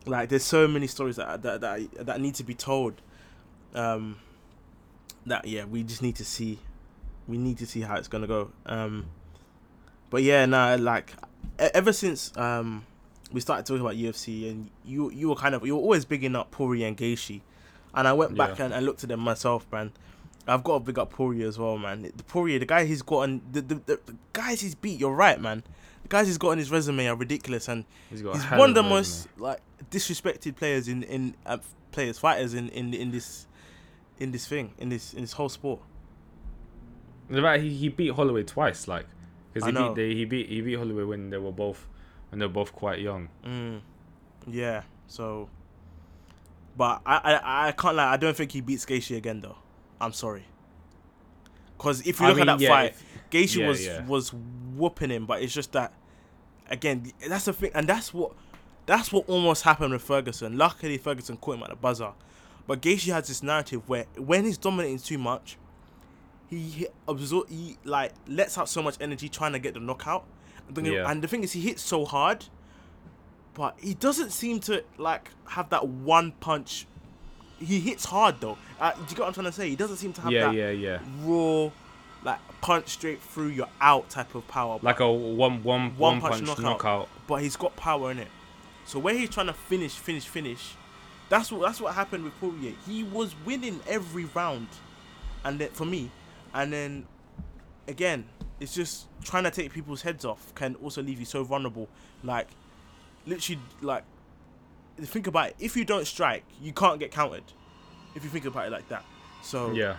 Like 0.06 0.30
there's 0.30 0.44
so 0.44 0.68
many 0.68 0.88
stories 0.88 1.18
that 1.18 1.42
that 1.44 1.62
that, 1.62 2.06
that 2.06 2.22
need 2.22 2.36
to 2.36 2.44
be 2.44 2.54
told. 2.54 3.02
Um, 3.74 4.18
that 5.30 5.46
yeah, 5.48 5.66
we 5.66 5.84
just 5.84 6.02
need 6.02 6.16
to 6.18 6.26
see. 6.26 6.60
We 7.28 7.38
need 7.38 7.58
to 7.60 7.66
see 7.66 7.82
how 7.82 7.96
it's 7.96 8.08
gonna 8.08 8.28
go. 8.28 8.52
Um, 8.66 9.06
but 10.10 10.24
yeah, 10.24 10.46
nah, 10.46 10.76
like 10.80 11.14
ever 11.60 11.94
since 11.94 12.36
um 12.38 12.86
we 13.32 13.40
started 13.42 13.66
talking 13.66 13.82
about 13.82 13.96
UFC 13.96 14.50
and 14.50 14.70
you 14.84 15.12
you 15.12 15.30
were 15.30 15.36
kind 15.36 15.54
of 15.56 15.66
you 15.66 15.76
were 15.76 15.82
always 15.82 16.06
bigging 16.06 16.36
up 16.36 16.52
Poirier 16.52 16.88
and 16.88 16.98
Gaethje, 16.98 17.42
and 17.94 18.08
I 18.08 18.14
went 18.14 18.36
back 18.36 18.58
Yeah. 18.60 18.66
and, 18.66 18.74
and 18.74 18.86
looked 18.86 19.04
at 19.04 19.10
them 19.10 19.20
myself, 19.20 19.66
man. 19.72 19.92
I've 20.48 20.64
got 20.64 20.74
to 20.74 20.80
big 20.80 20.98
up 20.98 21.12
Poirier 21.12 21.48
as 21.48 21.60
well, 21.60 21.78
man. 21.78 22.12
The 22.16 22.24
Poirier, 22.24 22.58
the 22.58 22.66
guy 22.66 22.86
he's 22.86 23.04
gotten, 23.04 23.42
the, 23.52 23.62
the, 23.62 23.76
the, 23.76 24.00
the 24.08 24.16
guys 24.34 24.62
he's 24.62 24.74
beat. 24.74 25.00
You're 25.00 25.14
right, 25.14 25.40
man. 25.40 25.62
The 26.02 26.08
guys 26.10 26.26
he's 26.26 26.40
got 26.40 26.50
on 26.50 26.58
his 26.58 26.72
resume 26.72 27.06
are 27.08 27.16
ridiculous, 27.16 27.68
and 27.68 27.86
he's 28.10 28.24
got 28.24 28.34
he's 28.36 28.46
one 28.46 28.70
of 28.70 28.76
the 28.76 28.82
most 28.82 29.28
like 29.38 29.60
disrespected 29.92 30.56
players 30.56 30.88
in 30.88 31.04
in 31.04 31.36
uh, 31.46 31.60
players 31.92 32.18
fighters 32.18 32.56
in 32.56 32.70
in 32.70 32.96
in 32.96 33.12
this 33.12 33.46
in 34.20 34.32
this 34.32 34.47
thing 34.47 34.74
in 34.78 34.89
this 34.89 35.13
in 35.13 35.22
this 35.22 35.34
whole 35.34 35.49
sport. 35.49 35.80
The 37.30 37.41
fact 37.41 37.61
he, 37.63 37.74
he 37.74 37.89
beat 37.89 38.11
Holloway 38.11 38.43
twice, 38.43 38.88
like, 38.88 39.05
because 39.53 39.67
he 39.67 39.72
beat 39.72 39.95
they, 39.95 40.15
he 40.15 40.26
beat 40.26 40.49
he 40.49 40.61
beat 40.61 40.78
Holloway 40.78 41.03
when 41.03 41.30
they 41.30 41.38
were 41.38 41.51
both 41.51 41.88
when 42.30 42.39
they 42.39 42.45
were 42.45 42.51
both 42.53 42.74
quite 42.74 42.99
young. 42.99 43.30
Mm, 43.45 43.82
yeah. 44.47 44.84
So, 45.07 45.49
but 46.76 47.01
I, 47.05 47.17
I 47.17 47.67
I 47.67 47.72
can't 47.72 47.95
lie. 47.95 48.11
I 48.11 48.17
don't 48.17 48.36
think 48.36 48.51
he 48.51 48.61
beats 48.61 48.86
Gaethje 48.86 49.15
again 49.15 49.41
though. 49.41 49.57
I'm 50.01 50.13
sorry. 50.13 50.45
Cause 51.78 52.05
if 52.05 52.20
you 52.20 52.26
I 52.26 52.30
look 52.30 52.38
mean, 52.39 52.49
at 52.49 52.57
that 52.57 52.63
yeah, 52.63 52.70
fight, 52.70 52.91
if- 52.91 53.30
Gaethje 53.32 53.57
yeah, 53.57 53.67
was 53.67 53.86
yeah. 53.86 54.05
was 54.05 54.34
whooping 54.76 55.11
him, 55.11 55.26
but 55.26 55.41
it's 55.41 55.53
just 55.53 55.72
that 55.74 55.93
again. 56.70 57.11
That's 57.28 57.45
the 57.45 57.53
thing, 57.53 57.72
and 57.74 57.88
that's 57.88 58.13
what 58.13 58.34
that's 58.86 59.11
what 59.13 59.30
almost 59.30 59.63
happened 59.63 59.93
with 59.93 60.01
Ferguson. 60.01 60.57
Luckily, 60.57 60.97
Ferguson 60.97 61.38
caught 61.38 61.55
him 61.57 61.63
at 61.63 61.70
the 61.70 61.76
buzzer, 61.76 62.11
but 62.70 62.82
Gaethje 62.82 63.11
has 63.11 63.28
this 63.28 63.41
narrative 63.41 63.82
where 63.89 64.05
when 64.15 64.45
he's 64.45 64.57
dominating 64.59 64.99
too 64.99 65.17
much, 65.17 65.57
he, 66.51 66.86
absor- 67.07 67.49
he 67.49 67.78
like 67.84 68.13
lets 68.28 68.57
out 68.59 68.70
so 68.70 68.84
much 68.84 68.95
energy 69.01 69.28
trying 69.28 69.53
to 69.53 69.59
get 69.59 69.74
the 69.74 69.80
knockout. 69.80 70.24
And 70.67 70.76
the, 70.86 70.91
Yeah. 70.91 71.09
and 71.09 71.22
the 71.24 71.28
thing 71.28 71.43
is, 71.43 71.51
he 71.53 71.61
hits 71.61 71.82
so 71.82 72.05
hard, 72.05 72.45
but 73.55 73.76
he 73.82 73.95
doesn't 73.95 74.32
seem 74.32 74.59
to 74.61 74.84
like 74.97 75.32
have 75.47 75.70
that 75.72 75.88
one 75.88 76.32
punch. 76.34 76.86
He 77.59 77.80
hits 77.80 78.05
hard 78.05 78.36
though. 78.39 78.57
Uh, 78.80 78.91
do 78.93 79.01
you 79.01 79.07
get 79.09 79.20
what 79.20 79.28
I'm 79.30 79.34
trying 79.34 79.45
to 79.47 79.51
say? 79.51 79.67
He 79.70 79.76
doesn't 79.76 79.97
seem 79.97 80.13
to 80.13 80.22
have 80.22 80.32
Yeah, 80.32 80.45
that 80.51 80.55
yeah, 80.55 80.70
yeah. 80.70 80.99
raw, 81.24 81.72
like 82.24 82.39
punch 82.61 82.89
straight 82.89 83.20
through 83.22 83.47
your 83.47 83.67
out 83.82 84.09
type 84.11 84.36
of 84.36 84.47
power. 84.47 84.78
Like 84.84 84.99
a 84.99 85.11
one 85.11 85.63
one 85.63 85.97
one 85.97 86.22
punch, 86.22 86.41
knockout. 86.43 86.63
knockout. 86.63 87.09
but 87.28 87.41
he's 87.41 87.55
got 87.57 87.76
power 87.76 88.11
in 88.11 88.20
it. 88.20 88.28
So 88.86 88.99
when 88.99 89.17
he's 89.17 89.30
trying 89.32 89.47
to 89.47 89.53
finish, 89.53 89.93
finish, 89.93 90.26
finish, 90.28 90.76
that's 91.30 91.52
what 91.52 91.62
that's 91.62 91.80
what 91.80 91.94
happened 91.94 92.24
with 92.24 92.38
Poirier. 92.40 92.74
He 92.86 93.04
was 93.04 93.36
winning 93.46 93.80
every 93.88 94.26
round, 94.26 94.68
and 95.46 95.60
then 95.60 95.70
for 95.70 95.86
me, 95.86 96.12
and 96.54 96.74
then 96.74 97.06
again, 97.88 98.26
it's 98.60 98.74
just 98.74 99.08
trying 99.24 99.44
to 99.44 99.52
take 99.52 99.72
people's 99.72 100.02
heads 100.02 100.26
off 100.26 100.54
can 100.56 100.76
also 100.76 101.02
leave 101.02 101.20
you 101.20 101.26
so 101.26 101.44
vulnerable. 101.44 101.88
Like 102.24 102.48
literally, 103.26 103.62
like 103.82 104.04
think 104.98 105.28
about 105.28 105.50
it. 105.50 105.56
If 105.60 105.78
you 105.78 105.86
don't 105.86 106.06
strike, 106.06 106.44
you 106.62 106.74
can't 106.74 107.00
get 107.00 107.12
countered. 107.12 107.44
If 108.16 108.24
you 108.24 108.30
think 108.30 108.46
about 108.46 108.68
it 108.68 108.72
like 108.72 108.90
that. 108.90 109.06
So 109.42 109.72
Yeah, 109.72 109.98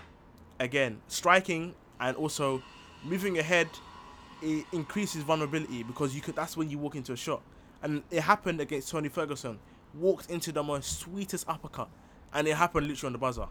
again, 0.58 1.00
striking 1.08 1.74
and 2.00 2.16
also 2.16 2.62
moving 3.04 3.38
ahead, 3.38 3.68
it 4.42 4.64
increases 4.72 5.22
vulnerability 5.22 5.82
because 5.82 6.14
you 6.14 6.20
could. 6.20 6.36
That's 6.36 6.56
when 6.56 6.70
you 6.70 6.78
walk 6.78 6.96
into 6.96 7.12
a 7.12 7.16
shot, 7.16 7.42
and 7.82 8.02
it 8.10 8.20
happened 8.20 8.60
against 8.60 8.90
Tony 8.90 9.08
Ferguson. 9.08 9.58
Walked 9.94 10.30
into 10.30 10.52
the 10.52 10.62
most 10.62 11.00
sweetest 11.00 11.48
uppercut, 11.48 11.88
and 12.32 12.46
it 12.46 12.56
happened 12.56 12.86
literally 12.86 13.08
on 13.08 13.12
the 13.12 13.18
buzzer. 13.18 13.46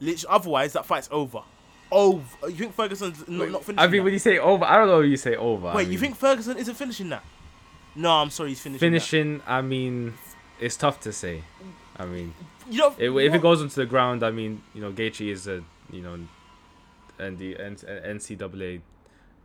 Literally, 0.00 0.34
otherwise 0.34 0.72
that 0.74 0.84
fight's 0.86 1.08
over. 1.10 1.40
Over. 1.90 2.22
You 2.50 2.56
think 2.56 2.74
Ferguson's 2.74 3.26
not, 3.28 3.50
not 3.50 3.64
finishing? 3.64 3.78
I 3.78 3.86
mean, 3.86 3.98
that? 4.00 4.04
when 4.04 4.12
you 4.12 4.18
say 4.18 4.38
over, 4.38 4.64
I 4.64 4.76
don't 4.76 4.88
know. 4.88 4.98
When 4.98 5.10
you 5.10 5.16
say 5.16 5.36
over. 5.36 5.68
I 5.68 5.76
Wait, 5.76 5.88
you 5.88 5.98
think 5.98 6.16
Ferguson 6.16 6.56
isn't 6.56 6.74
finishing 6.74 7.08
that? 7.10 7.22
No, 7.94 8.10
I'm 8.10 8.30
sorry, 8.30 8.50
he's 8.50 8.60
finishing. 8.60 8.80
that. 8.92 9.00
finishing? 9.00 9.42
I 9.46 9.62
mean, 9.62 10.14
it's 10.60 10.76
tough 10.76 11.00
to 11.02 11.12
say. 11.12 11.44
I 11.96 12.04
mean, 12.06 12.34
You 12.68 12.78
know, 12.78 12.94
if, 12.98 13.14
if 13.28 13.34
it 13.34 13.40
goes 13.42 13.62
onto 13.62 13.74
the 13.76 13.86
ground, 13.86 14.24
I 14.24 14.30
mean, 14.32 14.62
you 14.74 14.80
know, 14.80 14.90
Gaethje 14.92 15.30
is 15.30 15.46
a 15.46 15.62
you 15.90 16.02
know, 16.02 16.18
and 17.18 17.38
the 17.38 17.56
N- 17.58 17.76
NCAA 17.76 18.80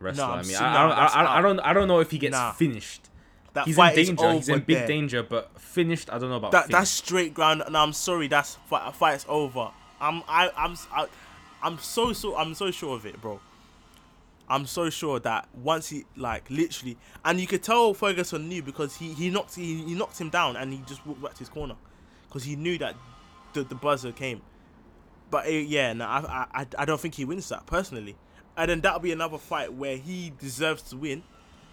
wrestler. 0.00 0.24
I'm 0.24 0.38
I 0.40 0.42
mean, 0.42 0.56
I, 0.56 0.66
I, 0.66 0.82
don't, 0.82 0.92
I, 0.98 1.38
I 1.38 1.40
don't, 1.42 1.60
I 1.60 1.72
don't 1.72 1.88
know 1.88 2.00
if 2.00 2.10
he 2.10 2.18
gets 2.18 2.32
Nah. 2.32 2.52
finished. 2.52 3.08
That 3.54 3.66
He's 3.66 3.78
in 3.78 3.94
danger. 3.94 4.32
He's 4.32 4.48
in 4.48 4.60
big 4.60 4.76
there. 4.78 4.86
danger, 4.86 5.22
but 5.22 5.60
finished, 5.60 6.10
I 6.10 6.18
don't 6.18 6.30
know 6.30 6.36
about. 6.36 6.52
that 6.52 6.68
that's 6.68 6.90
straight 6.90 7.32
ground 7.34 7.62
and 7.66 7.76
i'm 7.76 7.92
sorry 7.92 8.26
that's 8.26 8.56
fight, 8.66 8.94
fight's 8.94 9.24
over 9.28 9.70
i'm 10.00 10.22
I, 10.28 10.50
i'm 10.56 10.76
I, 10.92 11.06
i'm 11.62 11.78
so 11.78 12.12
so 12.12 12.36
i'm 12.36 12.54
so 12.54 12.70
sure 12.72 12.96
of 12.96 13.06
it 13.06 13.20
bro 13.20 13.40
i'm 14.48 14.66
so 14.66 14.90
sure 14.90 15.20
that 15.20 15.48
once 15.54 15.88
he 15.90 16.04
like 16.16 16.50
literally 16.50 16.96
and 17.24 17.40
you 17.40 17.46
could 17.46 17.62
tell 17.62 17.94
ferguson 17.94 18.48
knew 18.48 18.62
because 18.62 18.96
he 18.96 19.12
he 19.12 19.30
knocked 19.30 19.54
he, 19.54 19.84
he 19.84 19.94
knocked 19.94 20.20
him 20.20 20.28
down 20.30 20.56
and 20.56 20.72
he 20.72 20.80
just 20.86 21.06
walked 21.06 21.22
back 21.22 21.32
to 21.34 21.38
his 21.40 21.48
corner 21.48 21.76
because 22.28 22.42
he 22.44 22.56
knew 22.56 22.76
that 22.78 22.96
the, 23.52 23.62
the 23.62 23.74
buzzer 23.76 24.10
came 24.12 24.40
but 25.30 25.46
uh, 25.46 25.50
yeah 25.50 25.92
no 25.92 26.04
I, 26.04 26.46
I 26.52 26.66
i 26.78 26.84
don't 26.84 27.00
think 27.00 27.14
he 27.14 27.24
wins 27.24 27.48
that 27.50 27.66
personally 27.66 28.16
and 28.56 28.70
then 28.70 28.80
that'll 28.80 28.98
be 29.00 29.12
another 29.12 29.38
fight 29.38 29.72
where 29.72 29.96
he 29.96 30.32
deserves 30.40 30.82
to 30.90 30.96
win 30.96 31.22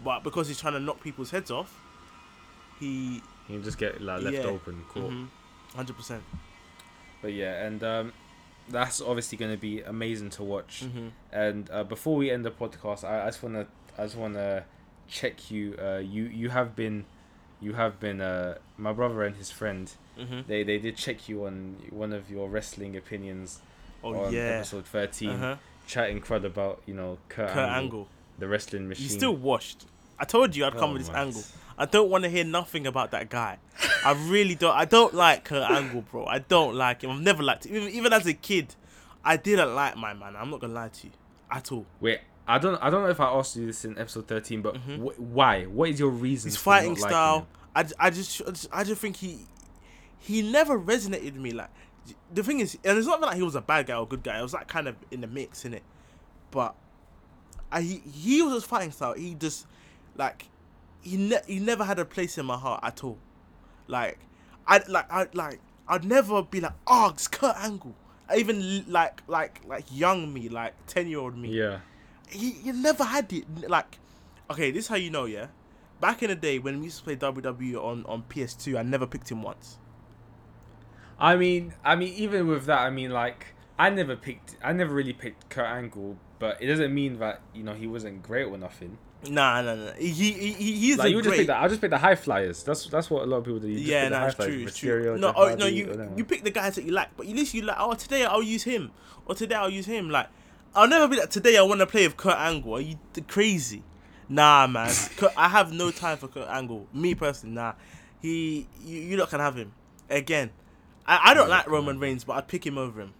but 0.03 0.23
because 0.23 0.47
he's 0.47 0.59
trying 0.59 0.73
to 0.73 0.79
knock 0.79 1.01
people's 1.01 1.31
heads 1.31 1.49
off 1.51 1.81
he 2.79 3.21
You 3.49 3.59
just 3.61 3.77
get 3.77 4.01
like 4.01 4.21
left 4.21 4.35
Yeah. 4.37 4.43
open, 4.43 4.83
caught. 4.89 5.11
Mhm. 5.11 5.27
100% 5.75 6.21
But 7.21 7.33
yeah, 7.33 7.65
and 7.65 7.83
um, 7.83 8.13
that's 8.69 9.01
obviously 9.01 9.37
going 9.37 9.51
to 9.51 9.57
be 9.57 9.81
amazing 9.81 10.29
to 10.31 10.43
watch. 10.43 10.83
Mm-hmm. 10.85 11.07
And 11.31 11.69
uh, 11.71 11.83
before 11.83 12.15
we 12.15 12.29
end 12.29 12.45
the 12.45 12.51
podcast, 12.51 13.03
I, 13.03 13.23
I 13.23 13.25
just 13.27 13.41
wanna 13.41 13.65
I 13.97 14.03
just 14.03 14.15
wanna 14.17 14.65
check 15.07 15.49
you. 15.49 15.75
Uh, 15.81 15.97
you 15.97 16.23
you 16.25 16.49
have 16.49 16.75
been, 16.75 17.05
you 17.59 17.73
have 17.73 17.99
been. 17.99 18.21
Uh, 18.21 18.57
my 18.77 18.93
brother 18.93 19.23
and 19.23 19.35
his 19.35 19.49
friend. 19.49 19.91
Mm-hmm. 20.19 20.41
They 20.47 20.61
they 20.63 20.77
did 20.77 20.95
check 20.97 21.27
you 21.27 21.45
on 21.47 21.77
one 21.89 22.13
of 22.13 22.29
your 22.29 22.47
wrestling 22.49 22.95
opinions 22.95 23.61
Oh 24.03 24.13
on 24.25 24.31
yeah. 24.33 24.41
episode 24.59 24.85
13 24.85 25.29
Uh-huh. 25.31 25.55
chatting 25.87 26.21
crud 26.21 26.43
about 26.45 26.81
you 26.85 26.93
know 26.93 27.17
Kurt, 27.29 27.49
Kurt 27.49 27.57
Angle, 27.57 27.75
Angle. 27.83 28.07
The 28.39 28.47
wrestling 28.47 28.87
machine. 28.87 29.03
You 29.03 29.09
still 29.09 29.35
washed. 29.35 29.85
I 30.19 30.25
told 30.25 30.55
you 30.55 30.65
I'd 30.65 30.73
come 30.73 30.91
Oh 30.91 30.93
with 30.93 31.03
this 31.03 31.11
my- 31.11 31.21
angle. 31.21 31.43
I 31.79 31.85
don't 31.85 32.09
want 32.09 32.23
to 32.23 32.29
hear 32.29 32.43
nothing 32.43 32.87
about 32.87 33.11
that 33.11 33.29
guy. 33.29 33.59
I 34.03 34.13
really 34.29 34.55
don't. 34.55 34.75
I 34.75 34.85
don't 34.85 35.13
like 35.13 35.43
Kurt 35.43 35.69
Angle, 35.69 36.01
bro. 36.09 36.25
I 36.25 36.39
don't 36.39 36.73
like 36.75 37.03
him. 37.03 37.11
I've 37.11 37.21
never 37.21 37.43
liked 37.43 37.67
him. 37.67 37.75
Even, 37.75 37.89
even 37.89 38.13
as 38.13 38.25
a 38.25 38.33
kid, 38.33 38.73
I 39.23 39.37
didn't 39.37 39.75
like 39.75 39.95
my 39.95 40.13
man. 40.15 40.35
I'm 40.35 40.49
not 40.49 40.59
gonna 40.59 40.73
lie 40.73 40.87
to 40.89 41.07
you 41.07 41.13
at 41.51 41.71
all. 41.71 41.85
Wait, 41.99 42.19
I 42.47 42.57
don't 42.57 42.81
I 42.81 42.89
don't 42.89 43.03
know 43.03 43.09
if 43.09 43.19
I 43.19 43.27
asked 43.27 43.55
you 43.57 43.67
this 43.67 43.85
in 43.85 43.95
episode 43.99 44.27
13, 44.27 44.63
but 44.63 44.73
Mhm. 44.75 44.97
wh- 45.13 45.19
why? 45.19 45.65
What 45.65 45.89
is 45.89 45.99
your 45.99 46.09
reason? 46.09 46.49
His 46.49 46.57
fighting 46.57 46.95
style. 46.95 47.47
I, 47.75 47.85
I 47.99 48.09
just- 48.09 48.41
I 48.71 48.83
just 48.83 48.99
think 48.99 49.17
he 49.17 49.45
he 50.17 50.41
never 50.41 50.79
resonated 50.79 51.25
with 51.25 51.35
me. 51.37 51.51
Like 51.51 51.69
the 52.33 52.41
thing 52.41 52.59
is, 52.59 52.75
and 52.83 52.97
it's 52.97 53.05
not 53.05 53.21
that 53.21 53.35
he 53.35 53.43
was 53.43 53.53
a 53.53 53.61
bad 53.61 53.85
guy 53.85 53.93
or 53.97 54.03
a 54.03 54.05
good 54.07 54.23
guy. 54.23 54.39
It 54.39 54.41
was 54.41 54.53
like 54.55 54.67
kind 54.67 54.87
of 54.87 54.95
in 55.11 55.21
the 55.21 55.27
mix, 55.27 55.63
in 55.63 55.75
it. 55.75 55.83
But 56.49 56.73
I 57.71 57.81
he, 57.81 58.01
he 58.11 58.41
was 58.41 58.53
his 58.53 58.63
fighting 58.63 58.91
style. 58.91 59.13
He 59.13 59.33
just 59.35 59.67
like 60.15 60.45
he 61.01 61.17
ne- 61.17 61.41
he 61.47 61.59
never 61.59 61.83
had 61.83 61.99
a 61.99 62.05
place 62.05 62.37
in 62.37 62.45
my 62.45 62.57
heart 62.57 62.81
at 62.83 63.03
all. 63.03 63.17
Like 63.87 64.19
I 64.67 64.81
like 64.87 65.11
I 65.11 65.27
like 65.33 65.59
I'd 65.87 66.03
never 66.05 66.41
be 66.43 66.61
like 66.61 66.73
oh 66.85 67.09
it's 67.13 67.27
Kurt 67.27 67.55
Angle. 67.57 67.95
Even 68.35 68.85
like 68.91 69.21
like 69.27 69.61
like 69.67 69.85
young 69.91 70.33
me 70.33 70.49
like 70.49 70.73
ten 70.85 71.07
year 71.07 71.19
old 71.19 71.37
me 71.37 71.49
Yeah. 71.49 71.79
he, 72.29 72.51
he 72.51 72.71
never 72.73 73.05
had 73.05 73.31
it. 73.31 73.45
Like, 73.69 73.99
okay, 74.51 74.71
this 74.71 74.85
is 74.85 74.89
how 74.89 74.95
you 74.95 75.09
know, 75.09 75.25
yeah. 75.25 75.47
Back 76.01 76.23
in 76.23 76.29
the 76.29 76.35
day 76.35 76.59
when 76.59 76.79
we 76.79 76.85
used 76.85 76.97
to 76.99 77.03
play 77.05 77.15
WWE 77.15 77.75
on 77.81 78.05
on 78.05 78.23
PS2, 78.23 78.77
I 78.77 78.83
never 78.83 79.07
picked 79.07 79.31
him 79.31 79.41
once. 79.43 79.77
I 81.19 81.35
mean, 81.35 81.73
I 81.83 81.95
mean, 81.95 82.13
even 82.13 82.47
with 82.47 82.65
that, 82.65 82.79
I 82.81 82.89
mean, 82.91 83.09
like, 83.11 83.47
I 83.79 83.89
never 83.89 84.15
picked, 84.15 84.55
I 84.63 84.73
never 84.73 84.93
really 84.93 85.13
picked 85.13 85.49
Kurt 85.49 85.65
Angle, 85.65 86.17
but 86.39 86.61
it 86.61 86.67
doesn't 86.67 86.93
mean 86.93 87.19
that 87.19 87.41
you 87.53 87.63
know 87.63 87.73
he 87.73 87.87
wasn't 87.87 88.23
great 88.23 88.45
or 88.45 88.57
nothing. 88.57 88.97
Nah, 89.29 89.61
nah, 89.61 89.75
nah. 89.75 89.91
He 89.93 90.09
he 90.09 90.31
he 90.53 90.71
he's 90.73 90.97
Like 90.97 91.07
a 91.07 91.09
you 91.09 91.15
would 91.17 91.23
just 91.23 91.31
great. 91.31 91.37
pick 91.39 91.47
that. 91.47 91.61
I 91.61 91.67
just 91.67 91.81
pick 91.81 91.89
the 91.89 91.97
high 91.97 92.15
flyers. 92.15 92.63
That's 92.63 92.85
that's 92.87 93.09
what 93.09 93.23
a 93.23 93.25
lot 93.25 93.37
of 93.37 93.45
people 93.45 93.59
do. 93.59 93.67
You 93.67 93.79
yeah, 93.79 94.03
pick 94.03 94.09
the 94.11 94.19
no, 94.19 94.29
flyers, 94.31 94.35
true, 94.35 94.63
it's 94.63 94.79
Mysterio, 94.79 95.03
true. 95.03 95.17
No, 95.17 95.33
oh, 95.35 95.55
no, 95.55 95.65
you 95.65 96.11
you 96.15 96.23
pick 96.23 96.43
the 96.43 96.51
guys 96.51 96.75
that 96.75 96.85
you 96.85 96.91
like, 96.91 97.09
but 97.17 97.27
at 97.27 97.33
least 97.35 97.53
you 97.53 97.63
like. 97.63 97.77
Oh, 97.79 97.93
today 97.95 98.25
I'll 98.25 98.43
use 98.43 98.63
him, 98.63 98.91
or 99.25 99.35
today 99.35 99.55
I'll 99.55 99.69
use 99.69 99.87
him. 99.87 100.09
Like, 100.09 100.27
I'll 100.75 100.87
never 100.87 101.07
be 101.07 101.17
like 101.17 101.29
today. 101.31 101.57
I 101.57 101.63
want 101.63 101.79
to 101.79 101.87
play 101.87 102.05
with 102.07 102.15
Kurt 102.17 102.37
Angle. 102.37 102.73
Are 102.73 102.81
you 102.81 102.97
crazy? 103.27 103.83
Nah, 104.29 104.67
man. 104.67 104.93
Kurt, 105.17 105.31
I 105.35 105.49
have 105.49 105.73
no 105.73 105.89
time 105.91 106.17
for 106.17 106.27
Kurt 106.27 106.47
Angle. 106.47 106.87
Me 106.93 107.15
personally, 107.15 107.55
nah. 107.55 107.73
He, 108.21 108.67
you, 108.83 108.99
you 109.01 109.17
lot 109.17 109.29
can 109.29 109.39
have 109.39 109.55
him 109.55 109.73
again. 110.09 110.51
I, 111.05 111.31
I 111.31 111.33
don't 111.33 111.47
Yeah, 111.49 111.55
like 111.55 111.67
Roman. 111.67 111.99
Reigns, 111.99 112.23
but 112.23 112.33
I'd 112.33 112.47
pick 112.47 112.65
him 112.65 112.77
over 112.77 113.01
him. 113.01 113.13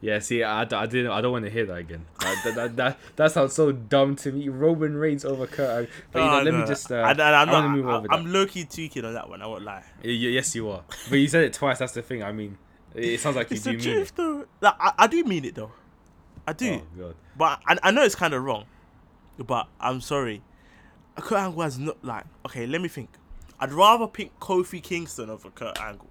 Yeah, 0.00 0.18
see, 0.18 0.42
I, 0.42 0.60
I 0.62 0.86
didn't. 0.86 1.10
I 1.10 1.20
don't 1.22 1.32
want 1.32 1.46
to 1.46 1.50
hear 1.50 1.64
that 1.66 1.78
again. 1.78 2.04
That, 2.20 2.54
that, 2.54 2.76
that 2.76 2.98
that 3.16 3.32
sounds 3.32 3.54
so 3.54 3.72
dumb 3.72 4.14
to 4.16 4.30
me. 4.30 4.48
Roman 4.50 4.94
Reigns 4.94 5.24
over 5.24 5.46
Kurt. 5.46 5.70
Angle. 5.70 5.92
But 6.12 6.18
you 6.20 6.24
know, 6.26 6.38
Oh, 6.38 6.42
let 6.42 6.54
me 6.54 6.66
just. 6.66 6.92
Uh, 6.92 6.96
I, 6.96 7.42
am 7.42 7.48
not, 7.48 7.70
move 7.70 7.86
over 7.86 8.06
I'm 8.12 8.30
low 8.32 8.46
key 8.46 8.64
tweaking 8.66 9.04
on 9.06 9.14
that 9.14 9.28
one. 9.28 9.40
I 9.40 9.46
won't 9.46 9.64
lie. 9.64 9.84
Yes, 10.02 10.54
you 10.54 10.68
are. 10.68 10.82
But 11.08 11.16
you 11.16 11.28
said 11.28 11.44
it 11.44 11.54
twice. 11.54 11.78
That's 11.78 11.94
the 11.94 12.02
thing. 12.02 12.22
I 12.22 12.30
mean, 12.32 12.58
it, 12.94 13.18
sounds 13.20 13.36
like 13.36 13.50
you 13.50 13.54
It's 13.56 13.64
do 13.64 13.70
the 13.72 13.76
mean 13.78 13.84
truth, 13.96 14.08
it. 14.10 14.16
though. 14.16 14.44
Like, 14.60 14.74
I, 14.78 14.92
I 14.98 15.06
do 15.06 15.24
mean 15.24 15.44
it 15.46 15.54
though. 15.54 15.72
I 16.46 16.52
do, 16.52 16.74
Oh 16.74 17.00
god. 17.02 17.14
but 17.36 17.60
I, 17.66 17.78
I 17.82 17.90
know 17.90 18.02
it's 18.02 18.14
kind 18.14 18.34
of 18.34 18.44
wrong. 18.44 18.66
But 19.38 19.66
I'm 19.80 20.00
sorry. 20.02 20.42
Kurt 21.16 21.38
Angle 21.38 21.62
has 21.62 21.78
not 21.78 22.04
like. 22.04 22.24
Okay, 22.44 22.66
let 22.66 22.80
me 22.82 22.88
think. 22.88 23.08
I'd 23.58 23.72
rather 23.72 24.06
pick 24.06 24.38
Kofi 24.40 24.82
Kingston 24.82 25.30
over 25.30 25.48
Kurt 25.50 25.80
Angle. 25.80 26.06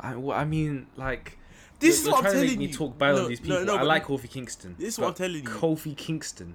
I, 0.00 0.16
well, 0.16 0.36
I 0.38 0.44
mean, 0.46 0.86
like. 0.96 1.36
This 1.80 2.00
is 2.00 2.04
you're 2.06 2.12
what 2.12 2.18
I'm 2.18 2.22
trying 2.24 2.34
to 2.34 2.40
telling 2.40 2.48
make 2.50 2.58
me 2.58 2.66
you. 2.66 2.72
talk 2.72 2.98
bad 2.98 3.14
No, 3.16 3.22
on 3.24 3.28
these 3.28 3.40
no, 3.40 3.58
people. 3.60 3.64
no, 3.64 3.76
I 3.76 3.82
like 3.82 4.04
Kofi 4.04 4.30
Kingston. 4.30 4.76
This 4.78 4.94
is 4.94 4.98
what 4.98 5.08
I'm 5.08 5.14
telling 5.14 5.36
you. 5.36 5.42
Kofi 5.42 5.96
Kingston. 5.96 6.54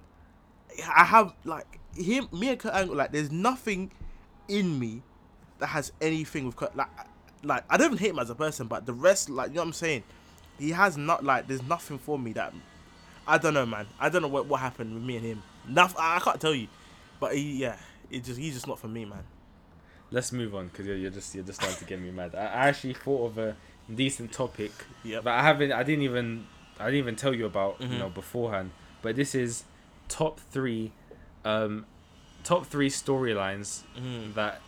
I 0.96 1.04
have 1.04 1.34
like 1.44 1.80
him, 1.96 2.28
me 2.32 2.50
and 2.50 2.60
Kurt 2.60 2.74
Angle. 2.74 2.96
Like, 2.96 3.12
there's 3.12 3.32
nothing 3.32 3.92
in 4.48 4.78
me 4.80 5.02
that 5.60 5.68
has 5.68 5.92
anything 6.02 6.46
with 6.46 6.56
Kurt. 6.56 6.76
Like, 6.76 6.90
like 7.44 7.64
I 7.70 7.78
don't 7.78 7.88
even 7.88 7.98
hate 7.98 8.10
him 8.12 8.20
as 8.20 8.30
a 8.30 8.36
person, 8.36 8.68
but 8.68 8.86
the 8.86 8.94
rest, 8.94 9.30
like, 9.30 9.50
you 9.50 9.56
know 9.56 9.62
what 9.62 9.68
I'm 9.68 9.74
saying? 9.74 10.04
He 10.60 10.72
has 10.72 10.98
not 10.98 11.24
like. 11.24 11.48
There's 11.48 11.64
nothing 11.64 11.98
for 11.98 12.18
me 12.20 12.34
that. 12.34 12.54
I 13.28 13.38
don't 13.40 13.54
know, 13.56 13.66
man. 13.66 13.88
I 14.00 14.10
don't 14.10 14.22
know 14.22 14.28
what 14.28 14.46
what 14.46 14.60
happened 14.60 14.94
with 14.94 15.04
me 15.04 15.18
and 15.18 15.26
him. 15.26 15.44
Nothing. 15.68 15.98
I 16.00 16.18
I 16.18 16.20
can't 16.20 16.40
tell 16.40 16.54
you, 16.54 16.68
but 17.20 17.36
he, 17.36 17.58
yeah, 17.58 17.78
it 18.12 18.24
just 18.24 18.40
he's 18.40 18.54
just 18.54 18.68
not 18.68 18.78
for 18.80 18.88
me, 18.88 19.04
man. 19.06 19.24
Let's 20.12 20.32
move 20.32 20.54
on 20.54 20.68
because 20.68 20.86
you're, 20.86 20.96
you're 20.98 21.10
just 21.12 21.34
you're 21.34 21.44
just 21.44 21.60
starting 21.60 21.80
to 21.80 21.86
get 21.86 22.00
me 22.00 22.12
mad. 22.12 22.36
I, 22.36 22.42
I 22.46 22.68
actually 22.68 22.94
thought 22.94 23.26
of 23.32 23.38
a 23.40 23.58
decent 23.94 24.32
topic, 24.32 24.72
Yep. 25.04 25.24
but 25.24 25.34
I 25.34 25.44
haven't. 25.44 25.72
I 25.72 25.84
didn't 25.84 26.04
even. 26.04 26.48
I 26.80 26.86
didn't 26.86 27.00
even 27.00 27.16
tell 27.16 27.34
you 27.34 27.46
about 27.46 27.80
you 27.80 27.88
Mhm. 27.88 28.00
know 28.00 28.10
beforehand. 28.10 28.72
But 29.02 29.16
this 29.16 29.34
is 29.36 29.64
top 30.08 30.40
three, 30.40 30.92
um, 31.46 31.86
top 32.44 32.66
three 32.66 32.90
storylines 32.90 33.84
Mm. 33.98 34.34
that 34.34 34.62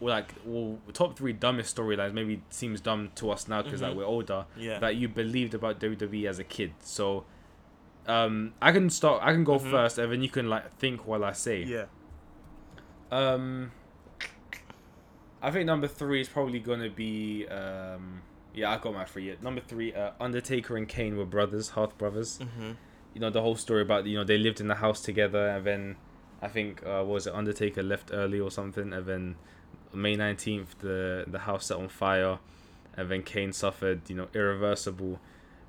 were 0.00 0.10
like 0.10 0.34
well 0.44 0.78
top 0.92 1.16
three 1.16 1.32
dumbest 1.32 1.76
storylines. 1.76 2.12
Maybe 2.12 2.42
seems 2.50 2.80
dumb 2.80 3.10
to 3.16 3.30
us 3.30 3.46
now 3.46 3.62
because 3.62 3.80
like 3.82 3.92
Mhm. 3.92 3.96
we're 3.96 4.04
older. 4.06 4.46
Yeah. 4.56 4.78
That 4.80 4.96
you 4.96 5.08
believed 5.08 5.54
about 5.54 5.78
WWE 5.78 6.26
as 6.26 6.38
a 6.40 6.44
kid. 6.44 6.72
So, 6.80 7.24
um, 8.08 8.54
I 8.60 8.72
can 8.72 8.90
start. 8.90 9.22
I 9.22 9.32
can 9.32 9.44
go 9.44 9.58
Mhm. 9.58 9.70
first, 9.70 9.98
and 9.98 10.10
then 10.10 10.22
you 10.22 10.28
can 10.30 10.48
like 10.50 10.72
think 10.78 11.06
while 11.06 11.24
I 11.24 11.32
say. 11.32 11.62
yeah. 11.62 11.84
Um, 13.12 13.70
I 15.42 15.50
think 15.50 15.66
number 15.66 15.86
three 15.86 16.20
is 16.20 16.28
probably 16.28 16.58
gonna 16.60 16.88
be. 16.90 17.46
Um, 17.48 18.22
yeah, 18.54 18.70
I 18.70 18.78
got 18.78 18.94
my 18.94 19.04
three. 19.04 19.28
Yeah. 19.28 19.34
Number 19.42 19.60
three, 19.60 19.92
uh, 19.94 20.10
Undertaker 20.20 20.76
and 20.76 20.88
Kane 20.88 21.16
were 21.16 21.24
brothers, 21.26 21.70
half 21.70 21.96
brothers. 21.98 22.38
Mm-hmm. 22.38 22.72
You 23.14 23.20
know 23.20 23.30
the 23.30 23.42
whole 23.42 23.56
story 23.56 23.82
about 23.82 24.06
you 24.06 24.16
know 24.16 24.24
they 24.24 24.38
lived 24.38 24.60
in 24.60 24.68
the 24.68 24.76
house 24.76 25.00
together, 25.02 25.48
and 25.48 25.64
then 25.66 25.96
I 26.40 26.48
think 26.48 26.82
uh, 26.86 27.04
was 27.06 27.26
it 27.26 27.34
Undertaker 27.34 27.82
left 27.82 28.10
early 28.12 28.40
or 28.40 28.50
something, 28.50 28.92
and 28.92 29.06
then 29.06 29.36
May 29.92 30.16
nineteenth 30.16 30.78
the 30.80 31.24
the 31.26 31.40
house 31.40 31.66
set 31.66 31.76
on 31.76 31.88
fire, 31.88 32.38
and 32.96 33.10
then 33.10 33.22
Kane 33.22 33.52
suffered 33.52 34.08
you 34.08 34.16
know 34.16 34.28
irreversible, 34.34 35.20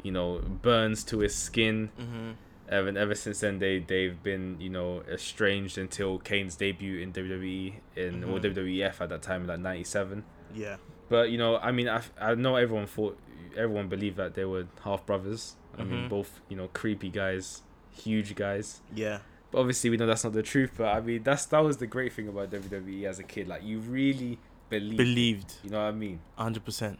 you 0.01 0.11
know 0.11 0.39
burns 0.39 1.03
to 1.05 1.19
his 1.19 1.35
skin. 1.35 1.89
Mm-hmm. 1.99 2.31
And 2.69 2.87
then 2.87 2.95
ever 2.97 3.13
since 3.13 3.41
then, 3.41 3.59
they 3.59 3.79
they've 3.79 4.23
been 4.23 4.55
you 4.61 4.69
know 4.69 5.03
estranged 5.11 5.77
until 5.77 6.17
Kane's 6.19 6.55
debut 6.55 6.99
in 6.99 7.11
WWE 7.11 7.73
in 7.97 8.23
or 8.23 8.39
Mhm. 8.39 8.55
WWF 8.55 9.01
at 9.01 9.09
that 9.09 9.21
time, 9.21 9.41
in 9.41 9.47
like 9.47 9.59
'97. 9.59 10.23
Yeah. 10.55 10.77
But 11.13 11.29
you 11.31 11.37
know, 11.37 11.57
I 11.57 11.71
mean, 11.71 11.87
I, 11.97 12.01
I 12.19 12.33
know 12.35 12.55
everyone 12.55 12.87
thought 12.87 13.15
everyone 13.55 13.87
believed 13.87 14.17
that 14.17 14.33
they 14.33 14.45
were 14.45 14.65
half 14.83 15.05
brothers. 15.05 15.55
I 15.77 15.83
mean, 15.83 16.05
Mhm. 16.05 16.09
both 16.09 16.31
you 16.49 16.57
know 16.57 16.67
creepy 16.73 17.09
guys, 17.09 17.61
huge 17.91 18.33
guys. 18.35 18.81
Yeah. 18.95 19.19
But 19.51 19.59
obviously, 19.59 19.89
we 19.91 19.97
know 19.97 20.07
that's 20.07 20.23
not 20.23 20.33
the 20.33 20.41
truth. 20.53 20.71
But 20.77 20.87
I 20.97 20.99
mean, 21.01 21.21
that's 21.23 21.45
that 21.53 21.59
was 21.63 21.77
the 21.77 21.85
great 21.95 22.11
thing 22.13 22.27
about 22.27 22.49
WWE 22.49 23.05
as 23.05 23.19
a 23.19 23.23
kid. 23.33 23.47
Like 23.47 23.63
you 23.63 23.77
really 23.79 24.39
believe. 24.69 24.97
Believed. 24.97 25.49
You 25.63 25.69
know 25.69 25.81
what 25.83 25.89
I 25.89 25.91
mean? 26.05 26.19
hundred 26.35 26.65
percent. 26.65 26.97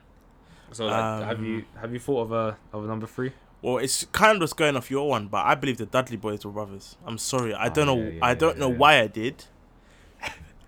So 0.72 0.86
like, 0.86 0.96
have 1.30 1.40
Um, 1.40 1.46
you 1.46 1.64
have 1.82 1.92
you 1.94 2.00
thought 2.00 2.22
of 2.22 2.32
a 2.32 2.58
of 2.72 2.84
a 2.84 2.88
number 2.88 3.08
three? 3.08 3.32
Well, 3.64 3.78
it's 3.78 4.06
kind 4.12 4.36
of 4.36 4.42
just 4.42 4.58
going 4.58 4.76
off 4.76 4.92
your 4.92 5.08
one, 5.10 5.28
but 5.28 5.46
I 5.46 5.56
believe 5.56 5.78
the 5.78 5.86
Dudley 5.88 6.18
boys 6.18 6.46
were 6.46 6.52
brothers. 6.52 6.98
I'm 7.06 7.18
sorry, 7.18 7.54
I 7.54 7.68
Oh, 7.68 7.74
don't 7.74 7.88
know. 7.88 7.98
yeah, 7.98 8.10
yeah, 8.10 8.26
I 8.30 8.34
don't 8.36 8.58
yeah, 8.58 8.60
know 8.64 8.70
why 8.70 9.00
I 9.00 9.08
did. 9.08 9.46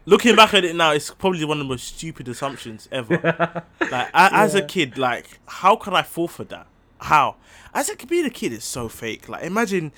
Looking 0.06 0.36
back 0.36 0.54
at 0.54 0.64
it 0.64 0.76
now, 0.76 0.92
it's 0.92 1.10
probably 1.12 1.44
one 1.46 1.60
of 1.60 1.66
the 1.66 1.70
most 1.70 1.88
stupid 1.88 2.28
assumptions 2.28 2.88
ever. 2.92 3.16
like, 3.80 4.10
I, 4.14 4.44
as 4.44 4.54
a 4.54 4.62
kid, 4.62 4.98
like, 4.98 5.40
how 5.48 5.76
could 5.76 5.94
I 5.94 6.04
fall 6.04 6.28
for 6.28 6.44
that? 6.46 6.68
How? 7.00 7.38
As 7.74 7.90
a 7.90 7.96
being 8.06 8.26
a 8.26 8.30
kid 8.30 8.54
is 8.54 8.64
so 8.64 8.88
fake. 8.88 9.28
Like, 9.28 9.44
imagine, 9.44 9.92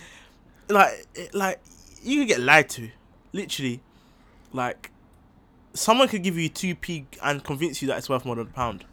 like, 0.70 1.06
like 1.34 1.60
you 2.02 2.20
could 2.20 2.28
get 2.30 2.40
lied 2.40 2.70
to, 2.70 2.90
literally. 3.34 3.82
Like, 4.54 4.92
someone 5.74 6.08
could 6.08 6.24
give 6.24 6.38
you 6.38 6.50
two 6.50 6.74
p 6.74 7.06
and 7.22 7.44
convince 7.44 7.82
you 7.82 7.88
that 7.90 7.98
it's 7.98 8.10
worth 8.10 8.26
more 8.26 8.36
than 8.36 8.48
a 8.48 8.50
pound 8.50 8.86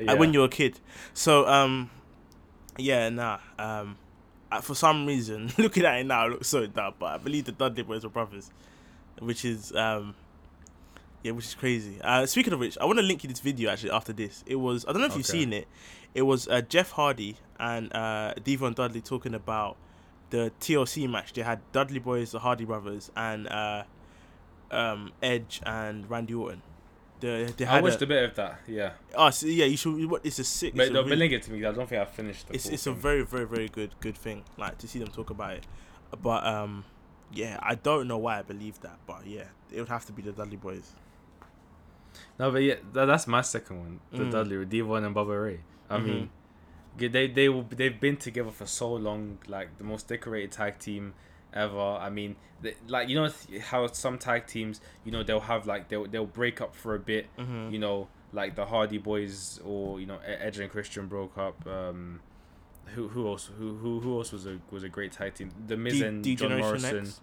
yeah. 0.00 0.12
like 0.12 0.18
when 0.18 0.32
you're 0.32 0.46
a 0.46 0.50
kid. 0.50 0.80
So 1.14 1.46
um, 1.46 1.90
yeah, 2.76 3.08
nah. 3.08 3.38
Um, 3.58 3.96
for 4.62 4.74
some 4.74 5.06
reason, 5.06 5.50
looking 5.58 5.84
at 5.84 5.98
it 5.98 6.06
now, 6.06 6.26
it 6.26 6.30
looks 6.30 6.48
so 6.48 6.66
dumb. 6.66 6.94
But 6.98 7.06
I 7.06 7.16
believe 7.18 7.44
the 7.44 7.52
Dudley 7.52 7.82
boys 7.82 8.04
were 8.04 8.10
brothers, 8.10 8.50
which 9.20 9.44
is 9.44 9.74
um, 9.74 10.14
yeah, 11.28 11.34
which 11.34 11.46
is 11.46 11.54
crazy. 11.54 12.00
Uh, 12.02 12.26
speaking 12.26 12.52
of 12.52 12.60
which, 12.60 12.78
I 12.78 12.84
want 12.84 12.98
to 12.98 13.02
link 13.02 13.22
you 13.22 13.28
this 13.28 13.40
video 13.40 13.70
actually 13.70 13.90
after 13.90 14.12
this. 14.12 14.42
It 14.46 14.56
was 14.56 14.84
I 14.86 14.92
don't 14.92 15.00
know 15.00 15.08
if 15.08 15.16
you've 15.16 15.26
seen 15.26 15.52
it. 15.52 15.68
It 16.14 16.22
was 16.22 16.48
uh, 16.48 16.62
Jeff 16.62 16.92
Hardy 16.92 17.36
and 17.58 17.92
uh, 17.94 18.34
Devon 18.42 18.72
Dudley 18.72 19.00
talking 19.00 19.34
about 19.34 19.76
the 20.30 20.52
TLC 20.60 21.08
match. 21.08 21.32
They 21.34 21.42
had 21.42 21.60
Dudley 21.72 21.98
boys, 21.98 22.32
the 22.32 22.38
Hardy 22.38 22.64
brothers, 22.64 23.10
and 23.16 23.46
uh, 23.48 23.84
um, 24.70 25.12
Edge 25.22 25.60
and 25.64 26.08
Randy 26.10 26.34
Orton. 26.34 26.62
The 27.20 27.52
they 27.56 27.66
I 27.66 27.80
watched 27.80 28.00
a, 28.00 28.04
a 28.04 28.06
bit 28.06 28.22
of 28.24 28.34
that. 28.36 28.60
Yeah, 28.68 28.92
oh, 29.16 29.30
so, 29.30 29.46
yeah, 29.46 29.64
you 29.64 29.76
should. 29.76 30.20
It's 30.22 30.38
a 30.38 30.44
sick. 30.44 30.74
but 30.74 30.82
it's 30.82 30.90
a 30.90 30.94
no, 30.94 31.02
really- 31.02 31.34
it 31.34 31.42
to 31.42 31.50
me. 31.50 31.64
I 31.64 31.72
don't 31.72 31.88
think 31.88 32.00
I 32.00 32.04
finished. 32.04 32.46
The 32.46 32.54
it's 32.54 32.66
it's 32.66 32.86
a 32.86 32.92
very 32.92 33.22
very 33.22 33.44
very 33.44 33.68
good 33.68 33.94
good 34.00 34.16
thing 34.16 34.44
like 34.56 34.78
to 34.78 34.88
see 34.88 34.98
them 34.98 35.08
talk 35.08 35.30
about 35.30 35.54
it 35.54 35.66
but 36.22 36.44
um 36.46 36.84
yeah 37.32 37.58
i 37.62 37.74
don't 37.74 38.08
know 38.08 38.16
why 38.16 38.38
i 38.38 38.42
believe 38.42 38.80
that 38.80 38.98
but 39.06 39.26
yeah 39.26 39.44
it 39.70 39.78
would 39.78 39.88
have 39.88 40.04
to 40.06 40.12
be 40.12 40.22
the 40.22 40.32
dudley 40.32 40.56
boys 40.56 40.92
No, 42.38 42.50
but 42.52 42.62
yeah, 42.62 42.76
tha- 42.92 43.06
that's 43.06 43.26
my 43.26 43.40
second 43.40 43.78
one. 43.80 44.00
The 44.12 44.24
Mm. 44.24 44.30
Dudley 44.30 44.56
with 44.58 44.70
Devon 44.70 45.04
and 45.04 45.14
Bubba 45.14 45.44
Ray. 45.44 45.60
I 45.90 45.98
Mhm. 45.98 46.04
mean, 46.04 46.30
they 46.98 47.26
they 47.28 47.48
will 47.48 47.62
they've 47.68 47.98
been 48.00 48.16
together 48.16 48.50
for 48.50 48.66
so 48.66 48.92
long, 48.94 49.38
like 49.46 49.76
the 49.78 49.84
most 49.84 50.08
decorated 50.08 50.52
tag 50.52 50.78
team 50.78 51.14
ever. 51.52 51.80
I 51.80 52.10
mean, 52.10 52.36
they, 52.62 52.74
like 52.86 53.08
you 53.08 53.16
know 53.20 53.28
how 53.70 53.86
some 53.88 54.18
tag 54.18 54.46
teams, 54.46 54.80
you 55.04 55.10
know, 55.12 55.22
they'll 55.22 55.40
have 55.40 55.66
like 55.66 55.88
they'll 55.88 56.06
they'll 56.06 56.26
break 56.26 56.60
up 56.60 56.74
for 56.76 56.94
a 56.94 56.98
bit. 56.98 57.26
mm-hmm. 57.36 57.72
You 57.72 57.78
know, 57.78 58.08
like 58.32 58.54
the 58.56 58.66
Hardy 58.66 58.98
Boys 58.98 59.60
or 59.64 59.98
you 60.00 60.06
know 60.06 60.18
Edge 60.24 60.58
and 60.58 60.70
Christian 60.70 61.06
broke 61.06 61.36
up. 61.38 61.66
Um, 61.66 62.20
who 62.94 63.08
who 63.08 63.26
else 63.28 63.50
who 63.58 63.76
who 63.78 64.00
who 64.00 64.16
else 64.18 64.32
was 64.32 64.46
a 64.46 64.58
was 64.70 64.82
a 64.82 64.88
great 64.88 65.12
tag 65.12 65.34
team? 65.34 65.50
The 65.66 65.76
Miz 65.76 65.94
D- 65.94 66.04
and 66.04 66.22
D 66.24 66.34
John 66.36 66.50
Generation 66.50 66.68
Morrison. 66.82 66.98
X? 67.00 67.20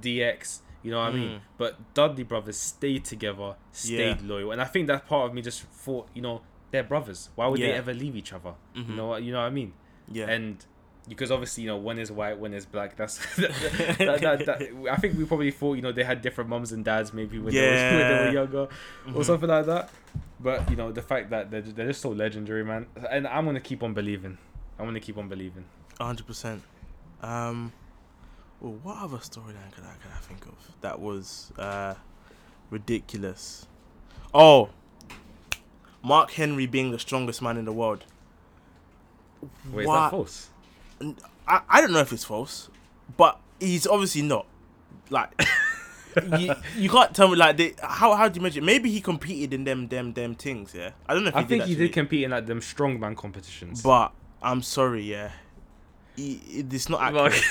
DX. 0.00 0.60
You 0.84 0.90
know 0.92 0.98
what 0.98 1.08
I 1.08 1.12
mean? 1.12 1.28
Mm. 1.30 1.40
But 1.58 1.94
Dudley 1.94 2.22
brothers 2.24 2.58
stayed 2.58 3.04
together, 3.06 3.56
stayed 3.72 4.20
loyal, 4.22 4.52
and 4.52 4.60
I 4.60 4.66
think 4.66 4.86
that 4.88 5.08
part 5.08 5.28
of 5.28 5.34
me 5.34 5.42
just 5.42 5.62
thought, 5.62 6.06
you 6.14 6.22
know, 6.22 6.42
they're 6.70 6.82
brothers. 6.84 7.30
Why 7.34 7.46
would 7.48 7.58
they 7.60 7.72
ever 7.72 7.92
leave 7.94 8.14
each 8.16 8.32
other? 8.32 8.54
Mhm. 8.76 8.88
You 8.90 8.94
know 8.96 9.06
what? 9.06 9.22
You 9.22 9.32
know 9.32 9.40
what 9.40 9.46
I 9.46 9.50
mean? 9.50 9.72
yeah 10.12 10.26
And 10.26 10.64
because 11.08 11.30
obviously, 11.30 11.62
you 11.64 11.68
know, 11.70 11.76
one 11.78 11.98
is 11.98 12.10
white, 12.12 12.38
one 12.38 12.52
is 12.52 12.66
black. 12.66 12.96
That's 12.96 13.16
that, 13.36 14.20
that, 14.20 14.46
that, 14.46 14.62
I 14.90 14.96
think 14.96 15.16
we 15.16 15.24
probably 15.24 15.50
thought, 15.50 15.74
you 15.74 15.82
know, 15.82 15.92
they 15.92 16.04
had 16.04 16.20
different 16.22 16.50
mums 16.50 16.72
and 16.72 16.84
dads 16.84 17.12
maybe 17.14 17.38
when, 17.38 17.54
they, 17.54 17.60
were, 17.60 17.66
when 17.98 17.98
they 18.18 18.24
were 18.26 18.32
younger 18.32 18.68
Mhm. 19.06 19.16
or 19.16 19.24
something 19.24 19.48
like 19.48 19.66
that. 19.66 19.90
But 20.40 20.68
you 20.70 20.76
know, 20.76 20.92
the 20.92 21.00
fact 21.02 21.30
that 21.30 21.50
they're, 21.50 21.62
they're 21.62 21.86
just 21.88 22.02
so 22.02 22.10
legendary, 22.10 22.64
man. 22.64 22.86
And 23.10 23.26
I'm 23.26 23.46
gonna 23.46 23.60
keep 23.60 23.82
on 23.82 23.94
believing. 23.94 24.36
I'm 24.78 24.84
gonna 24.84 25.00
keep 25.00 25.16
on 25.16 25.28
believing. 25.28 25.64
100% 26.00 26.60
um 27.22 27.72
well, 28.64 28.78
what 28.82 28.96
other 29.02 29.18
storyline 29.18 29.70
could 29.72 29.84
I, 29.84 29.94
could 30.02 30.10
I 30.12 30.20
think 30.20 30.46
of 30.46 30.54
that 30.80 31.00
was 31.00 31.52
uh 31.58 31.94
ridiculous 32.70 33.66
oh 34.32 34.70
mark 36.02 36.30
henry 36.32 36.66
being 36.66 36.90
the 36.90 36.98
strongest 36.98 37.42
man 37.42 37.56
in 37.56 37.64
the 37.64 37.72
world 37.72 38.04
Wait, 39.70 39.84
is 39.84 39.88
that 39.90 40.10
false? 40.10 40.48
I, 41.46 41.60
I 41.68 41.80
don't 41.80 41.92
know 41.92 42.00
if 42.00 42.12
it's 42.12 42.24
false, 42.24 42.70
but 43.16 43.38
he's 43.60 43.86
obviously 43.86 44.22
not. 44.22 44.46
Like 45.10 45.30
you, 46.38 46.54
you 46.76 46.88
can't 46.88 47.14
tell 47.14 47.28
me 47.28 47.36
like 47.36 47.58
they, 47.58 47.74
how 47.82 48.14
how 48.14 48.28
do 48.28 48.38
you 48.38 48.42
measure? 48.42 48.60
it? 48.60 48.64
Maybe 48.64 48.90
he 48.90 49.00
competed 49.00 49.52
in 49.52 49.64
them 49.64 49.88
them 49.88 50.14
them 50.14 50.34
things. 50.34 50.74
Yeah, 50.74 50.92
I 51.06 51.12
don't 51.14 51.24
know 51.24 51.28
if 51.28 51.36
I 51.36 51.42
he 51.42 51.46
think 51.46 51.62
did 51.64 51.68
he 51.68 51.74
did 51.74 51.92
compete 51.92 52.22
in 52.24 52.30
like 52.30 52.46
them 52.46 52.60
strongman 52.60 53.16
competitions. 53.16 53.82
but 53.82 54.12
I'm 54.42 54.62
sorry. 54.62 55.02
Yeah, 55.02 55.32
he, 56.16 56.40
it's 56.70 56.88
not 56.88 57.00
accurate. 57.02 57.42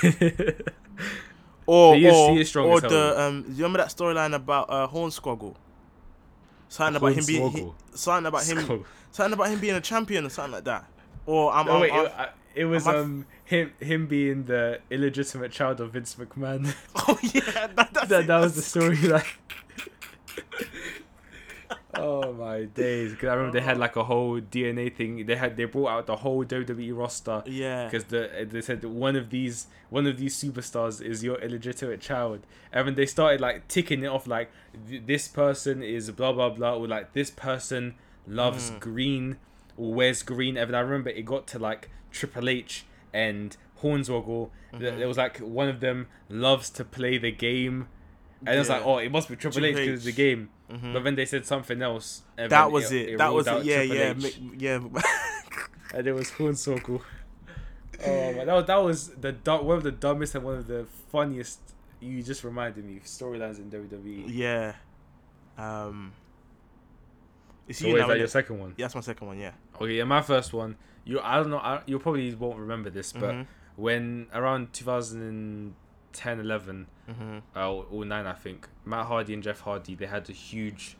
Like- 0.57 0.76
or 1.66 1.95
He 1.95 2.05
is- 2.07 2.14
or, 2.16 2.34
he 2.36 2.41
is 2.41 2.49
strong 2.49 2.68
or 2.70 2.76
as 2.78 2.82
the 2.84 3.22
um. 3.22 3.41
Do 3.43 3.49
you 3.49 3.55
remember 3.64 3.80
that 3.80 3.88
storyline 3.89 4.34
about 4.36 4.70
uh, 4.70 4.88
Hornswoggle? 4.88 5.55
Something 6.70 6.95
about 6.95 7.14
him 7.14 7.26
being 7.26 7.51
he, 7.51 7.72
something 7.93 8.26
about 8.26 8.43
him 8.45 8.59
Skull. 8.61 8.86
something 9.11 9.34
about 9.34 9.49
him 9.49 9.59
being 9.59 9.76
a 9.76 9.82
champion 9.82 10.26
or 10.26 10.30
something 10.30 10.53
like 10.53 10.64
that. 10.64 10.86
Or 11.26 11.53
I'm, 11.53 11.66
No, 11.68 11.74
I'm, 11.76 11.82
wait, 11.82 11.91
I'm- 11.91 12.05
it, 12.07 12.11
I- 12.18 12.30
it 12.55 12.66
was 12.66 12.88
I'm- 12.88 12.95
um 12.99 13.26
him 13.45 13.74
him 13.80 14.07
being 14.07 14.45
the 14.45 14.80
illegitimate 14.89 15.51
child 15.51 15.80
of 15.82 15.91
Vince 15.93 16.16
McMahon. 16.16 16.74
oh 16.95 17.20
yeah, 17.22 17.68
that, 17.76 17.93
that's 17.93 18.07
that 18.09 18.28
that 18.28 18.38
was 18.39 18.53
the 18.55 18.61
that's 18.61 18.68
story. 18.68 18.97
Like, 18.97 19.38
oh 21.96 22.34
my 22.34 22.66
days! 22.66 23.12
Because 23.12 23.30
I 23.30 23.34
remember 23.36 23.60
they 23.60 23.66
had 23.66 23.78
like 23.78 23.96
a 23.96 24.04
whole 24.04 24.39
DNA 24.41 24.94
thing. 24.96 25.26
They 25.26 25.36
had 25.36 25.56
they 25.58 25.66
brought 25.66 25.89
out 25.89 26.08
the 26.08 26.18
whole 26.18 26.44
WWE 26.46 26.96
roster. 26.98 27.44
Yeah. 27.46 27.86
because 27.86 28.06
the 28.06 28.48
they 28.50 28.62
said 28.62 28.84
one 28.84 29.16
of 29.16 29.30
these 29.30 29.68
one 29.89 30.08
of 30.08 30.18
these 30.18 30.36
superstars 30.41 31.02
is 31.02 31.24
your 31.24 31.38
illegitimate 31.39 32.02
child, 32.02 32.41
and 32.72 32.88
then 32.88 32.96
they 32.96 33.06
started 33.06 33.41
like 33.41 33.68
ticking 33.68 34.04
it 34.04 34.08
off 34.08 34.28
like 34.28 34.52
this 34.88 35.28
person 35.28 35.84
is 35.84 36.10
blah 36.12 36.34
blah 36.34 36.50
blah, 36.50 36.76
or 36.76 36.88
like 36.88 37.14
this 37.14 37.30
person 37.30 37.96
loves 38.28 38.72
Mm. 38.72 38.80
green 38.80 39.38
or 39.78 39.94
wears 39.94 40.24
green. 40.24 40.56
And 40.58 40.76
I 40.76 40.80
remember 40.80 41.10
it 41.10 41.24
got 41.26 41.46
to 41.48 41.60
like 41.60 41.89
Triple 42.12 42.48
H 42.50 42.86
and 43.14 43.56
Hornswoggle. 43.82 44.50
Mhm. 44.74 45.00
It 45.00 45.06
was 45.06 45.18
like 45.18 45.38
one 45.39 45.68
of 45.70 45.80
them 45.82 46.08
loves 46.30 46.70
to 46.72 46.86
play 46.86 47.18
the 47.18 47.32
game, 47.32 47.88
and 48.46 48.56
it 48.56 48.60
was 48.60 48.70
like, 48.70 48.86
oh, 48.86 48.98
it 48.98 49.12
must 49.12 49.30
be 49.30 49.36
Triple 49.36 49.66
H 49.66 49.76
because 49.76 49.94
it's 49.96 50.06
the 50.06 50.12
game. 50.12 50.50
Mhm. 50.72 50.94
But 50.94 51.04
then 51.04 51.16
they 51.16 51.26
said 51.26 51.46
something 51.46 51.82
else. 51.82 52.24
That 52.36 52.72
was 52.72 52.91
it. 52.91 53.18
that 53.18 53.34
was 53.34 53.48
it. 53.48 53.64
Yeah, 53.66 53.78
Triple 53.86 53.96
yeah, 53.96 54.14
H, 54.18 54.39
yeah. 54.58 54.80
and 55.94 56.08
it 56.08 56.14
was 56.14 56.32
Hornswoggle. 56.32 57.02
Oh 58.06 58.34
man, 58.34 58.48
that 58.48 58.54
was 58.54 58.66
that 58.66 58.82
was 58.84 59.10
the 59.10 59.58
one 59.64 59.78
of 59.78 59.84
the 59.84 59.91
dumbest 59.91 60.36
and 60.36 60.44
one 60.44 60.56
of 60.56 60.68
the 60.68 60.86
funniest. 61.12 61.60
You 62.00 62.22
just 62.24 62.44
reminded 62.44 62.84
me 62.84 63.00
storylines 63.06 63.60
in 63.60 63.70
WWE. 63.72 64.26
yeah. 64.28 64.74
Um. 65.58 66.12
It's 67.68 67.80
So 67.80 67.88
you 67.88 67.94
wait, 67.94 68.00
now. 68.00 68.06
is 68.06 68.10
that 68.10 68.18
your 68.18 68.28
second 68.28 68.60
one? 68.60 68.74
Yeah, 68.78 68.86
that's 68.86 68.96
my 68.96 69.02
second 69.02 69.28
one. 69.28 69.39
Yeah. 69.39 69.52
Okay, 69.80 69.94
yeah, 69.94 70.04
my 70.04 70.22
first 70.22 70.52
one. 70.52 70.76
You, 71.06 71.20
I 71.22 71.38
don't 71.38 71.50
know. 71.50 71.60
I, 71.60 71.82
you 71.86 71.98
probably 72.00 72.34
won't 72.36 72.58
remember 72.60 72.89
this, 72.89 73.14
but 73.14 73.32
Mhm. 73.36 73.48
when 73.78 74.28
around 74.34 74.74
2010, 74.74 76.39
11, 76.39 76.88
Mhm. 77.10 77.41
uh, 77.56 77.72
or 77.74 78.06
nine, 78.06 78.26
I 78.28 78.34
think, 78.34 78.68
Matt 78.86 79.08
Hardy 79.08 79.34
and 79.34 79.43
Jeff 79.43 79.60
Hardy, 79.62 79.95
they 79.95 80.06
had 80.06 80.30
a 80.30 80.34
huge, 80.34 80.95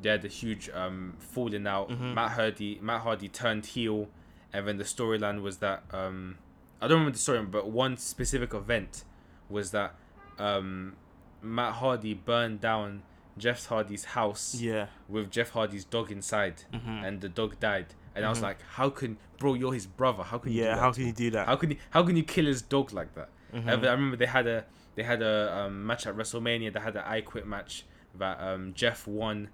they 0.00 0.08
had 0.08 0.24
a 0.24 0.28
huge 0.28 0.70
um 0.70 1.14
falling 1.18 1.66
out. 1.66 1.90
Mhm. 1.90 2.14
Matt 2.14 2.32
Hardy, 2.32 2.78
Matt 2.80 3.02
Hardy 3.02 3.28
turned 3.28 3.66
heel, 3.66 4.08
and 4.52 4.66
then 4.66 4.76
the 4.78 4.84
storyline 4.84 5.42
was 5.42 5.58
that 5.58 5.82
um, 5.92 6.38
I 6.80 6.88
don't 6.88 6.98
remember 6.98 7.12
the 7.12 7.18
story, 7.18 7.42
but 7.44 7.68
one 7.68 7.96
specific 7.96 8.54
event 8.54 9.04
was 9.48 9.70
that 9.72 9.94
um, 10.38 10.96
Matt 11.42 11.74
Hardy 11.74 12.14
burned 12.14 12.60
down 12.60 13.02
Jeff 13.38 13.66
Hardy's 13.66 14.04
house 14.04 14.54
Yeah. 14.60 14.86
with 15.08 15.30
Jeff 15.30 15.50
Hardy's 15.50 15.84
dog 15.84 16.10
inside, 16.10 16.64
Mhm. 16.72 17.06
and 17.06 17.20
the 17.20 17.28
dog 17.28 17.60
died. 17.60 17.86
And 18.14 18.24
I 18.26 18.28
was 18.28 18.38
Mhm. 18.40 18.42
like, 18.42 18.62
how 18.62 18.90
can, 18.90 19.16
bro, 19.38 19.54
you're 19.54 19.72
his 19.72 19.86
brother. 19.86 20.22
How 20.22 20.38
can 20.38 20.52
you? 20.52 20.60
do 20.60 20.64
Yeah. 20.64 20.74
that 20.74 20.80
How 20.80 20.92
can 20.92 21.06
you 21.06 21.12
do 21.12 21.30
that? 21.30 21.46
How 21.46 21.56
can 21.56 21.70
you? 21.70 21.76
How 21.90 22.02
can 22.02 22.16
you 22.16 22.22
kill 22.24 22.44
his 22.46 22.60
dog 22.62 22.92
like 22.92 23.14
that? 23.14 23.28
Mhm. 23.54 23.68
I 23.68 23.72
I 23.72 23.92
remember 23.92 24.16
they 24.16 24.26
had 24.26 24.46
a 24.46 24.64
they 24.94 25.02
had 25.02 25.22
a 25.22 25.56
um, 25.56 25.86
match 25.86 26.06
at 26.06 26.16
WrestleMania. 26.16 26.72
They 26.72 26.80
had 26.80 26.96
an 26.96 27.02
I 27.06 27.20
Quit 27.20 27.46
match 27.46 27.84
that 28.18 28.40
um, 28.40 28.72
Jeff 28.74 29.06
won, 29.06 29.48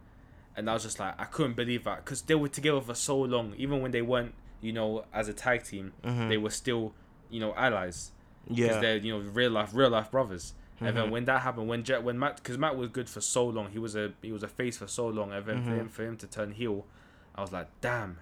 and 0.57 0.69
I 0.69 0.75
was 0.75 0.83
just 0.83 0.99
like, 0.99 1.15
I 1.21 1.25
couldn't 1.25 1.55
believe 1.55 1.85
that 1.85 2.05
because 2.05 2.23
they 2.23 2.35
were 2.35 2.49
together 2.49 2.81
for 2.81 2.95
so 2.95 3.19
long. 3.19 3.55
Even 3.57 3.81
when 3.83 3.91
they 3.93 4.03
weren't, 4.03 4.35
you 4.61 4.73
know, 4.73 5.05
as 5.13 5.29
a 5.29 5.33
tag 5.33 5.63
team, 5.65 5.93
Mhm. 6.05 6.29
they 6.29 6.37
were 6.39 6.51
still, 6.51 6.93
you 7.31 7.39
know, 7.41 7.55
allies 7.55 8.13
because 8.49 8.59
Yeah. 8.77 8.81
they're 8.81 8.97
you 8.97 9.13
know 9.13 9.21
real 9.31 9.51
life 9.53 9.71
real 9.75 9.91
life 9.91 10.11
brothers. 10.11 10.55
And 10.81 10.97
then 10.97 11.09
Mhm. 11.09 11.11
when 11.11 11.25
that 11.25 11.41
happened, 11.43 11.69
when 11.69 11.83
Jet, 11.83 12.05
when 12.05 12.19
Matt, 12.21 12.37
because 12.37 12.57
Matt 12.57 12.77
was 12.77 12.89
good 12.91 13.09
for 13.09 13.21
so 13.21 13.45
long, 13.47 13.71
he 13.71 13.79
was 13.81 13.97
a 13.97 14.13
he 14.23 14.31
was 14.33 14.43
a 14.45 14.49
face 14.49 14.77
for 14.79 14.87
so 14.87 15.09
long, 15.09 15.33
and 15.33 15.45
then 15.45 15.63
for 15.65 15.71
Mhm. 15.71 15.77
him 15.81 15.89
for 15.89 16.03
him 16.05 16.17
to 16.19 16.27
turn 16.29 16.53
heel, 16.53 16.87
I 17.35 17.41
was 17.43 17.53
like, 17.53 17.67
damn, 17.81 18.19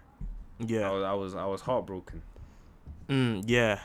I 0.61 0.65
Yeah. 0.67 0.91
was 0.91 1.03
I 1.05 1.13
was, 1.13 1.35
I 1.35 1.45
was 1.47 1.61
heartbroken. 1.63 2.23
Mm, 3.09 3.45
yeah. 3.47 3.81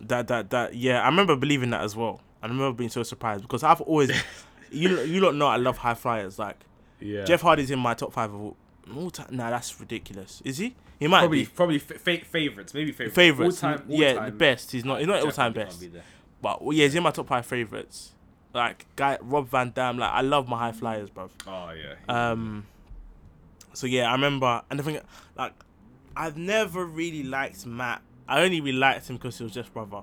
That 0.00 0.28
that 0.28 0.50
that. 0.50 0.74
Yeah. 0.74 1.02
I 1.02 1.06
remember 1.06 1.36
believing 1.36 1.70
that 1.70 1.82
as 1.82 1.96
well. 1.96 2.20
I 2.42 2.46
remember 2.46 2.72
being 2.76 2.90
so 2.90 3.02
surprised 3.02 3.42
because 3.42 3.62
I've 3.62 3.80
always, 3.80 4.10
you 4.70 5.00
you 5.02 5.20
don't 5.20 5.38
know 5.38 5.46
I 5.46 5.56
love 5.56 5.78
high 5.78 5.94
flyers. 5.94 6.38
Like 6.38 6.56
Yeah, 7.00 7.24
Jeff 7.24 7.40
Hardy's 7.42 7.70
in 7.70 7.78
my 7.78 7.94
top 7.94 8.12
five 8.12 8.32
of 8.32 8.40
all, 8.40 8.56
all 8.94 9.10
time. 9.10 9.28
Nah, 9.30 9.50
that's 9.50 9.78
ridiculous. 9.80 10.42
Is 10.44 10.58
he? 10.58 10.74
He 10.98 11.06
might 11.08 11.20
probably 11.20 11.40
be. 11.44 11.46
probably 11.46 11.78
fa- 11.78 11.98
favorites, 12.24 12.72
maybe 12.72 12.90
favorites, 12.92 13.14
Favorites, 13.16 13.62
all-time, 13.62 13.84
yeah, 13.88 14.26
the 14.26 14.32
best. 14.32 14.70
He's 14.72 14.84
not. 14.84 14.98
He's 15.00 15.06
not 15.08 15.22
all 15.22 15.30
time 15.30 15.52
best. 15.52 15.80
be. 15.80 15.90
But 16.40 16.62
well, 16.62 16.76
yeah, 16.76 16.84
he's 16.84 16.94
in 16.94 17.02
my 17.02 17.10
top 17.10 17.26
five 17.28 17.44
favorites. 17.44 18.12
Like 18.54 18.86
guy 18.96 19.18
Rob 19.20 19.48
Van 19.48 19.70
Dam. 19.72 19.98
Like 19.98 20.10
I 20.12 20.22
love 20.22 20.48
my 20.48 20.56
high 20.58 20.72
flyers, 20.72 21.10
bro. 21.10 21.28
Oh 21.46 21.70
yeah. 21.72 21.94
Um. 22.08 22.66
So 23.74 23.86
yeah, 23.86 24.08
I 24.08 24.12
remember, 24.12 24.62
and 24.70 24.78
the 24.78 24.82
thing, 24.82 24.98
like, 25.36 25.52
I've 26.16 26.38
never 26.38 26.86
really 26.86 27.22
liked 27.22 27.66
Matt. 27.66 28.00
I 28.26 28.42
only 28.42 28.62
really 28.62 28.78
liked 28.78 29.10
him 29.10 29.16
because 29.16 29.36
he 29.36 29.44
was 29.44 29.52
just 29.52 29.70
brother. 29.74 30.00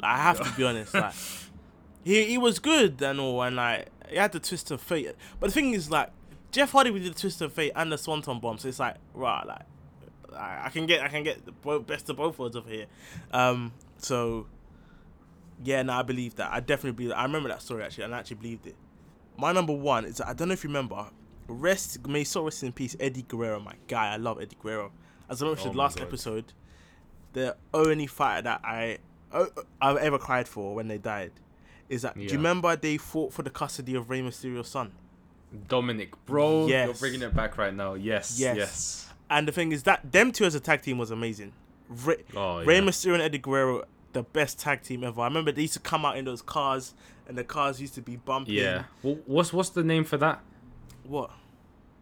Like, 0.00 0.02
I 0.02 0.16
have 0.16 0.40
to 0.40 0.50
be 0.56 0.64
honest. 0.64 0.94
Like, 0.94 1.12
he 2.06 2.24
he 2.24 2.38
was 2.38 2.60
good 2.60 3.02
and 3.02 3.18
all, 3.18 3.42
and 3.42 3.56
like 3.56 3.88
he 4.08 4.14
had 4.16 4.30
the 4.30 4.38
twist 4.38 4.70
of 4.70 4.80
fate. 4.80 5.16
But 5.40 5.48
the 5.48 5.52
thing 5.52 5.72
is, 5.74 5.90
like, 5.90 6.10
Jeff 6.52 6.70
Hardy 6.70 6.92
with 6.92 7.02
the 7.02 7.10
twist 7.10 7.42
of 7.42 7.52
fate 7.52 7.72
and 7.74 7.90
the 7.90 7.98
Swanton 7.98 8.38
bomb. 8.38 8.58
So 8.58 8.68
it's 8.68 8.78
like, 8.78 8.94
right, 9.12 9.44
like, 9.44 9.62
I 10.32 10.68
can 10.68 10.86
get 10.86 11.02
I 11.02 11.08
can 11.08 11.24
get 11.24 11.44
the 11.44 11.78
best 11.80 12.08
of 12.08 12.16
both 12.16 12.38
worlds 12.38 12.54
over 12.54 12.70
here. 12.70 12.86
Um. 13.32 13.72
So. 13.98 14.46
Yeah, 15.64 15.82
no, 15.82 15.94
I 15.94 16.02
believe 16.02 16.36
that. 16.36 16.52
I 16.52 16.60
definitely 16.60 16.92
believe 16.92 17.08
that. 17.08 17.18
I 17.18 17.24
remember 17.24 17.48
that 17.48 17.62
story 17.62 17.82
actually, 17.82 18.04
and 18.04 18.14
I 18.14 18.18
actually 18.18 18.36
believed 18.36 18.66
it. 18.66 18.76
My 19.36 19.52
number 19.52 19.72
one 19.72 20.04
is 20.04 20.20
I 20.20 20.32
don't 20.32 20.48
know 20.48 20.54
if 20.54 20.62
you 20.62 20.68
remember. 20.68 21.06
Rest 21.48 22.06
may 22.06 22.22
so 22.24 22.44
rest 22.44 22.62
in 22.62 22.72
peace, 22.72 22.94
Eddie 23.00 23.22
Guerrero, 23.26 23.58
my 23.58 23.72
guy. 23.88 24.12
I 24.12 24.16
love 24.16 24.40
Eddie 24.40 24.56
Guerrero. 24.62 24.92
As 25.28 25.42
I 25.42 25.46
mentioned 25.46 25.74
Oh 25.74 25.78
last 25.78 25.98
God. 25.98 26.06
episode, 26.06 26.52
the 27.32 27.56
only 27.72 28.06
fighter 28.06 28.42
that 28.42 28.60
I 28.62 28.98
I've 29.80 29.96
ever 29.96 30.18
cried 30.18 30.46
for 30.46 30.74
when 30.74 30.88
they 30.88 30.98
died 30.98 31.32
is 31.88 32.02
that. 32.02 32.14
Do 32.14 32.22
you 32.22 32.28
remember 32.30 32.74
they 32.76 32.96
fought 32.96 33.32
for 33.32 33.42
the 33.42 33.50
custody 33.50 33.94
of 33.94 34.10
Rey 34.10 34.20
Mysterio's 34.20 34.68
son? 34.68 34.92
Dominik, 35.68 36.10
bro, 36.26 36.66
you're 36.66 36.92
bringing 36.94 37.22
it 37.22 37.34
back 37.34 37.56
right 37.56 37.72
now. 37.74 37.94
Yes, 37.94 38.38
Yes. 38.38 38.56
yes. 38.56 39.12
And 39.30 39.46
the 39.48 39.52
thing 39.52 39.72
is 39.72 39.84
that 39.84 40.12
them 40.12 40.30
two 40.32 40.44
as 40.44 40.54
a 40.54 40.60
tag 40.60 40.82
team 40.82 40.98
was 40.98 41.10
amazing. 41.10 41.52
Re- 41.88 42.22
Oh, 42.34 42.62
Rey 42.64 42.76
yeah. 42.76 42.80
Mysterio 42.82 43.14
and 43.14 43.22
Eddie 43.22 43.38
Guerrero, 43.38 43.84
the 44.12 44.22
best 44.22 44.58
tag 44.58 44.82
team 44.82 45.04
ever. 45.04 45.20
I 45.20 45.24
remember 45.26 45.52
they 45.52 45.62
used 45.62 45.74
to 45.74 45.80
come 45.80 46.04
out 46.04 46.16
in 46.16 46.24
those 46.24 46.42
cars, 46.42 46.94
and 47.28 47.36
the 47.38 47.44
cars 47.44 47.80
used 47.80 47.94
to 47.94 48.02
be 48.02 48.16
bumping. 48.16 48.54
Yeah. 48.54 48.84
Well, 49.02 49.18
what's 49.26 49.52
what's 49.52 49.70
the 49.70 49.82
name 49.84 50.04
for 50.04 50.16
that? 50.18 50.40
What? 51.04 51.30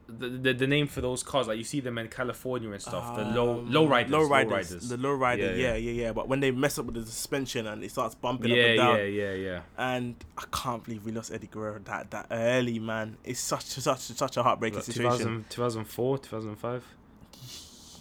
The, 0.07 0.29
the 0.29 0.53
the 0.53 0.67
name 0.67 0.87
for 0.87 1.01
those 1.01 1.23
cars, 1.23 1.49
like 1.49 1.57
you 1.57 1.65
see 1.65 1.81
them 1.81 1.97
in 1.97 2.09
California 2.09 2.71
and 2.71 2.81
stuff. 2.83 3.17
the 3.17 3.25
low 3.25 3.59
Um, 3.61 3.71
low 3.71 3.87
riders. 3.87 4.13
Low 4.13 4.21
Low 4.21 4.29
riders. 4.29 4.51
riders. 4.73 4.89
The 4.91 4.97
low 4.99 5.13
rider. 5.15 5.43
Yeah, 5.43 5.51
Yeah, 5.53 5.75
yeah. 5.77 5.91
yeah, 5.91 6.03
yeah, 6.03 6.13
But 6.13 6.29
when 6.29 6.41
they 6.41 6.51
mess 6.51 6.79
up 6.79 6.85
with 6.87 6.97
the 6.97 7.07
suspension 7.07 7.67
and 7.67 7.83
it 7.83 7.91
starts 7.91 8.15
bumping 8.15 8.51
up 8.53 8.57
yeah, 8.59 8.65
and 8.65 8.77
down, 8.77 8.97
yeah, 8.99 9.05
yeah, 9.05 9.33
yeah. 9.33 9.61
and 9.79 10.15
I 10.37 10.45
can't 10.53 10.85
believe 10.85 11.07
we 11.07 11.13
lost 11.13 11.33
Eddie 11.33 11.47
Guerrero 11.47 11.79
that 11.87 12.11
that 12.11 12.27
early, 12.31 12.79
man. 12.79 13.17
It's 13.25 13.41
such 13.41 13.65
such 13.65 13.99
such 14.01 14.37
a 14.37 14.43
heartbreaking 14.43 14.77
Like 14.81 14.85
situation. 14.85 15.45
2000, 15.49 15.51
2004, 15.51 16.19
2005. 16.19 16.85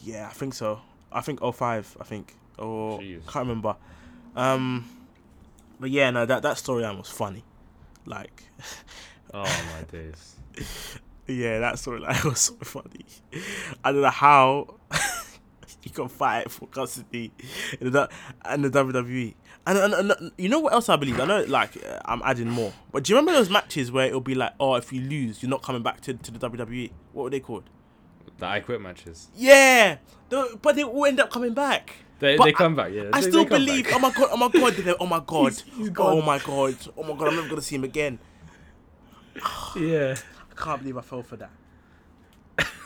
Yeah, 0.04 0.28
I 0.30 0.34
think 0.34 0.54
so. 0.56 0.82
I 1.12 1.22
think 1.22 1.40
05, 1.40 1.98
I 2.02 2.04
think. 2.04 2.36
Or 2.58 3.00
Jeez. 3.00 3.22
can't 3.28 3.48
remember. 3.48 3.78
Um 4.36 4.90
but 5.80 5.90
yeah, 5.90 6.10
no, 6.12 6.26
that 6.26 6.42
that 6.44 6.58
storyline 6.58 6.98
was 6.98 7.08
funny. 7.10 7.44
Like 8.06 8.44
Oh 9.34 9.44
my 9.44 9.84
days. 9.90 10.36
yeah, 11.28 11.60
that 11.60 11.76
storyline 11.76 12.24
was 12.30 12.40
so 12.40 12.56
funny. 12.62 13.06
I 13.84 13.92
don't 13.92 14.02
know 14.02 14.10
how 14.10 14.76
you 15.84 15.92
can 15.92 16.08
fight 16.08 16.50
for 16.52 16.68
custody 16.68 17.32
in 17.80 17.92
the, 17.92 18.10
in 18.52 18.62
the 18.62 18.70
WWE. 18.70 19.34
And, 19.66 19.78
and, 19.78 19.94
and 20.12 20.32
you 20.38 20.50
know 20.50 20.60
what 20.60 20.74
else 20.74 20.90
I 20.90 20.96
believe? 20.98 21.20
I 21.20 21.26
know, 21.26 21.44
like, 21.48 21.78
uh, 21.86 22.00
I'm 22.06 22.22
adding 22.26 22.50
more. 22.50 22.74
But 22.92 23.04
do 23.06 23.14
you 23.14 23.18
remember 23.18 23.32
those 23.38 23.50
matches 23.50 23.92
where 23.92 24.08
it'll 24.08 24.20
be 24.20 24.36
like, 24.36 24.54
oh, 24.60 24.76
if 24.76 24.92
you 24.92 25.02
lose, 25.02 25.42
you're 25.42 25.50
not 25.50 25.64
coming 25.64 25.82
back 25.84 26.02
to, 26.02 26.14
to 26.14 26.32
the 26.32 26.50
WWE? 26.50 26.92
What 27.14 27.24
were 27.24 27.30
they 27.30 27.40
called? 27.40 27.64
The 28.40 28.46
I 28.46 28.60
Quit 28.60 28.82
matches. 28.82 29.30
Yeah, 29.36 29.98
but 30.30 30.76
they 30.76 30.84
all 30.84 31.06
end 31.06 31.20
up 31.22 31.30
coming 31.32 31.54
back. 31.54 31.96
They, 32.20 32.38
they 32.38 32.52
come 32.52 32.76
back, 32.76 32.92
yeah. 32.92 33.10
I 33.14 33.22
they- 33.22 33.30
still 33.30 33.44
they 33.44 33.50
believe. 33.58 33.86
back. 33.86 33.94
Oh 33.96 34.00
my 34.00 34.12
god! 34.12 34.30
Oh 34.32 34.38
my 34.38 34.50
god! 34.50 34.96
Oh 35.00 35.06
my 35.06 35.20
god! 35.26 35.44
He's- 35.52 35.64
he's 35.78 35.92
oh 35.98 36.22
my 36.22 36.40
god! 36.40 36.76
Oh 36.98 37.04
my 37.04 37.16
god! 37.20 37.28
I'm 37.30 37.36
never 37.36 37.50
gonna 37.50 37.62
see 37.62 37.76
him 37.76 37.84
again. 37.84 38.20
yeah. 39.76 40.16
I 40.56 40.62
can't 40.62 40.80
believe 40.80 40.98
I 40.98 41.02
fell 41.02 41.24
for 41.24 41.38
that. 41.38 41.52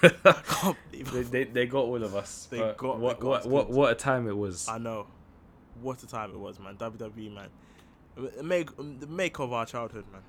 I 0.03 0.41
can't 0.48 0.77
believe. 0.91 1.11
They, 1.11 1.23
they, 1.23 1.44
they 1.52 1.65
got 1.65 1.80
all 1.84 2.02
of 2.03 2.15
us. 2.15 2.48
They 2.49 2.60
but 2.60 2.77
got- 2.77 2.98
they 2.98 3.03
what 3.03 3.19
got 3.19 3.30
what 3.30 3.39
us 3.41 3.45
what, 3.45 3.69
what 3.69 3.91
a 3.91 3.95
time 3.95 4.27
it 4.27 4.38
was. 4.38 4.68
I 4.68 4.77
know. 4.77 5.07
What 5.81 6.02
a 6.03 6.07
time 6.07 6.31
it 6.31 6.39
was, 6.39 6.60
man. 6.60 6.76
WWE, 6.77 7.34
man. 7.34 7.49
The 8.15 8.44
make 8.44 8.76
the 8.77 9.07
make 9.07 9.38
of 9.39 9.53
our 9.53 9.65
childhood, 9.65 10.06
man. 10.11 10.22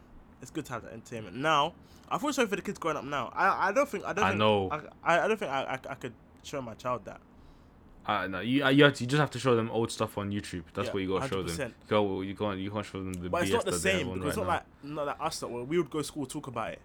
It's 0.42 0.50
good 0.50 0.64
to 0.66 0.72
have 0.74 0.82
that 0.84 0.92
entertainment. 0.92 1.36
Now, 1.36 1.74
I 2.10 2.18
feel 2.18 2.32
sorry 2.32 2.48
for 2.48 2.56
the 2.56 2.62
kids 2.62 2.78
growing 2.78 2.96
up 2.96 3.04
now. 3.04 3.32
I 3.34 3.68
I 3.68 3.72
don't 3.72 3.88
think 3.88 4.04
I 4.04 4.12
don't 4.12 4.24
I 4.24 4.28
think, 4.30 4.38
know. 4.38 4.68
I, 5.02 5.20
I 5.20 5.28
don't 5.28 5.38
think 5.38 5.50
I, 5.50 5.62
I 5.64 5.92
I 5.92 5.94
could 5.94 6.12
show 6.42 6.60
my 6.60 6.74
child 6.74 7.04
that. 7.06 7.20
Uh, 8.06 8.26
no, 8.26 8.40
you 8.40 8.64
uh, 8.64 8.70
you, 8.70 8.84
have 8.84 8.94
to, 8.94 9.04
you 9.04 9.06
just 9.06 9.20
have 9.20 9.30
to 9.30 9.38
show 9.38 9.54
them 9.54 9.70
old 9.70 9.90
stuff 9.92 10.16
on 10.16 10.30
YouTube. 10.30 10.64
That's 10.74 10.86
Yeah, 10.88 10.92
what 10.94 11.02
you 11.02 11.08
gotta 11.08 11.28
show 11.28 11.42
100%. 11.44 11.56
them. 11.56 11.74
Go, 11.88 12.22
you 12.22 12.34
can't 12.34 12.58
you 12.58 12.70
can't 12.70 12.84
show 12.86 12.98
them 13.02 13.12
the 13.14 13.28
But 13.28 13.42
BS 13.42 13.44
it's 13.44 13.52
not 13.52 13.64
the 13.66 13.70
they 13.72 13.76
same 13.76 14.06
because 14.14 14.20
right 14.20 14.28
it's 14.28 14.36
not 14.36 14.46
like 14.46 14.62
not 14.82 15.06
like 15.06 15.16
us 15.20 15.40
that 15.40 15.48
we 15.48 15.78
would 15.78 15.90
go 15.90 15.98
to 15.98 16.04
school 16.04 16.24
talk 16.26 16.46
about 16.46 16.72
it. 16.72 16.80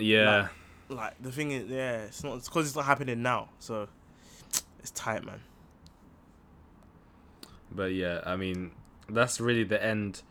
Yeah. 0.00 0.48
Like 0.88 1.14
the 1.22 1.30
thing 1.30 1.52
is, 1.52 1.68
yeah, 1.70 2.02
it's 2.02 2.24
not 2.24 2.44
because 2.44 2.66
it's 2.66 2.74
not 2.76 2.84
happening 2.84 3.22
now, 3.22 3.48
so 3.60 3.88
it's 4.80 4.90
tight, 4.90 5.24
man. 5.24 5.40
But 7.70 7.92
yeah, 7.92 8.20
I 8.26 8.36
mean, 8.36 8.72
that's 9.08 9.40
really 9.40 9.64
the 9.64 9.82
end 9.82 10.22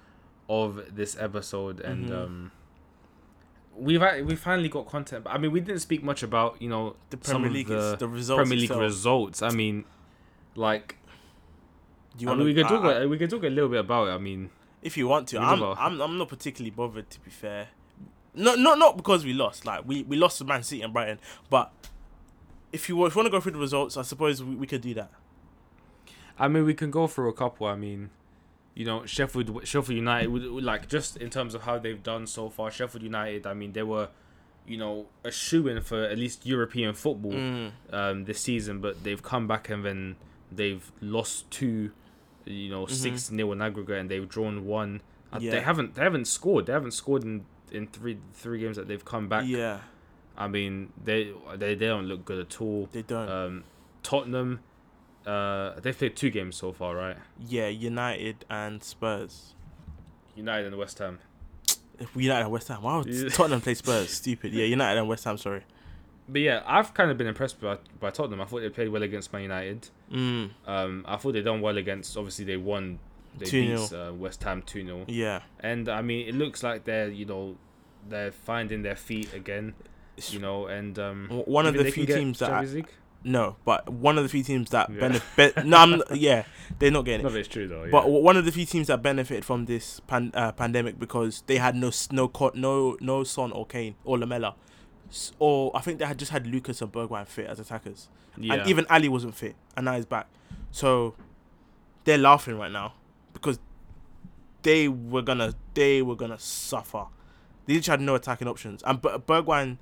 of 0.49 0.95
this 0.95 1.15
episode, 1.19 1.79
and 1.79 2.09
Mhm. 2.09 2.23
um, 2.25 2.51
we've 3.75 4.01
we 4.25 4.35
finally 4.35 4.67
got 4.67 4.87
content. 4.87 5.23
But 5.23 5.33
I 5.33 5.37
mean, 5.37 5.51
we 5.51 5.61
didn't 5.61 5.79
speak 5.79 6.03
much 6.03 6.23
about 6.23 6.61
you 6.61 6.69
know 6.69 6.95
The 7.09 7.17
some 7.21 7.43
Premier 7.43 7.47
of 7.47 7.53
League, 7.53 7.67
the 7.67 7.95
the 7.97 8.07
results. 8.09 8.39
Premier 8.39 8.57
League 8.57 8.63
itself. 8.71 8.81
results. 8.81 9.41
I 9.41 9.51
mean, 9.51 9.85
like 10.55 10.97
Do 12.17 12.23
you 12.23 12.27
I 12.27 12.31
want 12.31 12.39
mean, 12.39 12.47
we 12.47 12.53
could 12.61 12.67
talk. 12.67 12.83
I, 12.83 13.03
I- 13.03 13.05
we 13.05 13.17
could 13.17 13.29
talk 13.29 13.43
a 13.43 13.47
little 13.47 13.69
bit 13.69 13.79
about 13.79 14.09
it. 14.09 14.11
I 14.11 14.17
mean, 14.17 14.49
if 14.81 14.97
you 14.97 15.07
want 15.07 15.29
to. 15.29 15.39
I'm, 15.39 15.63
I'm 15.63 16.01
I'm 16.01 16.17
not 16.17 16.27
particularly 16.27 16.71
bothered 16.71 17.09
to 17.11 17.19
be 17.21 17.29
fair. 17.31 17.69
No, 18.33 18.55
not 18.55 18.77
not 18.77 18.95
because 18.97 19.25
we 19.25 19.33
lost. 19.33 19.65
Like 19.65 19.87
we, 19.87 20.03
we 20.03 20.15
lost 20.17 20.37
to 20.37 20.45
Man 20.45 20.63
City 20.63 20.81
and 20.81 20.93
Brighton, 20.93 21.19
but 21.49 21.71
if 22.71 22.87
you 22.87 23.05
if 23.05 23.15
you 23.15 23.19
want 23.19 23.25
to 23.27 23.31
go 23.31 23.39
through 23.39 23.53
the 23.53 23.57
results, 23.59 23.97
I 23.97 24.03
suppose 24.03 24.43
we, 24.43 24.55
we 24.55 24.67
could 24.67 24.81
do 24.81 24.93
that. 24.95 25.11
I 26.37 26.47
mean, 26.47 26.65
we 26.65 26.73
can 26.73 26.91
go 26.91 27.07
through 27.07 27.29
a 27.29 27.33
couple. 27.33 27.67
I 27.67 27.75
mean, 27.75 28.11
you 28.75 28.85
know, 28.85 29.05
Sheffield 29.05 29.67
Sheffield 29.67 29.95
United, 29.97 30.27
would- 30.27 30.63
like 30.63 30.87
just 30.87 31.17
in 31.17 31.29
terms 31.29 31.53
of 31.55 31.63
how 31.63 31.79
they've 31.79 32.01
done 32.01 32.27
so 32.27 32.49
far. 32.49 32.71
Sheffield 32.71 33.03
United, 33.03 33.45
I 33.47 33.53
mean, 33.53 33.73
they 33.73 33.83
were, 33.83 34.09
you 34.65 34.77
know, 34.77 35.07
a 35.23 35.31
shoe 35.31 35.67
in 35.67 35.81
for 35.81 36.03
at 36.03 36.17
least 36.17 36.45
European 36.45 36.93
football 36.93 37.33
Mm. 37.33 37.71
um, 37.91 38.25
this 38.25 38.39
season, 38.39 38.79
but 38.79 39.03
they've 39.03 39.21
come 39.21 39.47
back 39.47 39.69
and 39.69 39.83
then 39.83 40.15
they've 40.51 40.89
lost 41.01 41.49
two, 41.51 41.91
you 42.45 42.69
know, 42.69 42.85
Mhm. 42.85 42.91
six 42.91 43.31
nil 43.31 43.51
in 43.51 43.61
aggregate, 43.61 43.97
and 43.99 44.09
they've 44.09 44.29
drawn 44.29 44.65
one. 44.65 45.01
Uh, 45.33 45.39
They 45.39 45.61
haven't 45.61 45.95
they 45.95 46.03
haven't 46.03 46.25
scored. 46.25 46.67
They 46.67 46.73
haven't 46.73 46.91
scored 46.93 47.23
in 47.23 47.45
in 47.71 47.87
three 47.87 48.17
three 48.33 48.59
games 48.59 48.75
that 48.77 48.87
they've 48.87 49.03
come 49.03 49.27
back. 49.29 49.43
Yeah, 49.45 49.79
I 50.37 50.47
mean, 50.47 50.91
they 51.03 51.31
they 51.55 51.75
they 51.75 51.87
don't 51.87 52.05
look 52.05 52.25
good 52.25 52.39
at 52.39 52.61
all. 52.61 52.87
they 52.91 53.01
don't. 53.01 53.29
Um, 53.29 53.63
Tottenham, 54.03 54.59
uh, 55.25 55.79
they've 55.79 55.97
played 55.97 56.15
two 56.15 56.29
games 56.29 56.55
so 56.55 56.71
far, 56.71 56.95
right? 56.95 57.17
yeah, 57.39 57.67
United 57.67 58.45
and 58.49 58.83
Spurs. 58.83 59.53
United 60.35 60.67
and 60.67 60.77
West 60.77 60.99
Ham. 60.99 61.19
If 61.99 62.15
United 62.15 62.43
and 62.43 62.51
West 62.51 62.69
Ham. 62.69 62.81
Wow, 62.81 63.03
Yeah. 63.05 63.27
Tottenham 63.33 63.59
play 63.61 63.73
Spurs. 63.73 64.09
Stupid. 64.09 64.53
Yeah, 64.53 64.63
United 64.65 64.99
and 64.99 65.09
West 65.09 65.25
Ham. 65.25 65.37
Sorry. 65.37 65.63
But 66.29 66.41
yeah, 66.41 66.61
I've 66.65 66.93
kind 66.93 67.11
of 67.11 67.17
been 67.17 67.27
impressed 67.27 67.59
by, 67.59 67.77
by 67.99 68.11
Tottenham. 68.11 68.39
I 68.39 68.45
thought 68.45 68.61
they 68.61 68.69
played 68.69 68.87
well 68.89 69.03
against 69.03 69.33
Man 69.33 69.41
United. 69.41 69.89
Mm. 70.11 70.51
Um, 70.65 71.03
I 71.07 71.17
thought 71.17 71.33
they 71.33 71.41
done 71.41 71.59
well 71.59 71.75
against. 71.77 72.15
Obviously, 72.15 72.45
they 72.45 72.55
won. 72.57 72.99
They 73.37 73.45
2-0. 73.45 73.89
beat 73.89 73.97
uh, 73.97 74.13
West 74.13 74.43
Ham 74.43 74.61
two 74.61 74.85
0 74.85 75.05
Yeah. 75.07 75.41
And 75.59 75.87
I 75.87 76.01
mean, 76.01 76.27
it 76.27 76.35
looks 76.35 76.63
like 76.63 76.85
they're 76.85 77.09
you 77.09 77.25
know 77.25 77.55
they're 78.07 78.31
finding 78.31 78.81
their 78.81 78.95
feet 78.95 79.33
again. 79.33 79.73
You 80.27 80.39
know, 80.39 80.67
and 80.67 80.99
um, 80.99 81.29
One 81.45 81.65
of 81.65 81.75
the 81.75 81.89
few 81.91 82.05
teams 82.05 82.39
that 82.39 82.51
I, 82.51 82.65
no, 83.23 83.57
but 83.65 83.89
one 83.89 84.17
of 84.17 84.23
the 84.23 84.29
few 84.29 84.43
teams 84.43 84.69
that 84.71 84.89
Yeah. 84.89 84.99
benefit. 84.99 85.65
no, 85.65 85.77
I'm 85.77 86.01
yeah, 86.13 86.43
they're 86.77 86.91
not 86.91 87.03
getting 87.05 87.25
it. 87.25 87.29
No, 87.29 87.35
it's 87.37 87.47
true 87.47 87.67
though. 87.67 87.83
Yeah. 87.83 87.91
But 87.91 88.09
one 88.09 88.37
of 88.37 88.45
the 88.45 88.51
few 88.51 88.65
teams 88.65 88.87
that 88.87 89.01
benefited 89.01 89.43
from 89.45 89.65
this 89.65 89.99
pan- 90.01 90.31
uh, 90.33 90.51
pandemic 90.51 90.99
because 90.99 91.43
they 91.47 91.57
had 91.57 91.75
no 91.75 91.91
no 92.11 92.31
no 92.53 92.97
no 92.99 93.23
Son 93.23 93.51
or 93.51 93.65
Kane 93.65 93.95
or 94.03 94.17
Lamela, 94.17 94.55
or 95.37 95.71
I 95.75 95.81
think 95.81 95.99
they 95.99 96.05
had 96.05 96.17
just 96.17 96.31
had 96.31 96.47
Lucas 96.47 96.81
and 96.81 96.91
Bergwijn 96.91 97.27
fit 97.27 97.47
as 97.47 97.59
attackers, 97.59 98.07
yeah. 98.37 98.53
and 98.55 98.67
even 98.67 98.85
Alli 98.89 99.09
wasn't 99.09 99.35
fit, 99.35 99.55
and 99.75 99.85
now 99.85 99.95
he's 99.95 100.05
back. 100.05 100.27
So 100.71 101.15
they're 102.05 102.17
laughing 102.17 102.57
right 102.57 102.71
now 102.71 102.93
they 104.63 104.87
were 104.87 105.21
gonna 105.21 105.53
they 105.73 106.01
were 106.01 106.15
gonna 106.15 106.39
suffer. 106.39 107.05
They 107.65 107.75
just 107.75 107.87
had 107.87 108.01
no 108.01 108.15
attacking 108.15 108.47
options, 108.47 108.81
and 108.83 109.01
Ber- 109.01 109.19
Bergwijn 109.19 109.77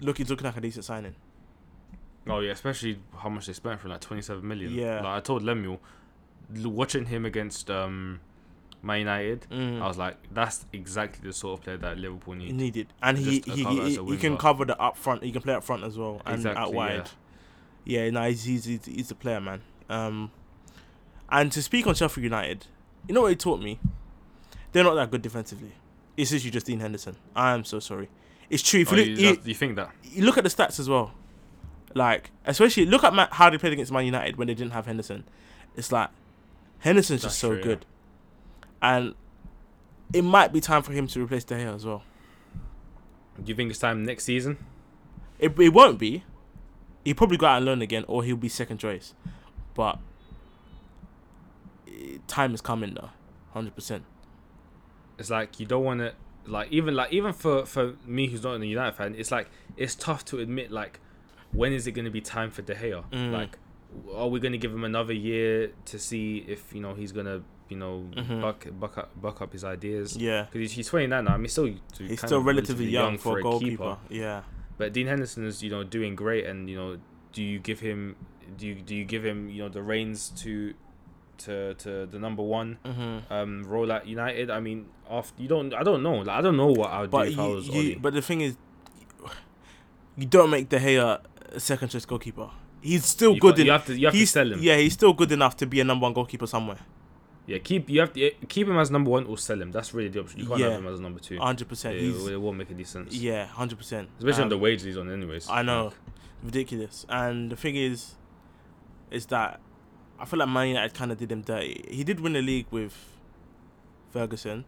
looking 0.00 0.26
looking 0.26 0.44
like 0.46 0.56
a 0.56 0.60
decent 0.60 0.84
signing. 0.84 1.14
Oh 2.26 2.40
yeah, 2.40 2.52
especially 2.52 2.98
how 3.16 3.28
much 3.28 3.46
they 3.46 3.52
spent 3.52 3.80
for 3.80 3.88
like 3.88 4.00
twenty 4.00 4.22
seven 4.22 4.46
million. 4.46 4.72
Yeah. 4.74 4.96
Like 4.96 5.06
I 5.16 5.20
told 5.20 5.42
Lemuel, 5.42 5.80
watching 6.64 7.06
him 7.06 7.24
against 7.24 7.70
um, 7.70 8.20
Man 8.82 9.00
United, 9.00 9.46
Mm. 9.50 9.80
I 9.82 9.86
was 9.88 9.96
like, 9.98 10.16
that's 10.32 10.66
exactly 10.72 11.26
the 11.26 11.32
sort 11.32 11.58
of 11.58 11.64
player 11.64 11.76
that 11.78 11.98
Liverpool 11.98 12.34
need. 12.34 12.54
needed, 12.54 12.88
and 13.02 13.16
he 13.18 13.42
he, 13.46 13.64
he, 13.64 13.96
he 14.04 14.16
can 14.16 14.36
cover 14.36 14.64
the 14.64 14.78
up 14.80 14.96
front. 14.96 15.22
He 15.22 15.32
can 15.32 15.42
play 15.42 15.54
up 15.54 15.64
front 15.64 15.84
as 15.84 15.96
well 15.98 16.20
and 16.26 16.36
Exactly, 16.36 16.62
out 16.62 16.70
yeah. 16.70 16.76
wide. 16.76 17.10
Yeah, 17.84 18.10
no, 18.10 18.22
he's 18.28 18.44
he's 18.44 18.64
he's, 18.64 18.84
he's 18.84 19.08
the 19.08 19.14
player, 19.14 19.40
man. 19.40 19.62
Um, 19.88 20.30
and 21.30 21.50
to 21.52 21.62
speak 21.62 21.86
on 21.86 21.94
Sheffield 21.94 22.24
United, 22.24 22.66
you 23.06 23.14
know 23.14 23.22
what 23.22 23.28
he 23.30 23.36
taught 23.36 23.60
me? 23.60 23.78
They're 24.72 24.84
not 24.84 24.94
that 24.94 25.10
good 25.10 25.22
defensively. 25.22 25.72
It's 26.16 26.32
literally 26.32 26.50
just 26.50 26.66
Dean 26.66 26.80
Henderson. 26.80 27.16
I 27.34 27.52
am 27.54 27.64
so 27.64 27.78
sorry. 27.80 28.08
It's 28.50 28.62
true. 28.62 28.80
If 28.80 28.92
Oh, 28.92 28.96
you, 28.96 29.02
you, 29.04 29.28
look, 29.30 29.44
you, 29.44 29.48
you 29.50 29.54
think 29.54 29.76
that? 29.76 29.90
you 30.02 30.24
look 30.24 30.36
at 30.38 30.44
the 30.44 30.50
stats 30.50 30.78
as 30.80 30.88
well, 30.88 31.12
like 31.94 32.30
especially 32.46 32.86
look 32.86 33.04
at 33.04 33.32
how 33.32 33.50
they 33.50 33.58
played 33.58 33.72
against 33.72 33.92
Man 33.92 34.04
United 34.06 34.36
when 34.36 34.48
they 34.48 34.54
didn't 34.54 34.72
have 34.72 34.86
Henderson. 34.86 35.24
It's 35.76 35.92
like 35.92 36.08
Henderson's 36.80 37.22
just 37.22 37.38
so 37.38 37.48
true, 37.50 37.58
yeah. 37.58 37.62
good, 37.64 37.86
and 38.82 39.14
it 40.12 40.22
might 40.22 40.52
be 40.52 40.60
time 40.60 40.82
for 40.82 40.92
him 40.92 41.06
to 41.08 41.22
replace 41.22 41.44
De 41.44 41.54
Gea 41.54 41.74
as 41.74 41.84
well. 41.86 42.02
Do 43.42 43.44
you 43.50 43.54
think 43.54 43.70
it's 43.70 43.78
time 43.78 44.04
next 44.04 44.24
season? 44.24 44.58
It, 45.38 45.56
it 45.60 45.68
won't 45.68 45.98
be. 45.98 46.24
He'll 47.04 47.14
probably 47.14 47.36
go 47.36 47.46
out 47.46 47.58
and 47.58 47.66
learn 47.66 47.80
again, 47.82 48.04
or 48.08 48.24
he'll 48.24 48.36
be 48.36 48.48
second 48.48 48.78
choice. 48.78 49.14
But 49.74 49.98
time 52.26 52.54
is 52.54 52.60
coming 52.60 52.94
though, 52.94 53.10
hundred 53.52 53.74
percent. 53.74 54.04
It's 55.18 55.30
like 55.30 55.58
you 55.60 55.66
don't 55.66 55.84
want 55.84 56.00
to 56.00 56.12
like 56.46 56.70
even 56.72 56.94
like 56.94 57.12
even 57.12 57.32
for 57.32 57.66
for 57.66 57.94
me 58.06 58.28
who's 58.28 58.42
not 58.42 58.60
a 58.60 58.66
United 58.66 58.92
fan, 58.96 59.14
it's 59.16 59.30
like 59.30 59.48
it's 59.76 59.94
tough 59.94 60.24
to 60.26 60.38
admit 60.38 60.70
like 60.70 61.00
when 61.52 61.72
is 61.72 61.86
it 61.86 61.92
going 61.92 62.04
to 62.04 62.10
be 62.10 62.20
time 62.20 62.50
for 62.50 62.62
De 62.62 62.74
Gea? 62.74 63.02
Mm. 63.10 63.32
Like, 63.32 63.58
are 64.14 64.28
we 64.28 64.38
going 64.38 64.52
to 64.52 64.58
give 64.58 64.72
him 64.72 64.84
another 64.84 65.12
year 65.14 65.72
to 65.86 65.98
see 65.98 66.44
if 66.46 66.72
you 66.74 66.80
know 66.80 66.94
he's 66.94 67.12
going 67.12 67.26
to 67.26 67.42
you 67.70 67.76
know, 67.76 68.02
Mhm. 68.16 68.40
buck 68.40 68.66
buck 68.80 68.96
up 68.96 69.20
buck 69.20 69.42
up 69.42 69.52
his 69.52 69.62
ideas. 69.62 70.16
Yeah. 70.16 70.44
Because 70.44 70.60
he's, 70.60 70.72
he's 70.72 70.88
29 70.88 71.22
now. 71.24 71.32
I 71.32 71.36
mean, 71.36 71.44
he's 71.44 71.52
still 71.52 71.66
He's 71.66 71.80
kind 71.98 72.18
still 72.20 72.38
of 72.38 72.46
relatively 72.46 72.86
young, 72.86 73.18
for 73.18 73.38
a 73.38 73.42
goalkeeper. 73.42 73.98
Yeah. 74.08 74.40
But 74.78 74.94
Dean 74.94 75.06
Henderson 75.06 75.44
is, 75.44 75.62
you 75.62 75.68
know, 75.68 75.84
doing 75.84 76.14
great, 76.16 76.46
and 76.46 76.70
you 76.70 76.76
know, 76.76 76.96
do 77.34 77.42
you 77.42 77.58
give 77.58 77.80
him, 77.80 78.16
do 78.56 78.66
you 78.66 78.74
do 78.76 78.94
you 78.96 79.04
give 79.04 79.22
him, 79.22 79.50
you 79.50 79.62
know, 79.62 79.68
the 79.68 79.82
reins 79.82 80.30
to, 80.42 80.72
to 81.38 81.74
to 81.74 82.06
the 82.06 82.18
number 82.18 82.42
one 82.42 82.78
Mm-hmm. 82.84 83.32
um 83.32 83.64
role 83.64 83.90
at 83.92 84.06
United? 84.06 84.50
I 84.50 84.60
mean, 84.60 84.86
after 85.10 85.40
you 85.42 85.48
don't, 85.48 85.72
I 85.74 85.82
don't 85.82 86.02
know, 86.02 86.16
like 86.16 86.28
I 86.28 86.40
don't 86.40 86.56
know 86.56 86.68
what 86.68 86.90
I 86.90 87.00
would 87.02 87.10
do 87.10 87.16
But 87.16 87.28
if 87.28 87.38
I 87.38 87.46
was 87.46 87.68
you, 87.68 87.98
but 88.00 88.12
the 88.14 88.22
thing 88.22 88.40
is, 88.42 88.56
you 90.16 90.26
don't 90.26 90.50
make 90.50 90.68
De 90.68 90.78
Gea 90.78 91.20
a 91.52 91.60
second 91.60 91.88
choice 91.88 92.04
goalkeeper. 92.04 92.50
He's 92.80 93.04
still 93.04 93.34
you, 93.34 93.40
good. 93.40 93.58
you 93.58 93.70
have 93.70 93.86
to 93.86 93.98
you 93.98 94.06
have 94.06 94.14
to 94.14 94.26
sell 94.26 94.52
him. 94.52 94.58
Yeah, 94.62 94.76
he's 94.76 94.92
still 94.92 95.12
good 95.12 95.32
enough 95.32 95.56
to 95.58 95.66
be 95.66 95.80
a 95.80 95.84
number 95.84 96.04
one 96.04 96.12
goalkeeper 96.12 96.46
somewhere. 96.46 96.78
Yeah, 97.46 97.58
keep 97.58 97.88
you 97.88 98.00
have 98.00 98.12
to 98.12 98.30
keep 98.48 98.68
him 98.68 98.78
as 98.78 98.90
number 98.90 99.10
one 99.10 99.24
or 99.24 99.38
sell 99.38 99.60
him. 99.60 99.72
That's 99.72 99.94
really 99.94 100.08
the 100.10 100.20
option. 100.20 100.40
You 100.40 100.46
can't 100.46 100.60
Yeah. 100.60 100.70
have 100.70 100.80
him 100.80 100.86
as 100.86 101.00
number 101.00 101.18
two. 101.18 101.38
Hundred 101.38 101.68
percent. 101.68 101.96
it, 101.96 102.36
won't 102.40 102.58
make 102.58 102.70
any 102.70 102.84
sense. 102.84 103.14
yeah, 103.14 103.46
hundred 103.46 103.78
percent. 103.78 104.10
Especially 104.18 104.42
on 104.42 104.44
Um, 104.44 104.48
the 104.50 104.58
wages 104.58 104.84
he's 104.84 104.98
on, 104.98 105.10
anyways. 105.10 105.48
I 105.48 105.62
know. 105.62 105.84
Like, 105.86 105.94
ridiculous. 106.42 107.06
And 107.08 107.50
the 107.50 107.56
thing 107.56 107.74
is, 107.74 108.16
is 109.10 109.26
that 109.26 109.60
I 110.20 110.24
feel 110.24 110.38
like 110.38 110.48
Man 110.48 110.68
United 110.68 110.94
kind 110.94 111.12
of 111.12 111.18
did 111.18 111.30
him 111.30 111.42
dirty. 111.42 111.84
He 111.88 112.04
did 112.04 112.20
win 112.20 112.32
the 112.32 112.42
league 112.42 112.66
with 112.70 112.94
Ferguson, 114.10 114.64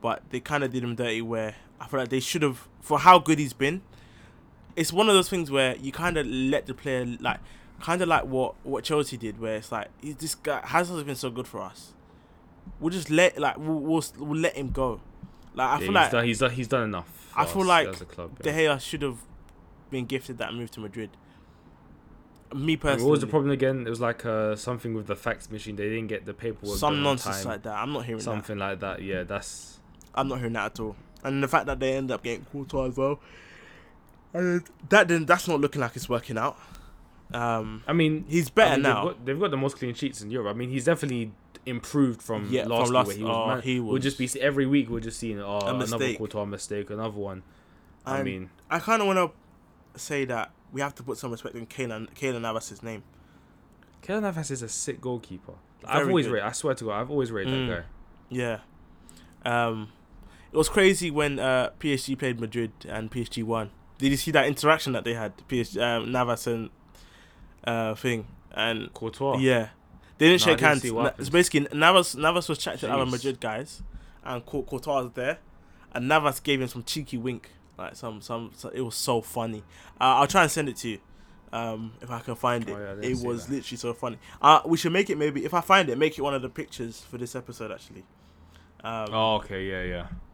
but 0.00 0.22
they 0.30 0.40
kind 0.40 0.62
of 0.62 0.72
did 0.72 0.84
him 0.84 0.94
dirty. 0.94 1.22
Where 1.22 1.54
I 1.80 1.86
feel 1.86 2.00
like 2.00 2.10
they 2.10 2.20
should 2.20 2.42
have, 2.42 2.68
for 2.80 2.98
how 2.98 3.18
good 3.18 3.38
he's 3.38 3.52
been. 3.52 3.82
It's 4.76 4.92
one 4.92 5.08
of 5.08 5.14
those 5.14 5.28
things 5.28 5.50
where 5.50 5.76
you 5.76 5.90
kind 5.90 6.16
of 6.16 6.26
let 6.26 6.66
the 6.66 6.74
player 6.74 7.04
like, 7.18 7.40
kind 7.80 8.00
of 8.00 8.08
like 8.08 8.24
what 8.24 8.54
what 8.64 8.84
Chelsea 8.84 9.16
did, 9.16 9.40
where 9.40 9.56
it's 9.56 9.72
like 9.72 9.88
this 10.00 10.36
guy 10.36 10.60
Hazard's 10.64 11.02
been 11.02 11.16
so 11.16 11.30
good 11.30 11.48
for 11.48 11.60
us. 11.60 11.94
We'll 12.78 12.90
just 12.90 13.10
let 13.10 13.38
like 13.38 13.58
we'll 13.58 13.80
we'll, 13.80 14.04
we'll 14.18 14.40
let 14.40 14.54
him 14.56 14.70
go. 14.70 15.00
Like 15.54 15.68
I 15.68 15.72
yeah, 15.72 15.78
feel 15.78 15.86
he's, 15.86 15.94
like 15.94 16.10
done, 16.10 16.24
he's 16.24 16.38
done 16.38 16.50
he's 16.52 16.68
done 16.68 16.82
enough. 16.84 17.32
I 17.36 17.44
feel 17.44 17.62
us 17.62 17.68
like 17.68 17.88
as 17.88 18.00
a 18.00 18.04
club. 18.04 18.40
De 18.42 18.50
yeah. 18.50 18.76
Gea 18.76 18.80
should 18.80 19.02
have 19.02 19.18
been 19.90 20.06
gifted 20.06 20.38
that 20.38 20.54
move 20.54 20.70
to 20.72 20.80
Madrid. 20.80 21.10
Me 22.54 22.76
personally, 22.76 23.04
what 23.04 23.10
was 23.12 23.20
the 23.20 23.26
problem 23.26 23.50
again? 23.50 23.86
It 23.86 23.90
was 23.90 24.00
like 24.00 24.24
uh, 24.24 24.56
something 24.56 24.94
with 24.94 25.06
the 25.06 25.16
fax 25.16 25.50
machine. 25.50 25.76
They 25.76 25.88
didn't 25.88 26.06
get 26.06 26.24
the 26.24 26.32
paperwork. 26.34 26.78
some 26.78 27.02
nonsense 27.02 27.42
time. 27.42 27.52
like 27.52 27.62
that. 27.64 27.74
I'm 27.74 27.92
not 27.92 28.04
hearing 28.04 28.18
that. 28.18 28.24
something 28.24 28.58
like 28.58 28.80
that. 28.80 29.02
Yeah, 29.02 29.24
that's 29.24 29.78
I'm 30.14 30.28
not 30.28 30.38
hearing 30.38 30.54
that 30.54 30.72
at 30.72 30.80
all. 30.80 30.96
And 31.24 31.42
the 31.42 31.48
fact 31.48 31.66
that 31.66 31.78
they 31.80 31.94
end 31.94 32.10
up 32.10 32.22
getting 32.22 32.46
Courtois 32.46 32.86
as 32.86 32.96
well, 32.96 33.20
and 34.32 34.62
that 34.88 35.08
then 35.08 35.26
that's 35.26 35.46
not 35.48 35.60
looking 35.60 35.80
like 35.80 35.94
it's 35.96 36.08
working 36.08 36.38
out. 36.38 36.56
Um, 37.32 37.82
I 37.86 37.92
mean, 37.92 38.24
he's 38.28 38.48
I 38.48 38.52
better 38.54 38.72
mean, 38.76 38.82
now. 38.82 38.94
They've 39.04 39.12
got, 39.12 39.26
they've 39.26 39.40
got 39.40 39.50
the 39.50 39.56
most 39.58 39.76
clean 39.78 39.94
sheets 39.94 40.22
in 40.22 40.30
Europe. 40.30 40.54
I 40.54 40.56
mean, 40.56 40.70
he's 40.70 40.84
definitely 40.84 41.32
improved 41.66 42.22
from 42.22 42.48
Yeah, 42.50 42.64
last 42.66 42.86
from 42.86 42.94
year 42.94 42.94
last- 42.94 43.06
where 43.08 43.16
he 43.16 43.22
was. 43.22 43.36
oh, 43.36 43.46
man, 43.48 43.62
he 43.62 43.80
We'll 43.80 43.98
just 43.98 44.16
be 44.18 44.28
every 44.40 44.64
week. 44.64 44.88
We're 44.88 45.00
just 45.00 45.18
seeing 45.18 45.40
oh 45.40 45.58
another. 45.60 46.14
Courtois 46.14 46.46
mistake, 46.46 46.88
another 46.90 47.18
one. 47.18 47.42
I 48.06 48.22
mean, 48.22 48.48
I 48.70 48.78
kind 48.78 49.02
of 49.02 49.06
want 49.06 49.18
to 49.18 50.00
say 50.00 50.24
that 50.24 50.50
we 50.72 50.80
have 50.80 50.94
to 50.96 51.02
put 51.02 51.18
some 51.18 51.30
respect 51.30 51.54
in 51.54 51.66
Kaylan 51.66 52.08
Kaylan 52.14 52.42
Navas's 52.42 52.82
name. 52.82 53.02
Keylor 54.02 54.22
Navas 54.22 54.50
is 54.50 54.62
a 54.62 54.68
sick 54.68 55.00
goalkeeper. 55.00 55.54
I've 55.84 56.08
always 56.08 56.26
good. 56.26 56.34
rated. 56.34 56.48
I 56.48 56.52
swear 56.52 56.74
to 56.74 56.84
God, 56.84 57.00
I've 57.00 57.10
always 57.10 57.30
rated 57.32 57.52
Mm. 57.54 57.68
that 57.68 57.76
guy. 57.80 57.86
Yeah. 58.30 58.58
Um, 59.44 59.88
it 60.52 60.56
was 60.56 60.68
crazy 60.68 61.10
when 61.10 61.38
uh, 61.38 61.70
PSG 61.78 62.18
played 62.18 62.40
Madrid 62.40 62.72
and 62.88 63.10
PSG 63.10 63.42
won. 63.44 63.70
Did 63.98 64.10
you 64.10 64.16
see 64.16 64.30
that 64.32 64.46
interaction 64.46 64.92
that 64.92 65.04
they 65.04 65.14
had? 65.14 65.36
PSG, 65.48 65.80
um, 65.80 66.12
Navas 66.12 66.46
and 66.46 66.70
uh, 67.64 67.94
thing 67.94 68.26
and 68.52 68.92
Courtois. 68.94 69.38
Yeah, 69.38 69.68
they 70.18 70.28
didn't 70.28 70.40
No, 70.42 70.52
shake 70.52 70.58
didn't 70.58 70.82
hands. 70.82 70.92
Na- 70.92 71.10
It's 71.18 71.28
basically 71.28 71.66
Navas. 71.76 72.16
Navas 72.16 72.48
was 72.48 72.58
chatting 72.58 72.80
to 72.80 72.86
the 72.86 72.92
other 72.94 73.06
Madrid 73.06 73.40
guys, 73.40 73.82
and 74.24 74.44
Cour- 74.46 74.64
Courtois 74.64 75.02
was 75.02 75.12
there, 75.14 75.38
and 75.92 76.08
Navas 76.08 76.40
gave 76.40 76.60
him 76.60 76.68
some 76.68 76.84
cheeky 76.84 77.18
wink, 77.18 77.50
like 77.78 77.96
some 77.96 78.20
some. 78.20 78.50
so- 78.54 78.68
it 78.70 78.80
was 78.80 78.94
so 78.96 79.20
funny. 79.22 79.62
Uh, 80.00 80.04
I'll 80.20 80.26
try 80.26 80.42
and 80.42 80.50
send 80.50 80.68
it 80.68 80.76
to 80.78 80.88
you, 80.88 80.98
um, 81.52 81.92
if 82.02 82.10
I 82.10 82.20
can 82.20 82.34
find 82.34 82.68
it. 82.68 82.72
Oh, 82.72 82.78
yeah, 83.00 83.08
it 83.08 83.18
was 83.24 83.46
that. 83.46 83.54
literally 83.54 83.76
so 83.78 83.94
funny. 83.94 84.18
Uh, 84.42 84.60
we 84.66 84.76
should 84.76 84.92
make 84.92 85.08
it 85.10 85.16
maybe 85.16 85.44
if 85.44 85.54
I 85.54 85.60
find 85.60 85.88
it, 85.88 85.96
make 85.96 86.18
it 86.18 86.22
one 86.22 86.34
of 86.34 86.42
the 86.42 86.48
pictures 86.48 87.00
for 87.00 87.16
this 87.18 87.34
episode 87.36 87.70
actually. 87.72 88.04
Um, 88.84 89.08
Oh, 89.12 89.36
okay, 89.36 89.64
yeah, 89.64 89.82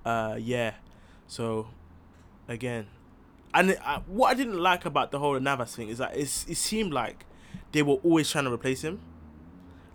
yeah. 0.04 0.10
uh, 0.32 0.34
yeah. 0.36 0.74
So, 1.26 1.68
again, 2.48 2.86
and 3.54 3.70
it, 3.70 3.78
uh, 3.84 4.00
what 4.06 4.28
I 4.30 4.34
didn't 4.34 4.58
like 4.58 4.84
about 4.84 5.10
the 5.12 5.18
whole 5.18 5.38
Navas 5.40 5.74
thing 5.74 5.88
is 5.88 5.98
that 5.98 6.16
it's, 6.16 6.44
it 6.46 6.56
seemed 6.56 6.92
like 6.92 7.24
they 7.72 7.82
were 7.82 7.94
always 8.04 8.28
trying 8.30 8.44
to 8.44 8.52
replace 8.52 8.82
him. 8.82 9.00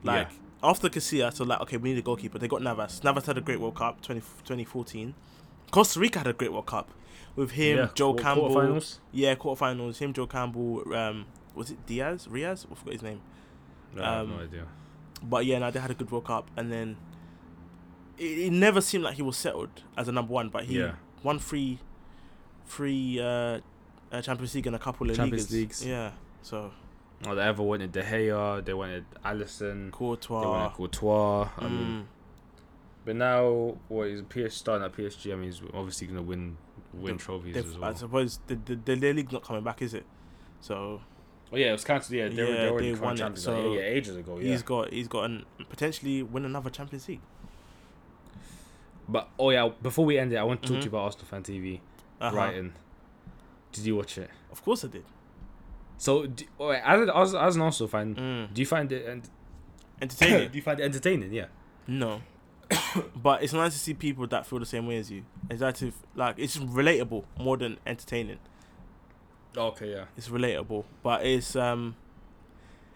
Like 0.04 0.30
after 0.64 0.88
Casilla, 0.90 1.34
so 1.34 1.44
like 1.44 1.60
okay, 1.62 1.78
we 1.78 1.90
need 1.92 2.00
a 2.00 2.02
goalkeeper. 2.02 2.40
They 2.40 2.48
got 2.48 2.62
Navas. 2.62 3.04
Navas 3.04 3.26
had 3.26 3.38
a 3.38 3.42
great 3.42 3.60
World 3.60 3.76
Cup 3.76 4.02
20, 4.02 4.22
2014. 4.22 5.14
Costa 5.72 6.00
Rica 6.00 6.20
had 6.20 6.28
a 6.28 6.34
great 6.34 6.52
World 6.54 6.66
Cup 6.68 6.90
with 7.40 7.52
him, 7.52 7.78
yeah. 7.78 7.88
Joel 7.95 8.16
Campbell. 8.16 8.49
quarterfinals? 8.49 8.99
Yeah, 9.11 9.36
quarterfinals. 9.36 9.98
Him, 9.98 10.14
Joel 10.14 10.28
Campbell. 10.28 10.94
Um, 10.95 11.26
was 11.56 11.72
it 11.72 11.86
Diaz? 11.86 12.28
Riaz? 12.30 12.66
I 12.72 12.76
forgot 12.76 12.94
his 12.94 13.02
name. 13.03 13.22
No, 13.95 14.03
I 14.03 14.06
have 14.06 14.22
Um, 14.30 14.38
no 14.38 14.44
idea. 14.44 14.66
But 15.24 15.45
yeah, 15.45 15.60
no, 15.60 15.72
they 15.72 15.80
had 15.80 15.91
a 15.91 15.94
good 15.95 16.10
World 16.11 16.26
Cup, 16.26 16.49
and 16.56 16.72
then 16.72 16.98
it, 18.18 18.38
it 18.48 18.52
never 18.53 18.82
seemed 18.82 19.03
like 19.03 19.16
he 19.16 19.22
was 19.22 19.38
settled 19.38 19.84
as 19.98 20.07
a 20.07 20.11
number 20.11 20.34
one. 20.34 20.49
But 20.49 20.66
he 20.66 20.80
Yeah. 20.80 20.94
won 21.24 21.40
three, 21.40 21.80
three 22.66 23.20
uh, 23.20 23.60
uh, 24.11 24.22
Champions 24.22 24.53
League 24.56 24.68
and 24.68 24.76
a 24.76 24.80
couple 24.80 25.10
of 25.10 25.16
Champions 25.16 25.52
leagues. 25.52 25.82
Leagues. 25.82 25.86
Yeah, 25.86 26.11
so 26.41 26.72
Oh, 27.28 27.36
they 27.36 27.41
ever 27.41 27.61
wanted 27.64 27.91
De 27.91 28.02
Gea. 28.02 28.64
They 28.64 28.74
wanted 28.74 29.03
Alisson. 29.26 29.86
They 29.86 29.91
Courtois. 29.91 30.41
wanted 30.49 30.74
Courtois. 30.78 31.49
I 31.57 31.68
mean, 31.68 31.88
mm, 32.03 32.03
but 33.06 33.16
now 33.16 33.78
what 33.88 34.08
is 34.08 34.22
PSG 34.24 34.52
starting 34.52 34.86
at 34.86 34.94
PSG? 34.94 35.32
I 35.32 35.36
mean, 35.36 35.46
he's 35.46 35.62
obviously 35.74 36.08
gonna 36.08 36.22
win 36.22 36.58
win 36.94 37.14
They've- 37.14 37.22
trophies 37.24 37.56
as 37.58 37.78
I 37.82 37.94
suppose 37.94 38.40
the, 38.48 38.56
the 38.56 38.76
the 38.76 38.96
league's 39.14 39.32
not 39.32 39.44
coming 39.44 39.64
back, 39.64 39.82
is 39.82 39.94
it? 39.94 40.06
So 40.62 41.02
Oh 41.52 41.56
yeah, 41.58 41.70
it 41.70 41.72
was 41.74 41.84
cancelled. 41.84 42.16
Yeah, 42.16 42.28
they, 42.30 42.36
Yeah, 42.36 42.44
were 42.46 42.54
they 42.54 42.70
already 42.70 42.94
won 42.96 43.14
it, 43.16 43.18
champions. 43.18 43.44
so 43.44 43.74
yeah, 43.74 43.82
ages 43.82 44.16
ago. 44.16 44.38
Yeah, 44.40 44.52
he's 44.52 44.64
got 44.64 44.92
he's 44.94 45.08
got 45.08 45.26
an 45.26 45.46
potentially 45.70 46.22
win 46.24 46.46
another 46.46 46.70
Champions 46.70 47.08
League. 47.08 47.22
but 49.08 49.30
oh 49.40 49.50
yeah, 49.50 49.70
before 49.82 50.06
we 50.06 50.18
end 50.20 50.32
it, 50.34 50.38
I 50.38 50.44
want 50.44 50.62
to 50.62 50.68
talk 50.68 50.78
Mhm. 50.78 50.82
to 50.82 50.86
you 50.86 50.90
about 50.90 51.04
Arsenal 51.06 51.26
fan 51.28 51.44
TV. 51.44 51.82
Uh-huh. 52.22 52.32
Brighton. 52.32 52.74
Did 53.72 53.86
you 53.86 53.96
watch 53.96 54.18
it? 54.18 54.30
Of 54.52 54.64
course 54.64 54.84
I 54.84 54.88
did. 54.90 55.06
So, 55.98 56.26
do, 56.28 56.46
oh, 56.60 56.70
wait, 56.70 56.82
as, 56.84 57.10
as, 57.14 57.36
as 57.36 57.56
an 57.56 57.62
Arsenal 57.62 57.88
fan, 57.88 58.16
Mm. 58.16 58.54
do 58.54 58.62
you 58.62 58.66
find 58.66 58.92
it 58.92 59.08
ent- 59.08 59.30
Entertaining. 60.02 60.50
do 60.52 60.56
you 60.58 60.62
find 60.62 60.80
it 60.80 60.84
entertaining? 60.84 61.34
Yeah. 61.34 61.48
No. 61.88 62.22
but 63.16 63.44
it's 63.44 63.54
nice 63.54 63.74
to 63.74 63.80
see 63.80 63.94
people 63.94 64.28
that 64.28 64.46
feel 64.46 64.60
the 64.60 64.66
same 64.66 64.88
way 64.88 64.98
as 64.98 65.10
you. 65.10 65.24
It's 65.50 65.60
that 65.60 65.82
if, 65.82 65.96
like 66.16 66.36
it's 66.38 66.58
relatable 66.58 67.24
more 67.38 67.58
than 67.58 67.78
entertaining. 67.86 68.40
Okay. 69.58 69.91
Yeah. 69.91 70.06
It's 70.16 70.30
relatable, 70.30 70.86
but 71.02 71.26
it's 71.26 71.56
um, 71.56 71.96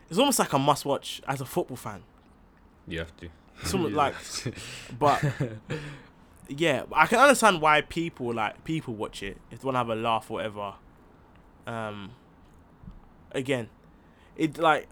it's 0.10 0.20
almost 0.20 0.40
like 0.40 0.54
a 0.54 0.60
must 0.60 0.86
watch 0.86 1.22
as 1.28 1.42
a 1.42 1.46
football 1.46 1.78
fan. 1.78 2.04
You 2.88 3.00
have 3.00 3.16
to. 3.18 3.30
Some 3.64 3.82
You 3.90 3.90
like, 3.90 4.16
but 5.00 5.24
yeah, 6.48 6.84
I 6.92 7.08
can 7.08 7.20
understand 7.20 7.62
why 7.62 7.82
people 7.82 8.34
like 8.34 8.64
people 8.64 8.94
watch 8.94 9.24
it 9.24 9.38
if 9.52 9.62
they 9.62 9.66
want 9.66 9.76
to 9.76 9.80
have 9.80 9.90
a 9.90 9.96
laugh 9.96 10.30
or 10.30 10.36
whatever. 10.36 10.74
Um, 11.66 12.12
again, 13.32 13.70
it 14.36 14.58
like 14.58 14.88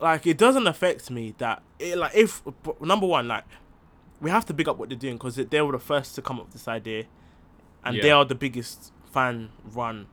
like 0.00 0.26
it 0.26 0.38
doesn't 0.38 0.66
affect 0.66 1.10
me 1.10 1.34
that 1.38 1.62
it 1.78 1.96
like 1.96 2.14
if 2.14 2.42
number 2.80 3.06
one 3.06 3.28
like 3.28 3.44
we 4.20 4.30
have 4.30 4.44
to 4.46 4.54
big 4.54 4.68
up 4.68 4.76
what 4.78 4.88
they're 4.88 4.98
doing 4.98 5.16
because 5.16 5.36
they 5.36 5.60
were 5.62 5.72
the 5.72 5.78
first 5.78 6.14
to 6.16 6.22
come 6.22 6.38
up 6.38 6.46
with 6.46 6.52
this 6.54 6.68
idea, 6.68 7.04
and 7.84 7.96
they 8.02 8.10
are 8.10 8.24
the 8.24 8.34
biggest 8.34 8.92
fan 9.12 9.50
run 9.72 10.06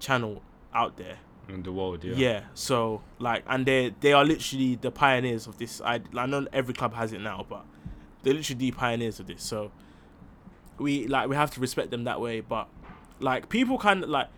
channel 0.00 0.42
out 0.72 0.96
there. 0.96 1.18
in 1.48 1.62
the 1.62 1.70
world. 1.72 2.02
Yeah. 2.02 2.14
Yeah. 2.16 2.40
So 2.54 3.02
like, 3.18 3.44
and 3.46 3.66
they 3.66 3.94
they 4.00 4.12
are 4.12 4.24
literally 4.24 4.76
the 4.76 4.90
pioneers 4.90 5.46
of 5.46 5.58
this. 5.58 5.80
I 5.82 6.00
I 6.16 6.26
know 6.26 6.46
every 6.52 6.74
club 6.74 6.94
has 6.94 7.12
it 7.12 7.20
now, 7.20 7.44
but 7.48 7.64
they're 8.22 8.34
literally 8.34 8.58
the 8.58 8.70
pioneers 8.72 9.20
of 9.20 9.26
this. 9.26 9.42
So 9.42 9.70
we 10.78 11.06
like 11.06 11.28
we 11.28 11.36
have 11.36 11.50
to 11.52 11.60
respect 11.60 11.90
them 11.90 12.04
that 12.04 12.20
way. 12.20 12.40
But 12.40 12.68
like 13.20 13.48
people 13.48 13.78
kind 13.78 14.02
of 14.02 14.08
like 14.10 14.28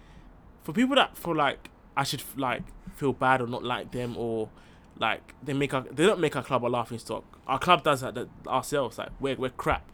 for 0.64 0.72
people 0.72 0.96
that 0.96 1.16
feel 1.16 1.34
like 1.36 1.70
I 1.96 2.02
should 2.02 2.22
like 2.36 2.62
feel 2.96 3.12
bad 3.12 3.40
or 3.40 3.46
not 3.46 3.62
like 3.62 3.92
them 3.92 4.16
or 4.16 4.50
like 4.98 5.34
they 5.42 5.52
make 5.52 5.74
our 5.74 5.82
they 5.82 6.06
don't 6.06 6.20
make 6.20 6.36
our 6.36 6.42
club 6.42 6.64
a 6.64 6.68
laughing 6.68 6.98
stock. 6.98 7.24
Our 7.46 7.58
club 7.58 7.82
does 7.82 8.00
that, 8.00 8.14
that 8.14 8.28
ourselves. 8.46 8.98
Like 8.98 9.10
we're 9.20 9.36
we're 9.36 9.50
crap, 9.50 9.90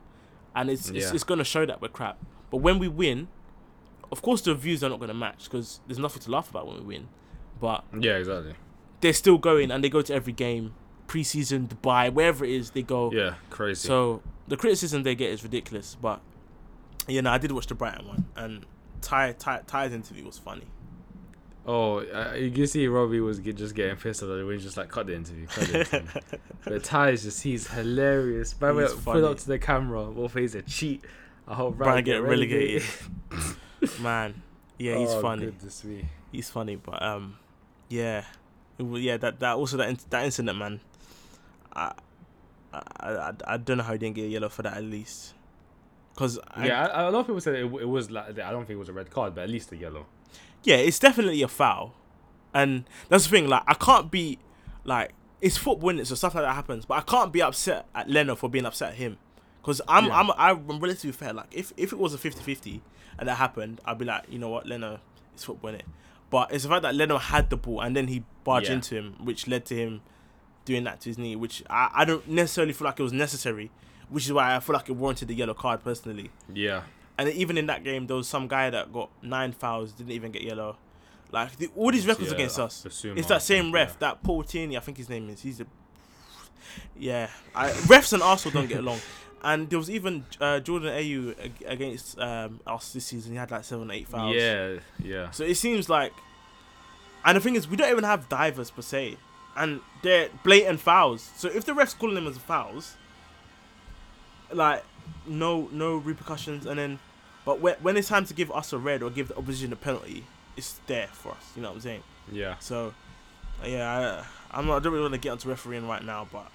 and 0.55 0.71
it's 0.71 0.89
it's, 0.91 1.11
it's 1.13 1.25
gonna 1.25 1.45
show 1.45 1.67
that 1.67 1.81
we're 1.83 1.89
crap. 1.89 2.19
But 2.51 2.59
when 2.59 2.79
we 2.79 2.89
win, 2.89 3.29
of 4.11 4.23
course 4.23 4.41
the 4.43 4.55
views 4.55 4.83
are 4.85 4.89
not 4.91 5.01
gonna 5.01 5.15
match 5.15 5.45
because 5.45 5.81
there's 5.87 5.99
nothing 5.99 6.23
to 6.23 6.31
laugh 6.31 6.51
about 6.51 6.67
when 6.67 6.77
we 6.77 6.83
win. 6.83 7.09
But 7.61 7.85
Yeah. 7.99 8.17
Exactly. 8.17 8.55
they're 9.01 9.13
still 9.13 9.39
going 9.39 9.71
and 9.71 9.83
they 9.83 9.89
go 9.89 10.03
to 10.03 10.15
every 10.15 10.33
game, 10.33 10.75
preseason, 11.09 11.69
Dubai, 11.69 12.13
wherever 12.13 12.45
it 12.45 12.51
is, 12.53 12.71
they 12.71 12.83
go. 12.83 13.11
Yeah. 13.13 13.35
Crazy. 13.51 13.87
So 13.87 14.23
the 14.49 14.57
criticism 14.57 15.03
they 15.03 15.15
get 15.15 15.31
is 15.31 15.43
ridiculous. 15.43 15.97
But 16.01 16.21
you 17.09 17.21
know, 17.23 17.31
I 17.31 17.39
did 17.39 17.51
watch 17.53 17.67
the 17.67 17.75
Brighton 17.75 18.07
one, 18.07 18.27
and 18.37 18.65
Ty 19.01 19.33
Ty 19.33 19.63
Ty's 19.67 19.93
interview 19.93 20.25
was 20.25 20.39
funny. 20.39 20.67
Oh, 21.65 21.99
uh, 22.01 22.35
you 22.37 22.51
can 22.51 22.67
see 22.67 22.89
Robbie 22.89 23.21
was 23.21 23.39
get, 23.39 23.57
just 23.57 23.75
getting 23.77 23.95
pissed 23.97 24.23
at 24.23 24.29
when 24.29 24.51
he 24.51 24.59
just 24.59 24.77
like 24.77 24.89
cut 24.89 25.07
the 25.07 25.15
interview. 25.15 25.47
Cut 25.47 25.69
the 25.69 25.79
interview. 25.79 26.21
but 26.65 26.83
Ty's 26.85 27.23
just 27.23 27.43
he's 27.43 27.69
hilarious. 27.69 28.53
By 28.53 28.69
the 28.69 28.75
way, 28.75 28.83
He's 28.85 28.95
put 28.95 29.23
up 29.23 29.39
to 29.39 29.47
the 29.47 29.59
camera. 29.61 30.11
Wolf 30.11 30.37
is 30.37 30.55
a 30.57 30.63
cheat. 30.63 31.05
I 31.47 31.55
hope 31.55 31.77
Brian 31.77 31.93
Brian 31.93 32.05
get 32.05 32.13
get 32.15 32.23
relegated. 32.23 32.83
relegated. 33.31 34.01
Man, 34.01 34.43
yeah, 34.79 34.97
he's 34.99 35.11
Oh, 35.11 35.21
funny. 35.23 35.47
Goodness 35.47 35.85
me. 35.85 36.05
He's 36.33 36.51
funny, 36.51 36.77
but 36.77 37.01
um, 37.03 37.37
yeah, 37.89 38.25
yeah. 38.79 39.17
That 39.19 39.39
that 39.41 39.57
also 39.57 39.77
that 39.77 39.89
in- 39.89 39.99
that 40.11 40.25
incident, 40.25 40.59
man. 40.59 40.81
I, 41.75 41.93
I 42.73 42.81
I 43.01 43.33
I 43.47 43.57
don't 43.57 43.79
know 43.79 43.85
how 43.85 43.93
he 43.93 43.99
didn't 43.99 44.17
get 44.17 44.25
a 44.25 44.29
yellow 44.29 44.49
for 44.49 44.63
that 44.63 44.77
at 44.77 44.85
least. 44.85 45.35
Cause 46.17 46.39
I, 46.55 46.67
yeah, 46.67 46.87
I, 46.87 47.03
a 47.09 47.11
lot 47.11 47.21
of 47.21 47.27
people 47.27 47.41
said 47.41 47.55
it, 47.55 47.65
it 47.65 47.89
was 47.89 48.11
like 48.11 48.39
I 48.39 48.51
don't 48.51 48.67
think 48.67 48.77
it 48.77 48.81
was 48.81 48.89
a 48.89 48.93
red 48.93 49.11
card, 49.11 49.35
but 49.35 49.43
at 49.43 49.51
least 49.51 49.73
a 49.73 49.77
yellow. 49.77 50.07
Yeah, 50.65 50.77
it's 50.77 50.99
definitely 50.99 51.43
a 51.43 51.49
foul, 51.49 51.95
and 52.55 52.85
that's 53.09 53.25
the 53.25 53.31
thing. 53.31 53.49
Like, 53.49 53.63
I 53.67 53.75
can't 53.75 54.11
be 54.11 54.39
like 54.85 55.13
it's 55.41 55.57
football, 55.57 55.91
innit? 55.91 56.07
so 56.07 56.15
stuff 56.15 56.35
like 56.35 56.45
that 56.45 56.55
happens. 56.55 56.85
But 56.85 56.95
I 56.99 57.01
can't 57.01 57.33
be 57.33 57.43
upset 57.43 57.87
at 57.95 58.09
Leno 58.09 58.35
for 58.37 58.49
being 58.49 58.65
upset 58.65 58.91
at 58.91 58.95
him, 58.97 59.19
because 59.61 59.81
I'm 59.89 60.07
Yeah. 60.07 60.19
I'm 60.21 60.31
I'm 60.69 60.81
relatively 60.81 61.13
fair. 61.13 61.33
Like, 61.33 61.49
if 61.51 61.73
if 61.77 61.93
it 61.93 61.99
was 61.99 62.15
a 62.15 62.19
50-50 62.19 62.81
and 63.19 63.29
that 63.29 63.37
happened, 63.37 63.81
I'd 63.85 63.99
be 63.99 64.05
like, 64.05 64.25
you 64.29 64.39
know 64.39 64.49
what, 64.49 64.67
Leno, 64.67 65.01
it's 65.35 65.45
football, 65.45 65.73
innit? 65.73 65.83
But 66.31 66.53
it's 66.53 66.63
the 66.65 66.71
fact 66.71 66.83
that 66.83 66.95
Leno 66.95 67.19
had 67.19 67.51
the 67.51 67.57
ball 67.59 67.81
and 67.83 67.95
then 67.95 68.09
he 68.09 68.25
barged 68.45 68.69
Yeah. 68.69 68.75
into 68.77 68.95
him, 68.95 69.17
which 69.23 69.47
led 69.49 69.67
to 69.67 69.77
him 69.77 70.01
doing 70.65 70.85
that 70.85 71.01
to 71.03 71.11
his 71.11 71.19
knee, 71.19 71.37
which 71.37 71.63
I, 71.69 71.91
I 71.93 72.05
don't 72.07 72.27
necessarily 72.29 72.73
feel 72.73 72.87
like 72.87 72.99
it 72.99 73.03
was 73.03 73.13
necessary, 73.13 73.71
which 74.09 74.25
is 74.27 74.33
why 74.33 74.55
I 74.57 74.61
feel 74.61 74.75
like 74.75 74.89
it 74.89 74.93
warranted 74.93 75.29
the 75.29 75.35
yellow 75.35 75.53
card 75.55 75.83
personally. 75.85 76.31
Yeah. 76.55 76.83
And 77.19 77.29
even 77.29 77.59
in 77.59 77.67
that 77.67 77.85
game, 77.85 78.07
there 78.07 78.17
was 78.17 78.29
some 78.29 78.49
guy 78.49 78.71
that 78.71 78.93
got 78.93 79.11
nine 79.23 79.53
fouls, 79.53 79.93
didn't 79.93 80.13
even 80.13 80.33
get 80.33 80.43
yellow. 80.43 80.77
Like 81.31 81.57
the, 81.57 81.69
all 81.77 81.91
these 81.91 82.07
records 82.07 82.29
Yeah, 82.29 82.35
against 82.35 82.59
us, 82.59 82.87
it's 83.05 83.29
that 83.29 83.43
same 83.43 83.65
think, 83.65 83.75
ref, 83.75 83.89
yeah. 83.91 83.97
that 84.01 84.23
Paul 84.23 84.43
Tierney, 84.43 84.77
I 84.77 84.81
think 84.81 84.99
his 84.99 85.09
name 85.09 85.31
is. 85.31 85.41
He's 85.41 85.61
a 85.61 85.67
yeah. 86.97 87.29
I, 87.55 87.71
refs 87.71 88.13
and 88.13 88.23
Arsenal 88.23 88.61
don't 88.61 88.69
get 88.69 88.79
along. 88.79 89.01
And 89.45 89.69
there 89.69 89.79
was 89.79 89.91
even 89.91 90.25
uh, 90.41 90.61
Jordan 90.61 90.91
Ayew 90.91 91.35
against 91.67 92.17
um, 92.17 92.61
us 92.65 92.93
this 92.93 93.07
season. 93.07 93.33
He 93.33 93.39
had 93.39 93.51
like 93.51 93.65
seven, 93.65 93.91
eight 93.91 94.07
fouls. 94.07 94.37
Yeah, 94.37 94.77
yeah. 95.03 95.33
So 95.33 95.43
it 95.43 95.57
seems 95.57 95.89
like, 95.89 96.13
and 97.25 97.37
the 97.37 97.41
thing 97.41 97.57
is, 97.57 97.67
we 97.67 97.77
don't 97.77 97.91
even 97.91 98.05
have 98.05 98.29
divers 98.29 98.71
per 98.71 98.83
se, 98.83 99.17
and 99.57 99.81
they're 100.05 100.29
blatant 100.45 100.79
fouls. 100.79 101.29
So 101.35 101.49
if 101.49 101.65
the 101.65 101.73
refs 101.73 101.99
calling 101.99 102.15
them 102.15 102.29
as 102.29 102.39
fouls, 102.39 102.95
like 104.53 104.85
no 105.27 105.69
no 105.73 105.97
repercussions, 105.97 106.67
and 106.67 106.79
then, 106.79 106.99
but 107.45 107.61
when 107.61 107.75
when 107.83 107.97
it's 107.97 108.09
time 108.09 108.25
to 108.27 108.35
give 108.35 108.51
us 108.53 108.73
a 108.73 108.79
red 108.79 109.03
or 109.03 109.11
give 109.11 109.29
the 109.29 109.37
opposition 109.37 109.73
a 109.73 109.77
penalty, 109.77 110.25
it's 110.57 110.81
there 110.87 111.09
for 111.13 111.33
us. 111.33 111.53
You 111.57 111.63
know 111.63 111.69
what 111.69 111.75
I'm 111.77 111.81
saying? 111.81 112.03
Yeah. 112.31 112.57
So, 112.61 112.95
yeah, 113.65 114.25
I, 114.53 114.59
I'm 114.59 114.67
not. 114.67 114.77
I 114.77 114.79
don't 114.81 114.93
really 114.93 115.03
want 115.03 115.15
to 115.15 115.21
get 115.21 115.31
onto 115.31 115.49
refereeing 115.49 115.87
right 115.89 116.05
now, 116.05 116.27
but 116.33 116.51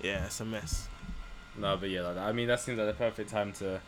yeah, 0.00 0.24
it's 0.26 0.40
a 0.40 0.44
mess. 0.44 0.88
No, 1.56 1.76
but 1.76 1.90
yeah, 1.90 2.02
like, 2.02 2.16
I 2.16 2.32
mean 2.32 2.48
that 2.48 2.60
seems 2.60 2.78
like 2.78 2.86
the 2.86 2.94
perfect 2.94 3.30
time 3.30 3.52
to 3.54 3.80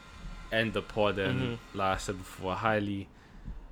end 0.52 0.74
the 0.74 0.82
pod 0.82 1.18
and 1.18 1.40
Mhm. 1.40 1.58
like 1.74 1.94
I 1.94 1.98
said 1.98 2.18
before, 2.18 2.54
highly 2.54 3.08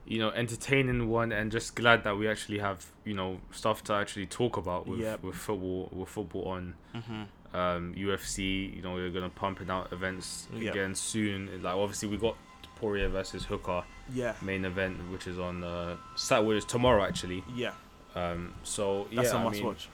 you 0.04 0.18
know, 0.18 0.30
entertaining 0.30 1.08
one 1.08 1.30
and 1.30 1.52
just 1.52 1.76
glad 1.76 2.02
that 2.02 2.16
we 2.18 2.26
actually 2.26 2.58
have, 2.58 2.84
you 3.04 3.14
know, 3.14 3.40
stuff 3.52 3.84
to 3.84 3.92
actually 3.92 4.26
talk 4.26 4.56
about 4.56 4.84
with, 4.88 4.98
Yep. 4.98 5.22
with 5.22 5.36
football 5.36 5.88
with 5.92 6.08
football 6.08 6.44
on 6.48 6.74
Mm-hmm. 6.94 7.22
Um 7.54 7.94
UFC, 7.96 8.74
you 8.76 8.82
know, 8.82 8.94
we're 8.94 9.10
gonna 9.10 9.28
pumping 9.28 9.70
out 9.70 9.92
events 9.92 10.48
again 10.56 10.94
soon. 10.94 11.62
Like 11.62 11.74
obviously 11.74 12.08
we 12.08 12.16
got 12.16 12.36
Poirier 12.76 13.08
versus 13.08 13.44
Hooker 13.44 13.84
Yeah, 14.12 14.34
main 14.42 14.64
event 14.64 14.96
which 15.12 15.26
is 15.26 15.38
on 15.38 15.62
uh 15.62 15.96
Saturday 16.16 16.56
is 16.58 16.64
tomorrow 16.64 17.04
actually. 17.04 17.44
yeah, 17.54 17.72
Um 18.14 18.54
so 18.64 19.06
that's 19.14 19.32
yeah, 19.32 19.36
a 19.36 19.40
I 19.40 19.44
must 19.44 19.56
mean, 19.56 19.66
watch. 19.66 19.88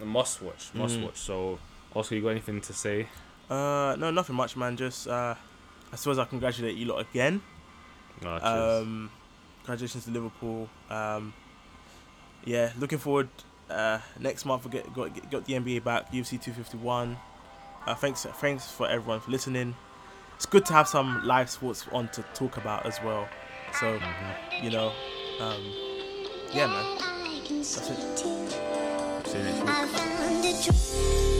a 0.00 0.04
must 0.04 0.42
watch, 0.42 0.70
must 0.74 0.96
Mhm. 0.98 1.04
watch. 1.04 1.16
So 1.16 1.58
also 1.94 2.14
you 2.14 2.22
got 2.22 2.30
anything 2.30 2.60
to 2.60 2.72
say? 2.72 3.06
Uh, 3.48 3.96
no, 3.98 4.10
nothing 4.10 4.36
much, 4.36 4.56
man. 4.56 4.76
Just 4.76 5.08
uh, 5.08 5.34
I 5.92 5.96
suppose 5.96 6.18
I 6.18 6.24
congratulate 6.26 6.76
you 6.76 6.84
lot 6.86 7.00
again. 7.00 7.40
Oh. 8.24 8.80
Um, 8.82 9.10
congratulations 9.62 10.04
to 10.04 10.10
Liverpool. 10.10 10.68
Um, 10.90 11.32
yeah, 12.44 12.72
looking 12.78 12.98
forward. 12.98 13.28
Uh, 13.70 13.98
next 14.18 14.44
month 14.44 14.64
we 14.64 14.70
get 14.70 14.92
got, 14.94 15.30
got 15.30 15.44
the 15.44 15.54
NBA 15.54 15.84
back, 15.84 16.10
UFC 16.12 16.40
251. 16.40 17.16
Uh, 17.86 17.94
thanks, 17.94 18.24
thanks 18.24 18.70
for 18.70 18.88
everyone 18.88 19.20
for 19.20 19.30
listening. 19.30 19.76
It's 20.36 20.46
good 20.46 20.64
to 20.66 20.72
have 20.72 20.86
some 20.88 21.22
live 21.24 21.50
sports 21.50 21.86
on 21.92 22.08
to 22.10 22.22
talk 22.34 22.56
about 22.56 22.86
as 22.86 23.00
well. 23.02 23.28
So 23.80 23.98
Mhm. 23.98 24.62
you 24.62 24.70
know, 24.70 24.92
um, 25.40 25.62
yeah, 26.52 26.66
man. 26.66 26.98
That's 27.48 27.90
it. 27.90 28.18
See 29.26 29.38
you 29.38 29.44
next 29.44 30.68
week. 30.72 31.37